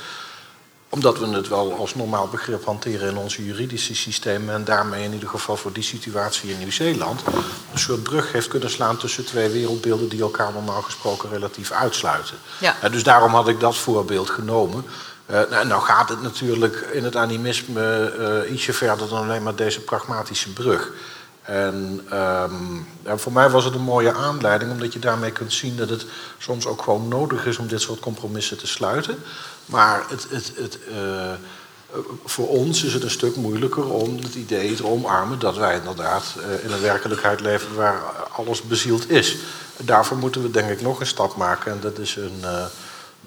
omdat 0.89 1.19
we 1.19 1.27
het 1.27 1.47
wel 1.47 1.73
als 1.73 1.95
normaal 1.95 2.27
begrip 2.27 2.65
hanteren 2.65 3.09
in 3.09 3.17
onze 3.17 3.45
juridische 3.45 3.95
systemen 3.95 4.53
en 4.53 4.63
daarmee 4.63 5.03
in 5.03 5.13
ieder 5.13 5.29
geval 5.29 5.57
voor 5.57 5.73
die 5.73 5.83
situatie 5.83 6.51
in 6.51 6.57
Nieuw-Zeeland 6.57 7.21
een 7.71 7.79
soort 7.79 8.03
brug 8.03 8.31
heeft 8.31 8.47
kunnen 8.47 8.69
slaan 8.69 8.97
tussen 8.97 9.25
twee 9.25 9.49
wereldbeelden 9.49 10.09
die 10.09 10.21
elkaar 10.21 10.53
normaal 10.53 10.81
gesproken 10.81 11.29
relatief 11.29 11.71
uitsluiten. 11.71 12.37
Ja. 12.57 12.89
dus 12.89 13.03
daarom 13.03 13.33
had 13.33 13.47
ik 13.47 13.59
dat 13.59 13.75
voorbeeld 13.75 14.29
genomen. 14.29 14.85
Uh, 15.31 15.63
nou, 15.63 15.81
gaat 15.81 16.09
het 16.09 16.21
natuurlijk 16.21 16.75
in 16.75 17.03
het 17.03 17.15
animisme 17.15 18.13
uh, 18.45 18.51
ietsje 18.51 18.73
verder 18.73 19.09
dan 19.09 19.23
alleen 19.23 19.43
maar 19.43 19.55
deze 19.55 19.81
pragmatische 19.81 20.53
brug. 20.53 20.91
En 21.41 22.01
ja, 23.03 23.17
voor 23.17 23.31
mij 23.31 23.49
was 23.49 23.63
het 23.63 23.73
een 23.73 23.81
mooie 23.81 24.13
aanleiding, 24.13 24.71
omdat 24.71 24.93
je 24.93 24.99
daarmee 24.99 25.31
kunt 25.31 25.53
zien 25.53 25.77
dat 25.77 25.89
het 25.89 26.05
soms 26.37 26.65
ook 26.65 26.81
gewoon 26.81 27.07
nodig 27.07 27.45
is 27.45 27.57
om 27.57 27.67
dit 27.67 27.81
soort 27.81 27.99
compromissen 27.99 28.57
te 28.57 28.67
sluiten. 28.67 29.17
Maar 29.65 30.03
het, 30.09 30.27
het, 30.29 30.51
het, 30.55 30.79
uh, 30.89 31.31
voor 32.25 32.47
ons 32.47 32.83
is 32.83 32.93
het 32.93 33.03
een 33.03 33.09
stuk 33.09 33.35
moeilijker 33.35 33.89
om 33.89 34.17
het 34.17 34.35
idee 34.35 34.75
te 34.75 34.85
omarmen 34.85 35.39
dat 35.39 35.57
wij 35.57 35.75
inderdaad 35.75 36.23
in 36.63 36.71
een 36.71 36.81
werkelijkheid 36.81 37.39
leven 37.39 37.75
waar 37.75 38.01
alles 38.35 38.61
bezield 38.61 39.09
is. 39.09 39.37
Daarvoor 39.77 40.17
moeten 40.17 40.41
we 40.41 40.51
denk 40.51 40.69
ik 40.69 40.81
nog 40.81 40.99
een 40.99 41.05
stap 41.07 41.35
maken. 41.35 41.71
En 41.71 41.79
dat 41.79 41.97
is 41.97 42.15
een, 42.15 42.43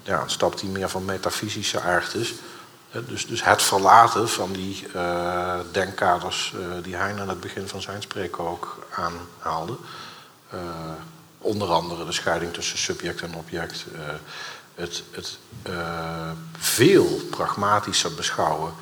ja, 0.03 0.21
een 0.21 0.29
stap 0.29 0.59
die 0.59 0.69
meer 0.69 0.89
van 0.89 1.05
metafysische 1.05 1.81
aard 1.81 2.13
is. 2.13 2.33
Dus, 3.07 3.27
dus 3.27 3.43
het 3.43 3.61
verlaten 3.61 4.29
van 4.29 4.51
die 4.51 4.87
uh, 4.95 5.59
denkkaders 5.71 6.53
uh, 6.55 6.83
die 6.83 6.95
hij 6.95 7.19
aan 7.19 7.29
het 7.29 7.39
begin 7.39 7.67
van 7.67 7.81
zijn 7.81 8.01
spreken 8.01 8.47
ook 8.47 8.87
aanhaalde. 8.95 9.77
Uh, 10.53 10.59
onder 11.37 11.67
andere 11.71 12.05
de 12.05 12.11
scheiding 12.11 12.53
tussen 12.53 12.77
subject 12.77 13.21
en 13.21 13.35
object. 13.35 13.85
het 14.75 15.03
het 15.11 15.37
veel 16.57 17.21
pragmatischer 17.29 18.13
beschouwen 18.13 18.73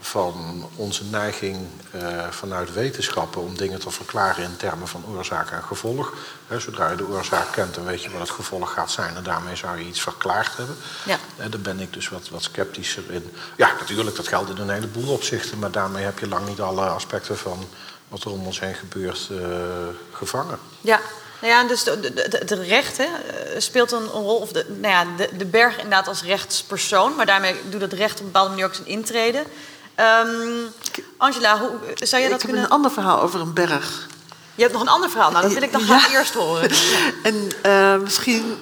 van 0.00 0.68
onze 0.76 1.04
neiging 1.04 1.66
uh, 1.94 2.28
vanuit 2.30 2.72
wetenschappen 2.72 3.42
om 3.42 3.56
dingen 3.56 3.80
te 3.80 3.90
verklaren 3.90 4.44
in 4.44 4.56
termen 4.56 4.88
van 4.88 5.04
oorzaak 5.14 5.50
en 5.50 5.62
gevolg. 5.62 6.12
He, 6.46 6.60
zodra 6.60 6.90
je 6.90 6.96
de 6.96 7.06
oorzaak 7.06 7.52
kent, 7.52 7.74
dan 7.74 7.84
weet 7.84 8.02
je 8.02 8.10
wat 8.10 8.20
het 8.20 8.30
gevolg 8.30 8.72
gaat 8.72 8.90
zijn 8.90 9.16
en 9.16 9.22
daarmee 9.22 9.56
zou 9.56 9.78
je 9.78 9.84
iets 9.84 10.00
verklaard 10.00 10.56
hebben. 10.56 10.76
Ja. 11.04 11.18
Uh, 11.38 11.44
daar 11.50 11.60
ben 11.60 11.80
ik 11.80 11.92
dus 11.92 12.08
wat, 12.08 12.28
wat 12.28 12.42
sceptischer 12.42 13.02
in. 13.10 13.34
Ja, 13.56 13.72
natuurlijk, 13.78 14.16
dat 14.16 14.28
geldt 14.28 14.50
in 14.50 14.56
een 14.56 14.70
heleboel 14.70 15.12
opzichten, 15.12 15.58
maar 15.58 15.70
daarmee 15.70 16.04
heb 16.04 16.18
je 16.18 16.28
lang 16.28 16.48
niet 16.48 16.60
alle 16.60 16.86
aspecten 16.86 17.38
van 17.38 17.68
wat 18.08 18.24
er 18.24 18.30
om 18.30 18.46
ons 18.46 18.60
heen 18.60 18.74
gebeurt 18.74 19.28
uh, 19.30 19.38
gevangen. 20.12 20.58
Ja. 20.80 21.00
Nou 21.40 21.52
ja, 21.52 21.64
dus 21.64 21.84
het 21.84 22.50
recht 22.50 22.96
hè, 22.96 23.06
speelt 23.58 23.92
een 23.92 24.06
rol, 24.06 24.36
of 24.36 24.52
de, 24.52 24.64
nou 24.68 24.94
ja, 24.94 25.16
de, 25.16 25.36
de 25.36 25.44
berg 25.44 25.76
inderdaad 25.76 26.08
als 26.08 26.22
rechtspersoon, 26.22 27.14
maar 27.14 27.26
daarmee 27.26 27.54
doet 27.68 27.80
het 27.80 27.92
recht 27.92 28.12
op 28.12 28.18
een 28.18 28.24
bepaalde 28.26 28.50
manier 28.50 28.64
ook 28.64 28.74
zijn 28.74 28.86
intrede. 28.86 29.44
Um, 30.00 30.72
Angela, 31.16 31.58
hoe, 31.58 31.70
zou 31.94 32.22
jij 32.22 32.30
dat 32.30 32.40
ik 32.40 32.46
kunnen... 32.46 32.60
heb 32.60 32.70
een 32.70 32.76
ander 32.76 32.90
verhaal 32.90 33.20
over 33.20 33.40
een 33.40 33.52
berg. 33.52 34.08
Je 34.54 34.62
hebt 34.62 34.72
nog 34.72 34.82
een 34.82 34.88
ander 34.88 35.10
verhaal, 35.10 35.30
nou 35.30 35.42
dat 35.42 35.52
wil 35.52 35.62
ik 35.62 35.72
dan 35.72 35.80
graag 35.80 36.10
ja. 36.10 36.18
eerst 36.18 36.34
horen. 36.34 36.70
en 37.22 37.48
uh, 37.66 37.96
misschien, 37.96 38.56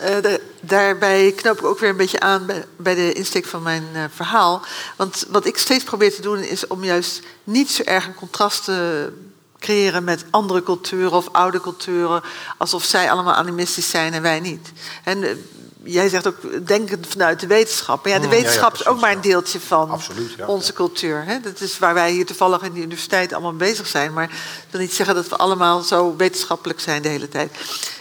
uh, 0.00 0.06
de, 0.22 0.40
daarbij 0.60 1.32
knoop 1.32 1.58
ik 1.58 1.64
ook 1.64 1.78
weer 1.78 1.90
een 1.90 1.96
beetje 1.96 2.20
aan 2.20 2.46
bij, 2.46 2.64
bij 2.76 2.94
de 2.94 3.12
insteek 3.12 3.46
van 3.46 3.62
mijn 3.62 3.88
uh, 3.94 4.04
verhaal. 4.14 4.62
Want 4.96 5.26
wat 5.28 5.46
ik 5.46 5.58
steeds 5.58 5.84
probeer 5.84 6.14
te 6.14 6.22
doen 6.22 6.38
is 6.38 6.66
om 6.66 6.84
juist 6.84 7.22
niet 7.44 7.70
zo 7.70 7.82
erg 7.82 8.06
een 8.06 8.14
contrast 8.14 8.64
te 8.64 9.12
creëren 9.58 10.04
met 10.04 10.24
andere 10.30 10.62
culturen 10.62 11.12
of 11.12 11.28
oude 11.32 11.60
culturen, 11.60 12.22
alsof 12.58 12.84
zij 12.84 13.10
allemaal 13.10 13.34
animistisch 13.34 13.90
zijn 13.90 14.12
en 14.12 14.22
wij 14.22 14.40
niet. 14.40 14.72
En 15.04 15.44
jij 15.84 16.08
zegt 16.08 16.26
ook 16.26 16.66
denkend 16.66 17.06
vanuit 17.06 17.40
de 17.40 17.46
wetenschap. 17.46 18.04
Maar 18.04 18.12
ja, 18.12 18.18
de 18.18 18.28
wetenschap 18.28 18.54
ja, 18.54 18.62
ja, 18.62 18.68
precies, 18.68 18.86
is 18.86 18.92
ook 18.92 19.00
maar 19.00 19.12
een 19.12 19.20
deeltje 19.20 19.60
van 19.60 19.90
Absoluut, 19.90 20.44
onze 20.46 20.72
cultuur. 20.72 21.24
Hè? 21.24 21.40
Dat 21.40 21.60
is 21.60 21.78
waar 21.78 21.94
wij 21.94 22.10
hier 22.10 22.26
toevallig 22.26 22.62
in 22.62 22.72
de 22.72 22.80
universiteit 22.80 23.32
allemaal 23.32 23.56
bezig 23.56 23.86
zijn. 23.86 24.12
Maar 24.12 24.26
dat 24.26 24.70
wil 24.70 24.80
niet 24.80 24.94
zeggen 24.94 25.14
dat 25.14 25.28
we 25.28 25.36
allemaal 25.36 25.80
zo 25.80 26.16
wetenschappelijk 26.16 26.80
zijn 26.80 27.02
de 27.02 27.08
hele 27.08 27.28
tijd. 27.28 27.56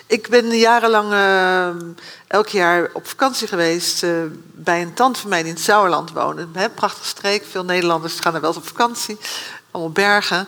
Ik 0.05 0.29
ben 0.29 0.57
jarenlang 0.57 1.11
uh, 1.11 1.91
elk 2.27 2.47
jaar 2.47 2.89
op 2.93 3.07
vakantie 3.07 3.47
geweest 3.47 4.03
uh, 4.03 4.11
bij 4.43 4.81
een 4.81 4.93
tante 4.93 5.19
van 5.19 5.29
mij 5.29 5.39
die 5.39 5.49
in 5.49 5.55
het 5.55 5.63
Sauerland 5.63 6.11
woonde. 6.11 6.47
Hè? 6.53 6.69
Prachtige 6.69 7.07
streek, 7.07 7.45
veel 7.49 7.63
Nederlanders 7.63 8.19
gaan 8.19 8.35
er 8.35 8.41
wel 8.41 8.49
eens 8.49 8.59
op 8.59 8.67
vakantie. 8.67 9.17
Allemaal 9.71 9.91
bergen. 9.91 10.47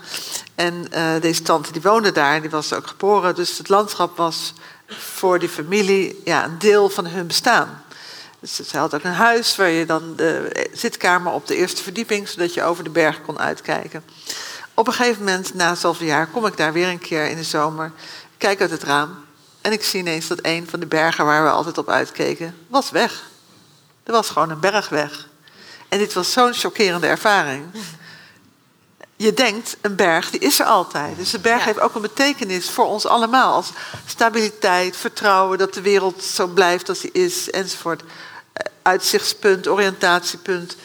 En 0.56 0.88
uh, 0.94 1.22
deze 1.22 1.42
tante 1.42 1.72
die 1.72 1.82
woonde 1.82 2.12
daar, 2.12 2.42
die 2.42 2.50
was 2.50 2.74
ook 2.74 2.88
geboren. 2.88 3.36
Dus 3.36 3.58
het 3.58 3.70
landschap 3.70 4.18
was 4.18 4.54
voor 5.00 5.40
die 5.40 5.50
familie 5.50 6.22
ja, 6.24 6.46
een 6.46 6.60
deel 6.60 6.90
van 6.90 7.06
hun 7.06 7.28
bestaan. 7.28 7.84
Dus 8.40 8.56
ze 8.56 8.78
had 8.78 8.96
ook 8.96 9.04
een 9.04 9.12
huis 9.12 9.56
waar 9.56 9.70
je 9.70 9.86
dan 9.86 10.16
de 10.16 10.68
zitkamer 10.74 11.32
op 11.32 11.48
de 11.48 11.56
eerste 11.56 11.84
verdieping, 11.84 12.28
zodat 12.28 12.54
je 12.54 12.64
over 12.64 12.84
de 12.84 12.90
berg 12.90 13.22
kon 13.22 13.40
uitkijken. 13.40 14.04
Op 14.74 14.88
een 14.88 14.94
gegeven 14.94 15.24
moment, 15.24 15.54
na 15.54 15.76
zoveel 15.76 16.08
jaar, 16.08 16.28
kom 16.28 16.46
ik 16.46 16.58
daar 16.58 16.74
weer 16.74 16.88
een 16.88 17.00
keer 17.00 17.30
in 17.30 17.38
de 17.38 17.44
zomer, 17.44 17.92
kijk 18.38 18.62
uit 18.62 18.72
het 18.72 18.84
raam 18.84 19.24
en 19.64 19.72
ik 19.72 19.84
zie 19.84 20.00
ineens 20.00 20.28
dat 20.28 20.40
een 20.42 20.68
van 20.70 20.80
de 20.80 20.86
bergen 20.86 21.26
waar 21.26 21.44
we 21.44 21.50
altijd 21.50 21.78
op 21.78 21.90
uitkeken, 21.90 22.56
was 22.68 22.92
weg. 22.92 23.24
Er 24.04 24.12
was 24.12 24.30
gewoon 24.30 24.50
een 24.50 24.60
berg 24.60 24.90
weg. 24.90 25.28
En 25.90 25.98
dit 25.98 26.14
was 26.14 26.32
zo'n 26.32 26.54
chockerende 26.54 27.08
ervaring. 27.08 27.66
Je 29.24 29.34
denkt, 29.34 29.78
een 29.82 29.96
berg, 29.96 30.30
die 30.30 30.40
is 30.40 30.60
er 30.60 30.66
altijd. 30.66 31.18
Dus 31.18 31.32
de 31.32 31.40
berg 31.40 31.60
ja. 31.60 31.66
heeft 31.66 31.80
ook 31.80 31.96
een 31.96 32.02
betekenis 32.02 32.70
voor 32.70 32.86
ons 32.86 33.06
allemaal. 33.06 33.54
Als 33.54 33.70
stabiliteit, 34.06 34.98
vertrouwen 34.98 35.58
dat 35.58 35.74
de 35.74 35.82
wereld 35.82 36.24
zo 36.24 36.48
blijft 36.48 36.90
als 36.90 37.00
die 37.00 37.12
is, 37.12 37.50
enzovoort. 37.50 38.04
Uitzichtspunt, 38.82 39.68
oriëntatiepunt. 39.68 40.76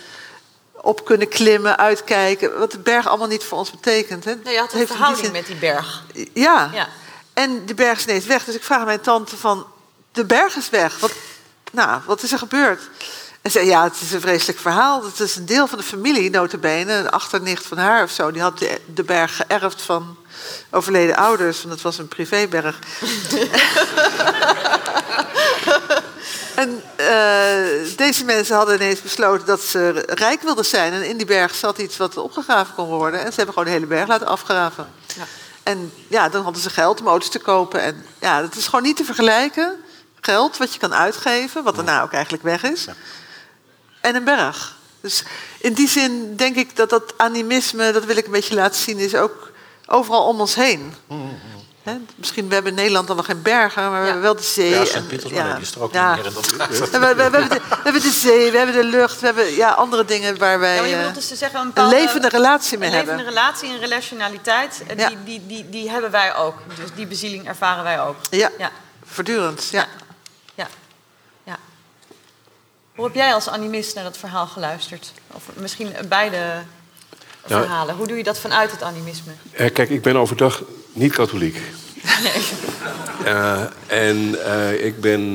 Op 0.73 1.05
kunnen 1.05 1.29
klimmen, 1.29 1.79
uitkijken. 1.79 2.59
Wat 2.59 2.71
de 2.71 2.79
berg 2.79 3.07
allemaal 3.07 3.29
niet 3.29 3.45
voor 3.45 3.59
ons 3.59 3.71
betekent. 3.71 4.25
Hè. 4.25 4.35
Nee, 4.35 4.53
je 4.53 4.61
had 4.61 4.73
een 4.73 4.79
heeft 4.79 4.91
verhouding 4.91 5.33
met 5.33 5.47
die 5.47 5.57
berg. 5.57 6.05
Ja. 6.33 6.71
ja. 6.73 6.89
En 7.33 7.67
de 7.67 7.75
berg 7.75 7.99
is 7.99 8.05
ineens 8.05 8.27
weg. 8.27 8.45
Dus 8.45 8.55
ik 8.55 8.65
vraag 8.65 8.85
mijn 8.85 9.01
tante 9.01 9.37
van, 9.37 9.67
de 10.13 10.25
berg 10.25 10.57
is 10.57 10.71
weg. 10.71 10.99
Wat, 10.99 11.13
nou, 11.73 12.01
wat 12.07 12.23
is 12.23 12.33
er 12.33 12.39
gebeurd? 12.39 12.83
En 13.43 13.51
zei, 13.51 13.67
ja, 13.67 13.85
het 13.85 14.01
is 14.01 14.13
een 14.13 14.21
vreselijk 14.21 14.59
verhaal. 14.59 15.05
Het 15.05 15.21
is 15.21 15.37
een 15.37 15.47
deel 15.47 15.67
van 15.67 15.79
de 15.79 15.85
familie, 15.85 16.31
notabene. 16.31 16.93
Een 16.93 17.11
achternicht 17.11 17.67
van 17.67 17.79
haar 17.79 18.03
of 18.03 18.11
zo. 18.11 18.31
Die 18.31 18.43
had 18.43 18.59
de, 18.59 18.81
de 18.95 19.03
berg 19.03 19.37
geërfd 19.37 19.83
van 19.83 20.17
overleden 20.71 21.17
ouders. 21.17 21.59
Want 21.59 21.75
het 21.75 21.83
was 21.83 21.99
een 21.99 22.09
privéberg. 22.09 22.79
en 26.55 26.83
uh, 27.01 27.97
deze 27.97 28.25
mensen 28.25 28.57
hadden 28.57 28.75
ineens 28.75 29.03
besloten 29.03 29.47
dat 29.47 29.61
ze 29.61 30.05
rijk 30.07 30.43
wilden 30.43 30.65
zijn. 30.65 30.93
En 30.93 31.09
in 31.09 31.17
die 31.17 31.27
berg 31.27 31.55
zat 31.55 31.79
iets 31.79 31.97
wat 31.97 32.17
opgegraven 32.17 32.75
kon 32.75 32.89
worden. 32.89 33.21
En 33.21 33.31
ze 33.31 33.37
hebben 33.37 33.55
gewoon 33.55 33.69
de 33.69 33.75
hele 33.75 33.87
berg 33.87 34.09
laten 34.09 34.27
afgraven. 34.27 34.89
Ja. 35.17 35.25
En 35.63 35.93
ja, 36.09 36.29
dan 36.29 36.43
hadden 36.43 36.63
ze 36.63 36.71
geld 36.71 37.01
om 37.01 37.07
auto's 37.07 37.31
te 37.31 37.39
kopen. 37.39 37.83
En 37.83 38.05
ja, 38.19 38.41
dat 38.41 38.55
is 38.55 38.65
gewoon 38.65 38.83
niet 38.83 38.97
te 38.97 39.05
vergelijken. 39.05 39.75
Geld 40.21 40.57
wat 40.57 40.73
je 40.73 40.79
kan 40.79 40.95
uitgeven, 40.95 41.63
wat 41.63 41.75
daarna 41.75 42.03
ook 42.03 42.13
eigenlijk 42.13 42.43
weg 42.43 42.63
is. 42.63 42.85
Ja 42.85 42.95
en 44.01 44.15
een 44.15 44.25
berg. 44.25 44.77
Dus 45.01 45.25
in 45.59 45.73
die 45.73 45.89
zin 45.89 46.37
denk 46.37 46.57
ik 46.57 46.77
dat 46.77 46.91
dat 46.91 47.15
animisme, 47.17 47.93
dat 47.93 48.05
wil 48.05 48.17
ik 48.17 48.27
een 48.27 48.33
beetje 48.33 48.55
laten 48.55 48.81
zien, 48.81 48.99
is 48.99 49.15
ook 49.15 49.51
overal 49.87 50.27
om 50.27 50.41
ons 50.41 50.55
heen. 50.55 50.95
Mm-hmm. 51.07 51.39
He, 51.83 51.97
misschien 52.17 52.49
we 52.49 52.55
hebben 52.55 52.73
in 52.73 52.79
Nederland 52.79 53.07
dan 53.07 53.17
nog 53.17 53.27
geen 53.27 53.43
bergen, 53.43 53.83
maar 53.83 53.93
ja. 53.93 53.99
we 53.99 54.05
hebben 54.05 54.23
wel 54.23 54.37
de 54.37 54.43
zee. 54.43 54.71
Ja, 54.71 54.85
Sint-Petersburg 54.85 55.47
ja. 55.47 55.57
is 55.57 55.75
er 55.75 55.83
ook 55.83 55.93
ja. 55.93 56.15
niet 56.15 56.25
meer 56.25 56.33
in 56.33 56.35
dat 56.35 56.91
we, 56.91 56.99
we, 56.99 57.15
we, 57.15 57.23
hebben 57.23 57.49
de, 57.49 57.61
we 57.69 57.77
hebben 57.83 58.03
de 58.03 58.11
zee, 58.11 58.51
we 58.51 58.57
hebben 58.57 58.75
de 58.75 58.85
lucht, 58.85 59.21
we 59.21 59.27
hebben 59.27 59.55
ja, 59.55 59.71
andere 59.71 60.05
dingen 60.05 60.39
waar 60.39 60.59
wij 60.59 60.77
ja, 60.77 60.85
je 60.85 60.97
bedoelt 60.97 61.15
dus 61.15 61.29
te 61.29 61.37
zeggen, 61.37 61.61
een, 61.61 61.67
bepaalde, 61.67 61.97
een 61.97 62.03
levende 62.03 62.29
relatie 62.29 62.79
mee 62.79 62.89
een 62.89 62.95
hebben. 62.95 63.15
Een 63.15 63.21
levende 63.21 63.41
relatie, 63.41 63.71
een 63.71 63.81
relationaliteit, 63.81 64.83
die, 64.97 65.19
die, 65.25 65.47
die, 65.47 65.69
die 65.69 65.91
hebben 65.91 66.11
wij 66.11 66.35
ook. 66.35 66.55
Dus 66.77 66.89
die 66.95 67.07
bezieling 67.07 67.49
ervaren 67.49 67.85
wij 67.85 68.01
ook. 68.01 68.17
Ja, 68.31 68.51
ja. 68.59 68.71
voortdurend. 69.05 69.69
ja. 69.71 69.87
Hoe 72.99 73.07
heb 73.07 73.17
jij 73.17 73.35
als 73.35 73.49
animist 73.49 73.95
naar 73.95 74.05
dat 74.05 74.19
verhaal 74.19 74.47
geluisterd? 74.47 75.13
Of 75.33 75.43
misschien 75.55 75.93
beide 76.09 76.37
nou, 77.47 77.63
verhalen. 77.63 77.97
Hoe 77.97 78.07
doe 78.07 78.17
je 78.17 78.23
dat 78.23 78.39
vanuit 78.39 78.71
het 78.71 78.83
animisme? 78.83 79.33
Uh, 79.61 79.71
kijk, 79.73 79.91
ik 79.91 80.03
ben 80.03 80.17
overdag 80.17 80.63
niet 80.93 81.13
katholiek. 81.13 81.61
Nee. 82.23 82.43
Uh, 83.25 83.63
en 83.87 84.17
uh, 84.17 84.85
ik 84.85 85.01
ben, 85.01 85.35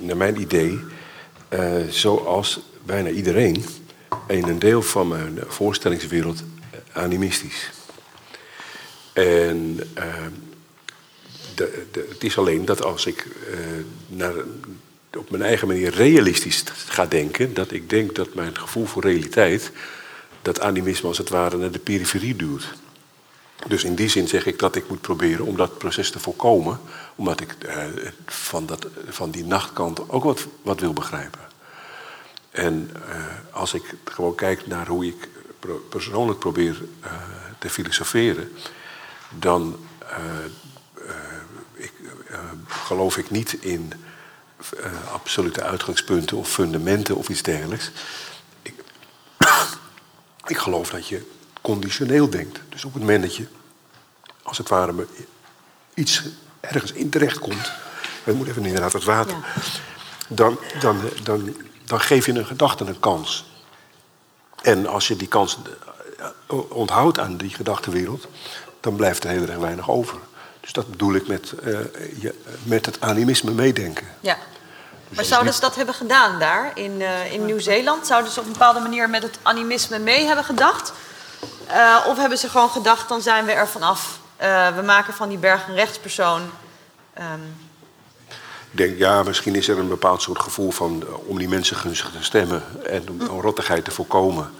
naar 0.00 0.16
mijn 0.16 0.40
idee, 0.40 0.80
zoals 1.88 2.60
bijna 2.84 3.08
iedereen... 3.08 3.64
in 4.28 4.48
een 4.48 4.58
deel 4.58 4.82
van 4.82 5.08
mijn 5.08 5.38
voorstellingswereld 5.46 6.42
animistisch. 6.92 7.70
En 9.12 9.76
de, 11.54 11.86
de, 11.90 12.06
het 12.08 12.24
is 12.24 12.38
alleen 12.38 12.64
dat 12.64 12.82
als 12.82 13.06
ik 13.06 13.26
naar 14.06 14.32
op 15.16 15.30
mijn 15.30 15.42
eigen 15.42 15.68
manier 15.68 15.94
realistisch 15.94 16.64
ga 16.86 17.06
denken, 17.06 17.54
dat 17.54 17.72
ik 17.72 17.90
denk 17.90 18.14
dat 18.14 18.34
mijn 18.34 18.58
gevoel 18.58 18.86
voor 18.86 19.02
realiteit 19.02 19.70
dat 20.42 20.60
animisme 20.60 21.08
als 21.08 21.18
het 21.18 21.28
ware 21.28 21.56
naar 21.56 21.70
de 21.70 21.78
periferie 21.78 22.36
duwt. 22.36 22.74
Dus 23.66 23.84
in 23.84 23.94
die 23.94 24.08
zin 24.08 24.28
zeg 24.28 24.46
ik 24.46 24.58
dat 24.58 24.76
ik 24.76 24.88
moet 24.88 25.00
proberen 25.00 25.46
om 25.46 25.56
dat 25.56 25.78
proces 25.78 26.10
te 26.10 26.20
voorkomen, 26.20 26.80
omdat 27.14 27.40
ik 27.40 27.52
eh, 27.52 27.84
van, 28.26 28.66
dat, 28.66 28.86
van 29.08 29.30
die 29.30 29.44
nachtkant 29.44 30.10
ook 30.10 30.24
wat, 30.24 30.46
wat 30.62 30.80
wil 30.80 30.92
begrijpen. 30.92 31.40
En 32.50 32.90
eh, 33.08 33.24
als 33.50 33.74
ik 33.74 33.94
gewoon 34.04 34.34
kijk 34.34 34.66
naar 34.66 34.86
hoe 34.86 35.06
ik 35.06 35.28
persoonlijk 35.88 36.38
probeer 36.38 36.82
eh, 37.00 37.12
te 37.58 37.70
filosoferen, 37.70 38.52
dan 39.38 39.76
ik, 41.74 41.92
geloof 42.66 43.16
ik 43.16 43.30
niet 43.30 43.52
in 43.52 43.92
eh, 44.70 45.12
absolute 45.12 45.62
uitgangspunten 45.62 46.36
of 46.36 46.48
fundamenten 46.48 47.16
of 47.16 47.28
iets 47.28 47.42
dergelijks. 47.42 47.90
Ik, 48.62 48.74
ik 50.46 50.58
geloof 50.58 50.90
dat 50.90 51.08
je 51.08 51.30
conditioneel 51.60 52.30
denkt. 52.30 52.58
Dus 52.68 52.84
op 52.84 52.92
het 52.92 53.02
moment 53.02 53.22
dat 53.22 53.36
je, 53.36 53.46
als 54.42 54.58
het 54.58 54.68
ware, 54.68 54.92
me- 54.92 55.06
iets 55.94 56.22
ergens 56.60 56.92
in 56.92 57.10
terecht 57.10 57.38
komt. 57.38 57.72
Ik 58.24 58.34
moet 58.34 58.48
even 58.48 58.64
inderdaad 58.64 58.92
het 58.92 59.04
water. 59.04 59.36
Dan, 60.28 60.58
dan, 60.80 61.00
dan, 61.22 61.56
dan 61.84 62.00
geef 62.00 62.26
je 62.26 62.32
een 62.32 62.46
gedachte 62.46 62.84
een 62.84 63.00
kans. 63.00 63.44
En 64.62 64.86
als 64.86 65.08
je 65.08 65.16
die 65.16 65.28
kans 65.28 65.58
eh, 66.18 66.70
onthoudt 66.72 67.18
aan 67.18 67.36
die 67.36 67.50
gedachtenwereld, 67.50 68.26
dan 68.80 68.96
blijft 68.96 69.24
er 69.24 69.30
heel 69.30 69.46
erg 69.46 69.56
weinig 69.56 69.90
over. 69.90 70.18
Dus 70.60 70.72
dat 70.72 70.90
bedoel 70.90 71.14
ik 71.14 71.26
met, 71.26 71.52
eh, 71.52 71.72
je, 72.20 72.34
met 72.62 72.86
het 72.86 73.00
animisme 73.00 73.50
meedenken. 73.50 74.06
Ja. 74.20 74.38
Maar 75.14 75.24
zouden 75.24 75.54
ze 75.54 75.60
dat 75.60 75.74
hebben 75.74 75.94
gedaan 75.94 76.38
daar 76.38 76.70
in, 76.74 77.02
eh, 77.02 77.32
in 77.32 77.44
Nieuw-Zeeland? 77.44 78.06
Zouden 78.06 78.32
ze 78.32 78.40
op 78.40 78.46
een 78.46 78.52
bepaalde 78.52 78.80
manier 78.80 79.10
met 79.10 79.22
het 79.22 79.38
animisme 79.42 79.98
mee 79.98 80.26
hebben 80.26 80.44
gedacht? 80.44 80.92
Eh, 81.66 81.96
of 82.06 82.16
hebben 82.16 82.38
ze 82.38 82.48
gewoon 82.48 82.70
gedacht, 82.70 83.08
dan 83.08 83.22
zijn 83.22 83.44
we 83.44 83.52
er 83.52 83.68
vanaf. 83.68 84.18
Eh 84.36 84.76
we 84.76 84.82
maken 84.82 85.14
van 85.14 85.28
die 85.28 85.38
berg 85.38 85.68
een 85.68 85.74
rechtspersoon. 85.74 86.50
Ehm, 87.14 87.40
Ik 88.70 88.78
denk, 88.78 88.98
ja, 88.98 89.22
misschien 89.22 89.54
is 89.54 89.68
er 89.68 89.78
een 89.78 89.88
bepaald 89.88 90.22
soort 90.22 90.38
gevoel 90.40 90.70
van 90.70 91.04
om 91.26 91.38
die 91.38 91.48
mensen 91.48 91.76
gunstig 91.76 92.10
te 92.10 92.24
stemmen 92.24 92.62
en 92.86 93.10
om 93.10 93.28
om 93.28 93.40
rottigheid 93.40 93.84
te 93.84 93.90
voorkomen. 93.90 94.50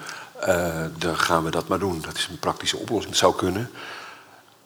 dan 0.98 1.16
gaan 1.18 1.44
we 1.44 1.50
dat 1.50 1.68
maar 1.68 1.78
doen. 1.78 2.00
Dat 2.06 2.16
is 2.16 2.26
een 2.30 2.38
praktische 2.38 2.76
oplossing. 2.76 3.10
Het 3.10 3.18
zou 3.18 3.36
kunnen. 3.36 3.70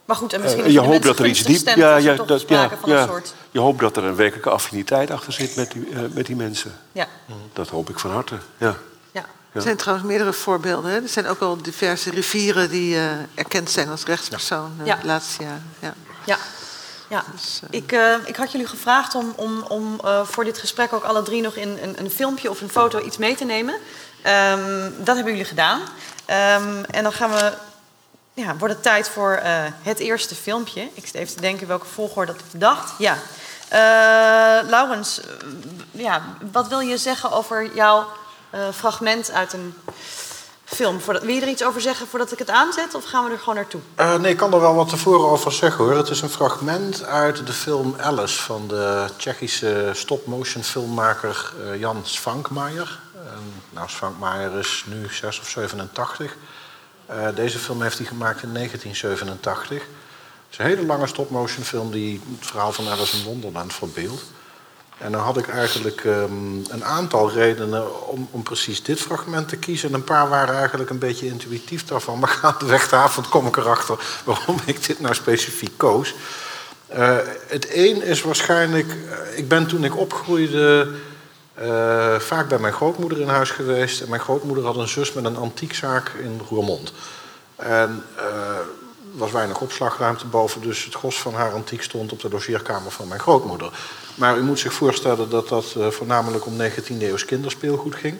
Maar 0.06 0.16
goed, 0.16 0.32
en 0.32 0.40
misschien 0.40 0.62
Eh, 0.62 0.68
is 0.68 0.74
je 0.74 0.80
de 0.80 0.86
hoopt 0.86 1.02
dat 1.04 1.18
er 1.18 1.26
iets 1.26 1.42
diep. 1.42 1.66
Ja, 1.76 1.96
is 1.96 2.04
ja, 2.04 2.14
dat, 2.14 2.44
ja, 2.48 2.70
van 2.80 2.90
ja. 2.90 3.00
een 3.02 3.08
soort. 3.08 3.34
Je 3.50 3.58
hoopt 3.60 3.80
dat 3.80 3.96
er 3.96 4.04
een 4.04 4.16
werkelijke 4.16 4.50
affiniteit 4.50 5.10
achter 5.10 5.32
zit 5.32 5.56
met 5.56 5.70
die, 5.72 5.88
eh, 5.92 6.00
met 6.10 6.26
die 6.26 6.36
mensen. 6.36 6.72
Ja, 6.92 7.06
Dat 7.52 7.68
hoop 7.68 7.90
ik 7.90 7.98
van 7.98 8.10
harte. 8.10 8.34
Ja. 8.58 8.76
ja. 9.12 9.24
Er 9.52 9.62
zijn 9.62 9.76
trouwens 9.76 10.08
meerdere 10.08 10.32
voorbeelden. 10.32 10.90
Hè? 10.90 10.96
Er 11.02 11.08
zijn 11.08 11.26
ook 11.26 11.40
al 11.40 11.56
diverse 11.62 12.10
rivieren 12.10 12.70
die 12.70 12.96
eh, 12.96 13.02
erkend 13.34 13.70
zijn 13.70 13.88
als 13.88 14.04
rechtspersoon 14.04 14.72
eh, 14.80 14.86
Ja. 14.86 14.96
de 14.96 15.06
laatste 15.06 15.42
jaren. 15.42 15.64
Ja. 15.78 15.94
Ja. 16.24 16.36
ja. 17.08 17.24
Dus, 17.32 17.60
Ik, 17.70 17.92
eh, 17.92 18.14
ik 18.24 18.36
had 18.36 18.52
jullie 18.52 18.66
gevraagd 18.66 19.14
om, 19.14 19.32
om, 19.36 19.62
om 19.68 20.00
eh, 20.04 20.22
voor 20.24 20.44
dit 20.44 20.58
gesprek 20.58 20.92
ook 20.92 21.02
alle 21.04 21.22
drie 21.22 21.42
nog 21.42 21.54
in 21.54 21.78
een, 21.82 21.94
een 21.98 22.10
filmpje 22.10 22.50
of 22.50 22.60
een 22.60 22.70
foto 22.70 23.00
iets 23.00 23.16
mee 23.16 23.34
te 23.34 23.44
nemen. 23.44 23.74
Ehm, 24.22 24.90
dat 24.98 25.14
hebben 25.14 25.32
jullie 25.32 25.48
gedaan. 25.48 25.80
Ehm, 26.24 26.82
en 26.90 27.02
dan 27.02 27.12
gaan 27.12 27.30
we, 27.30 27.52
ja, 28.36 28.56
wordt 28.56 28.74
het 28.74 28.82
tijd 28.82 29.08
voor 29.08 29.32
eh, 29.32 29.64
het 29.82 29.98
eerste 29.98 30.34
filmpje. 30.34 30.88
Ik 30.94 31.06
zit 31.06 31.14
even 31.14 31.34
te 31.34 31.40
denken 31.40 31.66
welke 31.66 31.86
volgorde 31.86 32.32
dat 32.32 32.40
ik 32.52 32.60
dacht. 32.60 32.92
Ja. 32.98 33.16
Eh, 33.68 34.68
Laurens, 34.68 35.20
eh, 35.20 35.26
ja, 35.90 36.22
wat 36.52 36.68
wil 36.68 36.80
je 36.80 36.98
zeggen 36.98 37.32
over 37.32 37.74
jouw 37.74 38.06
fragment 38.74 39.30
uit 39.30 39.52
een 39.52 39.74
film? 40.64 41.00
Wil 41.04 41.28
je 41.28 41.40
er 41.40 41.48
iets 41.48 41.64
over 41.64 41.80
zeggen 41.80 42.06
voordat 42.06 42.32
ik 42.32 42.38
het 42.38 42.50
aanzet 42.50 42.94
of 42.94 43.04
gaan 43.04 43.24
we 43.24 43.30
er 43.30 43.38
gewoon 43.38 43.54
naartoe? 43.54 43.80
Nee, 44.18 44.32
ik 44.32 44.36
kan 44.36 44.52
er 44.52 44.60
wel 44.60 44.74
wat 44.74 44.88
tevoren 44.88 45.28
over 45.28 45.52
zeggen 45.52 45.84
hoor. 45.84 45.96
Het 45.96 46.08
is 46.08 46.20
een 46.20 46.28
fragment 46.28 47.04
uit 47.04 47.46
de 47.46 47.52
film 47.52 47.96
Alice 48.00 48.42
van 48.42 48.68
de 48.68 49.06
Tsjechische 49.16 49.90
stop-motion 49.94 50.62
filmmaker 50.62 51.54
Jan 51.78 52.00
Svankmajer. 52.02 52.98
En, 53.14 53.62
nou, 53.70 53.88
Svankmajer 53.88 54.58
is 54.58 54.84
nu 54.86 55.06
6 55.10 55.40
of 55.40 55.48
87. 55.48 56.36
Eh, 57.06 57.28
deze 57.34 57.58
film 57.58 57.82
heeft 57.82 57.98
hij 57.98 58.06
gemaakt 58.06 58.42
in 58.42 58.52
1987. 58.52 59.78
Het 59.78 59.86
is 60.50 60.58
een 60.58 60.64
hele 60.64 60.86
lange 60.86 61.06
stop-motion 61.06 61.64
film 61.64 61.90
die 61.90 62.20
het 62.38 62.46
verhaal 62.46 62.72
van 62.72 62.88
Alice 62.88 63.16
in 63.16 63.24
Wonderland 63.24 63.74
verbeeldt. 63.74 64.24
En 64.98 65.12
dan 65.12 65.20
had 65.20 65.36
ik 65.36 65.48
eigenlijk 65.48 66.04
ehm, 66.04 66.56
een 66.68 66.84
aantal 66.84 67.30
redenen 67.30 68.08
om, 68.08 68.28
om 68.30 68.42
precies 68.42 68.82
dit 68.82 69.00
fragment 69.00 69.48
te 69.48 69.56
kiezen. 69.56 69.88
En 69.88 69.94
een 69.94 70.04
paar 70.04 70.28
waren 70.28 70.54
eigenlijk 70.54 70.90
een 70.90 70.98
beetje 70.98 71.26
intuïtief 71.26 71.84
daarvan. 71.84 72.18
Maar 72.18 72.28
gaandeweg 72.28 72.88
de 72.88 72.96
avond 72.96 73.28
kom 73.28 73.46
ik 73.46 73.56
erachter 73.56 73.98
waarom 74.24 74.56
ik 74.64 74.86
dit 74.86 75.00
nou 75.00 75.14
specifiek 75.14 75.72
koos. 75.76 76.14
Eh, 76.86 77.16
het 77.46 77.66
een 77.74 78.02
is 78.02 78.22
waarschijnlijk... 78.22 78.88
eh, 78.88 79.38
ik 79.38 79.48
ben 79.48 79.66
toen 79.66 79.84
ik 79.84 79.96
opgroeide 79.96 80.88
eh, 81.56 82.18
vaak 82.18 82.48
bij 82.48 82.58
mijn 82.58 82.72
grootmoeder 82.72 83.20
in 83.20 83.28
huis 83.28 83.50
geweest. 83.50 84.00
En 84.00 84.08
mijn 84.08 84.20
grootmoeder 84.20 84.64
had 84.64 84.76
een 84.76 84.88
zus 84.88 85.12
met 85.12 85.24
een 85.24 85.36
antiekzaak 85.36 86.08
in 86.08 86.40
Roermond. 86.48 86.92
En 87.56 88.04
er 88.16 88.64
was 89.12 89.32
weinig 89.32 89.60
opslagruimte 89.60 90.26
boven, 90.26 90.60
dus 90.60 90.84
het 90.84 90.94
gros 90.94 91.20
van 91.20 91.34
haar 91.34 91.52
antiek 91.52 91.82
stond 91.82 92.12
op 92.12 92.20
de 92.20 92.28
logeerkamer 92.30 92.90
van 92.90 93.08
mijn 93.08 93.20
grootmoeder. 93.20 93.70
Maar 94.14 94.38
u 94.38 94.42
moet 94.42 94.58
zich 94.58 94.72
voorstellen 94.72 95.30
dat 95.30 95.48
dat 95.48 95.74
eh, 95.78 95.88
voornamelijk 95.88 96.46
om 96.46 96.60
19e 96.60 97.02
eeuws 97.02 97.24
kinderspeelgoed 97.24 97.94
ging. 97.94 98.16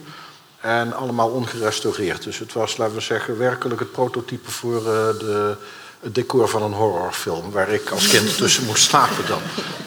En 0.60 0.92
allemaal 0.92 1.28
ongerestaureerd. 1.28 2.22
Dus 2.22 2.38
het 2.38 2.52
was, 2.52 2.76
laten 2.76 2.94
we 2.94 3.00
zeggen, 3.00 3.38
werkelijk 3.38 3.80
het 3.80 3.92
prototype 3.92 4.50
voor 4.50 4.82
de, 4.82 5.56
het 6.00 6.14
decor 6.14 6.48
van 6.48 6.62
een 6.62 6.72
horrorfilm. 6.72 7.50
Waar 7.50 7.68
ik 7.68 7.90
als 7.90 8.06
kind 8.06 8.36
tussen 8.36 8.64
moest 8.64 8.82
slapen 8.82 9.26
dan. 9.26 9.40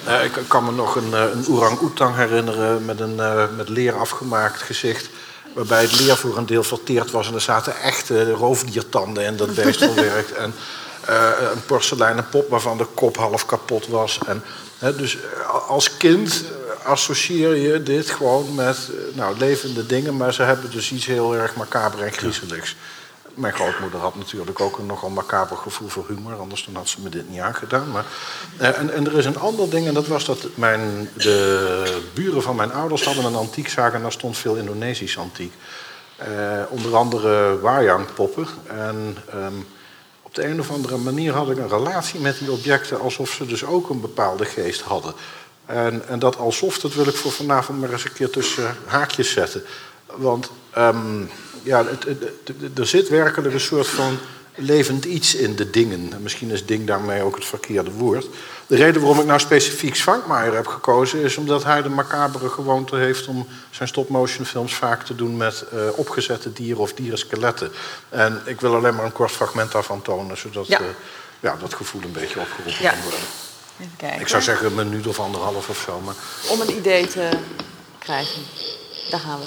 Eh, 0.06 0.24
ik 0.24 0.40
kan 0.48 0.66
me 0.66 0.72
nog 0.72 0.96
een, 0.96 1.14
eh, 1.14 1.24
een 1.34 1.48
orang-oetang 1.48 2.16
herinneren 2.16 2.86
met 2.86 3.00
een 3.00 3.20
eh, 3.20 3.44
met 3.58 3.70
leer 3.70 3.96
afgemaakt 3.96 4.62
gezicht. 4.62 5.10
Waarbij 5.54 5.82
het 5.82 6.00
leer 6.00 6.18
voor 6.18 6.38
een 6.38 6.46
deel 6.46 6.64
verteerd 6.64 7.12
was 7.12 7.28
en 7.28 7.34
er 7.34 7.42
zaten 7.42 7.82
echte 7.82 8.32
roofdiertanden 8.32 9.24
in 9.26 9.38
dat 9.38 9.56
beest 9.56 9.84
verwerkt. 9.84 10.32
En 10.32 10.54
eh, 11.10 11.32
een 11.54 11.66
porseleinen 11.66 12.30
pop 12.30 12.50
waarvan 12.50 12.78
de 12.78 12.86
kop 12.94 13.18
half 13.18 13.46
kapot 13.46 13.88
was. 13.88 14.20
En, 14.28 14.44
dus 14.98 15.18
als 15.68 15.98
kind 15.98 16.44
associeer 16.84 17.56
je 17.56 17.84
dit 17.84 18.10
gewoon 18.10 18.56
met 18.56 18.78
nou, 19.14 19.38
levende 19.38 19.86
dingen, 19.86 20.18
maar 20.18 20.34
ze 20.34 20.42
hebben 20.42 20.72
dus 20.72 20.92
iets 20.92 21.06
heel 21.06 21.36
erg 21.36 21.56
macaber 21.56 22.02
en 22.02 22.12
griezeligs. 22.12 22.76
Mijn 23.40 23.54
grootmoeder 23.54 24.00
had 24.00 24.16
natuurlijk 24.16 24.60
ook 24.60 24.78
een 24.78 24.86
nogal 24.86 25.10
macaber 25.10 25.58
gevoel 25.58 25.88
voor 25.88 26.06
humor, 26.08 26.40
anders 26.40 26.66
dan 26.66 26.76
had 26.76 26.88
ze 26.88 27.02
me 27.02 27.10
dit 27.10 27.30
niet 27.30 27.40
aangedaan. 27.40 27.92
Maar, 27.92 28.06
eh, 28.58 28.78
en, 28.78 28.94
en 28.94 29.06
er 29.06 29.18
is 29.18 29.26
een 29.26 29.40
ander 29.40 29.70
ding, 29.70 29.88
en 29.88 29.94
dat 29.94 30.08
was 30.08 30.26
dat 30.26 30.48
mijn, 30.56 31.10
de 31.14 32.02
buren 32.14 32.42
van 32.42 32.56
mijn 32.56 32.74
ouders 32.74 33.06
hadden 33.06 33.26
een 33.26 33.36
antiekzaak 33.36 33.94
en 33.94 34.02
daar 34.02 34.12
stond 34.12 34.38
veel 34.38 34.56
Indonesisch 34.56 35.18
antiek. 35.18 35.54
Eh, 36.16 36.62
onder 36.70 36.96
andere 36.96 37.60
wayang-poppen. 37.60 38.48
En 38.68 39.18
ehm, 39.30 39.54
op 40.22 40.36
de 40.36 40.46
een 40.46 40.60
of 40.60 40.72
andere 40.72 40.98
manier 40.98 41.34
had 41.34 41.50
ik 41.50 41.58
een 41.58 41.70
relatie 41.70 42.20
met 42.20 42.38
die 42.38 42.52
objecten 42.52 43.00
alsof 43.00 43.30
ze 43.30 43.46
dus 43.46 43.66
ook 43.66 43.90
een 43.90 44.02
bepaalde 44.02 44.46
geest 44.46 44.82
hadden. 44.82 45.14
En, 45.66 46.08
en 46.08 46.20
dat 46.20 46.38
alsof, 46.38 46.80
dat 46.80 46.94
wil 46.94 47.08
ik 47.08 47.16
voor 47.16 47.32
vanavond 47.32 47.80
maar 47.80 47.92
eens 47.92 48.04
een 48.04 48.14
keer 48.14 48.30
tussen 48.30 48.76
haakjes 48.86 49.32
zetten. 49.32 49.64
Want 50.16 50.52
ehm, 50.72 51.22
ja, 51.64 51.86
het, 51.86 52.04
het- 52.04 52.24
het- 52.62 52.78
er 52.80 52.88
zit 52.88 53.10
werkelijk 53.10 53.54
een 53.54 53.60
soort 53.60 53.88
van 53.88 54.18
levend 54.56 55.06
iets 55.06 55.36
in 55.36 55.56
de 55.56 55.70
dingen. 55.70 56.14
En 56.14 56.22
Misschien 56.22 56.50
is 56.52 56.66
ding 56.66 56.88
daarmee 56.88 57.22
ook 57.24 57.36
het 57.36 57.46
verkeerde 57.46 57.92
woord. 57.92 58.28
De 58.68 58.76
reden 58.76 59.02
waarom 59.02 59.20
ik 59.20 59.26
nou 59.26 59.40
specifiek 59.40 59.96
Svankmajer 59.96 60.56
heb 60.56 60.68
gekozen... 60.68 61.20
is 61.22 61.38
omdat 61.38 61.64
hij 61.64 61.82
de 61.82 61.90
macabere 61.90 62.50
gewoonte 62.50 62.96
heeft 62.96 63.28
om 63.28 63.48
zijn 63.70 63.88
stop-motion 63.90 64.46
films 64.46 64.74
vaak 64.74 65.04
te 65.06 65.16
doen... 65.16 65.38
met 65.38 65.64
eh, 65.72 65.80
opgezette 65.96 66.54
dieren 66.54 66.82
of 66.82 66.94
dierenskeletten. 66.94 67.72
En 68.10 68.42
ik 68.46 68.62
wil 68.62 68.76
alleen 68.76 68.96
maar 68.96 69.06
een 69.06 69.12
kort 69.12 69.32
fragment 69.32 69.72
daarvan 69.72 70.02
tonen... 70.02 70.38
zodat 70.38 70.68
Ja. 70.68 70.80
eh, 70.80 70.86
ja, 71.40 71.58
dat 71.62 71.74
gevoel 71.74 72.02
een 72.04 72.12
beetje 72.12 72.40
opgeroepen 72.40 72.82
Ja. 72.84 72.90
kan 72.92 73.02
worden. 73.02 73.20
Even 73.80 73.94
kijken. 73.98 74.20
Ik 74.22 74.28
zou 74.28 74.42
zeggen 74.42 74.66
een 74.66 74.76
minuut 74.90 75.08
of 75.08 75.20
anderhalf 75.20 75.70
of 75.70 75.84
zo. 75.86 76.00
Maar 76.00 76.16
Om 76.50 76.62
een 76.62 76.76
idee 76.78 77.08
te 77.08 77.30
krijgen. 78.00 78.42
Daar 79.10 79.20
gaan 79.20 79.40
we. 79.40 79.46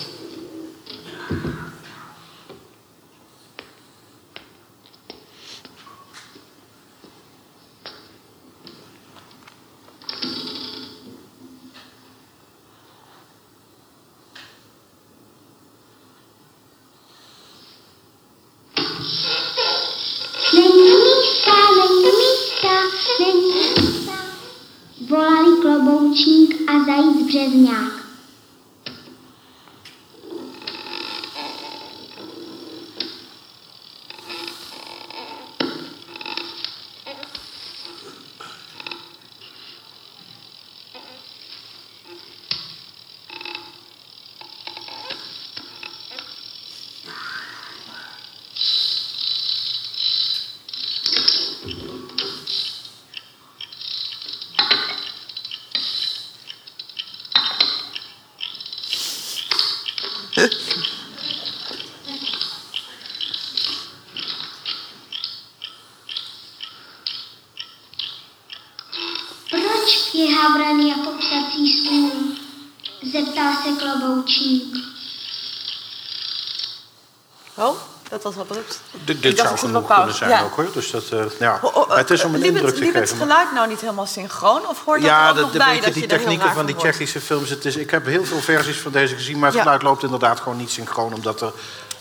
Dit, 79.20 79.38
zou 79.38 79.48
het 79.50 79.58
genoeg 79.60 79.94
kunnen 79.94 80.14
zijn 80.14 80.44
ook 80.44 80.54
hoor. 80.54 80.68
Dus 80.72 80.90
dat, 80.90 81.04
eh, 81.10 81.24
ja. 81.38 81.58
Oh, 81.62 81.76
oh, 81.76 81.96
het 81.96 82.10
is 82.10 82.24
om 82.24 82.34
een 82.34 82.40
liep 82.40 82.48
indruk 82.48 82.66
het, 82.66 82.74
te 82.74 82.80
liep 82.80 82.94
het 82.94 83.02
geven. 83.10 83.18
maar- 83.26 83.36
geluid 83.36 83.54
nou 83.54 83.68
niet 83.68 83.80
helemaal 83.80 84.06
synchroon? 84.06 84.68
Of 84.68 84.84
hoort 84.84 85.00
dat 85.00 85.08
Ja, 85.10 85.28
ook 85.28 85.34
dat, 85.34 85.42
nog 85.44 85.52
de, 85.52 85.58
bij 85.58 85.80
dat 85.80 85.92
die 85.92 86.02
je 86.02 86.08
technieken 86.08 86.52
van 86.52 86.66
die? 86.66 86.76
Tsjechische 86.76 87.20
films. 87.20 87.50
Het 87.50 87.64
is, 87.64 87.76
ik 87.76 87.90
heb 87.90 88.06
heel 88.06 88.24
veel 88.24 88.40
versies 88.40 88.78
van 88.78 88.92
deze 88.92 89.14
gezien, 89.14 89.38
maar 89.38 89.48
het 89.48 89.56
Ja. 89.56 89.62
geluid 89.62 89.82
loopt 89.82 90.02
inderdaad 90.02 90.40
gewoon 90.40 90.58
niet 90.58 90.70
synchroon. 90.70 91.14
Omdat 91.14 91.40
er 91.40 91.52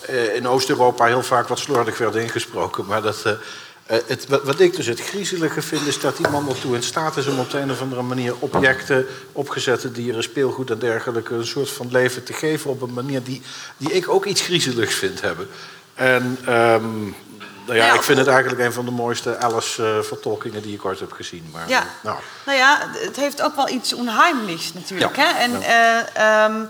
eh, 0.01 0.35
in 0.35 0.47
Oost-Europa 0.47 1.05
heel 1.05 1.23
vaak 1.23 1.47
wat 1.47 1.59
slordig 1.59 1.97
werd 1.97 2.15
ingesproken. 2.15 2.85
Maar 2.85 3.01
dat, 3.01 3.21
eh, 3.25 3.31
het, 4.07 4.27
wat, 4.27 4.43
wat 4.43 4.59
ik 4.59 4.75
dus 4.75 4.85
het 4.85 5.01
griezelige 5.01 5.61
vind, 5.61 5.87
is 5.87 5.99
dat 5.99 6.17
die 6.17 6.27
man 6.29 6.49
ertoe 6.49 6.75
in 6.75 6.83
staat 6.83 7.17
is 7.17 7.27
om 7.27 7.39
op 7.39 7.49
de 7.51 7.59
een 7.59 7.71
of 7.71 7.81
andere 7.81 8.01
manier 8.01 8.33
objecten, 8.39 9.05
opgezette 9.31 9.91
dieren, 9.91 10.23
speelgoed 10.23 10.69
en 10.71 10.79
dergelijke 10.79 11.33
een 11.33 11.45
soort 11.45 11.69
van 11.69 11.87
leven 11.91 12.23
te 12.23 12.33
geven 12.33 12.69
op 12.69 12.81
een 12.81 12.93
manier 12.93 13.23
die, 13.23 13.41
die 13.77 13.91
ik 13.91 14.09
ook 14.09 14.25
iets 14.25 14.41
griezeligs 14.41 14.95
vind 14.95 15.21
hebben. 15.21 15.47
En 16.01 16.37
ehm, 16.45 17.03
nou 17.65 17.79
ja, 17.79 17.85
Ja, 17.85 17.93
ik 17.93 18.03
vind 18.03 18.17
het 18.17 18.27
eigenlijk 18.27 18.61
een 18.61 18.73
van 18.73 18.85
de 18.85 18.91
mooiste 18.91 19.37
Alice-vertolkingen 19.37 20.61
die 20.61 20.73
ik 20.73 20.85
ooit 20.85 20.99
heb 20.99 21.11
gezien. 21.11 21.49
Maar, 21.53 21.69
Ja. 21.69 21.79
eh, 21.79 21.85
nou, 22.01 22.17
Nou 22.45 22.57
ja, 22.57 22.77
het 22.93 23.15
heeft 23.15 23.41
ook 23.41 23.55
wel 23.55 23.69
iets 23.69 23.93
onheimlichs 23.93 24.73
natuurlijk. 24.73 25.15
Ja, 25.15 25.23
Hè? 25.23 25.39
En 25.39 25.61
eh, 25.61 26.43
ehm, 26.43 26.63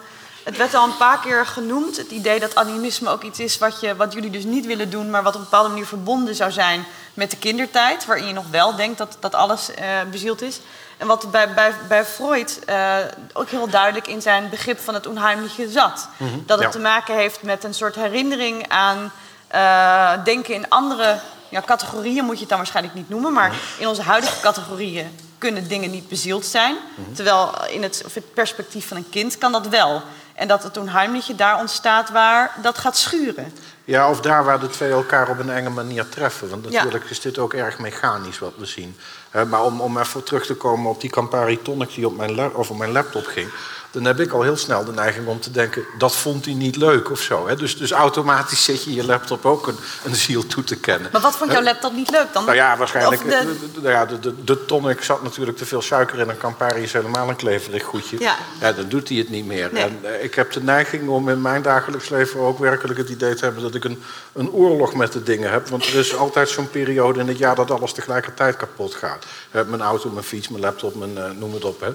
het 0.44 0.58
werd 0.58 0.74
al 0.74 0.84
een 0.84 0.98
paar 0.98 1.20
keer 1.20 1.46
genoemd, 1.46 1.98
het 1.98 2.12
idee 2.12 2.40
dat 2.40 2.56
animisme 2.56 3.10
ook 3.10 3.24
iets 3.24 3.40
is 3.40 3.58
wat, 3.58 3.80
je, 3.80 3.96
wat 3.96 4.14
jullie 4.14 4.30
dus 4.30 4.44
niet 4.44 4.66
willen 4.66 4.90
doen, 4.90 5.10
maar 5.10 5.24
wat 5.24 5.34
op 5.34 5.40
een 5.40 5.46
bepaalde 5.50 5.70
manier 5.70 5.86
verbonden 5.86 6.36
zou 6.36 6.52
zijn 6.52 6.86
met 7.14 7.32
de 7.32 7.38
kindertijd, 7.38 8.06
waarin 8.06 8.28
je 8.28 8.34
nog 8.34 8.50
wel 8.50 8.76
denkt 8.76 8.98
dat, 8.98 9.18
dat 9.20 9.36
alles 9.36 9.74
eh, 9.74 9.86
bezield 10.12 10.42
is. 10.42 10.60
En 10.98 11.08
wat 11.08 11.32
bij, 11.32 11.54
bij, 11.54 11.74
bij 11.88 12.06
Freud 12.06 12.60
eh, 12.66 12.96
ook 13.34 13.50
heel 13.50 13.70
duidelijk 13.70 14.08
in 14.08 14.22
zijn 14.22 14.50
begrip 14.50 14.80
van 14.80 14.94
het 14.94 15.08
onheimliche 15.08 15.70
zat. 15.70 16.08
Dat 16.46 16.58
het 16.58 16.68
ja. 16.68 16.70
te 16.70 16.80
maken 16.80 17.16
heeft 17.16 17.42
met 17.42 17.64
een 17.64 17.74
soort 17.74 17.96
herinnering 17.96 18.68
aan 18.68 19.12
eh, 19.52 20.24
denken 20.24 20.54
in 20.54 20.70
andere 20.70 21.20
ja, 21.50 21.62
categorieën, 21.66 22.26
moet 22.26 22.34
je 22.34 22.40
het 22.40 22.50
dan 22.50 22.58
waarschijnlijk 22.58 22.96
niet 22.96 23.10
noemen. 23.10 23.34
Maar 23.34 23.56
in 23.78 23.88
onze 23.88 24.02
huidige 24.02 24.42
categorieën 24.42 25.18
kunnen 25.38 25.68
dingen 25.68 25.92
niet 25.92 26.08
bezield 26.08 26.46
zijn. 26.46 26.76
Terwijl 27.14 27.52
in 27.70 27.84
het, 27.84 28.02
of 28.06 28.14
het 28.14 28.34
perspectief 28.34 28.88
van 28.88 28.98
een 28.98 29.10
kind 29.10 29.38
kan 29.38 29.52
dat 29.52 29.68
wel. 29.68 30.02
En 30.34 30.48
dat 30.48 30.64
het 30.64 30.78
onheimliche 30.78 31.36
daar 31.36 31.60
ontstaat 31.60 32.10
waar 32.10 32.52
dat 32.62 32.78
gaat 32.78 32.98
schuren. 32.98 33.54
Ja, 33.86 34.10
of 34.10 34.22
daar 34.22 34.44
waar 34.44 34.60
de 34.60 34.70
twee 34.70 34.92
elkaar 34.92 35.30
op 35.30 35.40
een 35.40 35.50
enge 35.50 35.70
manier 35.70 36.10
treffen. 36.10 36.50
Want 36.50 36.66
Ja. 36.70 36.72
natuurlijk 36.72 37.10
is 37.10 37.22
dit 37.22 37.38
ook 37.38 37.54
erg 37.54 37.80
mechanisch 37.80 38.40
wat 38.40 38.54
we 38.58 38.66
zien. 38.66 38.98
Maar 39.48 39.64
om, 39.64 39.82
om 39.82 39.98
even 39.98 40.24
terug 40.24 40.46
te 40.46 40.56
komen 40.56 40.92
op 40.92 41.02
die 41.02 41.10
Campari 41.10 41.62
Tonic 41.62 41.94
die 41.96 42.08
op 42.08 42.18
mijn, 42.18 42.56
of 42.56 42.70
op 42.70 42.78
mijn 42.78 42.92
laptop 42.92 43.26
ging... 43.26 43.50
dan 43.92 44.06
heb 44.06 44.20
ik 44.20 44.32
al 44.32 44.42
heel 44.42 44.58
snel 44.58 44.86
de 44.86 44.92
neiging 44.92 45.28
om 45.28 45.40
te 45.40 45.52
denken... 45.52 45.84
dat 45.98 46.16
vond 46.16 46.46
hij 46.46 46.54
niet 46.54 46.76
leuk 46.76 47.12
of 47.12 47.20
zo. 47.20 47.48
Hè. 47.48 47.56
Dus, 47.56 47.78
dus 47.78 47.92
automatisch 47.92 48.64
zet 48.64 48.84
je 48.84 48.94
je 48.94 49.06
laptop 49.06 49.46
ook 49.46 49.68
een, 49.68 49.78
een 50.06 50.16
ziel 50.16 50.48
toe 50.48 50.64
te 50.64 50.76
kennen. 50.76 51.10
Maar 51.12 51.22
wat 51.22 51.36
vond 51.36 51.52
jouw 51.52 51.64
laptop 51.64 51.94
niet 51.94 52.12
leuk 52.12 52.28
dan? 52.34 52.46
Nou 52.46 52.56
ja, 52.56 52.78
waarschijnlijk. 52.78 53.24
De- 53.24 53.56
nou 53.74 53.90
ja, 53.90 54.06
de, 54.06 54.20
de, 54.20 54.44
de 54.44 54.66
tonic 54.66 55.04
zat 55.04 55.24
natuurlijk 55.24 55.58
te 55.58 55.66
veel 55.66 55.82
suiker 55.82 56.20
in. 56.20 56.30
En 56.30 56.38
Campari 56.38 56.82
is 56.82 56.94
helemaal 56.94 57.30
een 57.30 57.36
kleverig 57.36 57.84
goedje. 57.84 58.20
Ja. 58.20 58.36
dan 58.72 58.86
doet 58.88 59.10
hij 59.10 59.18
het 59.18 59.30
niet 59.30 59.46
meer. 59.46 59.70
Nee. 59.72 59.84
En 59.84 60.00
eh, 60.02 60.24
ik 60.24 60.36
heb 60.36 60.52
de 60.52 60.64
neiging 60.64 61.10
om 61.10 61.30
in 61.30 61.42
mijn 61.42 61.62
dagelijks 61.62 62.10
leven 62.10 62.40
ook 62.40 62.60
werkelijk 62.60 63.00
het 63.00 63.10
idee 63.10 63.34
te 63.34 63.44
hebben... 63.44 63.64
dat 63.64 63.76
ik 63.76 63.84
een, 63.84 64.04
een 64.34 64.52
oorlog 64.52 64.94
met 64.94 65.12
de 65.12 65.24
dingen 65.24 65.52
heb. 65.52 65.68
Want 65.68 65.88
er 65.88 65.96
is 65.96 66.16
altijd 66.16 66.50
zo'n 66.50 66.70
periode 66.70 67.20
in 67.20 67.28
het 67.28 67.38
jaar 67.38 67.56
dat 67.56 67.72
alles 67.72 67.94
tegelijkertijd 67.94 68.56
kapot 68.58 68.96
gaat. 68.96 69.26
Mijn 69.52 69.82
auto, 69.82 70.10
mijn 70.10 70.26
fiets, 70.26 70.50
mijn 70.50 70.62
laptop, 70.64 70.96
mijn, 70.96 71.18
eh, 71.18 71.30
noem 71.40 71.54
het 71.54 71.66
op. 71.66 71.82
Hè. 71.82 71.90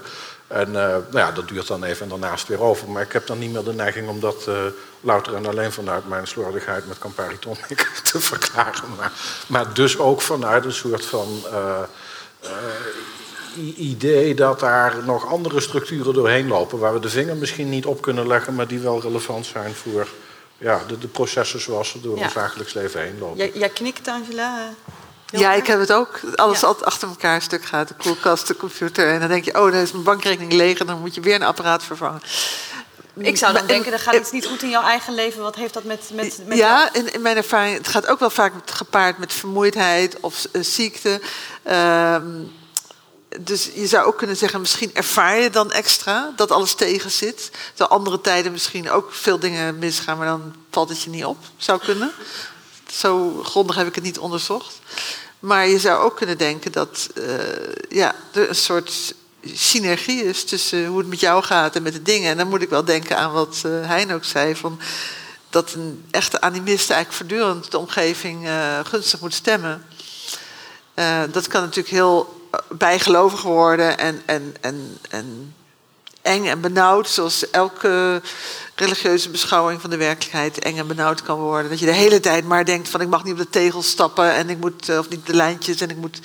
En 0.47 0.67
eh, 0.67 0.87
nou 0.89 1.17
ja, 1.17 1.31
dat 1.31 1.47
duurt 1.47 1.67
dan 1.67 1.83
even 1.83 2.03
en 2.03 2.09
daarnaast 2.09 2.47
weer 2.47 2.61
over. 2.61 2.89
Maar 2.89 3.01
ik 3.01 3.11
heb 3.11 3.27
dan 3.27 3.39
niet 3.39 3.51
meer 3.51 3.63
de 3.63 3.73
neiging 3.73 4.09
om 4.09 4.19
dat 4.19 4.47
eh, 4.47 4.55
louter 5.01 5.35
en 5.35 5.45
alleen 5.45 5.71
vanuit 5.71 6.07
mijn 6.07 6.27
slordigheid 6.27 6.87
met 6.87 6.97
Campari 6.99 7.39
Tonic 7.39 7.91
te 8.11 8.19
verklaren. 8.19 8.95
Maar, 8.97 9.11
maar 9.47 9.73
dus 9.73 9.97
ook 9.97 10.21
vanuit 10.21 10.65
een 10.65 10.73
soort 10.73 11.05
van 11.05 11.41
eh, 11.51 11.83
idee 13.75 14.35
dat 14.35 14.59
daar 14.59 14.95
nog 15.05 15.27
andere 15.27 15.59
structuren 15.59 16.13
doorheen 16.13 16.47
lopen. 16.47 16.79
Waar 16.79 16.93
we 16.93 16.99
de 16.99 17.09
vinger 17.09 17.35
misschien 17.35 17.69
niet 17.69 17.85
op 17.85 18.01
kunnen 18.01 18.27
leggen, 18.27 18.55
maar 18.55 18.67
die 18.67 18.79
wel 18.79 19.01
relevant 19.01 19.45
zijn 19.45 19.73
voor 19.73 20.07
ja, 20.57 20.81
de, 20.87 20.97
de 20.97 21.07
processen 21.07 21.61
zoals 21.61 21.89
ze 21.89 22.01
door 22.01 22.17
Ja. 22.17 22.23
ons 22.23 22.33
dagelijks 22.33 22.73
leven 22.73 23.01
heen 23.01 23.19
lopen. 23.19 23.37
Jij, 23.37 23.51
jij 23.53 23.69
knikt, 23.69 24.07
Angela. 24.07 24.69
Heel 25.31 25.39
Ja, 25.39 25.49
erg. 25.51 25.59
ik 25.59 25.67
heb 25.67 25.79
het 25.79 25.91
ook. 25.93 26.19
Alles 26.35 26.59
Ja. 26.59 26.67
altijd 26.67 26.85
achter 26.85 27.07
elkaar 27.07 27.35
een 27.35 27.41
stuk 27.41 27.65
gaat. 27.65 27.87
De 27.87 27.93
koelkast, 27.93 28.47
de 28.47 28.55
computer. 28.55 29.09
En 29.13 29.19
dan 29.19 29.29
denk 29.29 29.45
je, 29.45 29.51
oh, 29.59 29.71
dan 29.71 29.81
is 29.81 29.91
mijn 29.91 30.03
bankrekening 30.03 30.51
leeg. 30.53 30.79
En 30.79 30.85
dan 30.85 30.99
moet 30.99 31.15
je 31.15 31.21
weer 31.21 31.35
een 31.35 31.43
apparaat 31.43 31.83
vervangen. 31.83 32.21
Ik 33.19 33.37
zou 33.37 33.53
dan 33.53 33.67
denken, 33.67 33.91
er 33.93 33.99
gaat 33.99 34.13
en- 34.13 34.19
iets 34.19 34.31
niet 34.31 34.45
goed 34.45 34.61
in 34.63 34.69
jouw 34.69 34.83
eigen 34.83 35.13
leven. 35.13 35.41
Wat 35.41 35.55
heeft 35.55 35.73
dat 35.73 35.83
met... 35.83 36.09
met, 36.13 36.39
met 36.45 36.57
ja, 36.57 36.93
in, 36.93 37.13
in 37.13 37.21
mijn 37.21 37.37
ervaring, 37.37 37.77
het 37.77 37.87
gaat 37.87 38.07
ook 38.07 38.19
wel 38.19 38.29
vaak 38.29 38.53
gepaard 38.65 39.17
met 39.17 39.33
vermoeidheid 39.33 40.19
of 40.19 40.45
eh, 40.51 40.61
ziekte. 40.63 41.21
Ehm, 41.63 42.25
dus 43.39 43.69
je 43.73 43.87
zou 43.87 44.05
ook 44.05 44.17
kunnen 44.17 44.35
zeggen, 44.37 44.59
misschien 44.59 44.91
ervaar 44.93 45.37
je 45.39 45.49
dan 45.49 45.71
extra 45.71 46.31
dat 46.35 46.51
alles 46.51 46.73
tegen 46.73 47.11
zit. 47.11 47.51
Terwijl 47.69 47.89
andere 47.99 48.21
tijden 48.21 48.51
misschien 48.51 48.89
ook 48.89 49.13
veel 49.13 49.39
dingen 49.39 49.79
misgaan, 49.79 50.17
maar 50.17 50.27
dan 50.27 50.55
valt 50.71 50.89
het 50.89 51.01
je 51.01 51.09
niet 51.09 51.25
op. 51.25 51.37
Zou 51.57 51.79
kunnen. 51.79 52.11
Zo 52.97 53.41
grondig 53.43 53.75
heb 53.75 53.87
ik 53.87 53.95
het 53.95 54.03
niet 54.03 54.19
onderzocht. 54.19 54.79
Maar 55.39 55.67
je 55.67 55.79
zou 55.79 56.03
ook 56.03 56.15
kunnen 56.15 56.37
denken 56.37 56.71
dat 56.71 57.09
eh, 57.15 57.23
ja, 57.89 58.15
er 58.33 58.49
een 58.49 58.55
soort 58.55 59.13
synergie 59.53 60.23
is 60.23 60.43
tussen 60.43 60.85
hoe 60.85 60.97
het 60.97 61.07
met 61.07 61.19
jou 61.19 61.43
gaat 61.43 61.75
en 61.75 61.83
met 61.83 61.93
de 61.93 62.01
dingen. 62.01 62.31
En 62.31 62.37
dan 62.37 62.47
moet 62.47 62.61
ik 62.61 62.69
wel 62.69 62.85
denken 62.85 63.17
aan 63.17 63.31
wat 63.31 63.61
eh 63.65 63.87
Hein 63.87 64.13
ook 64.13 64.23
zei. 64.23 64.55
Van 64.55 64.79
dat 65.49 65.73
een 65.73 66.05
echte 66.11 66.41
animist 66.41 66.89
eigenlijk 66.89 67.11
voortdurend 67.11 67.71
de 67.71 67.77
omgeving 67.77 68.47
eh, 68.47 68.79
gunstig 68.83 69.19
moet 69.19 69.33
stemmen. 69.33 69.85
Dat 71.31 71.47
kan 71.47 71.61
natuurlijk 71.61 71.95
heel 71.95 72.49
bijgelovig 72.69 73.41
worden 73.41 73.97
en, 73.97 74.21
en, 74.25 74.55
en, 74.61 74.97
en 75.09 75.55
eng 76.21 76.45
en 76.45 76.61
benauwd, 76.61 77.09
zoals 77.09 77.49
elke 77.49 78.21
religieuze 78.79 79.29
beschouwing 79.29 79.81
van 79.81 79.89
de 79.89 79.97
werkelijkheid 79.97 80.59
eng 80.59 80.77
en 80.77 80.87
benauwd 80.87 81.21
kan 81.21 81.39
worden. 81.39 81.69
Dat 81.69 81.79
je 81.79 81.85
de 81.85 81.91
hele 81.91 82.19
tijd 82.19 82.45
maar 82.45 82.65
denkt 82.65 82.89
van 82.89 83.01
ik 83.01 83.07
mag 83.07 83.23
niet 83.23 83.33
op 83.33 83.39
de 83.39 83.49
tegels 83.49 83.89
stappen 83.89 84.33
en 84.33 84.49
ik 84.49 84.57
moet, 84.57 84.89
eh, 84.89 84.97
of 84.97 85.09
niet 85.09 85.19
op 85.19 85.25
de 85.25 85.33
lijntjes 85.33 85.81
en 85.81 85.89
ik 85.89 85.97
moet 85.97 86.19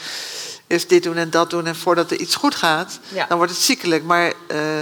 eerst 0.67 0.89
dit 0.89 1.03
doen 1.03 1.17
en 1.17 1.31
dat 1.31 1.51
doen 1.51 1.67
en 1.67 1.77
voordat 1.77 2.11
er 2.11 2.21
iets 2.21 2.35
goed 2.35 2.55
gaat, 2.55 2.99
Ja. 3.09 3.27
dan 3.27 3.37
wordt 3.37 3.53
het 3.53 3.61
ziekelijk. 3.63 4.05
Maar 4.05 4.33
eh, 4.47 4.79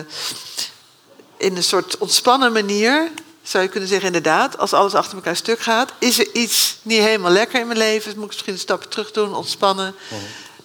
in 1.37 1.57
een 1.57 1.63
soort 1.63 1.99
ontspannen 1.99 2.53
manier 2.53 3.09
zou 3.43 3.63
je 3.65 3.71
kunnen 3.71 3.89
zeggen, 3.89 4.07
inderdaad, 4.07 4.59
als 4.59 4.73
alles 4.73 4.95
achter 4.95 5.15
elkaar 5.17 5.37
stuk 5.37 5.61
gaat, 5.61 5.93
is 5.99 6.19
er 6.19 6.29
iets 6.33 6.79
niet 6.83 7.01
helemaal 7.01 7.31
lekker 7.33 7.61
in 7.61 7.67
mijn 7.67 7.79
leven, 7.79 8.13
moet 8.15 8.23
ik 8.23 8.29
misschien 8.31 8.53
een 8.53 8.59
stapje 8.59 8.89
terug 8.89 9.11
doen, 9.13 9.35
ontspannen. 9.35 9.95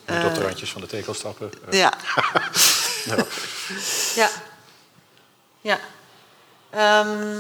Moet 0.08 0.26
op 0.26 0.36
de 0.36 0.42
randjes 0.42 0.72
van 0.72 0.82
de 0.82 0.88
tegel 0.88 1.14
stappen. 1.14 1.52
Eh, 1.70 1.80
Ja. 1.80 1.94
ja. 4.16 4.30
Ja. 5.62 5.80
Ehm, 6.76 7.40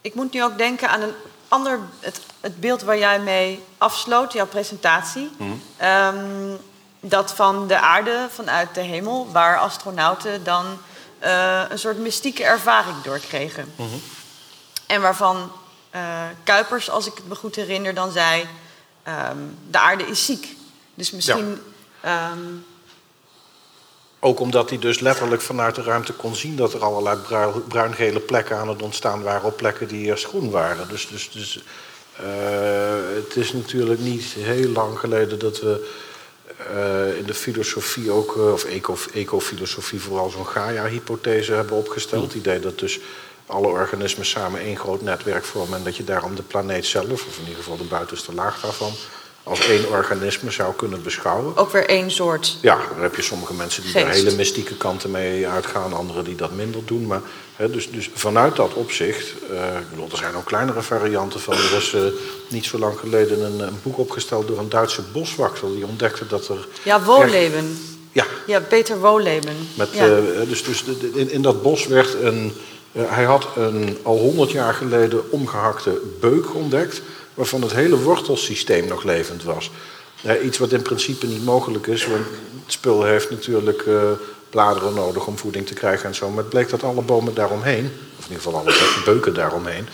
ik 0.00 0.14
moet 0.14 0.32
nu 0.32 0.42
ook 0.42 0.58
denken 0.58 0.88
aan 0.88 1.00
een 1.00 1.14
ander... 1.48 1.80
Het, 2.00 2.20
het 2.40 2.60
beeld 2.60 2.82
waar 2.82 2.98
jij 2.98 3.20
mee 3.20 3.64
afsloot, 3.78 4.32
jouw 4.32 4.46
presentatie. 4.46 5.30
Ehm, 5.76 6.54
dat 7.00 7.32
van 7.34 7.66
de 7.66 7.80
aarde, 7.80 8.28
vanuit 8.30 8.74
de 8.74 8.80
hemel... 8.80 9.28
waar 9.32 9.58
astronauten 9.58 10.44
dan 10.44 10.78
eh, 11.18 11.62
een 11.68 11.78
soort 11.78 11.98
mystieke 11.98 12.44
ervaring 12.44 13.02
doorkregen. 13.02 13.74
En 14.86 15.00
waarvan 15.00 15.52
eh, 15.90 16.02
Kuipers, 16.44 16.90
als 16.90 17.06
ik 17.06 17.14
het 17.14 17.28
me 17.28 17.34
goed 17.34 17.54
herinner, 17.54 17.94
dan 17.94 18.10
zei... 18.10 18.48
ehm, 19.02 19.38
de 19.70 19.78
aarde 19.78 20.06
is 20.06 20.24
ziek. 20.24 20.56
Dus 20.94 21.10
misschien... 21.10 21.62
Ook 24.20 24.40
omdat 24.40 24.68
hij 24.68 24.78
dus 24.78 25.00
letterlijk 25.00 25.42
vanuit 25.42 25.74
de 25.74 25.82
ruimte 25.82 26.12
kon 26.12 26.34
zien 26.34 26.56
dat 26.56 26.72
er 26.72 26.84
allerlei 26.84 27.16
brui- 27.16 27.60
bruingele 27.68 28.20
plekken 28.20 28.56
aan 28.56 28.68
het 28.68 28.82
ontstaan 28.82 29.22
waren 29.22 29.44
op 29.44 29.56
plekken 29.56 29.88
die 29.88 30.06
eerst 30.06 30.26
groen 30.26 30.50
waren. 30.50 30.88
Dus, 30.88 31.08
dus, 31.08 31.30
dus 31.30 31.62
eh, 32.16 33.14
het 33.14 33.36
is 33.36 33.52
natuurlijk 33.52 34.00
niet 34.00 34.24
heel 34.24 34.68
lang 34.68 34.98
geleden 34.98 35.38
dat 35.38 35.60
we 35.60 35.94
eh, 36.56 37.18
in 37.18 37.24
de 37.26 37.34
filosofie 37.34 38.10
ook, 38.10 38.36
eh, 38.36 38.52
of 38.52 38.64
eco, 38.64 38.96
ecofilosofie 39.12 40.00
vooral 40.00 40.30
zo'n 40.30 40.46
Gaia-hypothese 40.46 41.52
hebben 41.52 41.76
opgesteld. 41.76 42.22
Het 42.22 42.34
idee 42.34 42.60
dat 42.60 42.78
dus 42.78 43.00
alle 43.46 43.66
organismen 43.66 44.26
samen 44.26 44.60
één 44.60 44.76
groot 44.76 45.02
netwerk 45.02 45.44
vormen 45.44 45.78
en 45.78 45.84
dat 45.84 45.96
je 45.96 46.04
daarom 46.04 46.34
de 46.34 46.42
planeet 46.42 46.86
zelf, 46.86 47.10
of 47.26 47.38
in 47.38 47.42
ieder 47.42 47.56
geval 47.56 47.76
de 47.76 47.84
buitenste 47.84 48.34
laag 48.34 48.60
daarvan, 48.60 48.92
als 49.48 49.68
één 49.68 49.88
organisme 49.88 50.50
zou 50.50 50.74
kunnen 50.74 51.02
beschouwen. 51.02 51.56
Ook 51.56 51.70
weer 51.70 51.88
één 51.88 52.10
soort. 52.10 52.56
Ja, 52.60 52.78
dan 52.92 53.02
heb 53.02 53.16
je 53.16 53.22
sommige 53.22 53.54
mensen 53.54 53.82
die 53.82 53.92
daar 53.92 54.06
Geest. 54.06 54.22
hele 54.22 54.36
mystieke 54.36 54.76
kanten 54.76 55.10
mee 55.10 55.48
uitgaan, 55.48 55.92
anderen 55.92 56.24
die 56.24 56.34
dat 56.34 56.52
minder 56.52 56.80
doen. 56.84 57.06
Maar, 57.06 57.20
hè, 57.56 57.70
dus, 57.70 57.90
dus 57.90 58.10
vanuit 58.14 58.56
dat 58.56 58.74
opzicht, 58.74 59.34
eh, 59.50 59.78
ik 59.80 59.90
bedoel, 59.90 60.08
er 60.10 60.16
zijn 60.16 60.36
ook 60.36 60.44
kleinere 60.44 60.82
varianten 60.82 61.40
van. 61.40 61.54
Er 61.54 61.76
is 61.76 61.94
eh, 61.94 62.00
niet 62.48 62.64
zo 62.64 62.78
lang 62.78 62.98
geleden 62.98 63.44
een, 63.44 63.60
een 63.60 63.78
boek 63.82 63.98
opgesteld 63.98 64.46
door 64.48 64.58
een 64.58 64.68
Duitse 64.68 65.02
boswachter. 65.12 65.68
Die 65.74 65.86
ontdekte 65.86 66.26
dat 66.26 66.48
er. 66.48 66.66
Ja, 66.82 67.02
Wohleben. 67.02 67.78
Ja, 68.12 68.24
Ja, 68.46 68.60
Peter 68.60 68.98
Wohleben. 69.00 69.56
met, 69.74 69.88
ja. 69.92 70.06
eh, 70.06 70.48
dus, 70.48 70.64
dus 70.64 70.84
in, 71.14 71.30
in 71.30 71.42
dat 71.42 71.62
bos 71.62 71.86
werd 71.86 72.14
een. 72.22 72.52
hij 72.92 73.24
had 73.24 73.46
een 73.56 73.98
al 74.02 74.18
honderd 74.18 74.50
jaar 74.50 74.74
geleden 74.74 75.30
omgehakte 75.30 76.00
beuk 76.20 76.54
ontdekt. 76.54 77.02
Waarvan 77.36 77.62
het 77.62 77.72
hele 77.72 77.98
wortelsysteem 77.98 78.86
nog 78.86 79.04
levend 79.04 79.42
was. 79.42 79.70
Iets 80.42 80.58
wat 80.58 80.72
in 80.72 80.82
principe 80.82 81.26
niet 81.26 81.44
mogelijk 81.44 81.86
is, 81.86 82.06
want 82.06 82.24
het 82.64 82.72
spul 82.72 83.04
heeft 83.04 83.30
natuurlijk 83.30 83.82
eh, 83.86 84.10
bladeren 84.50 84.94
nodig 84.94 85.26
om 85.26 85.38
voeding 85.38 85.66
te 85.66 85.74
krijgen 85.74 86.08
en 86.08 86.14
zo. 86.14 86.28
Maar 86.28 86.38
het 86.38 86.48
bleek 86.48 86.68
dat 86.68 86.82
alle 86.82 87.02
bomen 87.02 87.34
daaromheen, 87.34 87.90
of 88.18 88.24
in 88.24 88.30
ieder 88.30 88.42
geval 88.42 88.58
alle 88.58 89.02
beuken 89.04 89.34
daaromheen, 89.34 89.88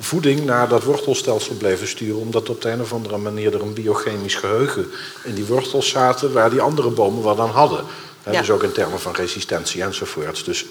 voeding 0.00 0.44
naar 0.44 0.68
dat 0.68 0.84
wortelstelsel 0.84 1.54
bleven 1.54 1.88
sturen, 1.88 2.20
omdat 2.20 2.48
op 2.48 2.62
de 2.62 2.70
een 2.70 2.80
of 2.80 2.92
andere 2.92 3.16
manier 3.16 3.54
er 3.54 3.62
een 3.62 3.74
biochemisch 3.74 4.34
geheugen 4.34 4.86
in 5.24 5.34
die 5.34 5.44
wortels 5.44 5.88
zaten, 5.88 6.32
waar 6.32 6.50
die 6.50 6.60
andere 6.60 6.90
bomen 6.90 7.22
wat 7.22 7.38
aan 7.38 7.50
hadden. 7.50 7.84
Ja. 8.32 8.40
Dus 8.40 8.50
ook 8.50 8.62
in 8.62 8.72
termen 8.72 9.00
van 9.00 9.14
resistentie 9.14 9.82
enzovoorts. 9.82 10.44
Dus, 10.44 10.64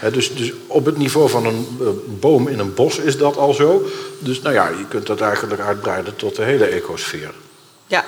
eh, 0.00 0.12
dus, 0.12 0.34
dus 0.34 0.52
op 0.66 0.84
het 0.84 0.96
niveau 0.96 1.28
van 1.28 1.46
een 1.46 1.78
eh, 1.80 1.86
boom 2.06 2.48
in 2.48 2.58
een 2.58 2.74
bos 2.74 2.98
is 2.98 3.18
dat 3.18 3.36
al 3.36 3.52
zo. 3.54 3.86
Dus 4.18 4.40
nou 4.42 4.54
ja, 4.54 4.68
je 4.68 4.86
kunt 4.88 5.06
dat 5.06 5.20
eigenlijk 5.20 5.60
uitbreiden 5.60 6.16
tot 6.16 6.36
de 6.36 6.42
hele 6.42 6.64
ecosfeer. 6.66 7.34
Ja, 7.86 8.04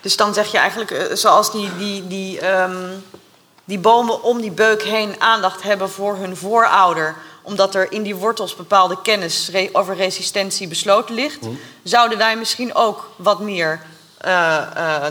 dus 0.00 0.16
dan 0.16 0.34
zeg 0.34 0.50
je 0.52 0.58
eigenlijk, 0.58 0.90
eh, 0.90 1.14
zoals 1.16 1.52
die, 1.52 1.76
die, 1.78 2.06
die, 2.06 2.40
ehm, 2.40 2.86
die 3.64 3.78
bomen 3.78 4.22
om 4.22 4.40
die 4.40 4.50
beuk 4.52 4.82
heen 4.82 5.14
aandacht 5.18 5.62
hebben 5.62 5.90
voor 5.90 6.16
hun 6.16 6.36
voorouder, 6.36 7.14
omdat 7.42 7.74
er 7.74 7.92
in 7.92 8.02
die 8.02 8.16
wortels 8.16 8.56
bepaalde 8.56 8.98
kennis 9.02 9.48
re- 9.52 9.68
over 9.72 9.96
resistentie 9.96 10.68
besloten 10.68 11.14
ligt, 11.14 11.46
zouden 11.82 12.18
wij 12.18 12.36
misschien 12.36 12.74
ook 12.74 13.10
wat 13.16 13.40
meer 13.40 13.80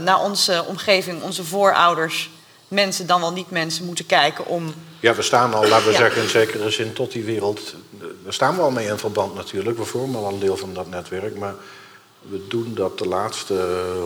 naar 0.02 0.22
onze 0.24 0.64
omgeving, 0.68 1.22
onze 1.22 1.44
voorouders, 1.44 2.30
mensen 2.68 3.08
dan 3.08 3.22
wel 3.22 3.32
niet 3.32 3.52
mensen, 3.52 3.86
moeten 3.86 4.06
kijken 4.06 4.46
om. 4.46 4.74
Ja, 5.00 5.16
we 5.16 5.22
staan 5.22 5.54
al, 5.54 5.68
laten 5.68 5.86
we 5.86 5.92
Ja. 5.92 5.98
zeggen, 5.98 6.22
in 6.22 6.30
zekere 6.30 6.70
zin 6.70 6.94
tot 6.94 7.12
die 7.12 7.24
wereld. 7.24 7.74
Daar 8.24 8.34
staan 8.34 8.56
we 8.56 8.62
al 8.62 8.72
mee 8.72 8.88
in 8.88 8.98
verband 8.98 9.36
natuurlijk. 9.36 9.78
We 9.78 9.86
vormen 9.86 10.24
al 10.24 10.34
een 10.34 10.40
deel 10.40 10.58
van 10.58 10.74
dat 10.74 10.90
netwerk. 10.90 11.38
Maar 11.38 11.56
we 12.22 12.48
doen 12.48 12.74
dat 12.76 12.98
de 12.98 13.08
laatste 13.08 13.54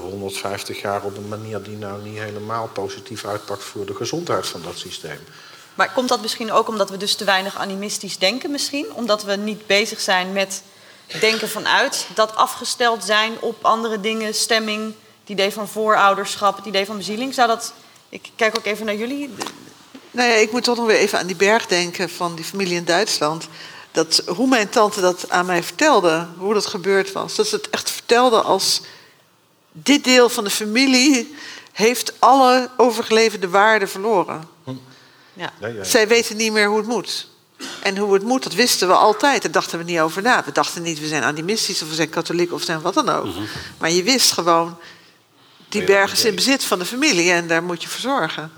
150 0.02 0.82
jaar 0.82 1.04
op 1.04 1.18
een 1.18 1.28
manier 1.28 1.62
die 1.64 1.78
nou 1.78 2.02
niet 2.04 2.18
helemaal 2.20 2.68
positief 2.74 3.26
uitpakt 3.26 3.64
voor 3.64 3.86
de 3.86 3.96
gezondheid 3.96 4.48
van 4.48 4.62
dat 4.62 4.78
systeem. 4.78 5.20
Maar 5.76 5.92
komt 5.94 6.10
dat 6.10 6.22
misschien 6.22 6.52
ook 6.52 6.68
omdat 6.68 6.90
we 6.90 6.98
dus 6.98 7.16
te 7.16 7.24
weinig 7.24 7.58
animistisch 7.58 8.18
denken 8.18 8.52
misschien? 8.52 8.94
Omdat 8.94 9.24
we 9.24 9.36
niet 9.36 9.68
bezig 9.68 10.00
zijn 10.02 10.34
met 10.34 10.62
denken 11.20 11.50
vanuit, 11.50 12.08
dat 12.16 12.36
afgesteld 12.36 13.04
zijn 13.04 13.34
op 13.40 13.66
andere 13.66 14.00
dingen, 14.00 14.34
stemming, 14.34 14.94
het 15.20 15.30
idee 15.30 15.52
van 15.52 15.68
voorouderschap, 15.68 16.58
het 16.58 16.66
idee 16.66 16.86
van 16.86 16.98
bezieling. 16.98 17.34
Zou 17.34 17.48
dat... 17.48 17.74
Ik 18.12 18.30
kijk 18.36 18.58
ook 18.58 18.66
even 18.66 18.86
naar 18.86 18.96
jullie. 18.96 19.30
Nou 20.12 20.30
ja, 20.30 20.36
ik 20.36 20.52
moet 20.52 20.64
toch 20.64 20.78
nog 20.78 20.86
weer 20.86 20.98
even 20.98 21.20
aan 21.20 21.28
die 21.28 21.36
berg 21.36 21.68
denken 21.68 22.10
van 22.10 22.36
die 22.36 22.46
familie 22.46 22.76
in 22.76 22.86
Duitsland. 22.86 23.48
Dat, 23.92 24.24
hoe 24.28 24.48
mijn 24.48 24.70
tante 24.70 25.02
dat 25.02 25.30
aan 25.30 25.46
mij 25.46 25.64
vertelde, 25.64 26.28
hoe 26.38 26.54
dat 26.54 26.66
gebeurd 26.66 27.12
was. 27.12 27.36
Dat 27.36 27.48
ze 27.48 27.56
het 27.56 27.70
echt 27.70 27.92
vertelde 27.92 28.42
als... 28.42 28.82
dit 29.72 30.04
deel 30.04 30.30
van 30.30 30.44
de 30.44 30.50
familie 30.50 31.36
heeft 31.72 32.14
alle 32.20 32.70
overgeleverde 32.78 33.50
waarden 33.50 33.90
verloren. 33.90 34.44
Ja. 34.64 34.74
Ja, 35.34 35.52
ja, 35.60 35.68
ja. 35.68 35.84
Zij 35.84 36.08
weten 36.08 36.38
niet 36.38 36.52
meer 36.52 36.68
hoe 36.68 36.78
het 36.78 36.88
moet. 36.88 37.28
En 37.84 37.98
hoe 37.98 38.14
het 38.14 38.24
moet, 38.24 38.44
dat 38.44 38.54
wisten 38.54 38.88
we 38.88 38.94
altijd. 38.94 39.42
Daar 39.42 39.52
dachten 39.52 39.78
we 39.78 39.84
niet 39.84 40.00
over 40.00 40.22
na. 40.22 40.44
We 40.46 40.52
dachten 40.52 40.82
niet, 40.82 41.00
we 41.00 41.08
zijn 41.08 41.24
animistisch 41.24 41.82
of 41.82 41.90
we 41.90 41.96
zijn 41.96 42.10
katholiek 42.10 42.54
of 42.54 42.60
we 42.60 42.66
zijn 42.66 42.82
wat 42.82 42.94
dan 42.94 43.10
ook. 43.10 43.28
Maar 43.78 43.92
je 43.92 44.04
wist 44.04 44.32
gewoon, 44.32 44.78
die 45.72 45.84
berg 45.84 46.12
is 46.12 46.26
in 46.26 46.36
bezit 46.36 46.64
van 46.64 46.80
de 46.80 46.86
familie 46.86 47.32
en 47.32 47.48
daar 47.48 47.64
moet 47.64 47.82
je 47.82 47.90
voor 47.90 48.00
zorgen. 48.00 48.52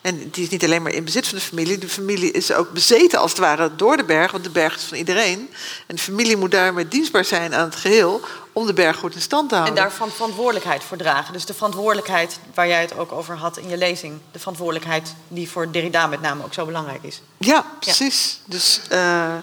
En 0.00 0.30
die 0.30 0.44
is 0.44 0.50
niet 0.50 0.64
alleen 0.64 0.82
maar 0.82 0.92
in 0.92 1.04
bezit 1.04 1.28
van 1.28 1.38
de 1.38 1.44
familie. 1.44 1.78
De 1.78 1.88
familie 1.88 2.30
is 2.30 2.52
ook 2.52 2.72
bezeten 2.72 3.18
als 3.18 3.30
het 3.30 3.40
ware 3.40 3.76
door 3.76 3.96
de 3.96 4.04
berg, 4.04 4.32
want 4.32 4.44
de 4.44 4.50
berg 4.50 4.76
is 4.76 4.82
van 4.82 4.96
iedereen. 4.96 5.50
En 5.86 5.96
de 5.96 6.02
familie 6.02 6.36
moet 6.36 6.50
daarmee 6.50 6.88
dienstbaar 6.88 7.24
zijn 7.24 7.54
aan 7.54 7.64
het 7.64 7.76
geheel 7.76 8.20
om 8.52 8.66
de 8.66 8.72
berg 8.72 8.96
goed 8.96 9.14
in 9.14 9.20
stand 9.20 9.48
te 9.48 9.54
En 9.54 9.60
houden. 9.60 9.82
daarvan 9.82 10.10
verantwoordelijkheid 10.10 10.84
voor 10.84 10.96
dragen. 10.96 11.32
Dus 11.32 11.44
de 11.44 11.54
verantwoordelijkheid 11.54 12.38
waar 12.54 12.68
jij 12.68 12.80
het 12.80 12.96
ook 12.96 13.12
over 13.12 13.36
had 13.36 13.56
in 13.56 13.68
je 13.68 13.76
lezing. 13.76 14.18
De 14.32 14.38
verantwoordelijkheid 14.38 15.14
die 15.28 15.50
voor 15.50 15.72
Derrida 15.72 16.06
met 16.06 16.20
name 16.20 16.44
ook 16.44 16.54
zo 16.54 16.64
belangrijk 16.64 17.02
is. 17.02 17.20
Ja, 17.36 17.64
precies. 17.80 18.40
Dus 18.44 18.80
eh, 18.88 19.34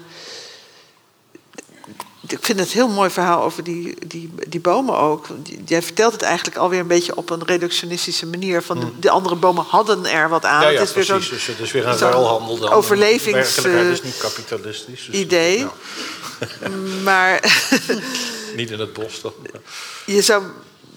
ik 2.33 2.45
vind 2.45 2.59
het 2.59 2.67
een 2.67 2.73
heel 2.73 2.87
mooi 2.87 3.09
verhaal 3.09 3.43
over 3.43 3.63
die, 3.63 3.95
die, 4.07 4.31
die 4.47 4.59
bomen 4.59 4.97
ook. 4.97 5.27
Jij 5.65 5.81
vertelt 5.81 6.13
het 6.13 6.21
eigenlijk 6.21 6.57
alweer 6.57 6.79
een 6.79 6.87
beetje 6.87 7.15
op 7.15 7.29
een 7.29 7.43
reductionistische 7.45 8.25
manier. 8.25 8.61
Van 8.61 8.79
de, 8.79 8.99
de 8.99 9.09
andere 9.09 9.35
bomen 9.35 9.65
hadden 9.67 10.05
er 10.05 10.29
wat 10.29 10.45
aan. 10.45 10.61
Ja, 10.61 10.69
ja, 10.69 10.79
het 10.79 10.89
is 10.89 10.95
weer 10.95 11.05
precies. 11.05 11.29
Dus 11.29 11.45
het 11.47 11.59
is 11.59 11.71
weer 11.71 11.87
een 11.87 11.97
ruilhandel 11.97 12.57
dan. 12.57 12.69
overlevings, 12.69 13.55
Werkelijkheid 13.55 13.91
is 13.91 13.99
eh, 13.99 14.05
niet 14.05 14.17
kapitalistisch. 14.17 15.05
dus- 15.05 15.15
idee. 15.15 15.57
ja, 15.57 15.71
Maar 17.03 17.59
niet 18.55 18.71
in 18.71 18.79
het 18.79 18.93
bos 18.93 19.21
dan. 19.21 19.33
je 20.05 20.21
zou 20.21 20.43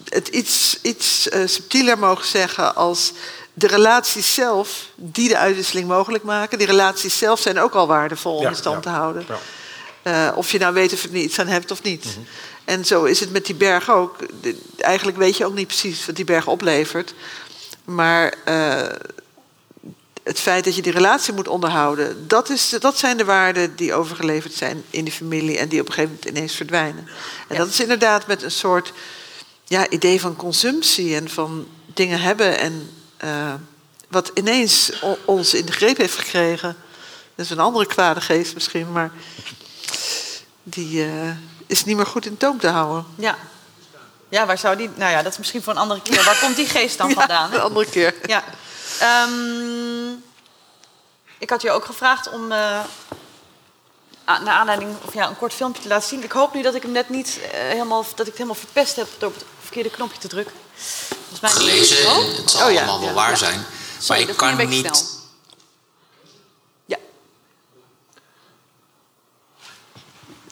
het 0.09 0.27
iets, 0.27 0.79
iets 0.81 1.29
eh, 1.29 1.41
subtieler 1.47 1.97
mogen 1.99 2.25
zeggen 2.27 2.75
als 2.75 3.11
de 3.53 3.67
relaties 3.67 4.33
zelf 4.33 4.85
die 4.95 5.27
de 5.29 5.37
uitwisseling 5.37 5.87
mogelijk 5.87 6.23
maken. 6.23 6.57
Die 6.57 6.67
relaties 6.67 7.17
zelf 7.17 7.39
zijn 7.39 7.59
ook 7.59 7.73
al 7.73 7.87
waardevol 7.87 8.35
om 8.35 8.41
Ja, 8.41 8.49
in 8.49 8.55
stand 8.55 8.83
ja. 8.83 8.91
te 8.91 8.97
houden. 8.97 9.25
Ja. 9.27 9.37
Eh, 10.07 10.31
of 10.35 10.51
je 10.51 10.59
nou 10.59 10.73
weet 10.73 10.93
of 10.93 11.01
je 11.01 11.07
er 11.09 11.15
iets 11.15 11.39
aan 11.39 11.47
hebt 11.47 11.71
of 11.71 11.83
niet. 11.83 12.05
En 12.65 12.85
zo 12.85 13.03
is 13.03 13.19
het 13.19 13.31
met 13.31 13.45
die 13.45 13.55
berg 13.55 13.89
ook. 13.91 14.15
De- 14.41 14.57
eigenlijk 14.77 15.17
weet 15.17 15.37
je 15.37 15.45
ook 15.45 15.53
niet 15.55 15.67
precies 15.67 16.05
wat 16.05 16.15
die 16.15 16.25
berg 16.25 16.47
oplevert. 16.47 17.13
Maar 17.85 18.33
eh, 18.45 18.89
het 20.23 20.39
feit 20.39 20.63
dat 20.63 20.75
je 20.75 20.81
die 20.81 20.91
relatie 20.91 21.33
moet 21.33 21.47
onderhouden... 21.47 22.27
Dat, 22.27 22.49
is, 22.49 22.69
dat 22.79 22.97
zijn 22.97 23.17
de 23.17 23.25
waarden 23.25 23.75
die 23.75 23.93
overgeleverd 23.93 24.53
zijn 24.53 24.83
in 24.89 25.03
die 25.03 25.13
familie... 25.13 25.57
en 25.57 25.67
die 25.69 25.81
op 25.81 25.87
een 25.87 25.93
gegeven 25.93 26.15
moment 26.15 26.37
ineens 26.37 26.55
verdwijnen. 26.55 27.07
En 27.47 27.55
Ja. 27.55 27.57
dat 27.57 27.67
is 27.67 27.79
inderdaad 27.79 28.27
met 28.27 28.43
een 28.43 28.51
soort 28.51 28.93
ja, 29.65 29.89
idee 29.89 30.21
van 30.21 30.35
consumptie... 30.35 31.15
en 31.15 31.29
van 31.29 31.67
dingen 31.93 32.19
hebben 32.21 32.59
en... 32.59 32.89
eh, 33.17 33.53
wat 34.09 34.31
ineens 34.33 34.91
ons 35.25 35.53
in 35.53 35.65
de 35.65 35.71
greep 35.71 35.97
heeft 35.97 36.15
gekregen. 36.17 36.75
Dat 37.35 37.45
is 37.45 37.51
een 37.51 37.59
andere 37.59 37.85
kwade 37.85 38.21
geest 38.21 38.53
misschien, 38.53 38.91
maar 38.91 39.11
die 40.63 41.03
eh, 41.03 41.29
is 41.67 41.83
niet 41.83 41.95
meer 41.95 42.05
goed 42.05 42.25
in 42.25 42.37
toom 42.37 42.59
te 42.59 42.67
houden. 42.67 43.05
Ja. 43.15 43.37
Ja, 44.29 44.45
waar 44.45 44.57
zou 44.57 44.75
die... 44.75 44.89
Nou 44.95 45.11
ja, 45.11 45.21
dat 45.21 45.31
is 45.31 45.37
misschien 45.37 45.63
voor 45.63 45.73
een 45.73 45.79
andere 45.79 46.01
keer. 46.01 46.23
Waar 46.23 46.39
komt 46.39 46.55
die 46.55 46.65
geest 46.65 46.97
dan 46.97 47.11
vandaan? 47.19 47.49
Ja, 47.49 47.55
een 47.55 47.61
andere 47.61 47.85
keer. 47.89 48.15
Ja. 48.25 48.43
Ehm, 48.99 50.11
ik 51.37 51.49
had 51.49 51.61
je 51.61 51.71
ook 51.71 51.85
gevraagd 51.85 52.29
om 52.29 52.43
uh, 52.43 52.79
naar 54.25 54.47
aanleiding 54.47 54.95
of 55.05 55.13
ja, 55.13 55.27
een 55.27 55.37
kort 55.37 55.53
filmpje 55.53 55.81
te 55.81 55.87
laten 55.87 56.07
zien. 56.07 56.23
Ik 56.23 56.31
hoop 56.31 56.53
nu 56.53 56.61
dat 56.61 56.75
ik 56.75 56.81
hem 56.81 56.91
net 56.91 57.09
niet 57.09 57.39
eh, 57.51 57.59
helemaal 57.59 58.01
dat 58.03 58.19
ik 58.19 58.25
het 58.25 58.33
helemaal 58.37 58.55
verpest 58.55 58.95
heb 58.95 59.07
door 59.17 59.29
op 59.29 59.35
het 59.35 59.45
verkeerde 59.61 59.89
knopje 59.89 60.17
te 60.17 60.27
drukken. 60.27 60.55
Volgens 61.19 61.39
mij 61.39 61.49
gelezen 61.49 62.07
Oh. 62.07 62.17
en 62.17 62.35
het 62.35 62.51
zal 62.51 62.67
Oh 62.67 62.71
ja, 62.73 62.77
allemaal 62.77 62.99
wel 62.99 63.09
ja, 63.09 63.13
waar 63.13 63.29
ja. 63.29 63.35
zijn. 63.35 63.65
Sorry, 63.99 64.21
maar 64.21 64.31
ik 64.31 64.37
kan 64.37 64.69
niet. 64.69 64.95
snel. 64.95 65.16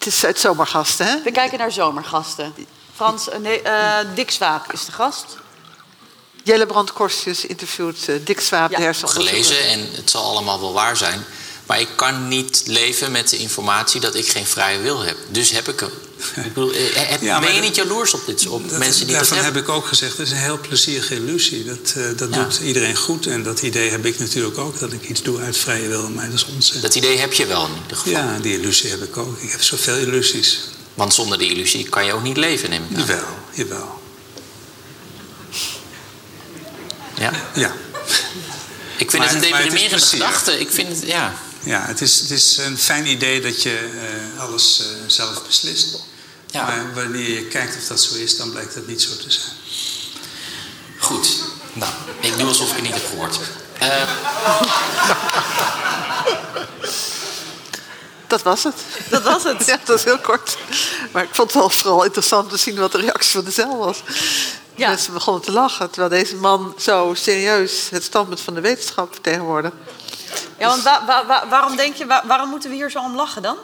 Het 0.06 0.14
is 0.14 0.26
uit 0.26 0.40
zomergasten, 0.40 1.06
hè? 1.06 1.22
we 1.22 1.32
kijken 1.32 1.58
naar 1.58 1.72
zomergasten. 1.72 2.54
Frans, 2.96 3.30
eh, 3.30 3.40
nee, 3.40 3.62
eh, 3.62 3.98
Dick 4.16 4.32
Swaap 4.32 4.72
is 4.72 4.86
de 4.86 4.92
gast. 4.92 5.26
Jelle 6.44 6.66
Brand 6.66 6.94
Korstjes 6.94 7.46
interviewt 7.46 8.10
eh, 8.10 8.16
Dick 8.24 8.40
Swaap, 8.40 8.72
Ja, 8.72 8.78
de 8.78 8.84
hersenonderzoeker. 8.84 9.44
gelezen 9.44 9.68
en 9.68 9.96
het 9.96 10.10
zal 10.10 10.24
allemaal 10.24 10.60
wel 10.60 10.74
waar 10.74 10.98
zijn. 10.98 11.26
Maar 11.66 11.80
ik 11.80 11.88
kan 11.96 12.28
niet 12.28 12.62
leven 12.66 13.12
met 13.12 13.30
de 13.30 13.38
informatie 13.38 14.02
dat 14.02 14.16
ik 14.16 14.28
geen 14.28 14.46
vrije 14.46 14.80
wil 14.80 15.00
heb. 15.02 15.18
Dus 15.32 15.52
heb 15.52 15.68
ik 15.70 15.80
hem. 15.80 15.90
Ik 16.46 16.54
bedoel, 16.54 16.72
eh, 16.72 16.80
heb, 16.94 17.22
Ja, 17.22 17.40
ben 17.40 17.54
je 17.56 17.62
niet 17.62 17.76
jaloers 17.76 18.14
op, 18.14 18.26
dit, 18.26 18.48
op 18.48 18.70
Dat- 18.70 18.80
mensen 18.80 19.06
die 19.08 19.16
dat 19.16 19.28
daarvan 19.28 19.46
heb 19.46 19.56
ik 19.58 19.70
ook 19.70 19.86
gezegd, 19.86 20.18
dat 20.18 20.26
is 20.26 20.32
een 20.32 20.38
heel 20.38 20.60
plezierige 20.60 21.16
illusie. 21.16 21.64
Dat, 21.66 21.94
eh, 21.96 22.04
dat 22.18 22.34
Ja. 22.36 22.44
doet 22.44 22.60
iedereen 22.64 22.96
goed. 22.96 23.28
En 23.28 23.44
dat 23.44 23.62
idee 23.62 23.90
heb 23.90 24.06
ik 24.06 24.20
natuurlijk 24.20 24.58
ook, 24.58 24.80
dat 24.80 24.94
ik 24.94 25.10
iets 25.10 25.22
doe 25.22 25.40
uit 25.42 25.58
vrije 25.58 25.88
wil. 25.88 26.10
Maar 26.10 26.26
dat 26.26 26.34
is 26.34 26.46
onzin. 26.46 26.82
Dat 26.82 26.96
idee 26.96 27.18
heb 27.18 27.34
je 27.34 27.46
wel 27.46 27.66
in 27.66 27.74
ieder 27.82 27.98
geval. 27.98 28.12
Ja, 28.12 28.38
die 28.42 28.54
illusie 28.60 28.90
heb 28.90 29.04
ik 29.04 29.18
ook. 29.18 29.38
Ik 29.42 29.52
heb 29.52 29.62
zoveel 29.64 29.98
illusies. 29.98 30.60
Want 30.94 31.14
zonder 31.14 31.38
die 31.38 31.50
illusie 31.52 31.90
kan 31.90 32.06
je 32.06 32.14
ook 32.14 32.24
niet 32.24 32.38
leven, 32.38 32.70
neem 32.70 32.84
ik 32.90 32.98
aan. 32.98 33.06
Jawel, 33.06 33.26
jawel. 33.54 34.02
Ja? 37.18 37.32
Ja. 37.54 37.74
Ik 38.98 39.10
vind 39.12 39.24
Maar- 39.24 39.34
het 39.34 39.44
een 39.44 39.52
deprimerende 39.52 40.06
gedachte. 40.06 40.60
Ik 40.60 40.72
vind 40.72 40.88
het, 40.88 41.02
ja. 41.08 41.36
Ja, 41.66 41.86
het 41.86 42.02
is, 42.02 42.20
het 42.20 42.32
is 42.32 42.58
een 42.58 42.78
fijn 42.78 43.06
idee 43.06 43.42
dat 43.42 43.62
je 43.62 43.90
eh, 44.36 44.42
alles 44.42 44.80
eh, 44.80 44.86
zelf 45.08 45.46
beslist. 45.46 46.00
Ja. 46.52 46.66
Maar 46.66 46.94
wanneer 46.94 47.30
je 47.30 47.46
kijkt 47.46 47.76
of 47.78 47.88
dat 47.88 48.02
zo 48.02 48.16
is, 48.16 48.38
dan 48.38 48.52
blijkt 48.52 48.74
dat 48.74 48.88
niet 48.88 49.02
zo 49.02 49.10
te 49.18 49.32
zijn. 49.32 49.56
Goed. 51.00 51.28
Nou, 51.74 51.92
ik 52.20 52.38
doe 52.38 52.48
alsof 52.48 52.70
ik 52.70 52.76
het 52.76 52.84
niet 52.84 52.94
heb 52.94 53.06
gehoord. 53.06 53.40
Eh, 53.80 54.04
Dat 58.28 58.44
was 58.44 58.64
het. 58.64 58.76
Dat 59.10 59.24
was 59.24 59.44
het. 59.44 59.66
Ja, 59.66 59.80
dat 59.86 59.98
is 60.00 60.04
heel 60.04 60.20
kort. 60.20 60.58
Maar 61.12 61.24
ik 61.24 61.30
vond 61.32 61.52
het 61.52 61.60
wel 61.62 61.70
vooral 61.70 62.04
interessant 62.04 62.50
te 62.50 62.58
zien 62.58 62.76
wat 62.76 62.92
de 62.92 62.98
reactie 62.98 63.32
van 63.32 63.44
de 63.44 63.52
cel 63.52 63.78
was. 63.78 64.04
Ja. 64.76 64.88
Mensen 64.88 65.14
begonnen 65.14 65.42
te 65.42 65.52
lachen, 65.52 65.90
terwijl 65.90 66.24
deze 66.24 66.36
man 66.36 66.76
zo 66.78 67.14
serieus 67.14 67.90
het 67.90 68.04
standpunt 68.04 68.42
van 68.42 68.54
de 68.54 68.62
wetenschap 68.62 69.14
vertegenwoordigt. 69.14 69.76
Ja, 70.58 70.68
want 70.68 70.84
wa- 70.84 71.06
wa- 71.06 71.26
wa- 71.26 71.48
waarom 71.48 71.76
denk 71.76 71.96
je, 71.96 72.06
wa- 72.06 72.24
waarom 72.28 72.50
moeten 72.50 72.70
we 72.70 72.76
hier 72.76 72.92
zo 72.92 73.00
om 73.00 73.16
lachen 73.16 73.42
dan? 73.42 73.58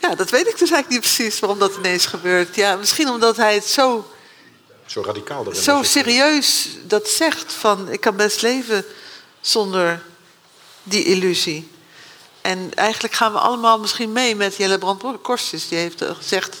Ja, 0.00 0.14
dat 0.14 0.30
weet 0.30 0.46
ik 0.48 0.58
dus 0.58 0.70
eigenlijk 0.70 0.88
niet 0.88 1.00
precies 1.00 1.40
waarom 1.40 1.58
dat 1.58 1.76
ineens 1.76 2.06
gebeurt. 2.06 2.54
Ja, 2.56 2.76
misschien 2.76 3.08
omdat 3.08 3.36
hij 3.36 3.54
het 3.54 3.64
zo, 3.66 4.10
Zo 4.86 5.02
radicaal 5.02 5.46
erin. 5.46 5.62
zo 5.62 5.82
serieus 5.82 6.68
dat 6.82 7.08
zegt 7.08 7.52
van 7.52 7.88
ik 7.90 8.00
kan 8.00 8.16
best 8.16 8.42
leven 8.42 8.84
zonder 9.40 10.02
die 10.82 11.04
illusie. 11.04 11.70
En 12.40 12.74
eigenlijk 12.74 13.14
gaan 13.14 13.32
we 13.32 13.38
allemaal 13.38 13.78
misschien 13.78 14.12
mee 14.12 14.36
met 14.36 14.56
Jelle 14.56 14.78
Brand 14.78 15.02
Korstjes. 15.22 15.68
Die 15.68 15.78
heeft 15.78 16.02
gezegd 16.04 16.56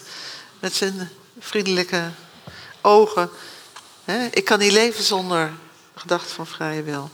met 0.60 0.74
zijn 0.74 1.10
vriendelijke 1.38 2.10
ogen... 2.80 3.30
Hè, 4.04 4.26
ik 4.30 4.44
kan 4.44 4.58
niet 4.58 4.72
leven 4.72 5.04
zonder 5.04 5.52
gedachte 5.94 6.34
van 6.34 6.46
vrije 6.46 6.82
wil. 6.82 7.10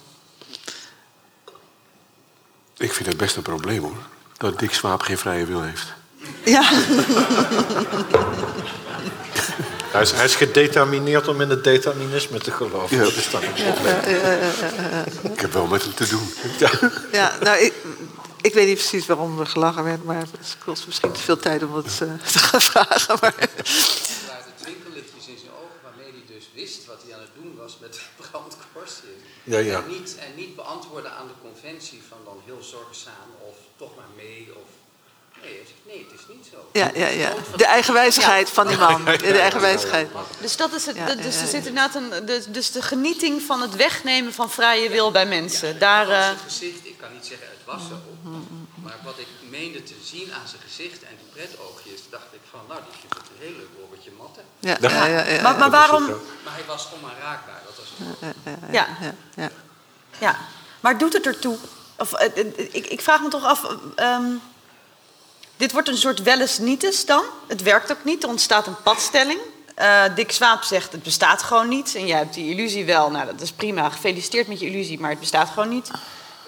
Ik 2.80 2.92
vind 2.92 3.08
het 3.08 3.16
best 3.16 3.36
een 3.36 3.42
probleem 3.42 3.82
hoor. 3.82 3.96
Dat 4.36 4.58
Dick 4.58 4.72
Swaap 4.72 5.00
geen 5.00 5.18
vrije 5.18 5.44
wil 5.44 5.62
heeft. 5.62 5.92
Ja, 6.44 6.62
Hij 9.90 10.02
is, 10.02 10.12
hij 10.12 10.24
is 10.24 10.34
gedetermineerd 10.34 11.28
om 11.28 11.40
in 11.40 11.50
het 11.50 11.64
determinisme 11.64 12.38
te 12.38 12.50
geloven. 12.50 12.96
Ja. 12.96 13.02
Dat 13.02 13.14
is 13.14 13.30
dan 13.30 13.42
een 13.42 13.52
probleem. 13.52 13.96
Ik 15.32 15.40
heb 15.40 15.52
wel 15.52 15.66
met 15.66 15.82
hem 15.82 15.94
te 15.94 16.08
doen. 16.08 16.32
ja 17.12 17.32
nou, 17.40 17.58
ik, 17.58 17.72
ik 18.40 18.54
weet 18.54 18.66
niet 18.66 18.76
precies 18.76 19.06
waarom 19.06 19.40
er 19.40 19.46
gelachen 19.46 19.84
werd... 19.84 20.04
maar 20.04 20.16
het 20.16 20.56
kost 20.64 20.86
misschien 20.86 21.12
te 21.12 21.20
veel 21.20 21.36
tijd 21.36 21.62
om 21.62 21.74
het 21.74 21.86
eh, 21.86 22.26
te 22.32 22.38
gaan 22.38 22.60
vragen. 22.60 23.16
Maar... 23.20 23.34
de 23.36 23.48
twinkellichtjes 24.62 25.26
in 25.26 25.38
zijn 25.38 25.52
ogen 25.52 25.80
waarmee 25.82 26.12
hij 26.12 26.24
dus 26.34 26.50
wist 26.54 26.86
wat 26.86 27.02
hij 27.04 27.14
aan 27.14 27.20
het 27.20 27.34
doen 27.42 27.54
was 27.58 27.78
met 27.80 28.00
brandkorstjes. 28.16 29.29
Ja, 29.44 29.58
ja. 29.58 29.78
En, 29.78 29.88
niet, 29.88 30.16
en 30.18 30.34
niet 30.36 30.56
beantwoorden 30.56 31.12
aan 31.12 31.26
de 31.26 31.48
conventie 31.50 32.02
van 32.08 32.18
dan 32.24 32.40
heel 32.44 32.62
zorgzaam 32.62 33.28
of 33.48 33.56
toch 33.76 33.96
maar 33.96 34.08
mee 34.16 34.48
of... 34.54 34.68
Nee, 35.86 36.06
het 36.10 36.20
is 36.20 36.26
niet 36.28 36.46
zo. 36.50 36.68
Ja, 36.72 36.90
ja, 36.94 37.06
ja. 37.06 37.32
De 37.56 37.64
eigenwijzigheid 37.64 38.50
van 38.50 38.66
die 38.66 38.76
man. 38.76 39.04
De 39.18 39.38
eigenwijzigheid. 39.38 40.08
Dus, 40.40 40.56
dat 40.56 40.72
is 40.72 40.86
het, 40.86 41.22
dus 41.22 41.40
er 41.40 41.46
zit 41.46 41.66
inderdaad 41.66 41.94
een, 41.94 42.26
dus, 42.26 42.46
dus 42.46 42.70
de 42.70 42.82
genieting 42.82 43.42
van 43.42 43.60
het 43.60 43.76
wegnemen 43.76 44.32
van 44.32 44.50
vrije 44.50 44.88
wil 44.88 45.10
bij 45.10 45.26
mensen. 45.26 45.78
Daar, 45.78 46.08
eh, 46.08 46.24
zijn 46.24 46.38
gezicht, 46.38 46.86
ik 46.86 46.98
kan 46.98 47.12
niet 47.12 47.26
zeggen 47.26 47.46
het 47.46 47.64
was 47.64 47.88
zo, 47.88 47.94
maar 48.90 48.98
wat 49.04 49.18
ik 49.18 49.26
meende 49.48 49.82
te 49.82 49.94
zien 50.04 50.32
aan 50.32 50.48
zijn 50.48 50.62
gezicht 50.62 51.02
en 51.02 51.14
die 51.20 51.30
pretoogjes, 51.32 52.00
dacht 52.10 52.30
ik 52.32 52.40
van, 52.50 52.60
nou, 52.68 52.80
die 52.90 53.00
vindt 53.00 53.16
het 53.16 53.26
een 53.26 53.42
heel 53.46 53.56
leuk 53.56 53.72
Robertje 53.80 54.10
Matten. 54.18 54.44
Ja, 54.58 54.76
ja, 54.80 55.06
ja, 55.06 55.26
ja, 55.26 55.42
maar, 55.42 55.58
maar 55.58 55.70
waarom... 55.70 56.06
Maar 56.44 56.54
hij 56.54 56.64
was 56.66 56.88
onaanraakbaar, 56.98 57.60
dat 57.66 57.76
was 57.76 57.88
het. 57.96 58.34
Ja, 58.72 58.86
ja, 59.00 59.14
ja. 59.36 59.50
ja. 60.18 60.38
Maar 60.80 60.98
doet 60.98 61.12
het 61.12 61.26
ertoe? 61.26 61.56
Of, 61.98 62.12
eh, 62.12 62.38
eh, 62.38 62.46
ik, 62.70 62.86
ik 62.86 63.00
vraag 63.00 63.20
me 63.20 63.28
toch 63.28 63.44
af... 63.44 63.76
ehm, 63.96 64.30
dit 65.56 65.72
wordt 65.72 65.88
een 65.88 65.96
soort 65.96 66.22
welles 66.22 66.58
nietes 66.58 67.04
dan. 67.06 67.24
Het 67.46 67.62
werkt 67.62 67.92
ook 67.92 68.04
niet. 68.04 68.22
Er 68.22 68.28
ontstaat 68.28 68.66
een 68.66 68.82
padstelling. 68.82 69.40
Eh, 69.74 70.04
Dick 70.14 70.30
Swaap 70.30 70.62
zegt 70.62 70.92
het 70.92 71.02
bestaat 71.02 71.42
gewoon 71.42 71.68
niet. 71.68 71.94
En 71.94 72.06
jij 72.06 72.18
hebt 72.18 72.34
die 72.34 72.50
illusie 72.50 72.84
wel. 72.84 73.10
Nou, 73.10 73.26
dat 73.26 73.40
is 73.40 73.52
prima. 73.52 73.88
Gefeliciteerd 73.90 74.48
met 74.48 74.60
je 74.60 74.66
illusie, 74.66 75.00
maar 75.00 75.10
het 75.10 75.20
bestaat 75.20 75.48
gewoon 75.48 75.68
niet. 75.68 75.90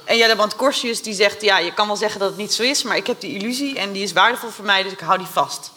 En 0.05 0.17
Jelle 0.17 0.35
Brand 0.35 0.57
Korsius 0.57 1.03
die 1.03 1.15
zegt... 1.15 1.43
ja, 1.43 1.59
je 1.59 1.75
kan 1.75 1.87
wel 1.87 1.97
zeggen 1.97 2.21
dat 2.21 2.29
het 2.29 2.39
niet 2.39 2.53
zo 2.53 2.63
is... 2.63 2.83
maar 2.83 2.97
ik 2.97 3.07
heb 3.07 3.21
die 3.21 3.35
illusie 3.35 3.79
en 3.79 3.93
die 3.93 4.03
is 4.03 4.13
waardevol 4.13 4.51
voor 4.51 4.65
mij... 4.65 4.83
dus 4.83 4.93
ik 4.93 5.01
hou 5.01 5.19
die 5.19 5.27
vast. 5.27 5.71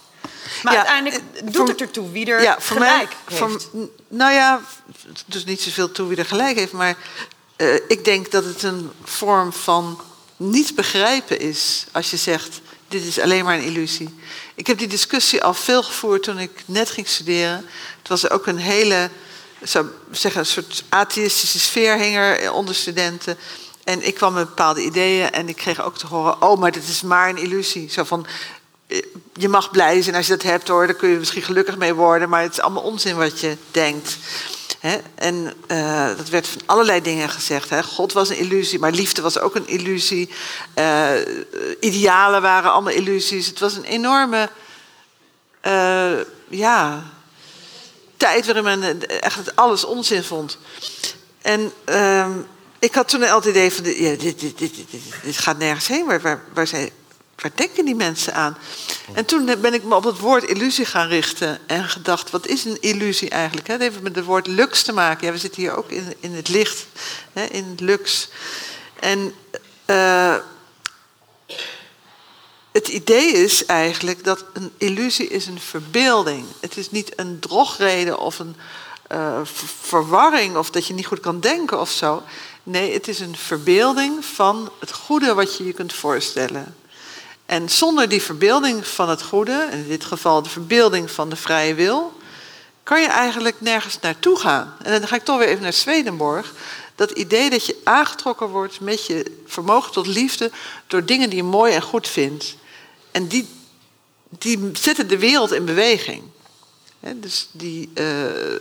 Maar 0.64 0.73
Ja, 0.73 0.80
uiteindelijk 0.80 1.23
doet 1.43 1.56
voor- 1.56 1.68
het 1.68 1.81
ertoe 1.81 2.11
wie 2.11 2.26
er 2.26 2.41
Ja, 2.41 2.56
voor 2.60 2.77
gelijk 2.77 2.95
mij, 2.95 3.07
heeft. 3.26 3.64
voor, 3.72 3.88
nou 4.07 4.34
ja, 4.34 4.61
dus 5.26 5.45
niet 5.45 5.61
zoveel 5.61 5.91
toe 5.91 6.07
wie 6.07 6.18
er 6.18 6.26
gelijk 6.26 6.57
heeft, 6.57 6.72
maar 6.72 6.95
eh, 7.56 7.76
ik 7.88 8.06
denk 8.06 8.31
dat 8.31 8.43
het 8.45 8.64
een 8.64 8.91
vorm 9.03 9.53
van 9.53 10.02
niet 10.38 10.76
begrijpen 10.76 11.39
is 11.39 11.85
als 11.91 12.10
je 12.11 12.18
zegt, 12.18 12.60
dit 12.88 13.03
is 13.03 13.19
alleen 13.19 13.43
maar 13.43 13.56
een 13.57 13.64
illusie. 13.64 14.15
Ik 14.56 14.68
heb 14.68 14.77
die 14.77 14.88
discussie 14.88 15.43
al 15.43 15.53
veel 15.53 15.84
gevoerd 15.84 16.23
toen 16.23 16.39
ik 16.39 16.64
net 16.65 16.89
ging 16.89 17.07
studeren. 17.07 17.65
Het 17.99 18.07
was 18.07 18.30
ook 18.30 18.47
een 18.47 18.57
hele, 18.57 19.10
zou 19.61 19.85
zeggen, 20.11 20.39
een 20.41 20.45
soort 20.47 20.84
atheïstische 20.89 21.60
sfeer 21.60 21.97
hing 21.97 22.15
er 22.15 22.52
onder 22.52 22.76
studenten. 22.76 23.38
En 23.86 24.07
ik 24.07 24.16
kwam 24.16 24.34
met 24.34 24.48
bepaalde 24.48 24.84
ideeën 24.84 25.32
en 25.32 25.49
ik 25.49 25.56
kreeg 25.56 25.84
ook 25.84 25.98
te 25.98 26.07
horen, 26.07 26.41
oh, 26.41 26.60
maar 26.60 26.72
dit 26.72 26.88
is 26.88 27.02
maar 27.02 27.30
een 27.30 27.38
illusie. 27.38 27.91
Zo 27.91 28.03
van, 28.03 28.26
eh, 28.88 29.02
je 29.34 29.49
mag 29.49 29.72
blij 29.72 30.02
zijn 30.02 30.16
als 30.16 30.28
je 30.28 30.32
dat 30.32 30.44
hebt 30.44 30.68
hoor, 30.68 30.86
daar 30.86 30.95
kun 30.95 31.10
je 31.10 31.18
misschien 31.18 31.41
gelukkig 31.41 31.78
mee 31.78 31.94
worden, 31.94 32.30
maar 32.30 32.41
het 32.41 32.52
is 32.52 32.62
allemaal 32.62 32.84
onzin 32.84 33.16
wat 33.16 33.40
je 33.40 33.57
denkt. 33.72 34.18
En 35.16 35.53
eh, 35.68 36.07
dat 36.18 36.30
werd 36.30 36.48
van 36.48 36.62
allerlei 36.66 37.02
dingen 37.02 37.30
gezegd. 37.30 37.70
Hè? 37.70 37.84
God 37.84 38.14
was 38.14 38.30
een 38.30 38.38
illusie, 38.38 38.80
maar 38.80 38.91
liefde 38.91 39.22
was 39.22 39.40
ook 39.40 39.56
een 39.56 39.68
illusie. 39.68 40.30
Eh, 40.74 41.10
idealen 41.80 42.41
waren 42.41 42.72
allemaal 42.72 42.94
illusies. 42.94 43.48
Het 43.48 43.60
was 43.60 43.76
een 43.76 43.84
enorme 43.84 44.49
ja, 46.48 47.03
tijd 48.18 48.45
waarin 48.45 48.64
men 48.64 49.07
echt 49.22 49.56
alles 49.56 49.86
onzin 49.86 50.24
vond. 50.24 50.57
En 51.41 51.72
ehm, 51.84 52.32
ik 52.80 52.95
had 52.95 53.07
toen 53.07 53.23
al 53.23 53.35
het 53.35 53.45
idee 53.45 53.72
van, 53.72 53.85
ja, 53.85 54.15
dit, 54.15 54.39
dit, 54.39 54.57
dit, 54.57 54.76
dit, 55.23 55.38
gaat 55.38 55.57
nergens 55.57 55.88
heen. 55.88 56.06
Waar, 56.06 56.22
waar, 56.22 56.43
waar, 56.53 56.68
zijn, 56.68 56.89
waar 57.35 57.52
denken 57.56 57.85
die 57.85 57.95
mensen 57.95 58.34
aan? 58.34 58.57
En 59.14 59.26
toen 59.26 59.45
ben 59.61 59.73
ik 59.73 59.84
me 59.84 59.95
op 59.95 60.03
het 60.03 60.19
woord 60.19 60.43
illusie 60.43 60.85
gaan 60.85 61.07
richten 61.07 61.60
en 61.68 61.84
gedacht, 61.84 62.30
wat 62.30 62.47
is 62.47 62.65
een 62.65 62.81
illusie 62.81 63.30
eigenlijk? 63.30 63.68
Het 63.68 63.81
heeft 63.81 64.02
met 64.02 64.15
het 64.15 64.26
woord 64.26 64.47
lux 64.47 64.84
te 64.84 64.93
maken. 64.93 65.27
Ja, 65.27 65.34
we 65.34 65.39
zitten 65.39 65.61
hier 65.61 65.77
ook 65.77 65.89
in, 65.89 66.14
in 66.19 66.34
het 66.34 66.49
licht, 66.49 66.85
in 67.34 67.65
het 67.69 67.80
lux. 67.80 68.30
En 68.99 69.34
eh, 69.85 70.35
het 72.72 72.88
idee 72.88 73.31
is 73.31 73.65
eigenlijk 73.65 74.23
dat 74.23 74.45
een 74.53 74.72
illusie 74.77 75.27
is 75.27 75.47
een 75.47 75.60
verbeelding. 75.60 76.45
Het 76.60 76.77
is 76.77 76.91
niet 76.91 77.19
een 77.19 77.39
drogreden 77.39 78.19
of 78.19 78.39
een 78.39 78.56
eh, 79.07 79.40
ver- 79.44 79.68
verwarring 79.82 80.57
of 80.57 80.69
dat 80.69 80.88
je 80.88 80.94
niet 80.94 81.06
goed 81.06 81.19
kan 81.19 81.40
denken 81.40 81.80
of 81.80 81.91
zo. 81.91 82.23
Nee, 82.64 82.94
het 82.94 83.07
is 83.07 83.19
een 83.19 83.36
verbeelding 83.36 84.26
van 84.26 84.72
het 84.80 84.91
goede 84.91 85.34
wat 85.34 85.57
je 85.57 85.65
je 85.65 85.73
kunt 85.73 85.94
voorstellen. 85.94 86.76
En 87.45 87.69
zonder 87.69 88.10
die 88.10 88.22
verbeelding 88.22 88.88
van 88.88 89.10
het 89.10 89.22
goede, 89.22 89.68
in 89.72 89.88
dit 89.88 90.06
geval 90.06 90.41
de 90.41 90.49
verbeelding 90.49 91.11
van 91.11 91.30
de 91.30 91.36
vrije 91.36 91.73
wil, 91.73 92.14
kan 92.84 93.02
je 93.02 93.07
eigenlijk 93.07 93.61
nergens 93.61 93.99
naartoe 93.99 94.40
gaan. 94.40 94.76
En 94.84 94.99
dan 94.99 95.07
ga 95.07 95.15
ik 95.15 95.23
toch 95.23 95.38
weer 95.38 95.48
even 95.48 95.64
naar 95.64 95.73
Swedenborg. 95.73 96.53
Dat 96.95 97.11
idee 97.11 97.49
dat 97.49 97.65
je 97.65 97.82
aangetrokken 97.84 98.48
wordt 98.48 98.80
met 98.80 99.06
je 99.06 99.41
vermogen 99.45 99.91
tot 99.91 100.07
liefde 100.07 100.52
door 100.88 101.06
dingen 101.06 101.30
die 101.30 101.38
je 101.38 101.44
mooi 101.44 101.73
en 101.73 101.82
goed 101.82 102.07
vindt. 102.07 102.56
En 103.11 103.27
die, 103.27 103.48
die 104.30 104.69
zetten 104.73 105.07
de 105.07 105.18
wereld 105.18 105.52
in 105.52 105.65
beweging. 105.65 106.23
Dus 107.14 107.49
die 107.52 107.90
eh, 107.94 108.06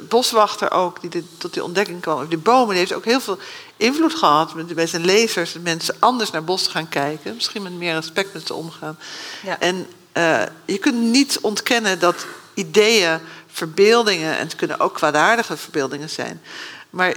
boswachter 0.09 0.71
ook, 0.71 1.01
die 1.01 1.11
dit- 1.11 1.25
tot 1.39 1.53
die 1.53 1.65
ontdekking 1.65 2.01
kwam, 2.01 2.15
over 2.17 2.29
die 2.29 2.39
bomen, 2.39 2.69
die 2.69 2.79
heeft 2.79 2.93
ook 2.95 3.05
heel 3.05 3.21
veel 3.21 3.39
invloed 3.77 4.15
gehad 4.15 4.55
met, 4.55 4.75
bij 4.75 4.87
zijn 4.87 5.05
lezers. 5.05 5.53
Dat 5.53 5.63
mensen 5.63 5.97
anders 5.99 6.31
naar 6.31 6.45
bos 6.45 6.67
gaan 6.67 6.89
kijken, 6.89 7.35
misschien 7.35 7.63
met 7.63 7.73
meer 7.73 7.95
respect 7.95 8.33
met 8.33 8.47
ze 8.47 8.55
omgaan. 8.55 8.99
Ja. 9.43 9.61
En 9.61 9.87
eh, 10.13 10.43
je 10.65 10.79
kunt 10.79 11.01
niet 11.01 11.39
ontkennen 11.41 11.99
dat 11.99 12.27
ideeën, 12.55 13.19
verbeeldingen, 13.47 14.37
en 14.37 14.45
het 14.45 14.57
kunnen 14.57 14.81
ook 14.81 14.95
kwaadaardige 14.95 15.57
verbeeldingen 15.57 16.11
zijn, 16.11 16.43
maar 16.91 17.17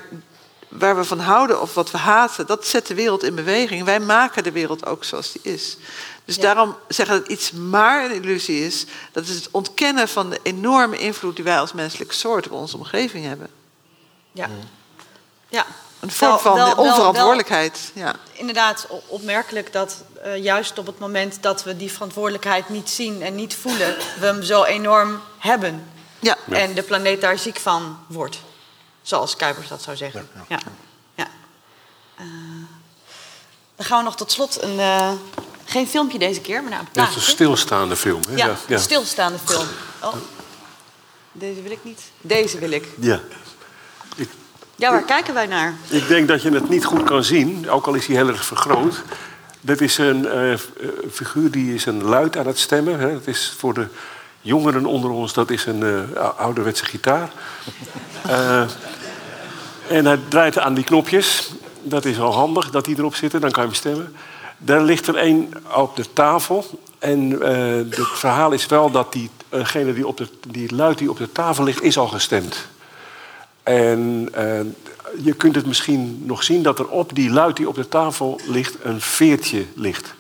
waar 0.68 0.96
we 0.98 1.04
van 1.04 1.20
houden 1.20 1.62
of 1.62 1.74
wat 1.74 1.92
we 1.92 1.98
haten, 1.98 2.46
dat 2.48 2.68
zet 2.68 2.88
de 2.88 2.94
wereld 2.94 3.24
in 3.24 3.36
beweging. 3.36 3.84
Wij 3.84 4.00
maken 4.00 4.44
de 4.44 4.52
wereld 4.52 4.86
ook 4.86 5.04
zoals 5.04 5.32
die 5.32 5.54
is. 5.54 5.78
Dus 6.28 6.36
Ja. 6.36 6.42
daarom 6.42 6.76
zeggen 6.88 7.20
dat 7.20 7.28
iets 7.28 7.52
maar 7.52 8.06
een 8.06 8.12
illusie 8.12 8.66
is, 8.66 8.86
dat 9.12 9.24
is 9.28 9.36
het 9.36 9.48
ontkennen 9.52 10.08
van 10.08 10.30
de 10.30 10.40
enorme 10.44 10.98
invloed 10.98 11.36
die 11.36 11.44
wij 11.46 11.60
als 11.60 11.74
menselijke 11.74 12.14
soort 12.14 12.46
op 12.46 12.52
onze 12.52 12.78
omgeving 12.78 13.26
hebben. 13.26 13.48
Ja. 14.32 14.50
ja. 15.50 15.66
Een 16.00 16.12
vorm 16.12 16.30
Wel- 16.32 16.40
van 16.40 16.54
wel- 16.56 16.76
wel- 16.76 16.86
onverantwoordelijkheid. 16.86 17.92
Ja. 17.94 18.16
inderdaad 18.34 18.88
opmerkelijk 19.08 19.74
dat 19.74 20.04
eh, 20.24 20.44
juist 20.44 20.78
op 20.78 20.86
het 20.86 21.00
moment 21.00 21.42
dat 21.42 21.64
we 21.64 21.78
die 21.78 21.92
verantwoordelijkheid 21.92 22.70
niet 22.70 22.90
zien 22.90 23.22
en 23.22 23.36
niet 23.36 23.56
voelen, 23.56 23.96
we 24.20 24.26
hem 24.26 24.44
zo 24.44 24.64
enorm 24.64 25.22
hebben. 25.38 25.88
Ja. 26.20 26.38
En 26.50 26.74
de 26.74 26.84
planeet 26.84 27.22
daar 27.22 27.38
ziek 27.40 27.58
van 27.60 28.00
wordt. 28.08 28.38
Zoals 29.02 29.36
Kuipers 29.36 29.68
dat 29.68 29.82
zou 29.82 29.98
zeggen. 29.98 30.30
Ja. 30.48 30.60
ja. 31.16 31.28
Eh, 32.16 32.26
dan 33.76 33.86
gaan 33.86 33.98
we 33.98 34.04
nog 34.04 34.16
tot 34.16 34.32
slot 34.32 34.62
een, 34.62 34.80
eh, 34.80 35.12
Geen 35.70 35.88
filmpje 35.88 36.20
deze 36.20 36.42
keer, 36.42 36.62
maar 36.62 36.70
nou, 36.72 36.82
een 36.82 36.88
Dat 36.94 37.04
is 37.08 37.14
plaatje. 37.14 37.30
een 37.30 37.36
stilstaande 37.36 37.96
film. 37.96 38.22
Hè? 38.30 38.36
Ja, 38.36 38.56
een 38.68 38.80
stilstaande 38.80 39.38
film. 39.46 39.66
Oh. 40.04 40.14
Deze 41.32 41.62
wil 41.62 41.72
ik 41.72 41.80
niet. 41.82 42.02
Deze 42.22 42.60
wil 42.60 42.72
ik. 42.72 42.88
ja. 43.00 43.20
Ja, 44.76 44.92
waar 44.92 45.04
kijken 45.04 45.34
wij 45.34 45.46
naar? 45.46 45.76
Ik 45.88 46.08
denk 46.08 46.28
dat 46.28 46.42
je 46.42 46.50
het 46.52 46.70
niet 46.70 46.86
goed 46.86 47.04
kan 47.04 47.24
zien, 47.24 47.70
ook 47.70 47.88
al 47.88 47.94
is 47.94 48.06
hij 48.08 48.16
heel 48.16 48.28
erg 48.28 48.46
vergroot. 48.46 49.02
Dit 49.62 49.82
is 49.82 49.98
een 49.98 50.28
eh, 50.28 50.54
eh, 50.54 50.60
figuur 51.12 51.52
die 51.52 51.74
is 51.74 51.86
een 51.86 52.04
luid 52.04 52.38
aan 52.38 52.48
het 52.48 52.60
stemmen. 52.60 53.00
Hè. 53.00 53.10
Het 53.10 53.28
is 53.28 53.54
voor 53.58 53.74
de 53.74 53.88
jongeren 54.42 54.86
onder 54.86 55.10
ons, 55.10 55.34
dat 55.34 55.50
is 55.50 55.66
een 55.66 55.84
eh, 55.84 56.22
ou- 56.22 56.34
ouderwetse 56.38 56.86
gitaar. 56.86 57.30
En 59.88 60.06
hij 60.06 60.20
draait 60.28 60.60
aan 60.60 60.74
die 60.74 60.84
knopjes. 60.84 61.50
Dat 61.84 62.06
is 62.06 62.20
al 62.20 62.34
handig 62.34 62.70
dat 62.70 62.86
die 62.86 62.98
erop 62.98 63.16
zitten, 63.16 63.42
dan 63.42 63.52
kan 63.52 63.64
je 63.64 63.70
hem 63.70 63.78
stemmen. 63.78 64.16
Daar 64.58 64.82
ligt 64.82 65.08
er 65.08 65.16
één 65.16 65.54
op 65.76 65.96
de 65.96 66.14
tafel. 66.14 66.80
En 67.00 67.42
eh, 67.42 67.98
het 67.98 68.08
verhaal 68.14 68.52
is 68.52 68.66
wel 68.66 68.92
dat 68.92 69.14
diegene 69.14 69.94
die, 69.94 70.08
op 70.08 70.18
de, 70.18 70.28
die 70.48 70.76
luid 70.76 70.98
die 70.98 71.10
op 71.10 71.18
de 71.18 71.32
tafel 71.32 71.64
ligt, 71.64 71.82
is 71.82 71.98
al 71.98 72.08
gestemd. 72.08 72.68
En 73.64 74.30
eh, 74.34 74.60
je 75.24 75.34
kunt 75.34 75.56
het 75.56 75.66
misschien 75.66 76.22
nog 76.26 76.44
zien 76.44 76.64
dat 76.64 76.80
er 76.80 76.88
op 76.88 77.16
die 77.16 77.30
luid 77.30 77.56
die 77.56 77.68
op 77.68 77.76
de 77.76 77.88
tafel 77.88 78.40
ligt 78.46 78.76
een 78.84 79.02
veertje 79.02 79.66
ligt. 79.76 80.14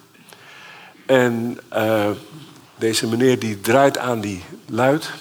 En 1.05 1.59
eh, 1.69 2.09
deze 2.75 3.07
meneer 3.07 3.39
die 3.39 3.61
draait 3.61 3.97
aan 3.97 4.21
die 4.21 4.43
luid. 4.65 5.11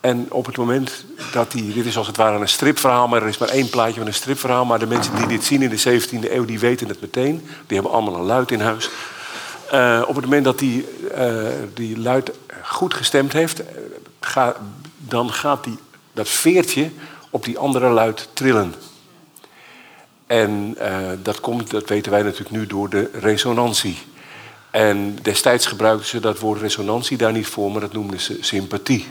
En 0.00 0.26
op 0.30 0.46
het 0.46 0.56
moment 0.56 1.04
dat 1.32 1.52
hij... 1.52 1.72
Dit 1.74 1.86
is 1.86 1.96
als 1.96 2.06
het 2.06 2.16
ware 2.16 2.38
een 2.38 2.48
stripverhaal, 2.48 3.08
maar 3.08 3.22
er 3.22 3.28
is 3.28 3.38
maar 3.38 3.48
één 3.48 3.70
plaatje 3.70 3.98
van 3.98 4.06
een 4.06 4.14
stripverhaal. 4.14 4.64
Maar 4.64 4.78
de 4.78 4.86
mensen 4.86 5.16
die 5.16 5.26
dit 5.26 5.44
zien 5.44 5.62
in 5.62 5.70
de 5.70 6.00
17e 6.02 6.32
eeuw, 6.32 6.44
die 6.44 6.58
weten 6.58 6.88
het 6.88 7.00
meteen. 7.00 7.46
Die 7.66 7.76
hebben 7.76 7.92
allemaal 7.92 8.14
een 8.14 8.26
luid 8.26 8.50
in 8.50 8.60
huis. 8.60 8.88
Eh, 9.70 10.02
op 10.06 10.14
het 10.14 10.24
moment 10.24 10.44
dat 10.44 10.58
die, 10.58 10.86
eh, 11.14 11.44
die 11.74 11.98
luid 11.98 12.30
goed 12.62 12.94
gestemd 12.94 13.32
heeft... 13.32 13.60
eh, 13.60 13.66
ga- 14.20 14.56
dan 14.98 15.32
gaat 15.32 15.64
die, 15.64 15.78
dat 16.12 16.28
veertje 16.28 16.90
op 17.30 17.44
die 17.44 17.58
andere 17.58 17.88
luid 17.88 18.28
trillen. 18.32 18.74
En 20.26 20.76
dat 21.22 21.40
komt, 21.40 21.70
dat 21.70 21.88
weten 21.88 22.12
wij 22.12 22.22
natuurlijk 22.22 22.50
nu, 22.50 22.66
door 22.66 22.88
de 22.88 23.10
resonantie. 23.12 23.98
En 24.70 25.18
destijds 25.22 25.66
gebruikten 25.66 26.06
ze 26.08 26.20
dat 26.20 26.38
woord 26.38 26.60
resonantie 26.60 27.16
daar 27.16 27.32
niet 27.32 27.46
voor, 27.46 27.70
maar 27.72 27.80
dat 27.80 27.92
noemden 27.92 28.20
ze 28.20 28.38
sympathie. 28.40 29.08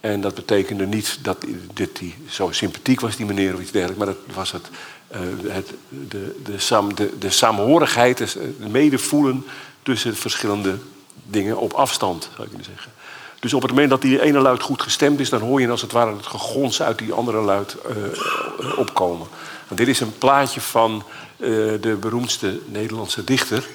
En 0.00 0.20
dat 0.20 0.34
betekende 0.34 0.86
niet 0.86 1.18
dat 1.22 1.44
dit 1.74 1.96
die 1.96 2.14
zo 2.28 2.50
sympathiek 2.50 3.00
was, 3.00 3.16
die 3.16 3.26
meneer 3.26 3.54
of 3.54 3.60
iets 3.60 3.70
dergelijks, 3.70 4.04
maar 4.04 4.14
dat 4.14 4.34
was 4.34 4.52
het, 4.52 4.68
eh, 5.08 5.20
het, 5.46 5.72
de, 5.88 6.36
de, 6.44 6.58
saam, 6.58 6.94
de, 6.94 7.18
de 7.18 7.30
saamhorigheid, 7.30 8.18
het 8.18 8.68
medevoelen 8.68 9.44
tussen 9.82 10.16
verschillende 10.16 10.78
dingen 11.22 11.58
op 11.58 11.72
afstand, 11.72 12.22
zou 12.22 12.42
ik 12.42 12.48
kunnen 12.48 12.66
zeggen. 12.66 12.92
Dus 13.40 13.54
op 13.54 13.62
het 13.62 13.70
moment 13.70 13.90
dat 13.90 14.02
die 14.02 14.22
ene 14.22 14.38
luid 14.38 14.62
goed 14.62 14.82
gestemd 14.82 15.20
is, 15.20 15.30
dan 15.30 15.40
hoor 15.40 15.60
je 15.60 15.70
als 15.70 15.82
het 15.82 15.92
ware 15.92 16.16
het 16.16 16.26
gegons 16.26 16.82
uit 16.82 16.98
die 16.98 17.12
andere 17.12 17.40
luid 17.40 17.76
eh, 17.80 18.78
opkomen. 18.78 19.26
Want 19.68 19.80
dit 19.80 19.88
is 19.88 20.00
een 20.00 20.18
plaatje 20.18 20.60
van 20.60 21.04
eh, 21.36 21.48
de 21.80 21.96
beroemdste 22.00 22.60
Nederlandse 22.66 23.24
dichter. 23.24 23.68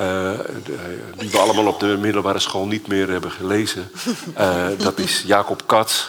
Eh, 0.00 0.06
de- 0.64 0.98
die 1.16 1.30
we 1.30 1.38
allemaal 1.38 1.66
op 1.66 1.80
de 1.80 1.96
middelbare 2.00 2.38
school 2.38 2.66
niet 2.66 2.86
meer 2.86 3.08
hebben 3.10 3.30
gelezen. 3.30 3.90
Eh, 4.34 4.66
dat 4.78 4.98
is 4.98 5.22
Jacob 5.26 5.62
Katz. 5.66 6.08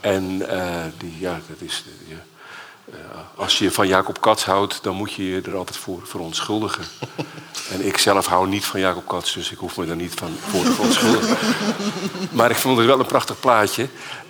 En 0.00 0.48
eh, 0.48 0.82
die, 0.98 1.16
ja, 1.18 1.40
dat 1.48 1.60
is. 1.60 1.84
eh, 2.08 2.96
als 3.36 3.58
je 3.58 3.70
van 3.70 3.86
Jacob 3.88 4.20
Katz 4.20 4.44
houdt, 4.44 4.78
dan 4.82 4.94
moet 4.94 5.12
je 5.12 5.28
je 5.30 5.40
er 5.40 5.56
altijd 5.56 5.76
voor 5.76 6.00
verontschuldigen. 6.04 6.84
En 7.72 7.86
ik 7.86 7.98
zelf 7.98 8.26
hou 8.26 8.48
niet 8.48 8.64
van 8.64 8.80
Jacob 8.80 9.06
Katz, 9.08 9.34
dus 9.34 9.50
ik 9.50 9.58
hoef 9.58 9.76
me 9.76 9.86
daar 9.86 9.96
niet 9.96 10.14
van 10.14 10.36
voor 10.48 10.64
te 10.64 10.72
verontschuldigen. 10.72 11.36
Maar 12.30 12.50
ik 12.50 12.56
vond 12.56 12.76
het 12.78 12.86
wel 12.86 12.98
een 13.00 13.06
prachtig 13.06 13.40
plaatje. 13.40 13.88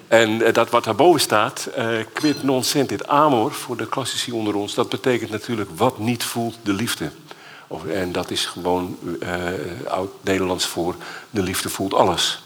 En 0.08 0.42
eh, 0.42 0.52
dat 0.52 0.70
wat 0.70 0.84
daarboven 0.84 1.20
staat, 1.20 1.66
eh, 1.74 1.86
quid 2.12 2.42
non 2.42 2.64
sentit 2.64 3.06
amor, 3.06 3.52
voor 3.52 3.76
de 3.76 3.86
klassici 3.88 4.32
onder 4.32 4.54
ons, 4.54 4.74
dat 4.74 4.88
betekent 4.88 5.30
natuurlijk 5.30 5.70
wat 5.76 5.98
niet 5.98 6.24
voelt 6.24 6.56
de 6.62 6.72
liefde. 6.72 7.10
En 7.82 8.12
dat 8.12 8.30
is 8.30 8.46
gewoon 8.46 8.98
eh, 9.20 9.38
oud-Nederlands 9.88 10.66
voor 10.66 10.94
de 11.30 11.42
liefde 11.42 11.68
voelt 11.68 11.94
alles. 11.94 12.42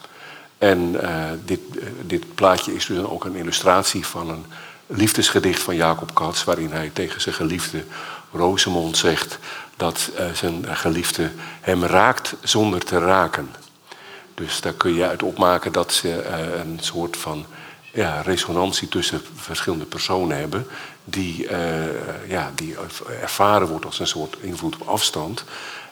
En 0.59 1.01
eh, 1.01 1.25
dit, 1.45 1.61
eh, 1.79 1.87
dit 2.03 2.35
plaatje 2.35 2.75
is 2.75 2.87
dus 2.87 2.99
ook 2.99 3.25
een 3.25 3.37
illustratie 3.37 4.07
van 4.07 4.31
een 4.31 4.45
liefdesgedicht 4.87 5.63
van 5.63 5.77
Jacob 5.77 6.15
Katz, 6.15 6.45
waarin 6.45 6.73
hij 6.73 6.91
tegen 6.93 7.21
zijn 7.21 7.35
geliefde 7.35 7.85
Rosemond 8.33 8.97
zegt 8.97 9.39
dat 9.77 10.11
zijn 10.33 10.77
geliefde 10.77 11.31
hem 11.61 11.85
raakt 11.85 12.35
zonder 12.43 12.85
te 12.85 12.99
raken. 12.99 13.49
Dus 14.35 14.61
daar 14.61 14.73
kun 14.73 14.95
je 14.95 15.09
uit 15.09 15.23
opmaken 15.23 15.73
dat 15.73 15.93
ze 15.93 16.25
een 16.59 16.79
soort 16.81 17.17
van 17.17 17.47
ja, 17.93 18.21
resonantie 18.21 18.89
tussen 18.89 19.21
verschillende 19.35 19.85
personen 19.85 20.39
hebben, 20.39 20.67
die, 21.11 21.49
eh, 21.49 22.29
ja, 22.29 22.53
die 22.55 22.77
ervaren 23.21 23.69
wordt 23.69 23.85
als 23.85 23.99
een 23.99 24.07
soort 24.07 24.37
invloed 24.41 24.77
op 24.77 24.89
afstand. 24.89 25.45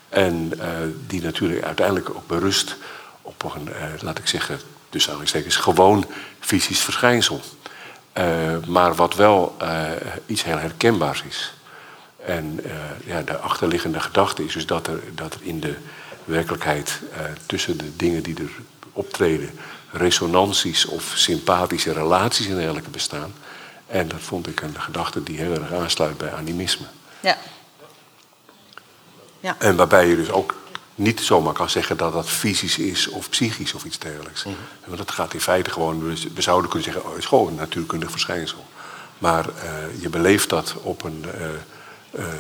En 0.09 0.53
eh, 0.59 0.69
die 1.07 1.23
natuurlijk 1.23 1.65
uiteindelijk 1.65 2.11
ook 2.11 2.27
berust 2.27 2.77
op 3.23 3.53
een, 3.55 3.73
eh, 3.73 3.83
laat 4.01 4.19
ik 4.19 4.27
zeggen, 4.27 4.61
dus 4.91 5.05
aanhalingstekens, 5.05 5.57
gewoon 5.57 6.05
fysisch 6.41 6.81
verschijnsel. 6.81 7.41
Maar 8.67 8.95
wat 8.95 9.15
wel 9.15 9.57
iets 10.27 10.45
heel 10.45 10.59
herkenbaars 10.59 11.23
is. 11.29 11.55
En 12.25 12.61
ja, 13.05 13.23
de 13.23 13.39
achterliggende 13.39 14.01
gedachte 14.01 14.45
is 14.45 14.53
dus 14.53 14.67
dat 14.67 14.87
er, 14.87 15.01
dat 15.15 15.37
in 15.41 15.61
de 15.61 15.75
werkelijkheid 16.25 17.01
tussen 17.47 17.77
de 17.77 17.97
dingen 17.97 18.23
die 18.23 18.35
er 18.35 18.51
optreden, 18.93 19.51
resonanties 19.91 20.85
of 20.85 21.13
sympathische 21.15 21.93
relaties 21.93 22.47
en 22.47 22.57
dergelijke 22.57 22.91
bestaan. 22.91 23.33
En 23.87 24.09
dat 24.09 24.21
vond 24.21 24.47
ik 24.47 24.61
een 24.61 24.81
gedachte 24.81 25.23
die 25.23 25.39
heel 25.39 25.53
erg 25.55 25.73
aansluit 25.73 26.17
bij 26.19 26.33
animisme. 26.33 26.87
Ja. 27.21 27.39
Ja. 29.41 29.57
En 29.59 29.77
waarbij 29.77 30.07
je 30.09 30.17
dus 30.17 30.31
ook 30.31 30.55
niet 30.95 31.21
zomaar 31.21 31.53
kan 31.53 31.71
zeggen 31.71 31.97
dat 31.97 32.13
dat 32.13 32.29
fysisch 32.29 32.79
is 32.79 33.09
of 33.09 33.31
psychisch 33.31 33.75
of 33.75 33.85
iets 33.85 33.99
dergelijks. 33.99 34.45
Want 34.85 34.99
dat 34.99 35.11
gaat 35.11 35.35
in 35.35 35.41
feite 35.41 35.71
gewoon, 35.71 36.07
we- 36.09 36.29
we 36.35 36.43
zouden 36.43 36.71
kunnen 36.71 36.85
zeggen, 36.93 37.05
oh, 37.05 37.11
het 37.15 37.19
is 37.23 37.29
gewoon 37.29 37.47
een 37.49 37.55
natuurkundig 37.55 38.11
verschijnsel. 38.11 38.65
Maar 39.19 39.49
eh, 39.49 40.01
je 40.01 40.09
beleeft 40.09 40.49
dat 40.49 40.75
op 40.83 41.03
een, 41.05 41.25
eh, 41.35 41.49
eh, 42.25 42.33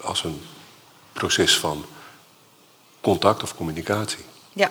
als 0.00 0.24
een 0.24 0.42
proces 1.12 1.58
van 1.58 1.84
contact 3.00 3.42
of 3.42 3.54
communicatie. 3.56 4.24
ja. 4.52 4.70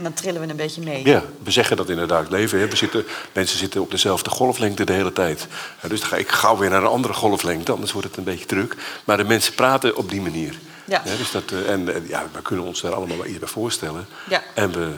En 0.00 0.06
dan 0.06 0.14
trillen 0.14 0.40
we 0.40 0.48
een 0.48 0.56
beetje 0.56 0.80
mee. 0.82 1.04
Ja, 1.04 1.22
we 1.42 1.50
zeggen 1.50 1.76
dat 1.76 1.88
in 1.88 1.98
het 1.98 2.08
dagelijks 2.08 2.36
leven. 2.36 2.58
Hè. 2.60 2.68
We 2.68 2.76
zitten, 2.76 3.04
mensen 3.32 3.58
zitten 3.58 3.80
op 3.80 3.90
dezelfde 3.90 4.30
golflengte 4.30 4.84
de 4.84 4.92
hele 4.92 5.12
tijd. 5.12 5.46
Ja, 5.82 5.88
dus 5.88 6.00
dan 6.00 6.08
ga 6.08 6.16
ik 6.16 6.28
gauw 6.28 6.56
weer 6.56 6.70
naar 6.70 6.80
een 6.82 6.88
andere 6.88 7.14
golflengte, 7.14 7.72
anders 7.72 7.92
wordt 7.92 8.06
het 8.08 8.16
een 8.16 8.24
beetje 8.24 8.46
druk. 8.46 8.76
Maar 9.04 9.16
de 9.16 9.24
mensen 9.24 9.54
praten 9.54 9.96
op 9.96 10.10
die 10.10 10.20
manier. 10.20 10.54
Ja. 10.84 11.02
dus 11.18 11.30
dat, 11.30 11.42
eh, 11.52 11.70
en 11.72 11.94
eh, 11.94 12.08
ja, 12.08 12.26
we 12.32 12.42
kunnen 12.42 12.64
ons 12.64 12.80
daar 12.80 12.94
allemaal 12.94 13.16
wel 13.16 13.26
iets 13.26 13.38
bij 13.38 13.48
voorstellen. 13.48 14.06
Ja. 14.28 14.42
En 14.54 14.72
we, 14.72 14.94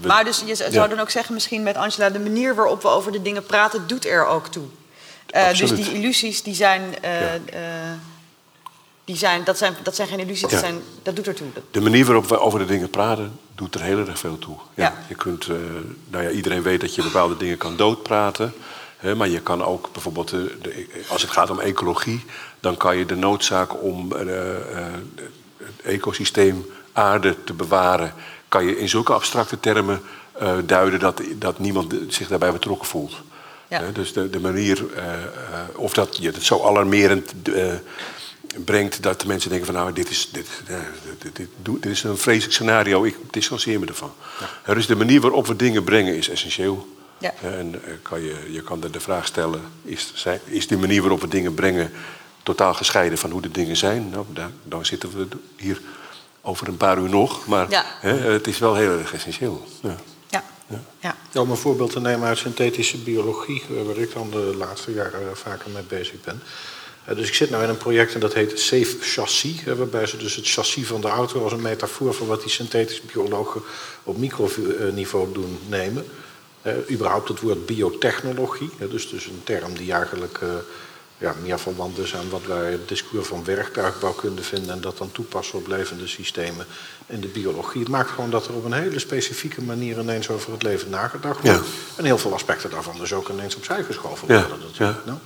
we- 0.00 0.06
Maar 0.06 0.24
dus 0.24 0.42
je 0.46 0.54
zou 0.54 0.72
Ja. 0.72 0.86
dan 0.88 1.00
ook 1.00 1.10
zeggen, 1.10 1.34
misschien 1.34 1.62
met 1.62 1.76
Angela, 1.76 2.10
de 2.10 2.18
manier 2.20 2.54
waarop 2.54 2.82
we 2.82 2.88
over 2.88 3.12
de 3.12 3.22
dingen 3.22 3.44
praten, 3.46 3.86
doet 3.86 4.06
er 4.06 4.26
ook 4.26 4.46
toe. 4.48 4.64
Eh, 5.26 5.48
dus 5.48 5.70
die 5.74 5.92
illusies, 5.92 6.42
die 6.42 6.54
zijn, 6.54 6.82
die 9.08 9.16
zijn, 9.16 9.44
dat 9.44 9.58
zijn, 9.58 9.74
dat 9.82 9.94
zijn 9.96 10.08
geen 10.08 10.18
illusies, 10.18 10.50
dat, 10.50 10.60
zijn, 10.60 10.80
dat 11.02 11.16
doet 11.16 11.26
er 11.26 11.34
toe. 11.34 11.46
Dat- 11.54 11.62
De 11.70 11.80
manier 11.80 12.04
waarop 12.04 12.26
we 12.28 12.38
over 12.40 12.58
de 12.58 12.64
dingen 12.64 12.90
praten, 12.90 13.38
doet 13.54 13.74
er 13.74 13.80
heel 13.82 13.98
erg 14.06 14.18
veel 14.18 14.38
toe. 14.38 14.56
Ja. 14.74 15.04
Je 15.08 15.14
kunt, 15.14 15.46
eh, 15.46 15.54
nou 16.08 16.24
ja, 16.24 16.30
iedereen 16.30 16.62
weet 16.62 16.80
dat 16.80 16.94
je 16.94 17.02
bepaalde 17.02 17.36
dingen 17.36 17.56
kan 17.58 17.76
doodpraten. 17.76 18.52
Hè, 18.96 19.14
maar 19.14 19.28
je 19.28 19.40
kan 19.40 19.64
ook 19.64 19.88
bijvoorbeeld, 19.92 20.32
eh, 20.32 20.38
de, 20.62 20.86
als 21.08 21.22
het 21.22 21.30
gaat 21.30 21.50
om 21.50 21.60
ecologie, 21.60 22.24
dan 22.60 22.76
kan 22.76 22.96
je 22.96 23.06
de 23.06 23.16
noodzaak 23.16 23.82
om 23.82 24.12
eh, 24.12 24.20
eh, 24.76 24.86
het 25.56 25.80
ecosysteem 25.84 26.66
aarde 26.92 27.44
te 27.44 27.52
bewaren, 27.52 28.14
kan 28.48 28.64
je 28.66 28.78
in 28.78 28.88
zulke 28.88 29.12
abstracte 29.12 29.60
termen 29.60 30.00
eh, 30.32 30.56
duiden 30.66 30.98
dat, 31.00 31.20
dat 31.34 31.58
niemand 31.58 31.94
zich 32.08 32.28
daarbij 32.28 32.52
betrokken 32.52 32.88
voelt. 32.88 33.14
Ja. 33.68 33.82
Dus 33.92 34.12
de, 34.12 34.30
de 34.30 34.40
manier, 34.40 34.84
eh, 34.94 35.04
eh, 35.12 35.20
of 35.76 35.92
dat 35.92 36.16
je 36.16 36.30
het 36.30 36.42
zo 36.42 36.64
alarmerend 36.66 37.32
eh, 37.54 37.72
brengt 38.64 39.02
dat 39.02 39.20
de 39.20 39.26
mensen 39.26 39.48
denken 39.50 39.66
van 39.66 39.74
nou, 39.74 39.92
dit 39.92 40.10
is, 40.10 40.28
dit, 40.32 40.46
eh, 40.66 40.76
dit, 41.18 41.36
dit, 41.36 41.48
dit 41.62 41.86
is 41.86 42.02
een 42.02 42.18
vreselijk 42.18 42.52
scenario, 42.52 43.04
ik 43.04 43.16
distancieer 43.30 43.80
me 43.80 43.86
ervan. 43.86 44.12
Ja, 44.66 44.74
dus 44.74 44.86
de 44.86 44.96
manier 44.96 45.20
waarop 45.20 45.46
we 45.46 45.56
dingen 45.56 45.84
brengen 45.84 46.16
is 46.16 46.28
essentieel. 46.28 46.96
Ja. 47.18 47.34
En 47.42 47.84
eh, 47.84 47.92
kan 48.02 48.22
je, 48.22 48.34
je 48.50 48.62
kan 48.62 48.80
de 48.80 49.00
vraag 49.00 49.26
stellen, 49.26 49.60
is, 49.82 50.26
is 50.44 50.66
de 50.66 50.76
manier 50.76 51.00
waarop 51.00 51.20
we 51.20 51.28
dingen 51.28 51.54
brengen 51.54 51.92
totaal 52.42 52.74
gescheiden 52.74 53.18
van 53.18 53.30
hoe 53.30 53.40
de 53.40 53.50
dingen 53.50 53.76
zijn? 53.76 54.08
Nou, 54.10 54.26
daar, 54.32 54.50
dan 54.62 54.86
zitten 54.86 55.10
we 55.16 55.26
hier 55.56 55.80
over 56.42 56.68
een 56.68 56.76
paar 56.76 56.98
uur 56.98 57.08
nog, 57.08 57.46
maar 57.46 57.70
Ja. 57.70 57.84
hè, 58.00 58.12
het 58.32 58.46
is 58.46 58.58
wel 58.58 58.74
heel 58.74 58.98
erg 58.98 59.14
essentieel. 59.14 59.66
Ja. 59.82 59.96
Ja. 60.28 60.44
Ja. 61.00 61.16
Ja, 61.32 61.40
om 61.40 61.50
een 61.50 61.56
voorbeeld 61.56 61.92
te 61.92 62.00
nemen 62.00 62.28
uit 62.28 62.38
synthetische 62.38 62.98
biologie, 62.98 63.62
eh, 63.70 63.86
waar 63.86 63.96
ik 63.96 64.12
dan 64.12 64.30
de 64.30 64.54
laatste 64.58 64.92
jaren 64.92 65.36
vaker 65.36 65.70
mee 65.70 65.82
bezig 65.82 66.20
ben. 66.24 66.42
Eh, 67.08 67.16
dus 67.16 67.28
ik 67.28 67.34
zit 67.34 67.50
nu 67.50 67.56
in 67.56 67.68
een 67.68 67.76
project 67.76 68.14
en 68.14 68.20
dat 68.20 68.34
heet 68.34 68.60
Safe 68.60 68.96
Chassis. 69.00 69.64
waarbij 69.64 70.06
ze 70.06 70.16
dus 70.16 70.36
het 70.36 70.48
chassis 70.48 70.86
van 70.86 71.00
de 71.00 71.08
auto 71.08 71.42
als 71.42 71.52
een 71.52 71.62
metafoor 71.62 72.14
voor 72.14 72.26
wat 72.26 72.40
die 72.40 72.50
synthetische 72.50 73.02
biologen 73.12 73.62
op 74.02 74.18
microniveau 74.18 75.32
doen 75.32 75.58
nemen. 75.68 76.06
Eh, 76.62 76.72
überhaupt 76.90 77.28
het 77.28 77.40
woord 77.40 77.66
biotechnologie. 77.66 78.70
dus, 78.90 79.10
dus 79.10 79.26
een 79.26 79.40
term 79.44 79.74
die 79.74 79.92
eigenlijk 79.92 80.38
eh, 80.42 80.48
ja, 81.18 81.34
meer 81.42 81.58
verwant 81.58 81.98
is 81.98 82.14
aan 82.14 82.28
wat 82.30 82.42
wij 82.46 82.70
het 82.70 82.88
discours 82.88 83.26
van 83.26 83.44
werktuigbouwkunde 83.44 84.42
vinden. 84.42 84.70
En 84.70 84.80
dat 84.80 84.98
dan 84.98 85.12
toepassen 85.12 85.58
op 85.58 85.66
levende 85.66 86.06
systemen 86.06 86.66
in 87.06 87.20
de 87.20 87.28
biologie. 87.28 87.80
Het 87.80 87.90
maakt 87.90 88.10
gewoon 88.10 88.30
dat 88.30 88.46
er 88.46 88.54
op 88.54 88.64
een 88.64 88.72
hele 88.72 88.98
specifieke 88.98 89.62
manier 89.62 89.98
ineens 89.98 90.28
over 90.30 90.52
het 90.52 90.62
leven 90.62 90.90
nagedacht 90.90 91.40
wordt. 91.40 91.58
Ja. 91.58 91.64
En 91.96 92.04
heel 92.04 92.18
veel 92.18 92.34
aspecten 92.34 92.70
daarvan 92.70 92.98
dus 92.98 93.12
ook 93.12 93.28
ineens 93.28 93.56
opzij 93.56 93.82
geschoven 93.82 94.28
Ja, 94.34 94.40
worden. 94.40 94.66
natuurlijk. 94.66 94.98
ja. 94.98 95.10
Nou. 95.10 95.18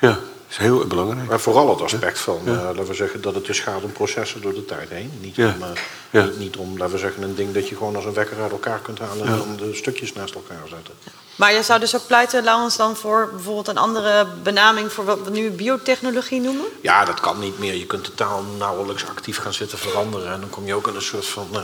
Ja, 0.00 0.20
is 0.48 0.56
heel 0.56 0.86
belangrijk. 0.86 1.28
Maar 1.28 1.40
vooral 1.40 1.68
het 1.70 1.80
aspect 1.80 2.18
van, 2.18 2.40
eh, 2.44 2.52
laten 2.52 2.86
we 2.86 2.94
zeggen, 2.94 3.20
dat 3.20 3.34
het 3.34 3.44
dus 3.46 3.60
gaat 3.60 3.82
om 3.82 3.92
processen 3.92 4.40
door 4.40 4.54
de 4.54 4.64
tijd 4.64 4.88
heen. 4.88 5.10
Niet, 5.20 5.36
Ja. 5.36 5.54
om, 5.56 5.62
eh, 5.62 5.68
Ja. 6.10 6.24
niet, 6.24 6.38
niet 6.38 6.56
om, 6.56 6.78
laten 6.78 6.94
we 6.94 7.00
zeggen, 7.00 7.22
een 7.22 7.34
ding 7.34 7.52
dat 7.54 7.68
je 7.68 7.76
gewoon 7.76 7.96
als 7.96 8.04
een 8.04 8.14
wekker 8.14 8.40
uit 8.42 8.50
elkaar 8.50 8.78
kunt 8.78 8.98
halen 8.98 9.26
en 9.26 9.36
dan 9.36 9.56
de 9.56 9.74
stukjes 9.74 10.12
naast 10.12 10.34
elkaar 10.34 10.68
zetten. 10.68 10.94
Maar 11.36 11.52
je 11.52 11.62
zou 11.62 11.80
dus 11.80 11.96
ook 11.96 12.06
pleiten, 12.06 12.44
Laurens, 12.44 12.76
dan 12.76 12.96
voor 12.96 13.28
bijvoorbeeld 13.34 13.68
een 13.68 13.78
andere 13.78 14.26
benaming 14.42 14.92
voor 14.92 15.04
wat 15.04 15.18
we 15.24 15.30
nu 15.30 15.50
biotechnologie 15.50 16.40
noemen? 16.40 16.64
Ja, 16.80 17.04
dat 17.04 17.20
kan 17.20 17.38
niet 17.38 17.58
meer. 17.58 17.74
Je 17.74 17.86
kunt 17.86 18.04
de 18.04 18.14
taal 18.14 18.42
nauwelijks 18.58 19.06
actief 19.08 19.38
gaan 19.38 19.54
zitten 19.54 19.78
veranderen. 19.78 20.32
En 20.32 20.40
dan 20.40 20.50
kom 20.50 20.66
je 20.66 20.74
ook 20.74 20.88
in 20.88 20.94
een 20.94 21.02
soort 21.02 21.26
van 21.26 21.48
eh, 21.52 21.62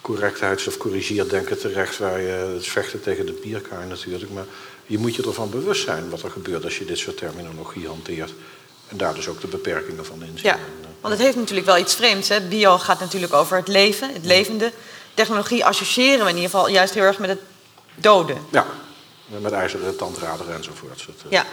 correctheids- 0.00 0.66
of 0.66 0.76
corrigeerdenken 0.76 1.58
terecht... 1.58 1.98
waar 1.98 2.20
je 2.20 2.52
het 2.54 2.66
vechten 2.66 3.00
tegen 3.02 3.26
de 3.26 3.38
bierkaai 3.42 3.86
natuurlijk. 3.88 4.32
Maar 4.32 4.44
je 4.90 4.98
moet 4.98 5.14
je 5.14 5.22
ervan 5.22 5.50
bewust 5.50 5.82
zijn 5.82 6.10
wat 6.10 6.22
er 6.22 6.30
gebeurt 6.30 6.64
als 6.64 6.78
je 6.78 6.84
dit 6.84 6.98
soort 6.98 7.16
terminologie 7.16 7.86
hanteert. 7.86 8.32
En 8.88 8.96
daar 8.96 9.14
dus 9.14 9.28
ook 9.28 9.40
de 9.40 9.46
beperkingen 9.46 10.06
van 10.06 10.22
inzien. 10.22 10.50
Ja, 10.50 10.58
want 11.00 11.14
het 11.14 11.22
heeft 11.22 11.36
natuurlijk 11.36 11.66
wel 11.66 11.78
iets 11.78 11.94
vreemds. 11.94 12.28
Hè? 12.28 12.40
Bio 12.40 12.78
gaat 12.78 13.00
natuurlijk 13.00 13.32
over 13.32 13.56
het 13.56 13.68
leven, 13.68 14.12
het 14.12 14.24
levende. 14.24 14.72
Technologie 15.14 15.64
associëren 15.64 16.24
we 16.24 16.30
in 16.30 16.36
ieder 16.36 16.50
geval 16.50 16.68
juist 16.68 16.94
heel 16.94 17.02
erg 17.02 17.18
met 17.18 17.28
het 17.28 17.40
doden. 17.94 18.36
Ja, 18.50 18.66
met 19.26 19.52
ijzeren 19.52 19.96
tandraderen 19.96 20.54
enzovoort. 20.54 21.00
Het, 21.06 21.16
eh, 21.24 21.30
Ja. 21.30 21.46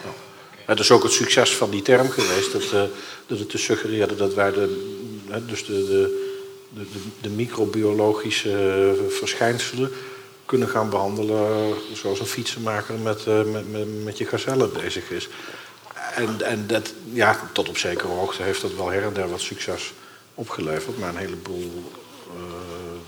Het 0.66 0.80
is 0.80 0.92
ook 0.92 1.04
het 1.04 1.12
succes 1.12 1.56
van 1.56 1.70
die 1.70 1.82
term 1.82 2.10
geweest, 2.10 2.52
dat, 2.52 2.64
eh, 2.64 2.84
dat 3.28 3.40
het 3.40 3.52
dus 3.52 3.64
suggereerde 3.64 4.16
dat 4.16 4.34
wij 4.34 4.52
de, 4.52 4.96
dus 5.46 5.66
de, 5.66 5.86
de, 5.86 6.36
de, 6.70 6.86
de, 7.22 7.30
microbiologische 7.30 8.96
verschijnselen 9.10 9.92
kunnen 10.48 10.70
gaan 10.70 10.90
behandelen 10.90 11.76
zoals 11.94 12.20
een 12.20 12.26
fietsenmaker 12.26 12.96
met, 12.96 13.26
eh, 13.26 13.44
met, 13.44 13.72
met, 13.72 14.04
met 14.04 14.18
je 14.18 14.26
gazelle 14.26 14.68
bezig 14.68 15.10
is. 15.10 15.28
En, 16.16 16.42
en 16.42 16.68
dat, 16.68 16.94
ja, 17.12 17.40
tot 17.54 17.70
op 17.70 17.78
zekere 17.78 18.08
hoogte 18.08 18.44
heeft 18.44 18.62
dat 18.62 18.74
wel 18.74 18.90
her 18.90 19.04
en 19.04 19.14
der 19.14 19.30
wat 19.30 19.40
succes 19.42 19.94
opgeleverd, 20.36 20.98
maar 21.00 21.10
een 21.10 21.18
heleboel 21.18 21.92
eh, 22.28 23.00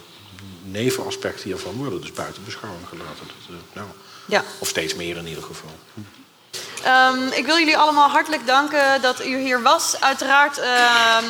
nevenaspecten 0.63 1.43
hiervan 1.43 1.75
worden 1.75 2.01
dus 2.01 2.11
buiten 2.11 2.43
beschouwing 2.45 2.87
gelaten. 2.87 3.27
Dat, 3.27 3.35
eh, 3.49 3.55
nou, 3.73 3.87
Ja. 4.25 4.43
of 4.59 4.67
steeds 4.67 4.95
meer 4.95 5.17
in 5.17 5.27
ieder 5.27 5.43
geval. 5.43 5.69
Ehm, 6.83 7.27
ik 7.27 7.45
wil 7.45 7.57
jullie 7.57 7.77
allemaal 7.77 8.09
hartelijk 8.09 8.45
danken 8.47 9.01
dat 9.01 9.25
u 9.25 9.37
hier 9.37 9.61
was. 9.61 10.01
Uiteraard 10.01 10.57
ehm, 10.57 11.23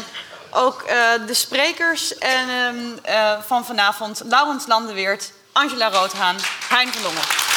ook 0.52 0.86
de 1.28 1.34
sprekers 1.34 2.18
en, 2.18 2.50
ehm, 2.50 2.76
eh, 3.02 3.42
van 3.42 3.66
vanavond. 3.66 4.22
Laurens 4.26 4.68
Landeweert, 4.68 5.32
Angela 5.54 5.90
Roodhaan, 5.90 6.38
Hein 6.70 6.90
van 6.94 7.02
Longen. 7.04 7.49